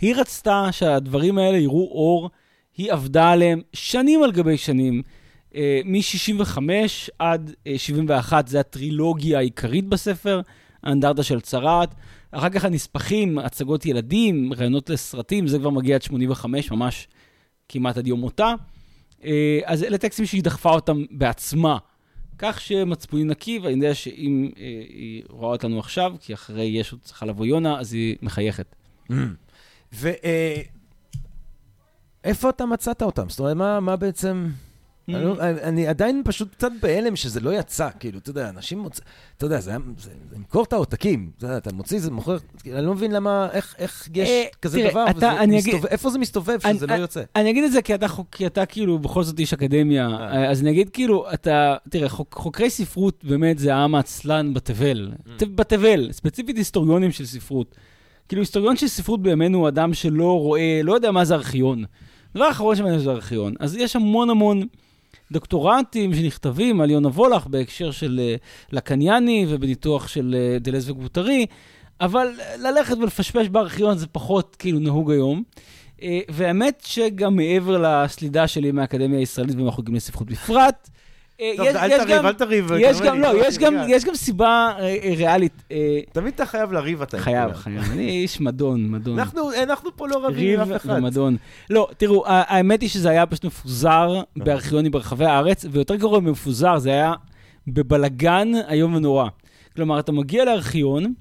היא 0.00 0.14
רצתה 0.16 0.68
שהדברים 0.70 1.38
האלה 1.38 1.58
יראו 1.58 1.88
אור, 1.90 2.30
היא 2.76 2.92
עבדה 2.92 3.30
עליהם 3.30 3.60
שנים 3.72 4.22
על 4.22 4.32
גבי 4.32 4.56
שנים. 4.56 5.02
אה, 5.54 5.80
מ-65 5.84 6.58
עד 7.18 7.54
71, 7.76 8.48
זה 8.48 8.60
הטרילוגיה 8.60 9.38
העיקרית 9.38 9.88
בספר. 9.88 10.40
האנדרטה 10.84 11.22
של 11.22 11.40
צרעת. 11.40 11.94
אחר 12.30 12.48
כך 12.48 12.64
הנספחים, 12.64 13.38
הצגות 13.38 13.86
ילדים, 13.86 14.52
רעיונות 14.52 14.90
לסרטים, 14.90 15.46
זה 15.46 15.58
כבר 15.58 15.70
מגיע 15.70 15.94
עד 15.94 16.02
85, 16.02 16.70
ממש 16.70 17.08
כמעט 17.68 17.98
עד 17.98 18.06
יום 18.06 18.20
מותה. 18.20 18.54
אה, 19.24 19.60
אז 19.64 19.82
אלה 19.82 19.98
טקסטים 19.98 20.26
שהיא 20.26 20.42
דחפה 20.42 20.70
אותם 20.70 21.04
בעצמה. 21.10 21.78
כך 22.38 22.60
שמצפוני 22.60 23.24
נקי, 23.24 23.58
ואני 23.58 23.74
יודע 23.74 23.94
שאם 23.94 24.50
אה, 24.56 24.62
היא 24.88 25.22
רואה 25.28 25.52
אותנו 25.52 25.78
עכשיו, 25.78 26.14
כי 26.20 26.34
אחרי 26.34 26.64
ישו 26.64 26.98
צריכה 26.98 27.26
לבוא 27.26 27.46
יונה, 27.46 27.80
אז 27.80 27.92
היא 27.92 28.16
מחייכת. 28.22 28.76
ואיפה 29.92 30.24
אה, 32.24 32.50
אתה 32.50 32.66
מצאת 32.66 33.02
אותם? 33.02 33.28
זאת 33.28 33.40
אומרת, 33.40 33.80
מה 33.80 33.96
בעצם... 33.96 34.48
לא- 35.08 35.36
אני 35.40 35.86
עדיין 35.86 36.22
פשוט 36.24 36.54
קצת 36.54 36.72
בהלם 36.82 37.16
שזה 37.16 37.40
לא 37.40 37.58
יצא, 37.58 37.88
כאילו, 38.00 38.18
אתה 38.18 38.30
יודע, 38.30 38.48
אנשים 38.48 38.78
מוצאים, 38.78 39.06
אתה 39.36 39.46
יודע, 39.46 39.60
זה 39.60 39.72
למכור 40.36 40.64
את 40.64 40.72
העותקים, 40.72 41.30
אתה 41.38 41.46
יודע, 41.46 41.56
אתה 41.56 41.72
מוציא, 41.72 42.00
זה 42.00 42.10
מוכר, 42.10 42.36
אני 42.66 42.86
לא 42.86 42.94
מבין 42.94 43.10
למה, 43.12 43.48
איך 43.52 44.08
יש 44.14 44.28
אה, 44.28 44.44
כזה 44.62 44.88
דבר, 44.90 45.04
איפה 45.90 46.10
זה 46.10 46.18
מסתובב 46.18 46.58
שזה 46.72 46.86
לא 46.86 46.94
יוצא? 46.94 47.22
אני 47.36 47.50
אגיד 47.50 47.64
את 47.64 47.72
זה 47.72 47.82
כי 48.32 48.46
אתה 48.46 48.66
כאילו 48.66 48.98
בכל 48.98 49.22
זאת 49.22 49.38
איש 49.38 49.52
אקדמיה, 49.52 50.08
אה. 50.08 50.50
אז 50.50 50.60
אני 50.62 50.70
אגיד 50.70 50.90
כאילו, 50.90 51.32
אתה, 51.34 51.76
תראה, 51.88 52.08
חוקרי 52.08 52.70
ספרות 52.70 53.24
באמת 53.24 53.58
זה 53.58 53.74
העם 53.74 53.94
העצלן 53.94 54.54
בתבל, 54.54 55.12
mm. 55.12 55.44
בתבל, 55.54 56.12
ספציפית 56.12 56.56
היסטוריונים 56.56 57.12
של 57.12 57.26
ספרות. 57.26 57.74
כאילו, 58.28 58.42
היסטוריון 58.42 58.76
של 58.76 58.88
ספרות 58.88 59.22
בימינו 59.22 59.58
הוא 59.58 59.68
אדם 59.68 59.94
שלא 59.94 60.38
רואה, 60.40 60.80
לא 60.84 60.94
יודע 60.94 61.10
מה 61.10 61.24
זה 61.24 61.34
ארכיון. 61.34 61.84
הדבר 62.34 62.44
האחרון 62.44 62.76
שמעניין 62.76 63.00
זה 63.00 63.10
ארכיון. 63.10 63.54
אז 63.60 63.76
יש 63.76 63.96
המון 63.96 64.30
המון... 64.30 64.66
דוקטורטים 65.32 66.14
שנכתבים 66.14 66.80
על 66.80 66.90
יונה 66.90 67.08
וולך 67.08 67.46
בהקשר 67.46 67.90
של 67.90 68.20
אה, 68.22 68.36
לקניאני 68.72 69.46
ובניתוח 69.48 70.08
של 70.08 70.34
אה, 70.38 70.58
דלז 70.58 70.90
וגבוטרי, 70.90 71.46
אבל 72.00 72.28
ללכת 72.58 72.96
ולפשפש 72.96 73.48
בארכיון 73.48 73.98
זה 73.98 74.06
פחות 74.06 74.56
כאילו 74.58 74.78
נהוג 74.78 75.10
היום. 75.10 75.42
אה, 76.02 76.20
והאמת 76.28 76.82
שגם 76.86 77.36
מעבר 77.36 77.78
לסלידה 77.78 78.48
שלי 78.48 78.72
מהאקדמיה 78.72 79.18
הישראלית 79.18 79.56
ומהחוגים 79.56 79.94
לספרות 79.94 80.26
בפרט, 80.26 80.90
אל 81.40 81.98
תריב, 82.04 82.26
אל 82.26 82.32
תריב. 82.32 82.70
יש 82.78 83.00
גם, 83.00 83.20
לא, 83.20 83.46
יש 83.46 83.58
גם, 83.58 83.74
יש 83.88 84.04
גם 84.04 84.14
סיבה 84.14 84.72
אה, 84.78 84.96
אה, 85.02 85.14
ריאלית. 85.16 85.62
תמיד 86.12 86.34
אתה 86.34 86.46
חייב 86.46 86.72
לריב, 86.72 87.02
אתה. 87.02 87.18
חייב, 87.18 87.52
חייב. 87.52 87.82
אני 87.92 88.10
איש 88.10 88.40
מדון, 88.40 88.90
מדון. 88.90 89.18
אנחנו 89.62 89.96
פה 89.96 90.08
לא 90.08 90.26
רבים 90.26 90.60
עם 90.60 90.72
אף 90.72 90.80
אחד. 90.80 90.90
ריב 90.90 91.04
ומדון. 91.04 91.36
לא, 91.70 91.88
תראו, 91.96 92.24
האמת 92.26 92.80
היא 92.80 92.88
שזה 92.88 93.10
היה 93.10 93.26
פשוט 93.26 93.44
מפוזר 93.44 94.20
בארכיונים 94.36 94.92
ברחבי 94.92 95.24
הארץ, 95.24 95.66
ויותר 95.70 95.94
גרוע 95.94 96.20
ממפוזר, 96.20 96.78
זה 96.78 96.90
היה 96.90 97.12
בבלגן 97.66 98.52
איום 98.70 98.94
ונורא. 98.94 99.28
כלומר, 99.76 100.00
אתה 100.00 100.12
מגיע 100.12 100.44
לארכיון, 100.44 101.14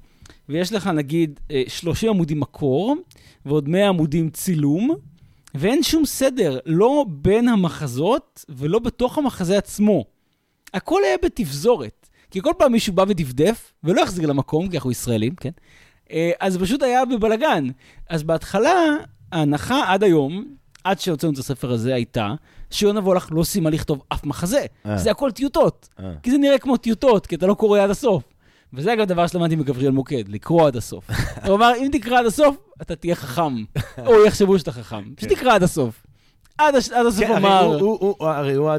ויש 0.50 0.74
לך 0.74 0.88
נגיד 0.88 1.40
30 1.68 2.10
עמודים 2.10 2.40
מקור, 2.40 2.96
ועוד 3.46 3.70
100 3.70 3.90
עמודים 3.90 4.30
צילום, 4.30 4.96
ואין 5.56 5.84
שום 5.84 6.06
סדר, 6.06 6.60
לא 6.66 7.06
בין 7.10 7.48
המחזות 7.48 8.46
ולא 8.50 8.80
בתוך 8.80 9.18
המחזה 9.18 9.58
עצמו. 9.58 10.06
הכל 10.74 11.02
היה 11.04 11.18
בתפזורת. 11.24 12.10
כי 12.32 12.42
כל 12.42 12.52
פעם 12.58 12.72
מישהו 12.72 12.94
בא 12.94 13.06
ודפדף, 13.08 13.74
ולא 13.84 14.02
יחזיר 14.02 14.28
למקום, 14.28 14.70
כי 14.70 14.78
אנחנו 14.78 14.92
ישראלים, 14.92 15.36
כן? 15.36 15.50
אה, 16.12 16.32
אז 16.40 16.58
פשוט 16.58 16.84
היה 16.84 17.06
בבלגן. 17.06 17.68
אז 18.10 18.24
בהתחלה, 18.24 18.74
ההנחה 19.32 19.84
עד 19.88 20.04
היום, 20.04 20.46
עד 20.84 21.00
שהוצאנו 21.00 21.34
את 21.34 21.38
הספר 21.38 21.72
הזה, 21.72 21.96
הייתה 21.96 22.34
שיונה 22.72 23.00
וולך 23.00 23.28
לא 23.32 23.44
סיימה 23.44 23.70
לכתוב 23.70 24.02
אף 24.10 24.26
מחזה. 24.26 24.66
אה. 24.86 24.98
זה 24.98 25.12
הכל 25.12 25.32
טיוטות. 25.32 25.90
אה. 26.00 26.12
כי 26.24 26.32
זה 26.32 26.38
נראה 26.38 26.58
כמו 26.58 26.78
טיוטות, 26.78 27.28
כי 27.28 27.36
אתה 27.36 27.48
לא 27.48 27.54
קורא 27.54 27.80
עד 27.80 27.90
הסוף. 27.90 28.24
וזה 28.74 28.94
אגב 28.94 29.06
דבר 29.06 29.28
שלמדתי 29.28 29.56
מגבריאל 29.56 29.92
מוקד, 29.92 30.24
לקרוא 30.28 30.68
עד 30.68 30.76
הסוף. 30.76 31.10
הוא 31.46 31.56
אמר, 31.56 31.72
אם 31.78 31.90
תקרא 31.92 32.20
עד 32.20 32.26
הסוף, 32.26 32.56
אתה 32.82 32.96
תהיה 32.96 33.16
חכם. 33.16 33.64
או 34.08 34.26
יחשבו 34.26 34.60
שאתה 34.60 34.72
חכם. 34.72 35.04
כן. 35.18 35.28
תקרא 35.28 35.56
עד 35.56 35.64
הסוף. 35.64 36.06
עד 36.58 36.76
הסוף 36.76 37.20
כן, 37.20 37.36
אמר... 37.36 37.78
הרי 38.20 38.54
הוא 38.54 38.72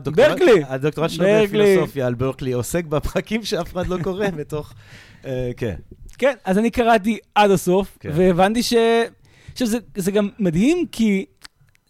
הדוקטורט 0.66 1.11
שלו 1.11 1.26
בפילוסופיה 1.45 2.07
על 2.07 2.14
ברקלי, 2.14 2.53
עוסק 2.53 2.84
בפרקים 2.84 3.45
שאף 3.45 3.72
אחד 3.72 3.86
לא 3.86 3.97
קורא 4.03 4.26
בתוך... 4.38 4.74
אה, 5.26 5.51
כן. 5.57 5.74
כן, 6.18 6.34
אז 6.45 6.59
אני 6.59 6.70
קראתי 6.70 7.18
עד 7.34 7.51
הסוף, 7.51 7.99
כן. 8.01 8.11
והבנתי 8.14 8.62
ש... 8.62 8.74
עכשיו, 9.53 9.68
זה 9.97 10.11
גם 10.11 10.28
מדהים, 10.38 10.86
כי 10.92 11.24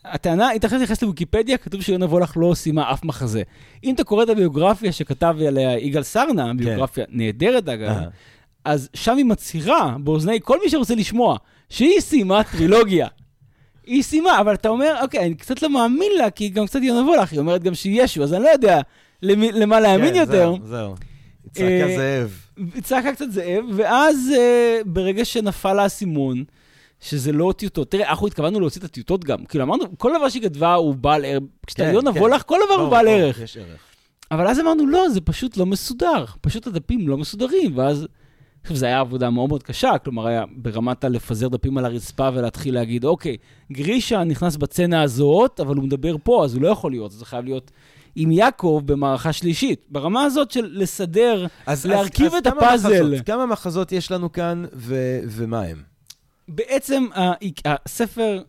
הטענה, 0.05 0.53
אם 0.53 0.57
אתה 0.57 0.67
עכשיו 0.67 0.81
נכנס 0.81 1.03
לוויקיפדיה, 1.03 1.59
כתוב 1.59 1.83
שיונה 1.83 2.07
וולך 2.07 2.33
לא 2.37 2.55
סיימה 2.55 2.93
אף 2.93 3.05
מחזה. 3.05 3.43
אם 3.85 3.95
אתה 3.95 4.05
קורא 4.05 4.23
את 4.23 4.29
הביוגרפיה 4.29 4.93
שכתב 4.93 5.37
עליה 5.47 5.79
יגאל 5.79 6.03
סרנה, 6.03 6.47
כן. 6.47 6.57
ביוגרפיה 6.57 7.05
נהדרת 7.09 7.69
אגב, 7.69 7.97
אז 8.65 8.89
שם 8.95 9.17
היא 9.17 9.25
מצהירה 9.25 9.97
באוזני 9.99 10.39
כל 10.43 10.59
מי 10.65 10.71
שרוצה 10.71 10.95
לשמוע, 10.95 11.37
שהיא 11.69 12.01
סיימה 12.01 12.43
טרילוגיה. 12.45 13.09
היא 13.87 14.03
סיימה, 14.03 14.41
אבל 14.41 14.55
אתה 14.55 14.69
אומר, 14.69 14.95
אוקיי, 15.03 15.27
אני 15.27 15.35
קצת 15.35 15.63
לא 15.63 15.71
מאמין 15.71 16.13
לה, 16.19 16.31
כי 16.31 16.45
היא 16.45 16.53
גם 16.53 16.67
קצת 16.67 16.81
יונה 16.83 17.11
וולך, 17.11 17.33
היא 17.33 17.41
אומרת 17.41 17.63
גם 17.63 17.75
שהיא 17.75 18.03
ישו, 18.03 18.23
אז 18.23 18.35
אני 18.35 18.43
לא 18.43 18.49
יודע 18.49 18.81
למי, 19.23 19.53
למה 19.53 19.81
להאמין 19.81 20.15
כן, 20.15 20.21
יותר. 20.21 20.55
זהו, 20.65 20.67
זהו. 20.67 20.95
היא 21.45 21.51
צעקה 21.53 21.91
אה, 21.91 21.97
זאב. 21.97 22.41
צעקה 22.83 23.13
קצת 23.13 23.31
זאב, 23.31 23.65
ואז 23.77 24.33
אה, 24.37 24.79
ברגע 24.87 25.25
שנפל 25.25 25.79
האסימון, 25.79 26.45
שזה 27.05 27.33
לא 27.33 27.55
טיוטות. 27.57 27.91
תראה, 27.91 28.11
אנחנו 28.11 28.27
התכוונו 28.27 28.61
להוציא 28.61 28.81
את 28.81 28.85
הטיוטות 28.85 29.25
גם. 29.25 29.45
כאילו, 29.45 29.65
אמרנו, 29.65 29.85
כל 29.99 30.13
דבר 30.19 30.29
שהיא 30.29 30.43
כתבה 30.43 30.75
הוא 30.75 30.95
בעל 30.95 31.25
ערך. 31.25 31.43
כשאתה 31.67 31.85
כן, 31.85 31.93
יונה 31.95 32.13
כן. 32.13 32.21
וולך, 32.21 32.43
כל 32.47 32.59
דבר 32.67 32.83
הוא 32.83 32.91
בעל 32.91 33.09
ערך. 33.09 33.41
יש 33.41 33.57
ערך. 33.57 33.81
אבל 34.31 34.47
אז 34.47 34.61
אמרנו, 34.61 34.87
לא, 34.87 35.09
זה 35.09 35.21
פשוט 35.21 35.57
לא 35.57 35.67
מסודר. 35.67 36.25
פשוט 36.41 36.67
הדפים 36.67 37.09
לא 37.09 37.19
מסודרים, 37.19 37.79
ואז... 37.79 38.07
עכשיו, 38.63 38.77
זו 38.77 38.87
הייתה 38.87 39.01
עבודה 39.01 39.31
מאוד 39.31 39.49
מאוד 39.49 39.63
קשה, 39.63 39.99
כלומר, 40.05 40.27
היה 40.27 40.45
ברמת 40.57 41.05
הלפזר 41.05 41.49
דפים 41.49 41.79
על 41.79 41.85
הרצפה 41.85 42.29
ולהתחיל 42.35 42.75
להגיד, 42.75 43.05
אוקיי, 43.05 43.37
גרישה 43.73 44.25
נכנס 44.25 44.57
בצנע 44.57 45.03
הזאת, 45.03 45.61
אבל 45.61 45.77
הוא 45.77 45.85
מדבר 45.85 46.17
פה, 46.23 46.45
אז 46.45 46.55
הוא 46.55 46.63
לא 46.63 46.69
יכול 46.69 46.91
להיות, 46.91 47.13
זה 47.13 47.25
חייב 47.25 47.45
להיות 47.45 47.71
עם 48.17 48.31
יעקב 48.31 48.83
במערכה 48.85 49.33
שלישית. 49.33 49.87
ברמה 49.89 50.25
הזאת 50.25 50.51
של 50.51 50.71
לסדר, 50.73 51.47
אז, 51.67 51.87
להרכיב 51.87 52.27
אז, 52.27 52.35
את 52.35 52.47
אז 52.47 52.53
הפאזל. 52.57 53.03
מחזות, 53.03 53.27
כמה 53.27 53.47
מחזות 53.47 53.93
יש 53.93 54.11
לנו 54.11 54.33
כאן, 54.33 54.65
ו, 54.75 55.21
ומה 55.27 55.63
הם? 55.63 55.94
בעצם 56.49 57.07
הספר, 57.65 58.43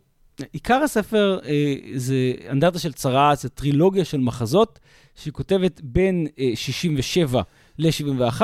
עיקר 0.54 0.84
הספר 0.84 1.40
אה, 1.46 1.76
זה 1.96 2.34
אנדרטה 2.50 2.80
של 2.80 2.94
צרעת, 2.94 3.40
זה 3.40 3.50
טרילוגיה 3.50 4.06
של 4.06 4.20
מחזות, 4.20 4.80
שהיא 5.16 5.34
כותבת 5.34 5.82
בין 5.84 6.28
אה, 6.40 6.52
67 6.56 7.42
ל-71, 7.78 8.42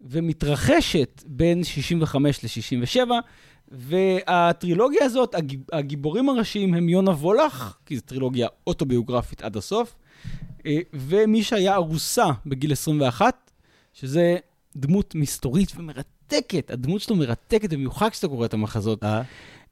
ומתרחשת 0.00 1.22
בין 1.26 1.64
65 1.64 2.44
ל-67, 2.44 3.10
והטרילוגיה 3.68 5.04
הזאת, 5.04 5.34
הגיב, 5.34 5.60
הגיבורים 5.72 6.28
הראשיים 6.28 6.74
הם 6.74 6.88
יונה 6.88 7.10
וולך, 7.10 7.76
כי 7.86 7.96
זו 7.96 8.02
טרילוגיה 8.02 8.48
אוטוביוגרפית 8.66 9.42
עד 9.42 9.56
הסוף, 9.56 9.94
אה, 10.66 10.78
ומי 10.92 11.42
שהיה 11.42 11.74
ארוסה 11.74 12.26
בגיל 12.46 12.72
21, 12.72 13.50
שזה 13.92 14.36
דמות 14.76 15.14
מסתורית 15.14 15.72
ומרתקת, 15.76 16.11
הדמות 16.68 17.00
שלו 17.00 17.16
מרתקת 17.16 17.72
במיוחד 17.72 18.08
כשאתה 18.08 18.28
קורא 18.28 18.46
את 18.46 18.54
המחזות. 18.54 19.04
אה? 19.04 19.22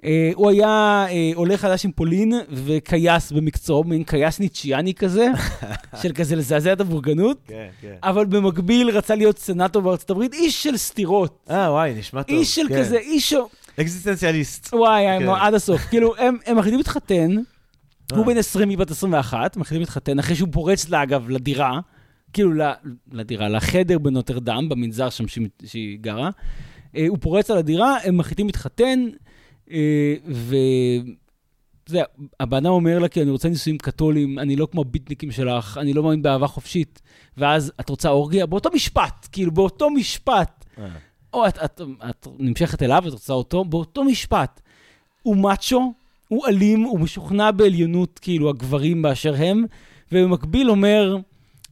Uh, 0.00 0.02
הוא 0.34 0.50
היה 0.50 1.06
uh, 1.08 1.36
עולה 1.36 1.56
חדש 1.56 1.84
עם 1.84 1.92
פולין 1.92 2.32
וכייס 2.50 3.32
במקצועו, 3.32 3.84
מין 3.84 4.04
כייס 4.04 4.40
ניטשיאני 4.40 4.94
כזה, 4.94 5.26
של 6.02 6.12
כזה 6.12 6.36
לזעזע 6.36 6.72
את 6.72 6.80
הבורגנות, 6.80 7.38
כן, 7.46 7.68
כן. 7.80 7.94
אבל 8.02 8.26
במקביל 8.26 8.90
רצה 8.90 9.14
להיות 9.14 9.38
סנאטור 9.38 9.82
בארצות 9.82 10.10
הברית, 10.10 10.34
איש 10.34 10.62
של 10.62 10.76
סתירות. 10.76 11.46
אה, 11.50 11.70
וואי, 11.70 11.94
נשמע 11.94 12.22
טוב. 12.22 12.36
איש 12.36 12.54
של 12.54 12.68
כן. 12.68 12.78
כזה, 12.78 12.98
איש... 12.98 13.34
אקזיסטנציאליסט. 13.80 14.74
וואי, 14.74 15.04
כן. 15.18 15.28
עד 15.28 15.54
הסוף. 15.54 15.80
כאילו, 15.80 16.16
הם, 16.16 16.36
הם 16.46 16.56
מחליטים 16.56 16.78
להתחתן, 16.78 17.36
הוא 18.12 18.26
בן 18.26 18.36
20, 18.36 18.68
היא 18.68 18.78
בת 18.78 18.90
21, 18.90 19.56
מחליטים 19.56 19.80
להתחתן, 19.80 20.18
אחרי 20.18 20.36
שהוא 20.36 20.48
פורץ 20.52 20.88
לה, 20.88 21.02
אגב, 21.02 21.30
לדירה, 21.30 21.80
כאילו, 22.32 22.50
לדירה, 23.12 23.48
לחדר 23.48 23.98
בנוטרדם, 23.98 24.68
במנזר 24.68 25.10
שם 25.10 25.24
שהיא 25.64 25.98
גרה. 26.00 26.30
אה, 26.96 27.06
הוא 27.08 27.18
פורץ 27.20 27.50
על 27.50 27.58
הדירה, 27.58 27.96
הם 28.04 28.16
מחליטים 28.16 28.46
להתחתן, 28.46 29.06
אה, 29.70 30.14
ו... 30.28 30.56
יודע, 31.90 32.04
הבן 32.40 32.56
אדם 32.56 32.66
אומר 32.66 32.98
לה, 32.98 33.08
כי 33.08 33.22
אני 33.22 33.30
רוצה 33.30 33.48
נישואים 33.48 33.78
קתולים, 33.78 34.38
אני 34.38 34.56
לא 34.56 34.68
כמו 34.72 34.80
הביטניקים 34.80 35.32
שלך, 35.32 35.78
אני 35.80 35.92
לא 35.92 36.02
מאמין 36.02 36.22
באהבה 36.22 36.46
חופשית. 36.46 37.02
ואז 37.36 37.72
את 37.80 37.88
רוצה 37.88 38.08
אורגיה? 38.08 38.46
באותו 38.46 38.70
משפט, 38.74 39.28
כאילו, 39.32 39.52
באותו 39.52 39.90
משפט. 39.90 40.64
אה. 40.78 40.86
או 41.32 41.48
את, 41.48 41.58
את, 41.64 41.80
את 42.10 42.26
נמשכת 42.38 42.82
אליו, 42.82 43.02
את 43.08 43.12
רוצה 43.12 43.32
אותו, 43.32 43.64
באותו 43.64 44.04
משפט. 44.04 44.60
הוא 45.22 45.36
מאצ'ו, 45.36 45.92
הוא 46.28 46.46
אלים, 46.46 46.82
הוא 46.82 47.00
משוכנע 47.00 47.50
בעליונות, 47.50 48.18
כאילו, 48.18 48.50
הגברים 48.50 49.02
באשר 49.02 49.34
הם, 49.38 49.64
ובמקביל 50.12 50.70
אומר, 50.70 51.16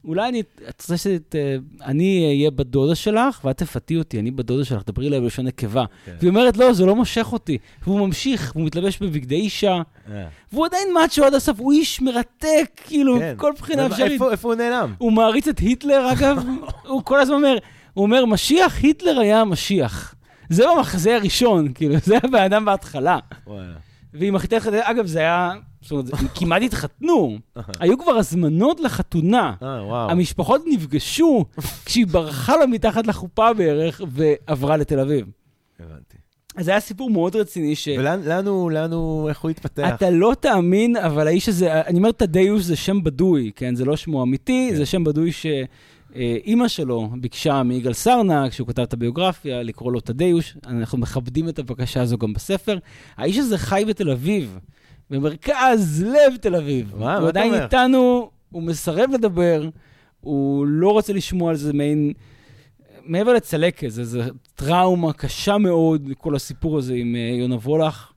אולי 0.05 0.29
אני, 0.29 0.43
את 0.69 0.81
רוצה 0.81 0.97
שאני 0.97 2.25
אהיה 2.27 2.51
בת 2.51 2.65
דודה 2.65 2.95
שלך, 2.95 3.45
ואת 3.45 3.57
תפתי 3.57 3.97
אותי, 3.97 4.19
אני 4.19 4.31
בת 4.31 4.45
דודה 4.45 4.65
שלך, 4.65 4.81
דברי 4.87 5.07
אליי 5.07 5.21
בלשון 5.21 5.45
נקבה. 5.45 5.85
כן. 6.05 6.15
והיא 6.19 6.29
אומרת, 6.29 6.57
לא, 6.57 6.73
זה 6.73 6.85
לא 6.85 6.95
מושך 6.95 7.33
אותי. 7.33 7.57
והוא 7.83 8.07
ממשיך, 8.07 8.51
והוא 8.55 8.65
מתלבש 8.65 8.99
בבגדי 8.99 9.35
אישה, 9.35 9.81
yeah. 9.81 10.11
והוא 10.51 10.65
עדיין 10.65 10.87
מאצ'ו 10.93 11.25
עד 11.25 11.33
הסוף, 11.33 11.59
הוא 11.59 11.71
איש 11.71 12.01
מרתק, 12.01 12.69
כאילו, 12.75 13.19
כן. 13.19 13.33
כל 13.37 13.51
בחינה 13.57 13.85
אפשרית. 13.85 14.11
איפה, 14.11 14.31
איפה 14.31 14.47
הוא 14.47 14.55
נעלם? 14.55 14.93
הוא 14.97 15.11
מעריץ 15.11 15.47
את 15.47 15.59
היטלר, 15.59 16.11
אגב, 16.11 16.43
הוא 16.87 17.03
כל 17.03 17.19
הזמן 17.19 17.35
אומר, 17.35 17.57
הוא 17.93 18.03
אומר, 18.03 18.25
משיח, 18.25 18.77
היטלר 18.83 19.19
היה 19.19 19.41
המשיח. 19.41 20.15
זה 20.49 20.63
במחזה 20.75 21.15
הראשון, 21.15 21.73
כאילו, 21.73 21.95
זה 22.03 22.17
הבן 22.23 22.43
אדם 22.43 22.65
בהתחלה. 22.65 23.19
והיא 24.13 24.31
מחליטה, 24.31 24.57
אגב, 24.83 25.05
זה 25.05 25.19
היה 25.19 25.53
זאת 25.81 25.91
אומרת, 25.91 26.13
הם 26.13 26.27
כמעט 26.35 26.61
התחתנו. 26.61 27.37
היו 27.79 27.99
כבר 27.99 28.11
הזמנות 28.11 28.79
לחתונה. 28.79 29.53
אה, 29.63 30.11
המשפחות 30.11 30.61
נפגשו 30.67 31.45
כשהיא 31.85 32.07
ברחה 32.07 32.57
לה 32.57 32.65
מתחת 32.65 33.07
לחופה 33.07 33.53
בערך 33.53 34.01
ועברה 34.07 34.77
לתל 34.77 34.99
אביב. 34.99 35.25
הבנתי. 35.79 36.17
אז 36.55 36.65
זה 36.65 36.71
היה 36.71 36.79
סיפור 36.79 37.09
מאוד 37.09 37.35
רציני 37.35 37.75
ש... 37.75 37.87
ולאן 37.97 38.47
הוא, 38.47 38.71
לאן 38.71 38.93
הוא, 38.93 39.29
איך 39.29 39.39
הוא 39.39 39.51
התפתח? 39.51 39.89
אתה 39.93 40.09
לא 40.09 40.33
תאמין, 40.39 40.95
אבל 40.97 41.27
האיש 41.27 41.49
הזה, 41.49 41.81
אני 41.81 41.97
אומר 41.97 42.11
תדיוש 42.11 42.63
זה 42.63 42.75
שם 42.75 43.03
בדוי, 43.03 43.51
כן? 43.55 43.75
זה 43.75 43.85
לא 43.85 43.97
שמו 43.97 44.23
אמיתי, 44.23 44.67
כן. 44.71 44.77
זה 44.77 44.85
שם 44.85 45.03
בדוי 45.03 45.31
ש... 45.31 45.45
אימא 46.15 46.67
שלו 46.67 47.09
ביקשה 47.21 47.63
מיגאל 47.63 47.93
סרנה, 47.93 48.49
כשהוא 48.49 48.67
כתב 48.67 48.81
את 48.81 48.93
הביוגרפיה, 48.93 49.63
לקרוא 49.63 49.91
לו 49.91 49.99
תדיוש. 49.99 50.57
אנחנו 50.67 50.97
מכבדים 50.97 51.49
את 51.49 51.59
הבקשה 51.59 52.01
הזו 52.01 52.17
גם 52.17 52.33
בספר. 52.33 52.77
האיש 53.17 53.37
הזה 53.37 53.57
חי 53.57 53.83
בתל 53.87 54.09
אביב. 54.09 54.59
במרכז 55.09 56.05
לב 56.07 56.37
תל 56.41 56.55
אביב. 56.55 56.93
מה, 56.95 56.99
מה 56.99 57.05
אתה 57.05 57.17
אומר? 57.17 57.21
הוא 57.21 57.29
עדיין 57.29 57.53
איתנו, 57.53 58.29
הוא 58.51 58.63
מסרב 58.63 59.09
לדבר, 59.13 59.69
הוא 60.21 60.65
לא 60.67 60.89
רוצה 60.91 61.13
לשמוע 61.13 61.49
על 61.49 61.55
זה 61.55 61.73
מעין... 61.73 62.13
מעבר 63.05 63.33
לצלקת, 63.33 63.89
זו 63.89 64.21
טראומה 64.55 65.13
קשה 65.13 65.57
מאוד, 65.57 66.09
כל 66.17 66.35
הסיפור 66.35 66.77
הזה 66.77 66.93
עם 66.93 67.15
uh, 67.15 67.39
יונה 67.41 67.55
וולך. 67.55 68.11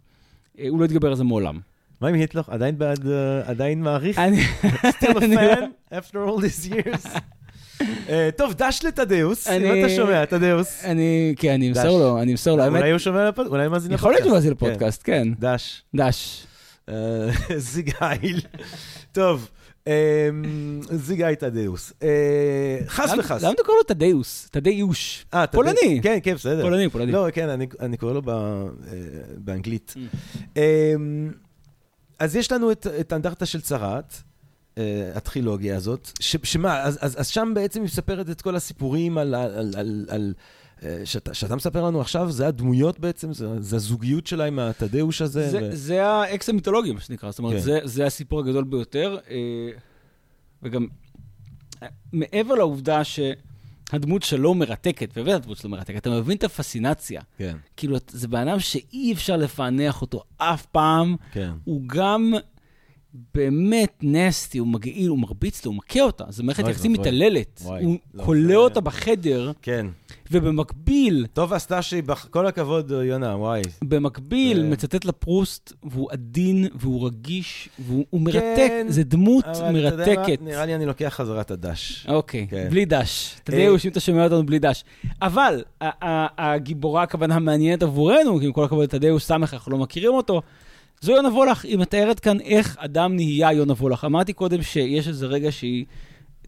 Uh, 0.57 0.61
הוא 0.69 0.81
לא 0.81 0.85
יתגבר 0.85 1.09
על 1.09 1.15
זה 1.15 1.25
מעולם. 1.25 1.61
מה 2.01 2.09
עם 2.09 2.15
היטלר? 2.15 2.43
עדיין 2.47 2.79
בעד, 2.79 3.05
uh, 3.05 3.09
עדיין 3.45 3.83
מעריך? 3.83 4.19
אני... 4.19 4.45
still 4.89 5.17
a 5.17 5.21
fan 5.21 5.95
after 5.95 6.15
all 6.15 6.41
these 6.41 6.73
years? 6.73 7.19
טוב, 8.37 8.55
דש 8.55 8.85
לתדאוס, 8.85 9.49
אם 9.49 9.85
אתה 9.85 9.89
שומע, 9.89 10.25
תדאוס. 10.25 10.85
אני, 10.85 11.35
כן, 11.37 11.53
אני 11.53 11.69
אמסור 11.69 11.99
לו, 11.99 12.23
אני 12.23 12.33
אמסור 12.33 12.57
לו. 12.57 12.67
אולי 12.67 12.91
הוא 12.91 12.99
שומע 12.99 13.29
לפודקאסט, 13.29 13.53
אולי 13.53 13.69
מאזין 13.69 13.93
לפודקאסט. 13.93 14.01
יכול 14.01 14.11
להיות 14.13 14.25
שהוא 14.25 14.35
מאזין 14.35 14.51
לפודקאסט, 14.51 15.03
כן. 15.05 15.29
דש. 15.39 15.83
דש. 15.95 16.47
אה, 16.89 17.31
זיגאיל. 17.57 18.41
טוב, 19.13 19.49
אמ, 19.87 20.81
זיגאי 20.91 21.37
תדאוס. 21.37 21.93
אה, 22.03 22.79
חס 22.87 23.11
וחס. 23.19 23.43
למה 23.43 23.53
אתה 23.53 23.63
קורא 23.63 23.77
לו 23.77 23.83
תדאוס? 23.83 24.49
תדאיוש. 24.51 25.27
אה, 25.35 25.47
פולני. 25.47 26.01
כן, 26.03 26.19
כן, 26.23 26.35
בסדר. 26.35 26.63
פולני, 26.63 26.89
פולני. 26.89 27.13
לא, 27.13 27.27
כן, 27.33 27.49
אני 27.81 27.97
קורא 27.97 28.13
לו 28.13 28.23
באנגלית. 29.39 29.95
Mm. 29.97 30.17
אמ, 30.57 31.33
אז 32.19 32.37
יש 32.37 32.53
לנו 32.53 32.73
את 32.73 33.13
האנדרטה 33.13 33.47
של 33.47 33.61
צרעת. 33.61 34.23
הטרילוגיה 35.15 35.77
הזאת, 35.77 36.11
שמה, 36.21 36.83
אז 36.83 37.29
שם 37.29 37.53
בעצם 37.55 37.81
היא 37.81 37.85
מספרת 37.85 38.31
את 38.31 38.43
כל 38.43 38.57
הסיפורים 38.57 39.19
על 39.19 39.35
אה, 39.35 39.49
שאתה, 41.05 41.35
שאתה 41.35 41.57
מספר 41.57 41.85
לנו 41.85 42.01
עכשיו, 42.01 42.31
זה 42.31 42.47
הדמויות 42.47 43.01
בעצם, 43.01 43.33
זה, 43.33 43.61
זה 43.61 43.77
הזוגיות 43.77 44.27
שלה 44.27 44.45
עם 44.45 44.59
התדאוש 44.59 45.23
הזה. 45.23 45.51
זה, 45.51 45.59
ו... 45.63 45.77
זה 45.77 46.07
האקס 46.07 46.49
המיתולוגי, 46.49 46.93
מה 46.93 47.01
שנקרא. 47.01 47.31
זאת 47.31 47.39
אומרת, 47.39 47.53
כן. 47.53 47.61
זה, 47.61 47.79
זה 47.85 48.07
הסיפור 48.07 48.41
הגדול 48.41 48.65
ביותר. 48.65 49.19
אה, 49.31 49.37
וגם, 50.63 50.87
אה, 51.83 51.89
מעבר 52.13 52.55
לעובדה 52.55 53.03
שהדמות 53.05 54.23
שלו 54.23 54.55
מרתקת, 54.55 55.11
ובאמת 55.17 55.43
הדמות 55.43 55.59
שלו 55.59 55.71
מרתקת, 55.71 55.97
אתה 55.97 56.11
מבין 56.11 56.37
את 56.37 56.45
הפסינציה. 56.45 57.21
כן. 57.39 57.57
כאילו, 57.77 57.97
זה 58.09 58.29
בן 58.29 58.49
אדם 58.49 58.61
שאי 58.61 59.13
אפשר 59.13 59.37
לפענח 59.37 60.03
אותו 60.03 60.23
אף 60.37 60.67
פעם. 60.67 61.17
כן. 61.33 61.53
הוא 61.65 61.83
גם... 61.87 62.33
באמת 63.35 63.99
נסטי, 64.03 64.59
הוא 64.59 64.69
מגעיל, 64.69 65.09
הוא 65.09 65.19
מרביץ 65.19 65.65
לו, 65.65 65.73
הוא 65.73 65.79
מכה 65.79 66.01
אותה. 66.01 66.25
זו 66.29 66.45
מערכת 66.45 66.69
יחסים 66.69 66.93
מתעללת. 66.93 67.63
הוא 67.65 67.99
לא, 68.15 68.25
כולא 68.25 68.55
אותה 68.55 68.81
בחדר. 68.81 69.53
כן. 69.63 69.87
ובמקביל... 70.31 71.27
טוב 71.33 71.53
עשתה 71.53 71.83
שהיא, 71.83 72.03
כל 72.31 72.47
הכבוד, 72.47 72.91
יונה, 72.91 73.37
וואי. 73.37 73.63
במקביל, 73.85 74.63
מצטט 74.63 75.05
לפרוסט, 75.05 75.73
והוא 75.83 76.13
עדין, 76.13 76.69
והוא 76.75 77.07
רגיש, 77.07 77.69
והוא 77.79 78.21
מרתק, 78.21 78.55
כן, 78.57 78.87
זה 78.89 79.05
דמות 79.05 79.45
מרתקת. 79.73 80.03
אתה 80.03 80.11
יודע 80.11 80.37
מה? 80.41 80.51
נראה 80.51 80.67
לי 80.67 80.75
אני 80.75 80.87
לוקח 80.87 81.09
חזרה 81.09 81.41
את 81.41 81.51
הדש. 81.51 82.07
אוקיי, 82.09 82.47
כן. 82.51 82.67
בלי 82.71 82.85
דש. 82.85 83.37
תדעו 83.45 83.79
שאם 83.79 83.91
אתה 83.91 84.01
שומע 84.01 84.25
אותנו 84.25 84.47
בלי 84.47 84.59
דש. 84.59 84.85
אבל 85.23 85.65
הגיבורה, 85.81 87.03
הכוונה 87.03 87.35
המעניינת 87.35 87.83
עבורנו, 87.83 88.39
כי 88.39 88.47
עם 88.47 88.53
כל 88.53 88.65
הכבוד 88.65 88.85
לתדאוש 88.85 89.25
סמך, 89.25 89.55
אנחנו 89.55 89.73
לא 89.73 89.79
מכירים 89.79 90.13
אותו, 90.13 90.43
זו 91.03 91.13
יונה 91.13 91.29
וולך, 91.29 91.65
היא 91.65 91.79
מתארת 91.79 92.21
כאן 92.21 92.41
איך 92.41 92.77
אדם 92.79 93.17
נהיה 93.17 93.53
יונה 93.53 93.73
וולך. 93.73 94.05
אמרתי 94.05 94.33
קודם 94.33 94.63
שיש 94.63 95.09
איזה 95.09 95.27
רגע 95.27 95.53
שהיא 95.53 95.85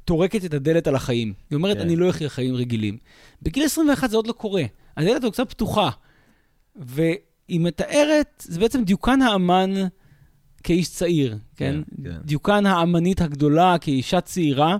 טורקת 0.05 0.44
את 0.44 0.55
הדלת 0.55 0.86
על 0.86 0.94
החיים. 0.94 1.32
היא 1.51 1.56
אומרת, 1.56 1.76
כן. 1.76 1.82
אני 1.82 1.97
לא 1.97 2.10
אחיה 2.10 2.28
חיים 2.28 2.55
רגילים. 2.55 2.98
בגיל 3.43 3.64
21 3.64 4.10
זה 4.10 4.16
עוד 4.16 4.26
לא 4.26 4.32
קורה. 4.32 4.62
הדלת 4.97 5.24
עוד 5.24 5.32
קצת 5.32 5.51
פתוחה. 5.51 5.90
והיא 6.76 7.60
מתארת, 7.60 8.44
זה 8.47 8.60
בעצם 8.60 8.85
דיוקן 8.85 9.22
האמן 9.22 9.74
כאיש 10.64 10.90
צעיר, 10.90 11.39
כן? 11.56 11.82
כן, 11.97 12.05
כן. 12.05 12.18
דיוקן 12.24 12.66
האמנית 12.66 13.20
הגדולה 13.20 13.76
כאישה 13.81 14.20
צעירה. 14.20 14.76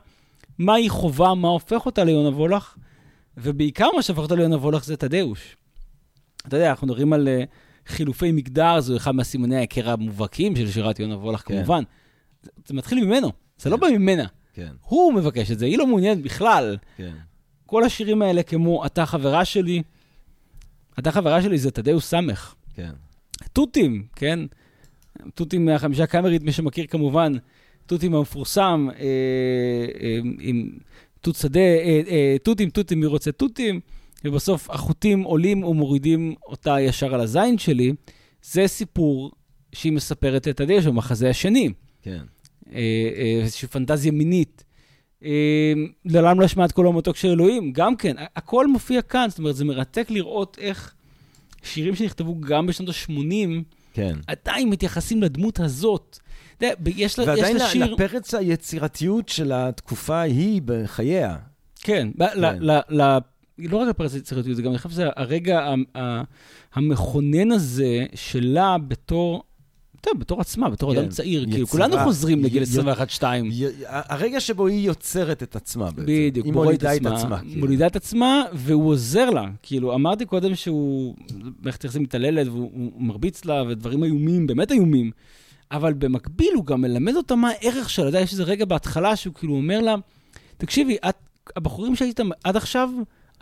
מה 0.59 0.75
היא 0.75 0.91
חובה, 0.91 1.35
מה 1.35 1.49
הופך 1.49 1.87
אותה 1.87 2.05
ליונה 2.05 2.29
וולך, 2.29 2.77
ובעיקר 3.37 3.89
מה 3.97 4.03
שהופך 4.03 4.23
אותה 4.23 4.35
ליונה 4.35 4.57
וולך 4.57 4.85
זה 4.85 4.97
תדאוש. 4.97 5.57
אתה 6.49 6.57
יודע, 6.57 6.71
אנחנו 6.71 6.87
מדברים 6.87 7.13
על 7.13 7.29
uh, 7.29 7.47
חילופי 7.87 8.33
מגדר, 8.33 8.81
זה 8.81 8.97
אחד 8.97 9.15
מהסימני 9.15 9.57
ההיכר 9.57 9.91
המובהקים 9.91 10.57
של 10.57 10.71
שירת 10.71 11.01
יונה 11.01 11.17
וולך, 11.17 11.41
כן. 11.41 11.55
כמובן. 11.55 11.83
זה, 12.43 12.51
זה 12.67 12.75
מתחיל 12.75 13.05
ממנו, 13.05 13.33
זה 13.59 13.71
לא 13.71 13.77
כן. 13.77 13.83
לא 13.83 13.91
בא 13.91 13.99
ממנה. 13.99 14.25
כן. 14.53 14.73
הוא 14.81 15.15
מבקש 15.15 15.51
את 15.51 15.59
זה, 15.59 15.67
היא 15.67 15.79
לא 15.79 15.87
מעוניינת 15.87 16.23
בכלל. 16.23 16.77
כן. 16.97 17.13
כל 17.67 17.85
השירים 17.85 18.23
האלה 18.23 18.43
כמו 18.43 18.87
"אתה 18.87 19.07
חברה 19.07 19.45
שלי", 19.45 19.83
"אתה 20.99 21.13
חברה 21.13 21.43
שלי" 21.43 21.59
זה 21.59 21.71
תדאוס 21.71 22.11
סמך. 22.11 22.55
כן. 22.75 22.91
תותים, 23.53 24.07
כן? 24.17 24.41
תותים 25.35 25.65
מהחמישה 25.65 26.07
קאמרית, 26.07 26.43
מי 26.43 26.53
שמכיר 26.53 26.87
כמובן, 26.87 27.33
תותים 27.87 28.15
המפורסם, 28.15 28.89
אה, 28.99 29.05
אה, 30.01 30.19
עם 30.41 30.71
תות 31.21 31.37
שדה, 31.37 31.61
אה, 31.61 32.01
אה, 32.09 32.37
תותים, 32.43 32.71
תותים, 32.71 33.01
מי 33.01 33.07
רוצה 33.07 33.33
תותים, 33.33 33.81
ובסוף 34.25 34.71
החוטים 34.71 35.23
עולים 35.23 35.65
ומורידים 35.65 36.35
אותה 36.47 36.81
ישר 36.81 37.15
על 37.15 37.21
הזין 37.21 37.59
שלי. 37.59 37.93
זה 38.43 38.67
סיפור 38.67 39.33
שהיא 39.73 39.93
מספרת 39.93 40.49
את 40.49 40.61
הדשא 40.61 40.91
במחזה 40.91 41.31
השני. 41.31 41.69
כן. 42.03 42.23
אה, 42.73 42.81
אה, 43.17 43.41
איזושהי 43.43 43.69
פנטזיה 43.69 44.13
מינית. 44.13 44.65
אה, 45.25 45.73
לעולם 46.05 46.41
לא 46.41 46.47
אשמע 46.47 46.65
את 46.65 46.73
קולו 46.73 46.91
המתוק 46.91 47.17
של 47.17 47.29
אלוהים, 47.29 47.73
גם 47.73 47.97
כן, 47.97 48.17
הכל 48.37 48.67
מופיע 48.67 49.03
כאן, 49.03 49.27
זאת 49.29 49.39
אומרת, 49.39 49.57
זה 49.57 49.65
מרתק 49.65 50.11
לראות 50.11 50.57
איך 50.61 50.95
שירים 51.63 51.95
שנכתבו 51.95 52.41
גם 52.41 52.67
בשנות 52.67 52.89
ה-80, 52.89 53.63
כן. 53.93 54.17
עדיין 54.27 54.71
מתייחסים 54.71 55.23
לדמות 55.23 55.61
הזאת. 55.61 56.19
אתה 56.57 56.67
יודע, 56.67 56.91
יש 56.97 57.19
לה 57.19 57.25
ועדיין 57.25 57.59
שיר... 57.59 57.81
ועדיין 57.81 57.93
לפרץ 57.93 58.35
היצירתיות 58.35 59.29
של 59.29 59.53
התקופה 59.53 60.17
ההיא 60.17 60.63
בחייה. 60.65 61.37
כן, 61.81 62.09
כן. 62.19 62.31
ל, 62.41 62.71
ל, 62.71 62.81
ל, 62.89 63.19
לא 63.59 63.77
רק 63.77 63.89
לפרץ 63.89 64.15
היצירתיות, 64.15 64.57
זה 64.57 64.63
גם, 64.63 64.71
אני 64.71 64.79
חושב 64.79 64.91
שזה 64.91 65.09
הרגע 65.17 65.75
המכונן 66.75 67.53
הזה 67.53 68.07
שלה 68.15 68.77
בתור... 68.89 69.43
אתה 70.01 70.11
יודע, 70.11 70.21
בתור 70.21 70.41
עצמה, 70.41 70.71
בתור 70.71 70.93
כן, 70.93 70.99
אדם 70.99 71.09
צעיר, 71.09 71.43
יצירה, 71.43 71.53
כאילו, 71.53 71.67
כולנו 71.67 71.97
חוזרים 71.99 72.45
לגיל 72.45 72.63
21-2. 73.19 73.23
הרגע 73.89 74.41
שבו 74.41 74.67
היא 74.67 74.87
יוצרת 74.87 75.43
את 75.43 75.57
עצמה 75.57 75.91
בעצם. 75.91 76.03
בדיוק, 76.07 76.47
היא 76.47 76.53
מולידה 76.53 76.97
את 76.97 77.07
עצמה. 77.07 77.39
כאילו. 77.39 77.61
מולידה 77.61 77.87
את 77.87 77.97
עצמה, 77.97 78.43
והוא 78.53 78.91
עוזר 78.91 79.31
לה. 79.31 79.47
כאילו, 79.63 79.95
אמרתי 79.95 80.25
קודם 80.25 80.55
שהוא, 80.55 81.15
מערכת 81.63 81.85
יחסים 81.85 82.03
מתעללת, 82.03 82.47
והוא 82.47 82.93
מרביץ 82.97 83.45
לה, 83.45 83.63
ודברים 83.69 84.05
איומים, 84.05 84.47
באמת 84.47 84.73
איומים. 84.73 85.11
אבל 85.71 85.93
במקביל 85.93 86.53
הוא 86.55 86.65
גם 86.65 86.81
מלמד 86.81 87.17
אותה 87.17 87.35
מה 87.35 87.51
הערך 87.51 87.91
שלה. 87.91 88.09
אתה 88.09 88.09
יודע, 88.09 88.21
יש 88.21 88.33
איזה 88.33 88.43
רגע 88.43 88.65
בהתחלה 88.65 89.17
שהוא 89.17 89.35
כאילו 89.35 89.55
אומר 89.55 89.81
לה, 89.81 89.95
תקשיבי, 90.57 90.97
את, 91.09 91.17
הבחורים 91.57 91.97
שהיית 91.97 92.21
עד 92.45 92.57
עכשיו, 92.57 92.91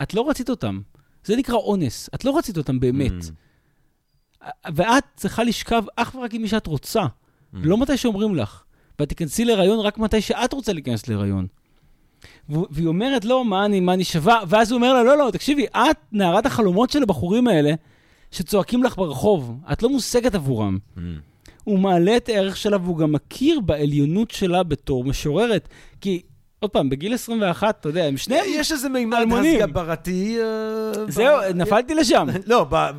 את 0.03 0.15
לא 0.15 0.29
רצית 0.29 0.51
אותם. 0.51 0.81
זה 1.25 1.37
נקרא 1.37 1.55
אונס, 1.55 2.11
את 2.15 2.25
לא 2.25 2.39
רצית 2.39 2.59
אותם 2.59 2.81
באמת. 2.81 3.13
Mm. 3.23 4.47
ואת 4.75 5.05
צריכה 5.17 5.45
לשכב 5.45 5.83
אך 5.97 6.15
ורק 6.15 6.35
עם 6.35 6.43
מי 6.43 6.49
שאת 6.49 6.67
רוצה, 6.67 7.03
mm. 7.03 7.07
לא 7.53 7.77
מתי 7.77 7.97
שאומרים 7.97 8.35
לך. 8.35 8.63
ואת 8.99 9.09
תיכנסי 9.09 9.45
להיריון 9.45 9.81
רק 9.81 9.99
מתי 9.99 10.21
שאת 10.21 10.53
רוצה 10.53 10.73
להיכנס 10.73 11.09
להיריון. 11.09 11.47
והיא 12.49 12.87
אומרת, 12.87 13.25
לא, 13.25 13.45
מה 13.45 13.65
אני, 13.65 13.81
מה 13.81 13.95
אני 13.95 14.05
שווה? 14.05 14.41
ואז 14.49 14.71
הוא 14.71 14.77
אומר 14.77 14.93
לה, 14.93 15.03
לא, 15.03 15.19
לא, 15.19 15.31
תקשיבי, 15.31 15.67
את 15.67 15.97
נערת 16.13 16.47
החלומות 16.47 16.91
של 16.91 17.03
הבחורים 17.03 17.49
האלה, 17.49 17.75
שצועקים 18.31 18.83
לך 18.83 18.97
ברחוב, 18.97 19.59
את 19.73 19.83
לא 19.83 19.89
מושגת 19.89 20.35
עבורם. 20.35 20.79
Mm. 20.97 21.01
הוא 21.65 21.79
מעלה 21.79 22.17
את 22.17 22.29
הערך 22.29 22.57
שלה 22.57 22.77
והוא 22.77 22.99
גם 22.99 23.13
מכיר 23.13 23.61
בעליונות 23.61 24.31
שלה 24.31 24.63
בתור 24.63 25.05
משוררת. 25.05 25.69
כי 26.01 26.23
עוד 26.63 26.71
פעם, 26.71 26.91
בגיל 26.91 27.15
21, 27.15 27.81
אתה 27.81 27.89
יודע, 27.89 28.05
הם 28.05 28.17
שניהם 28.17 28.41
אלמונים. 28.41 28.61
יש 28.61 28.73
איזה 28.73 28.89
מימד 28.89 29.27
הסגברתי. 29.33 30.39
אה, 30.41 30.93
זהו, 31.09 31.37
נפלתי 31.55 31.95
לשם. 31.95 32.27
לא. 32.47 32.67
אה, 32.73 32.91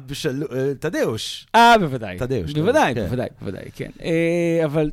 תדאוש. 0.79 1.47
אה, 1.55 1.75
בוודאי. 1.79 2.17
תדאוש. 2.17 2.53
בוודאי, 2.53 2.95
כן. 2.95 3.05
בוודאי, 3.05 3.27
בוודאי, 3.41 3.63
כן. 3.75 3.89
אה, 4.03 4.61
אבל 4.65 4.91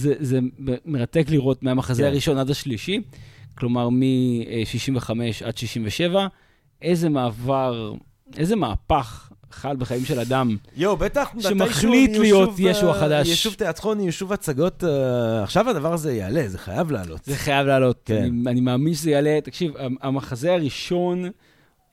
זה 0.00 0.38
מרתק 0.84 1.26
לראות 1.28 1.62
מהמחזה 1.62 2.02
כן. 2.02 2.08
הראשון 2.08 2.38
עד 2.38 2.50
השלישי, 2.50 3.00
כלומר 3.58 3.88
מ-65 3.88 5.10
עד 5.44 5.58
67, 5.58 6.26
איזה 6.82 7.08
מעבר, 7.08 7.94
איזה 8.36 8.56
מהפך 8.56 9.29
חל 9.50 9.76
בחיים 9.76 10.04
של 10.04 10.20
אדם. 10.20 10.56
יואו, 10.76 10.96
בטח 10.96 11.30
שמחליט 11.38 12.16
להיות 12.16 12.50
ישו 12.58 12.90
החדש. 12.90 13.28
יישוב 13.28 13.54
תיאטרון, 13.54 14.00
יישוב 14.00 14.32
הצגות, 14.32 14.84
uh, 14.84 14.86
עכשיו 15.42 15.70
הדבר 15.70 15.92
הזה 15.92 16.12
יעלה, 16.12 16.48
זה 16.48 16.58
חייב 16.58 16.90
לעלות. 16.90 17.24
זה 17.24 17.36
חייב 17.36 17.66
לעלות, 17.66 18.00
כן. 18.04 18.14
אני, 18.14 18.42
אני 18.46 18.60
מאמין 18.60 18.94
שזה 18.94 19.10
יעלה. 19.10 19.38
תקשיב, 19.44 19.72
המחזה 20.02 20.52
הראשון, 20.52 21.30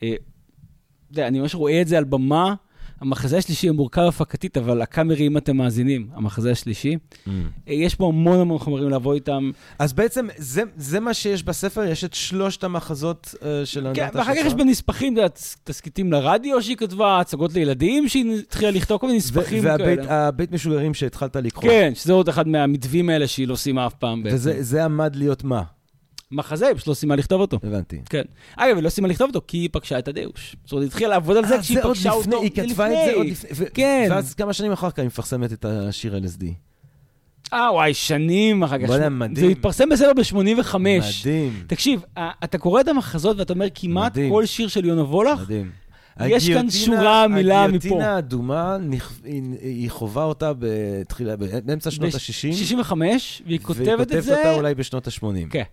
אה, 0.04 0.16
אני 1.18 1.40
ממש 1.40 1.56
רואה 1.56 1.82
את 1.82 1.88
זה 1.88 1.98
על 1.98 2.04
במה, 2.04 2.56
המחזה 3.02 3.38
השלישי 3.38 3.68
הוא 3.68 3.76
מורכב 3.76 4.02
הפקתית, 4.02 4.58
אבל 4.58 4.82
הקאמרי, 4.82 5.28
אם 5.28 5.38
אתם 5.38 5.58
מאזינים, 5.58 6.08
המחזה 6.14 6.52
השלישי, 6.52 6.96
mm. 6.96 7.30
יש 7.68 7.96
פה 7.96 8.08
המון 8.08 8.40
המון 8.40 8.60
חומרים 8.60 8.90
לבוא 8.90 9.14
איתם. 9.14 9.52
אז 9.80 9.94
בעצם 9.94 10.28
זה, 10.38 10.64
זה 10.78 11.00
מה 11.00 11.14
שיש 11.14 11.44
בספר, 11.44 11.84
יש 11.84 12.04
את 12.04 12.14
שלושת 12.14 12.64
המחזות 12.64 13.36
uh, 13.36 13.46
של 13.66 13.88
כן, 13.94 14.08
ואחר 14.14 14.36
כך 14.36 14.46
יש 14.46 14.54
בנספחים, 14.54 15.16
תסכיתים 15.64 16.12
לרדיו 16.12 16.62
שהיא 16.62 16.78
כתבה, 16.78 17.20
הצגות 17.20 17.54
לילדים 17.54 18.08
שהיא 18.10 18.40
התחילה 18.40 18.72
לכתוב, 18.72 18.98
כל 18.98 19.08
מיני 19.08 19.18
נספחים 19.18 19.64
כאלה. 19.64 20.04
והבית 20.08 20.52
משוגרים 20.52 20.94
שהתחלת 20.94 21.36
לקרוא. 21.36 21.64
כן, 21.64 21.92
שזה 21.96 22.14
עוד 22.14 22.30
אחד 22.30 22.48
מהמתווים 22.48 23.10
האלה 23.10 23.28
שהיא 23.28 23.48
לא 23.48 23.56
סיימה 23.56 23.88
אף 23.88 23.94
פעם. 23.94 24.24
וזה 24.26 24.86
עמד 24.86 25.16
להיות 25.16 25.44
מה? 25.44 25.64
מחזה, 26.32 26.72
פשוט 26.76 26.88
לא 26.88 26.94
סיימה 26.94 27.16
לכתוב 27.16 27.42
אותו. 27.42 27.60
הבנתי. 27.64 28.02
כן. 28.10 28.22
אגב, 28.56 28.76
היא 28.76 28.84
לא 28.84 28.90
סיימה 28.90 29.08
לכתוב 29.08 29.28
אותו 29.28 29.42
כי 29.48 29.58
היא 29.58 29.70
פגשה 29.72 30.00
את 30.00 30.08
הדאוש. 30.08 30.56
זאת 30.64 30.72
אומרת, 30.72 30.84
היא 30.84 30.88
התחילה 30.88 31.10
לעבוד 31.10 31.38
על 31.38 31.46
זה 31.46 31.56
אה, 31.56 31.62
כשהיא 31.62 31.82
פגשה 31.82 32.12
אותו. 32.12 32.42
היא 32.42 32.52
כתבה 32.52 32.88
את 32.88 32.92
זה 33.06 33.14
עוד 33.16 33.26
לפני. 33.26 33.66
כן. 33.74 34.08
ואז 34.12 34.34
כמה 34.34 34.54
שנים 34.54 34.72
אחר 34.72 34.92
כך 34.92 35.00
היא 35.00 35.08
מפרסמת 35.08 35.54
את 35.54 35.66
השיר 35.66 36.18
LSD. 36.18 36.44
אה, 37.54 37.74
וואי, 37.74 37.94
שנים 37.94 38.64
אחר 38.64 38.78
כך. 38.78 38.86
בוא'נה, 38.86 39.10
מדהים. 39.10 39.36
זה 39.48 39.52
התפרסם 39.52 39.90
בסדר 39.90 40.12
ב-85. 40.14 40.78
מדהים. 40.78 41.64
תקשיב, 41.68 42.04
אתה 42.44 42.58
קורא 42.58 42.82
את 42.82 42.88
המחזות 42.88 43.38
ואתה 43.38 43.54
אומר, 43.54 43.68
כמעט 43.76 44.18
כל 44.30 44.46
שיר 44.46 44.68
של 44.68 44.86
יונה 44.86 45.04
וולך, 45.04 45.42
מדהים. 45.42 45.72
יש 46.26 46.50
כאן 46.50 46.70
שורה, 46.70 47.28
מילה 47.28 47.68
מפה. 47.68 47.78
הגיוטינה 47.78 48.16
האדומה, 48.16 48.78
היא 49.62 49.90
חווה 49.92 50.24
אותה 50.24 50.52
בתחילה, 50.60 51.36
באמצע 51.66 51.92
שנות 51.92 52.14
ה-60. 52.14 52.20
65, 52.54 53.42
והיא 53.46 53.60
כותבת 53.60 54.02
את 54.02 54.08
זה... 54.08 54.16
והיא 54.16 54.22
כותבת 54.22 54.38
אותה 54.38 54.54
אולי 54.54 54.76
בשנות 54.76 55.08
ה-80. 55.08 55.50
כן. 55.50 55.64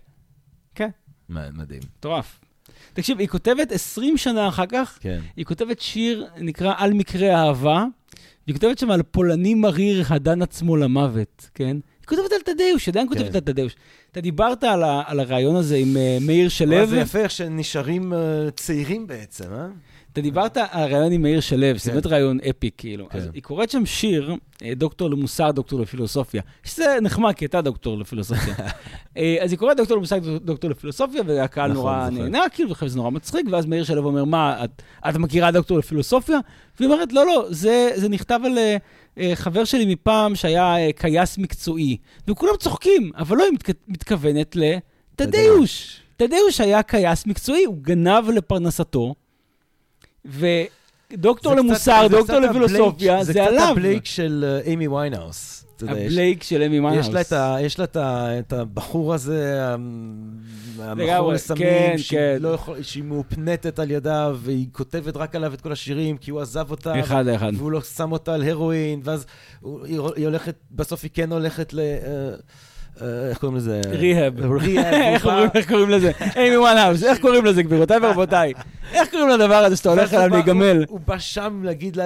כן. 0.75 0.89
מדהים. 1.29 1.81
מטורף. 1.97 2.39
תקשיב, 2.93 3.19
היא 3.19 3.27
כותבת 3.27 3.71
20 3.71 4.17
שנה 4.17 4.47
אחר 4.47 4.65
כך, 4.65 4.97
כן. 5.01 5.19
היא 5.35 5.45
כותבת 5.45 5.79
שיר 5.79 6.27
נקרא 6.37 6.73
על 6.77 6.93
מקרה 6.93 7.35
אהבה, 7.35 7.85
והיא 8.47 8.55
כותבת 8.55 8.79
שם 8.79 8.91
על 8.91 9.03
פולני 9.03 9.53
מריר 9.53 10.03
הדן 10.09 10.41
עצמו 10.41 10.77
למוות, 10.77 11.49
כן? 11.53 11.77
היא 12.01 12.07
כותבת 12.07 12.31
על 12.31 12.53
תדאוש, 12.53 12.89
עדיין 12.89 13.07
כן. 13.07 13.13
כותבת 13.13 13.35
על 13.35 13.41
תדאוש. 13.41 13.75
אתה 14.11 14.21
דיברת 14.21 14.63
על, 14.63 14.83
ה, 14.83 15.03
על 15.05 15.19
הרעיון 15.19 15.55
הזה 15.55 15.75
עם 15.75 15.87
uh, 15.87 16.25
מאיר 16.25 16.49
שלו. 16.49 16.85
זה 16.85 16.97
יפה 16.97 17.19
איך 17.19 17.31
שנשארים 17.31 18.13
uh, 18.13 18.15
צעירים 18.51 19.07
בעצם, 19.07 19.53
אה? 19.53 19.67
אתה 20.15 20.21
דיברת 20.21 20.57
על 20.57 20.63
הרעיון 20.71 21.11
עם 21.11 21.21
מאיר 21.21 21.39
שלו, 21.39 21.77
זה 21.77 21.89
כן. 21.89 21.91
באמת 21.91 22.05
רעיון 22.05 22.39
אפי, 22.49 22.69
כאילו. 22.77 23.07
אז 23.11 23.23
כן. 23.23 23.29
היא 23.33 23.43
קוראת 23.43 23.69
שם 23.69 23.85
שיר, 23.85 24.35
אה, 24.63 24.73
דוקטור 24.75 25.09
למוסר, 25.09 25.51
דוקטור 25.51 25.79
לפילוסופיה, 25.79 26.41
שזה 26.63 26.97
נחמד, 27.01 27.33
כי 27.33 27.45
הייתה 27.45 27.61
דוקטור 27.61 27.97
לפילוסופיה. 27.97 28.55
אה, 29.17 29.37
אז 29.41 29.51
היא 29.51 29.59
קוראת 29.59 29.77
דוקטור 29.77 29.97
למוסר, 29.97 30.17
דוקטור 30.39 30.69
לפילוסופיה, 30.69 31.21
והקהל 31.25 31.71
נכון, 31.71 31.83
נורא 31.83 32.09
נהנה, 32.09 32.43
כאילו, 32.53 32.71
וחושב 32.71 32.87
שזה 32.87 32.97
נורא 32.97 33.09
מצחיק, 33.09 33.45
ואז 33.51 33.65
מאיר 33.65 33.83
שלו 33.83 34.05
אומר, 34.05 34.25
מה, 34.25 34.65
את 35.09 35.15
מכירה 35.15 35.51
דוקטור 35.51 35.77
לפילוסופיה? 35.77 36.39
והיא 36.79 36.91
אומרת, 36.91 37.13
לא, 37.13 37.25
לא, 37.25 37.45
זה 37.49 38.07
נכתב 38.09 38.39
על... 38.45 38.57
אה, 39.17 39.31
חבר 39.35 39.63
שלי 39.63 39.85
מפעם 39.85 40.35
שהיה 40.35 40.75
קייס 40.95 41.37
מקצועי, 41.37 41.97
וכולם 42.27 42.53
צוחקים, 42.59 43.11
אבל 43.17 43.37
לא, 43.37 43.43
היא 43.43 43.73
מתכוונת 43.87 44.55
לתדאוש. 44.55 46.01
תדאוש 46.17 46.61
היה 46.61 46.83
כייס 46.83 47.25
מקצועי, 47.25 47.63
הוא 47.63 47.77
גנב 47.81 48.29
לפרנסתו, 48.29 49.15
ודוקטור 50.25 51.55
למוסר, 51.55 52.07
דוקטור 52.09 52.39
לפילוסופיה, 52.39 53.23
זה 53.23 53.43
עליו. 53.43 53.53
זה 53.53 53.63
קצת 53.63 53.71
הבלייק 53.71 54.05
של 54.05 54.59
אימי 54.65 54.87
ויינהאוס. 54.87 55.65
הבלייק 55.81 56.43
של 56.43 56.61
אמי 56.61 56.79
ויינהאוס. 56.79 57.07
יש 57.61 57.79
לה 57.79 57.85
את 58.39 58.53
הבחור 58.53 59.13
הזה, 59.13 59.69
המכור 60.79 61.33
לסמים, 61.33 61.61
כן, 61.61 61.95
כן. 62.09 62.37
לא 62.39 62.57
שהיא 62.81 63.03
מאופנטת 63.03 63.79
על 63.79 63.91
ידה, 63.91 64.31
והיא 64.35 64.67
כותבת 64.71 65.17
רק 65.17 65.35
עליו 65.35 65.53
את 65.53 65.61
כל 65.61 65.71
השירים, 65.71 66.17
כי 66.17 66.31
הוא 66.31 66.41
עזב 66.41 66.71
אותה. 66.71 66.99
אחד 66.99 67.25
לאחד. 67.25 67.51
והוא 67.55 67.71
לא 67.71 67.81
שם 67.81 68.11
אותה 68.11 68.33
על 68.33 68.43
הרואין, 68.43 69.01
ואז 69.03 69.25
היא 69.83 70.25
הולכת, 70.25 70.55
בסוף 70.71 71.03
היא 71.03 71.11
כן 71.13 71.31
הולכת 71.31 71.73
ל... 71.73 71.79
אה, 73.01 73.29
איך 73.29 73.37
קוראים 73.37 73.57
לזה? 73.57 73.81
rehab. 73.89 74.33
איך 75.55 75.67
קוראים 75.67 75.89
לזה? 75.89 76.11
אימי 76.35 76.57
ויינהאוס, 76.57 77.03
איך 77.03 77.19
קוראים 77.19 77.45
לזה, 77.45 77.63
גבירותיי 77.63 77.97
ורבותיי? 78.01 78.53
איך 78.93 79.09
קוראים 79.11 79.29
לדבר 79.29 79.55
הזה 79.55 79.75
שאתה 79.75 79.89
הולך 79.89 80.13
אליו 80.13 80.27
להיגמל? 80.29 80.85
הוא 80.87 80.99
בא 81.07 81.17
שם 81.17 81.61
להגיד, 81.63 81.97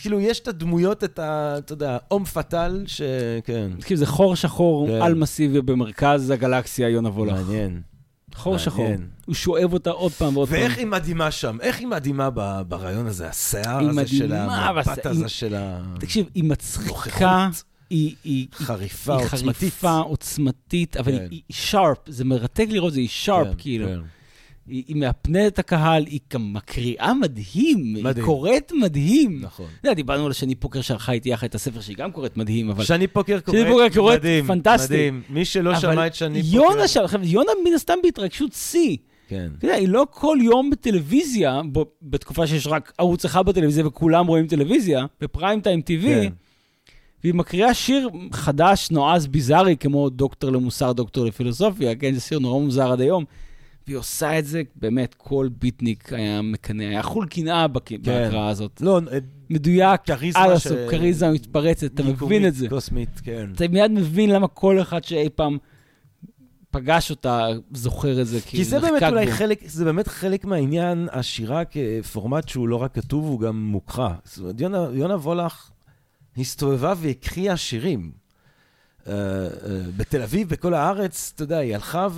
כאילו, 0.00 0.20
יש 0.20 0.40
את 0.40 0.48
הדמויות, 0.48 1.04
את 1.04 1.18
ה... 1.18 1.54
אתה 1.58 1.72
יודע, 1.72 1.98
homme 2.10 2.24
fatal, 2.24 2.84
שכן. 2.86 3.70
כאילו, 3.84 3.98
זה 3.98 4.06
חור 4.06 4.36
שחור 4.36 4.88
כן. 4.88 5.02
על 5.02 5.14
מסיבי 5.14 5.62
במרכז 5.62 6.30
הגלקסיה, 6.30 6.88
יונה 6.88 7.08
וולך. 7.08 7.32
מעניין. 7.32 7.80
חור 8.34 8.58
שחור. 8.58 8.88
הוא 9.26 9.34
שואב 9.34 9.72
אותה 9.72 9.90
עוד 9.90 10.12
פעם 10.12 10.36
ועוד 10.36 10.48
פעם. 10.48 10.58
ואיך 10.58 10.78
היא 10.78 10.86
מדהימה 10.86 11.30
שם? 11.30 11.58
איך 11.60 11.78
היא 11.78 11.86
מדהימה 11.86 12.30
ברעיון 12.68 13.06
הזה? 13.06 13.28
השיער 13.28 13.88
הזה 13.88 14.06
של 14.06 14.32
המבט 14.32 15.06
הזה 15.06 15.28
של 15.28 15.54
ה... 15.54 15.80
תקשיב, 16.00 16.26
היא 16.34 16.44
מצחיקה. 16.44 17.48
היא, 17.90 18.14
היא 18.24 18.46
חריפה, 18.52 19.16
היא 19.16 19.24
עוצמתית. 19.24 19.56
חריפה, 19.56 19.98
עוצמתית, 19.98 20.96
אבל 20.96 21.18
כן. 21.18 21.26
היא 21.30 21.42
שרפ, 21.50 21.98
זה 22.06 22.24
מרתק 22.24 22.66
לראות, 22.68 22.92
זה 22.92 23.00
היא 23.00 23.08
שרפ, 23.08 23.46
כן, 23.46 23.54
כאילו. 23.58 23.86
כן. 23.86 24.00
היא, 24.66 24.84
היא 24.88 24.96
מאפנת 24.96 25.52
את 25.52 25.58
הקהל, 25.58 26.06
היא 26.06 26.20
גם 26.32 26.52
מקריאה 26.52 27.14
מדהים, 27.14 27.92
מדהים. 27.92 28.16
היא 28.16 28.24
קוראת 28.24 28.72
מדהים. 28.80 29.40
נכון. 29.42 29.66
אתה 29.80 29.88
יודע, 29.88 29.94
דיברנו 29.94 30.26
על 30.26 30.32
שני 30.32 30.54
פוקר 30.54 30.80
שערכה 30.80 31.12
איתי 31.12 31.28
יחד 31.28 31.46
את 31.46 31.54
הספר 31.54 31.80
שהיא 31.80 31.96
גם 31.96 32.12
קוראת 32.12 32.36
מדהים, 32.36 32.70
אבל... 32.70 32.84
שני 32.84 33.06
פוקר 33.06 33.40
קוראת, 33.40 33.60
שני 33.60 33.70
פוקר 33.70 33.88
קוראת 33.94 34.18
מדהים, 34.18 34.46
פנטסטי. 34.46 34.94
מדהים, 34.94 35.22
מי 35.30 35.44
שלא 35.44 35.80
שמע 35.80 36.06
את 36.06 36.14
שני 36.14 36.42
פוקר... 36.42 36.56
יונה 36.56 36.88
שם, 36.88 37.00
יונה 37.22 37.52
מן 37.64 37.72
הסתם 37.74 37.94
בהתרגשות 38.02 38.52
שיא. 38.52 38.96
כן. 39.28 39.48
אתה 39.58 39.64
יודע, 39.64 39.76
היא 39.76 39.88
לא 39.88 40.06
כל 40.10 40.38
יום 40.40 40.70
בטלוויזיה, 40.70 41.60
ב, 41.72 41.80
בתקופה 42.02 42.46
שיש 42.46 42.66
רק 42.66 42.92
ערוץ 42.98 43.24
אחד 43.24 43.46
בטלוויזיה 43.46 43.86
וכולם 43.86 44.26
רואים 44.26 44.46
טלוויזיה, 44.46 45.06
בפריים 45.20 45.60
טיים 45.60 45.80
טיווי, 45.80 46.28
כן. 46.28 46.32
והיא 47.24 47.34
מקריאה 47.34 47.74
שיר 47.74 48.08
חדש, 48.32 48.90
נועז, 48.90 49.26
ביזארי, 49.26 49.76
כמו 49.76 50.10
דוקטור 50.10 50.50
למוסר, 50.50 50.92
דוקטור 50.92 51.24
לפילוסופיה, 51.24 51.94
כן, 51.94 52.14
זה 52.14 52.20
שיר 52.20 52.38
נורא 52.38 52.60
מוזר 52.60 52.92
עד 52.92 53.00
היום. 53.00 53.24
והיא 53.86 53.98
עושה 53.98 54.38
את 54.38 54.46
זה, 54.46 54.62
באמת, 54.76 55.14
כל 55.18 55.48
ביטניק 55.58 56.12
היה 56.12 56.42
מקנא, 56.42 56.82
היה 56.82 57.02
חול 57.02 57.26
קנאה 57.26 57.66
כן. 57.84 57.96
בהקראה 58.02 58.48
הזאת. 58.48 58.80
לא, 58.80 59.00
מדויק, 59.50 60.00
עד 60.34 60.50
הסוף, 60.50 60.78
כריזמה 60.90 61.30
מתפרצת, 61.30 61.94
אתה 61.94 62.02
מבין 62.02 62.46
את 62.46 62.54
זה. 62.54 62.68
קוסמית, 62.68 63.20
כן. 63.22 63.50
אתה 63.54 63.68
מיד 63.68 63.90
מבין 63.90 64.30
למה 64.30 64.48
כל 64.48 64.80
אחד 64.80 65.04
שאי 65.04 65.28
פעם 65.34 65.58
פגש 66.70 67.10
אותה 67.10 67.48
זוכר 67.72 68.20
את 68.20 68.26
זה, 68.26 68.40
כי 68.40 68.64
זה 68.64 68.80
באמת 68.80 69.02
אולי 69.02 69.26
בו. 69.26 69.32
חלק, 69.32 69.62
זה 69.66 69.84
באמת 69.84 70.08
חלק 70.08 70.44
מהעניין, 70.44 71.08
השירה 71.12 71.62
כפורמט 71.64 72.48
שהוא 72.48 72.68
לא 72.68 72.76
רק 72.76 72.94
כתוב, 72.94 73.24
הוא 73.24 73.40
גם 73.40 73.62
מוקרא. 73.62 74.10
זאת 74.24 74.38
אומרת, 74.38 74.60
יונה, 74.60 74.86
יונה 74.92 75.14
וולך 75.14 75.70
הסתובבה 76.38 76.94
והקריאה 76.96 77.56
שירים. 77.56 78.10
אה, 79.06 79.12
אה, 79.12 79.48
בתל 79.96 80.22
אביב, 80.22 80.48
בכל 80.48 80.74
הארץ, 80.74 81.32
אתה 81.34 81.42
יודע, 81.42 81.58
היא 81.58 81.74
הלכה 81.74 82.08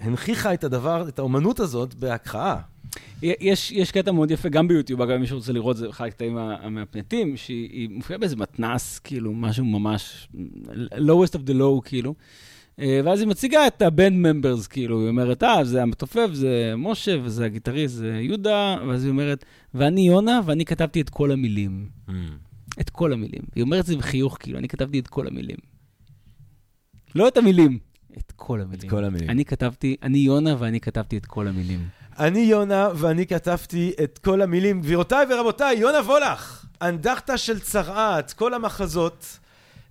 והנכיחה 0.00 0.54
את 0.54 0.64
הדבר, 0.64 1.08
את 1.08 1.18
האומנות 1.18 1.60
הזאת 1.60 1.94
בהקראה. 1.94 2.56
יש, 3.22 3.72
יש 3.72 3.92
קטע 3.92 4.12
מאוד 4.12 4.30
יפה 4.30 4.48
גם 4.48 4.68
ביוטיוב, 4.68 5.02
אגב, 5.02 5.16
מי 5.16 5.26
שרוצה 5.26 5.52
לראות, 5.52 5.76
זה 5.76 5.88
אחד 5.90 6.06
הקטעים 6.06 6.38
המהפנטים, 6.38 7.36
שהיא 7.36 7.88
מופיעה 7.90 8.18
באיזה 8.18 8.36
מתנס, 8.36 8.98
כאילו, 8.98 9.32
משהו 9.32 9.64
ממש, 9.64 10.28
lowest 10.92 11.34
of 11.34 11.48
the 11.48 11.52
low, 11.52 11.80
כאילו. 11.84 12.14
אה, 12.80 13.00
ואז 13.04 13.20
היא 13.20 13.28
מציגה 13.28 13.66
את 13.66 13.82
ה-band 13.82 14.26
members, 14.26 14.68
כאילו, 14.70 15.00
היא 15.00 15.08
אומרת, 15.08 15.42
אה, 15.42 15.64
זה 15.64 15.82
המתופף, 15.82 16.28
זה 16.32 16.74
משה, 16.76 17.16
וזה 17.22 17.44
הגיטריסט, 17.44 17.94
זה 17.94 18.20
יהודה, 18.22 18.76
ואז 18.88 19.04
היא 19.04 19.10
אומרת, 19.10 19.44
ואני 19.74 20.06
יונה, 20.06 20.40
ואני 20.44 20.64
כתבתי 20.64 21.00
את 21.00 21.10
כל 21.10 21.32
המילים. 21.32 21.88
Mm. 22.08 22.12
את 22.80 22.90
כל 22.90 23.12
המילים. 23.12 23.42
היא 23.54 23.62
אומרת 23.62 23.80
את 23.80 23.86
זה 23.86 23.96
בחיוך, 23.96 24.36
כאילו, 24.40 24.58
אני 24.58 24.68
כתבתי 24.68 24.98
את 24.98 25.08
כל 25.08 25.26
המילים. 25.26 25.56
לא 27.14 27.28
את 27.28 27.36
המילים, 27.36 27.78
את 28.18 28.32
כל 28.36 28.60
המילים. 28.60 28.88
את 28.88 28.90
כל 28.90 29.04
המילים. 29.04 29.30
אני 29.30 29.44
כתבתי, 29.44 29.96
אני 30.02 30.18
יונה 30.18 30.54
ואני 30.58 30.80
כתבתי 30.80 31.16
את 31.16 31.26
כל 31.26 31.48
המילים. 31.48 31.88
אני 32.18 32.40
יונה 32.40 32.88
ואני 32.96 33.26
כתבתי 33.26 33.92
את 34.02 34.18
כל 34.18 34.42
המילים. 34.42 34.80
גבירותיי 34.80 35.26
ורבותיי, 35.30 35.78
יונה 35.78 35.98
וולך, 35.98 36.66
אנדכתה 36.82 37.38
של 37.38 37.60
צרעת, 37.60 38.32
כל 38.32 38.54
המחזות. 38.54 39.38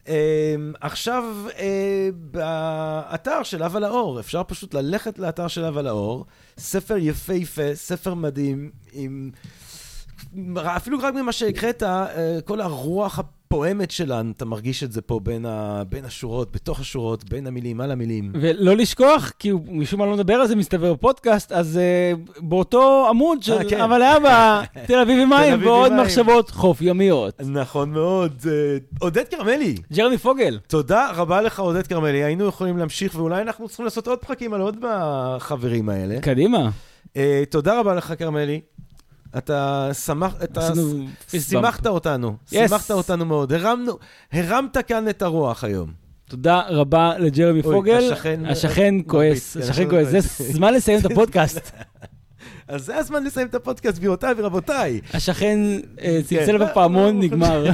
אה, 0.07 0.55
עכשיו 0.81 1.23
אה, 1.57 2.09
באתר 2.13 3.43
של 3.43 3.63
אב 3.63 3.75
על 3.75 3.83
האור, 3.83 4.19
אפשר 4.19 4.43
פשוט 4.43 4.73
ללכת 4.73 5.19
לאתר 5.19 5.47
של 5.47 5.65
אב 5.65 5.77
על 5.77 5.87
האור, 5.87 6.25
ספר 6.57 6.97
יפהפה, 6.97 7.75
ספר 7.75 8.13
מדהים, 8.13 8.71
עם... 8.91 9.31
אפילו 10.57 10.97
רק 11.01 11.13
ממה 11.13 11.31
שהקראת, 11.31 11.83
אה, 11.83 12.41
כל 12.45 12.61
הרוח 12.61 13.19
הפועמת 13.19 13.91
שלנו, 13.91 14.31
אתה 14.31 14.45
מרגיש 14.45 14.83
את 14.83 14.91
זה 14.91 15.01
פה 15.01 15.19
בין, 15.23 15.45
ה, 15.45 15.83
בין 15.89 16.05
השורות, 16.05 16.51
בתוך 16.51 16.79
השורות, 16.79 17.29
בין 17.29 17.47
המילים, 17.47 17.81
על 17.81 17.91
המילים. 17.91 18.31
ולא 18.33 18.75
לשכוח, 18.75 19.31
כי 19.39 19.49
הוא 19.49 19.61
משום 19.67 19.99
מה 19.99 20.05
לא 20.05 20.13
מדבר 20.13 20.33
על 20.33 20.47
זה, 20.47 20.55
מסתבר 20.55 20.93
בפודקאסט, 20.93 21.51
אז 21.51 21.79
uh, 21.79 22.41
באותו 22.41 23.07
עמוד 23.09 23.43
של 23.43 23.57
아, 23.57 23.69
כן. 23.69 23.81
אבל 23.81 24.03
אבא, 24.03 24.61
תל 24.87 24.99
אביב 24.99 25.19
עם 25.19 25.29
מים, 25.29 25.63
ועוד 25.63 25.93
מחשבות 25.93 26.49
חוף 26.49 26.81
ימיות. 26.81 27.41
נכון 27.45 27.91
מאוד. 27.91 28.41
Uh, 28.41 28.47
עודד 28.99 29.27
כרמלי. 29.27 29.75
ג'רמי 29.93 30.17
פוגל. 30.17 30.59
תודה 30.67 31.11
רבה 31.15 31.41
לך, 31.41 31.59
עודד 31.59 31.87
כרמלי. 31.87 32.23
היינו 32.23 32.45
יכולים 32.45 32.77
להמשיך, 32.77 33.15
ואולי 33.15 33.41
אנחנו 33.41 33.67
צריכים 33.67 33.85
לעשות 33.85 34.07
עוד 34.07 34.19
פרקים 34.19 34.53
על 34.53 34.61
עוד 34.61 34.79
מהחברים 34.79 35.89
האלה. 35.89 36.21
קדימה. 36.21 36.69
Uh, 37.07 37.17
תודה 37.49 37.79
רבה 37.79 37.95
לך, 37.95 38.13
כרמלי. 38.17 38.61
אתה 39.37 39.89
שמח, 40.05 40.33
אתה 40.43 40.69
שימחת 41.39 41.87
אותנו. 41.87 42.35
שימחת 42.49 42.91
אותנו 42.91 43.25
מאוד. 43.25 43.53
הרמנו, 43.53 43.97
הרמת 44.31 44.77
כאן 44.77 45.09
את 45.09 45.21
הרוח 45.21 45.63
היום. 45.63 45.91
תודה 46.29 46.61
רבה 46.67 47.17
לג'רמי 47.17 47.63
פוגל. 47.63 48.13
השכן, 48.47 48.95
כועס, 49.07 49.57
השכן 49.57 49.89
כועס. 49.89 50.07
זה 50.07 50.19
זמן 50.53 50.73
לסיים 50.73 50.99
את 50.99 51.05
הפודקאסט. 51.05 51.71
אז 52.67 52.85
זה 52.85 52.97
הזמן 52.97 53.23
לסיים 53.23 53.47
את 53.47 53.55
הפודקאסט, 53.55 53.97
גבירותיי 53.97 54.33
ורבותיי. 54.37 55.01
השכן 55.13 55.59
אה, 56.01 56.19
צלצל 56.25 56.57
כן. 56.57 56.65
בפעמון, 56.65 57.19
נגמר. 57.19 57.65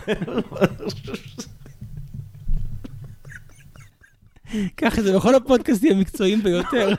ככה 4.77 5.02
זה 5.02 5.15
בכל 5.15 5.36
הפודקאסטים 5.36 5.98
המקצועיים 5.98 6.44
ביותר. 6.44 6.90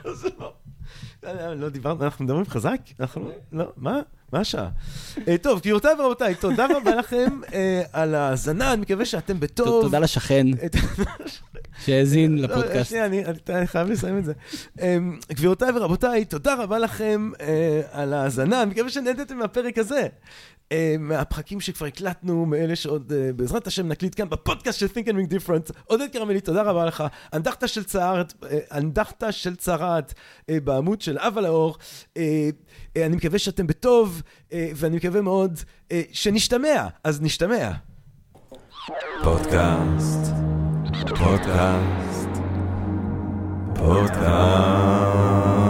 לא 1.55 1.69
דיברנו, 1.69 2.03
אנחנו 2.03 2.25
מדברים 2.25 2.45
חזק? 2.45 2.79
אנחנו, 2.99 3.31
לא, 3.51 3.71
מה? 3.77 3.99
מה 4.33 4.39
השעה? 4.39 4.69
אה, 5.27 5.37
טוב, 5.37 5.59
גבירותיי 5.59 5.93
ורבותיי, 5.99 6.35
תודה 6.35 6.67
רבה 6.77 6.95
לכם 6.95 7.39
אה, 7.53 7.81
על 7.93 8.15
ההאזנה, 8.15 8.73
אני 8.73 8.81
מקווה 8.81 9.05
שאתם 9.05 9.39
בטוב. 9.39 9.81
תודה 9.81 9.99
לשכן 9.99 10.47
שהאזין 11.85 12.37
לא, 12.37 12.47
לפודקאסט. 12.47 12.89
שנייה, 12.89 13.05
אני 13.05 13.67
חייב 13.67 13.89
לסיים 13.89 14.17
את 14.17 14.25
זה. 14.25 14.33
אמ, 14.81 15.19
גבירותיי 15.31 15.69
ורבותיי, 15.75 16.25
תודה 16.25 16.55
רבה 16.55 16.79
לכם 16.79 17.31
אה, 17.41 17.81
על 17.91 18.13
ההאזנה, 18.13 18.63
אני 18.63 18.71
מקווה 18.71 18.89
שנהנתם 18.89 19.37
מהפרק 19.37 19.77
הזה. 19.77 20.07
מהפחקים 20.99 21.61
שכבר 21.61 21.85
הקלטנו, 21.85 22.45
מאלה 22.45 22.75
שעוד 22.75 23.13
בעזרת 23.35 23.67
השם 23.67 23.87
נקליט 23.87 24.15
כאן 24.15 24.29
בפודקאסט 24.29 24.79
של 24.79 24.85
Think 24.85 25.07
and 25.07 25.11
Ring 25.13 25.33
Different. 25.33 25.73
עודד 25.85 26.07
קרמלי, 26.13 26.41
תודה 26.41 26.61
רבה 26.61 26.85
לך. 26.85 27.03
אנדכתה 27.33 27.67
של 27.67 27.83
צערת, 27.83 28.33
אנדכתה 28.71 29.31
של 29.31 29.55
צרעת 29.55 30.13
בעמוד 30.51 31.01
של 31.01 31.17
אב 31.17 31.37
על 31.37 31.45
האור. 31.45 31.77
אה, 32.97 33.05
אני 33.05 33.15
מקווה 33.15 33.39
שאתם 33.39 33.67
בטוב, 33.67 34.21
אה, 34.53 34.71
ואני 34.75 34.95
מקווה 34.95 35.21
מאוד 35.21 35.59
אה, 35.91 36.01
שנשתמע, 36.11 36.87
אז 37.03 37.21
נשתמע. 37.21 37.71
פודקאסט, 39.23 40.33
פודקאסט, 41.09 42.29
פודקאסט. 43.75 45.66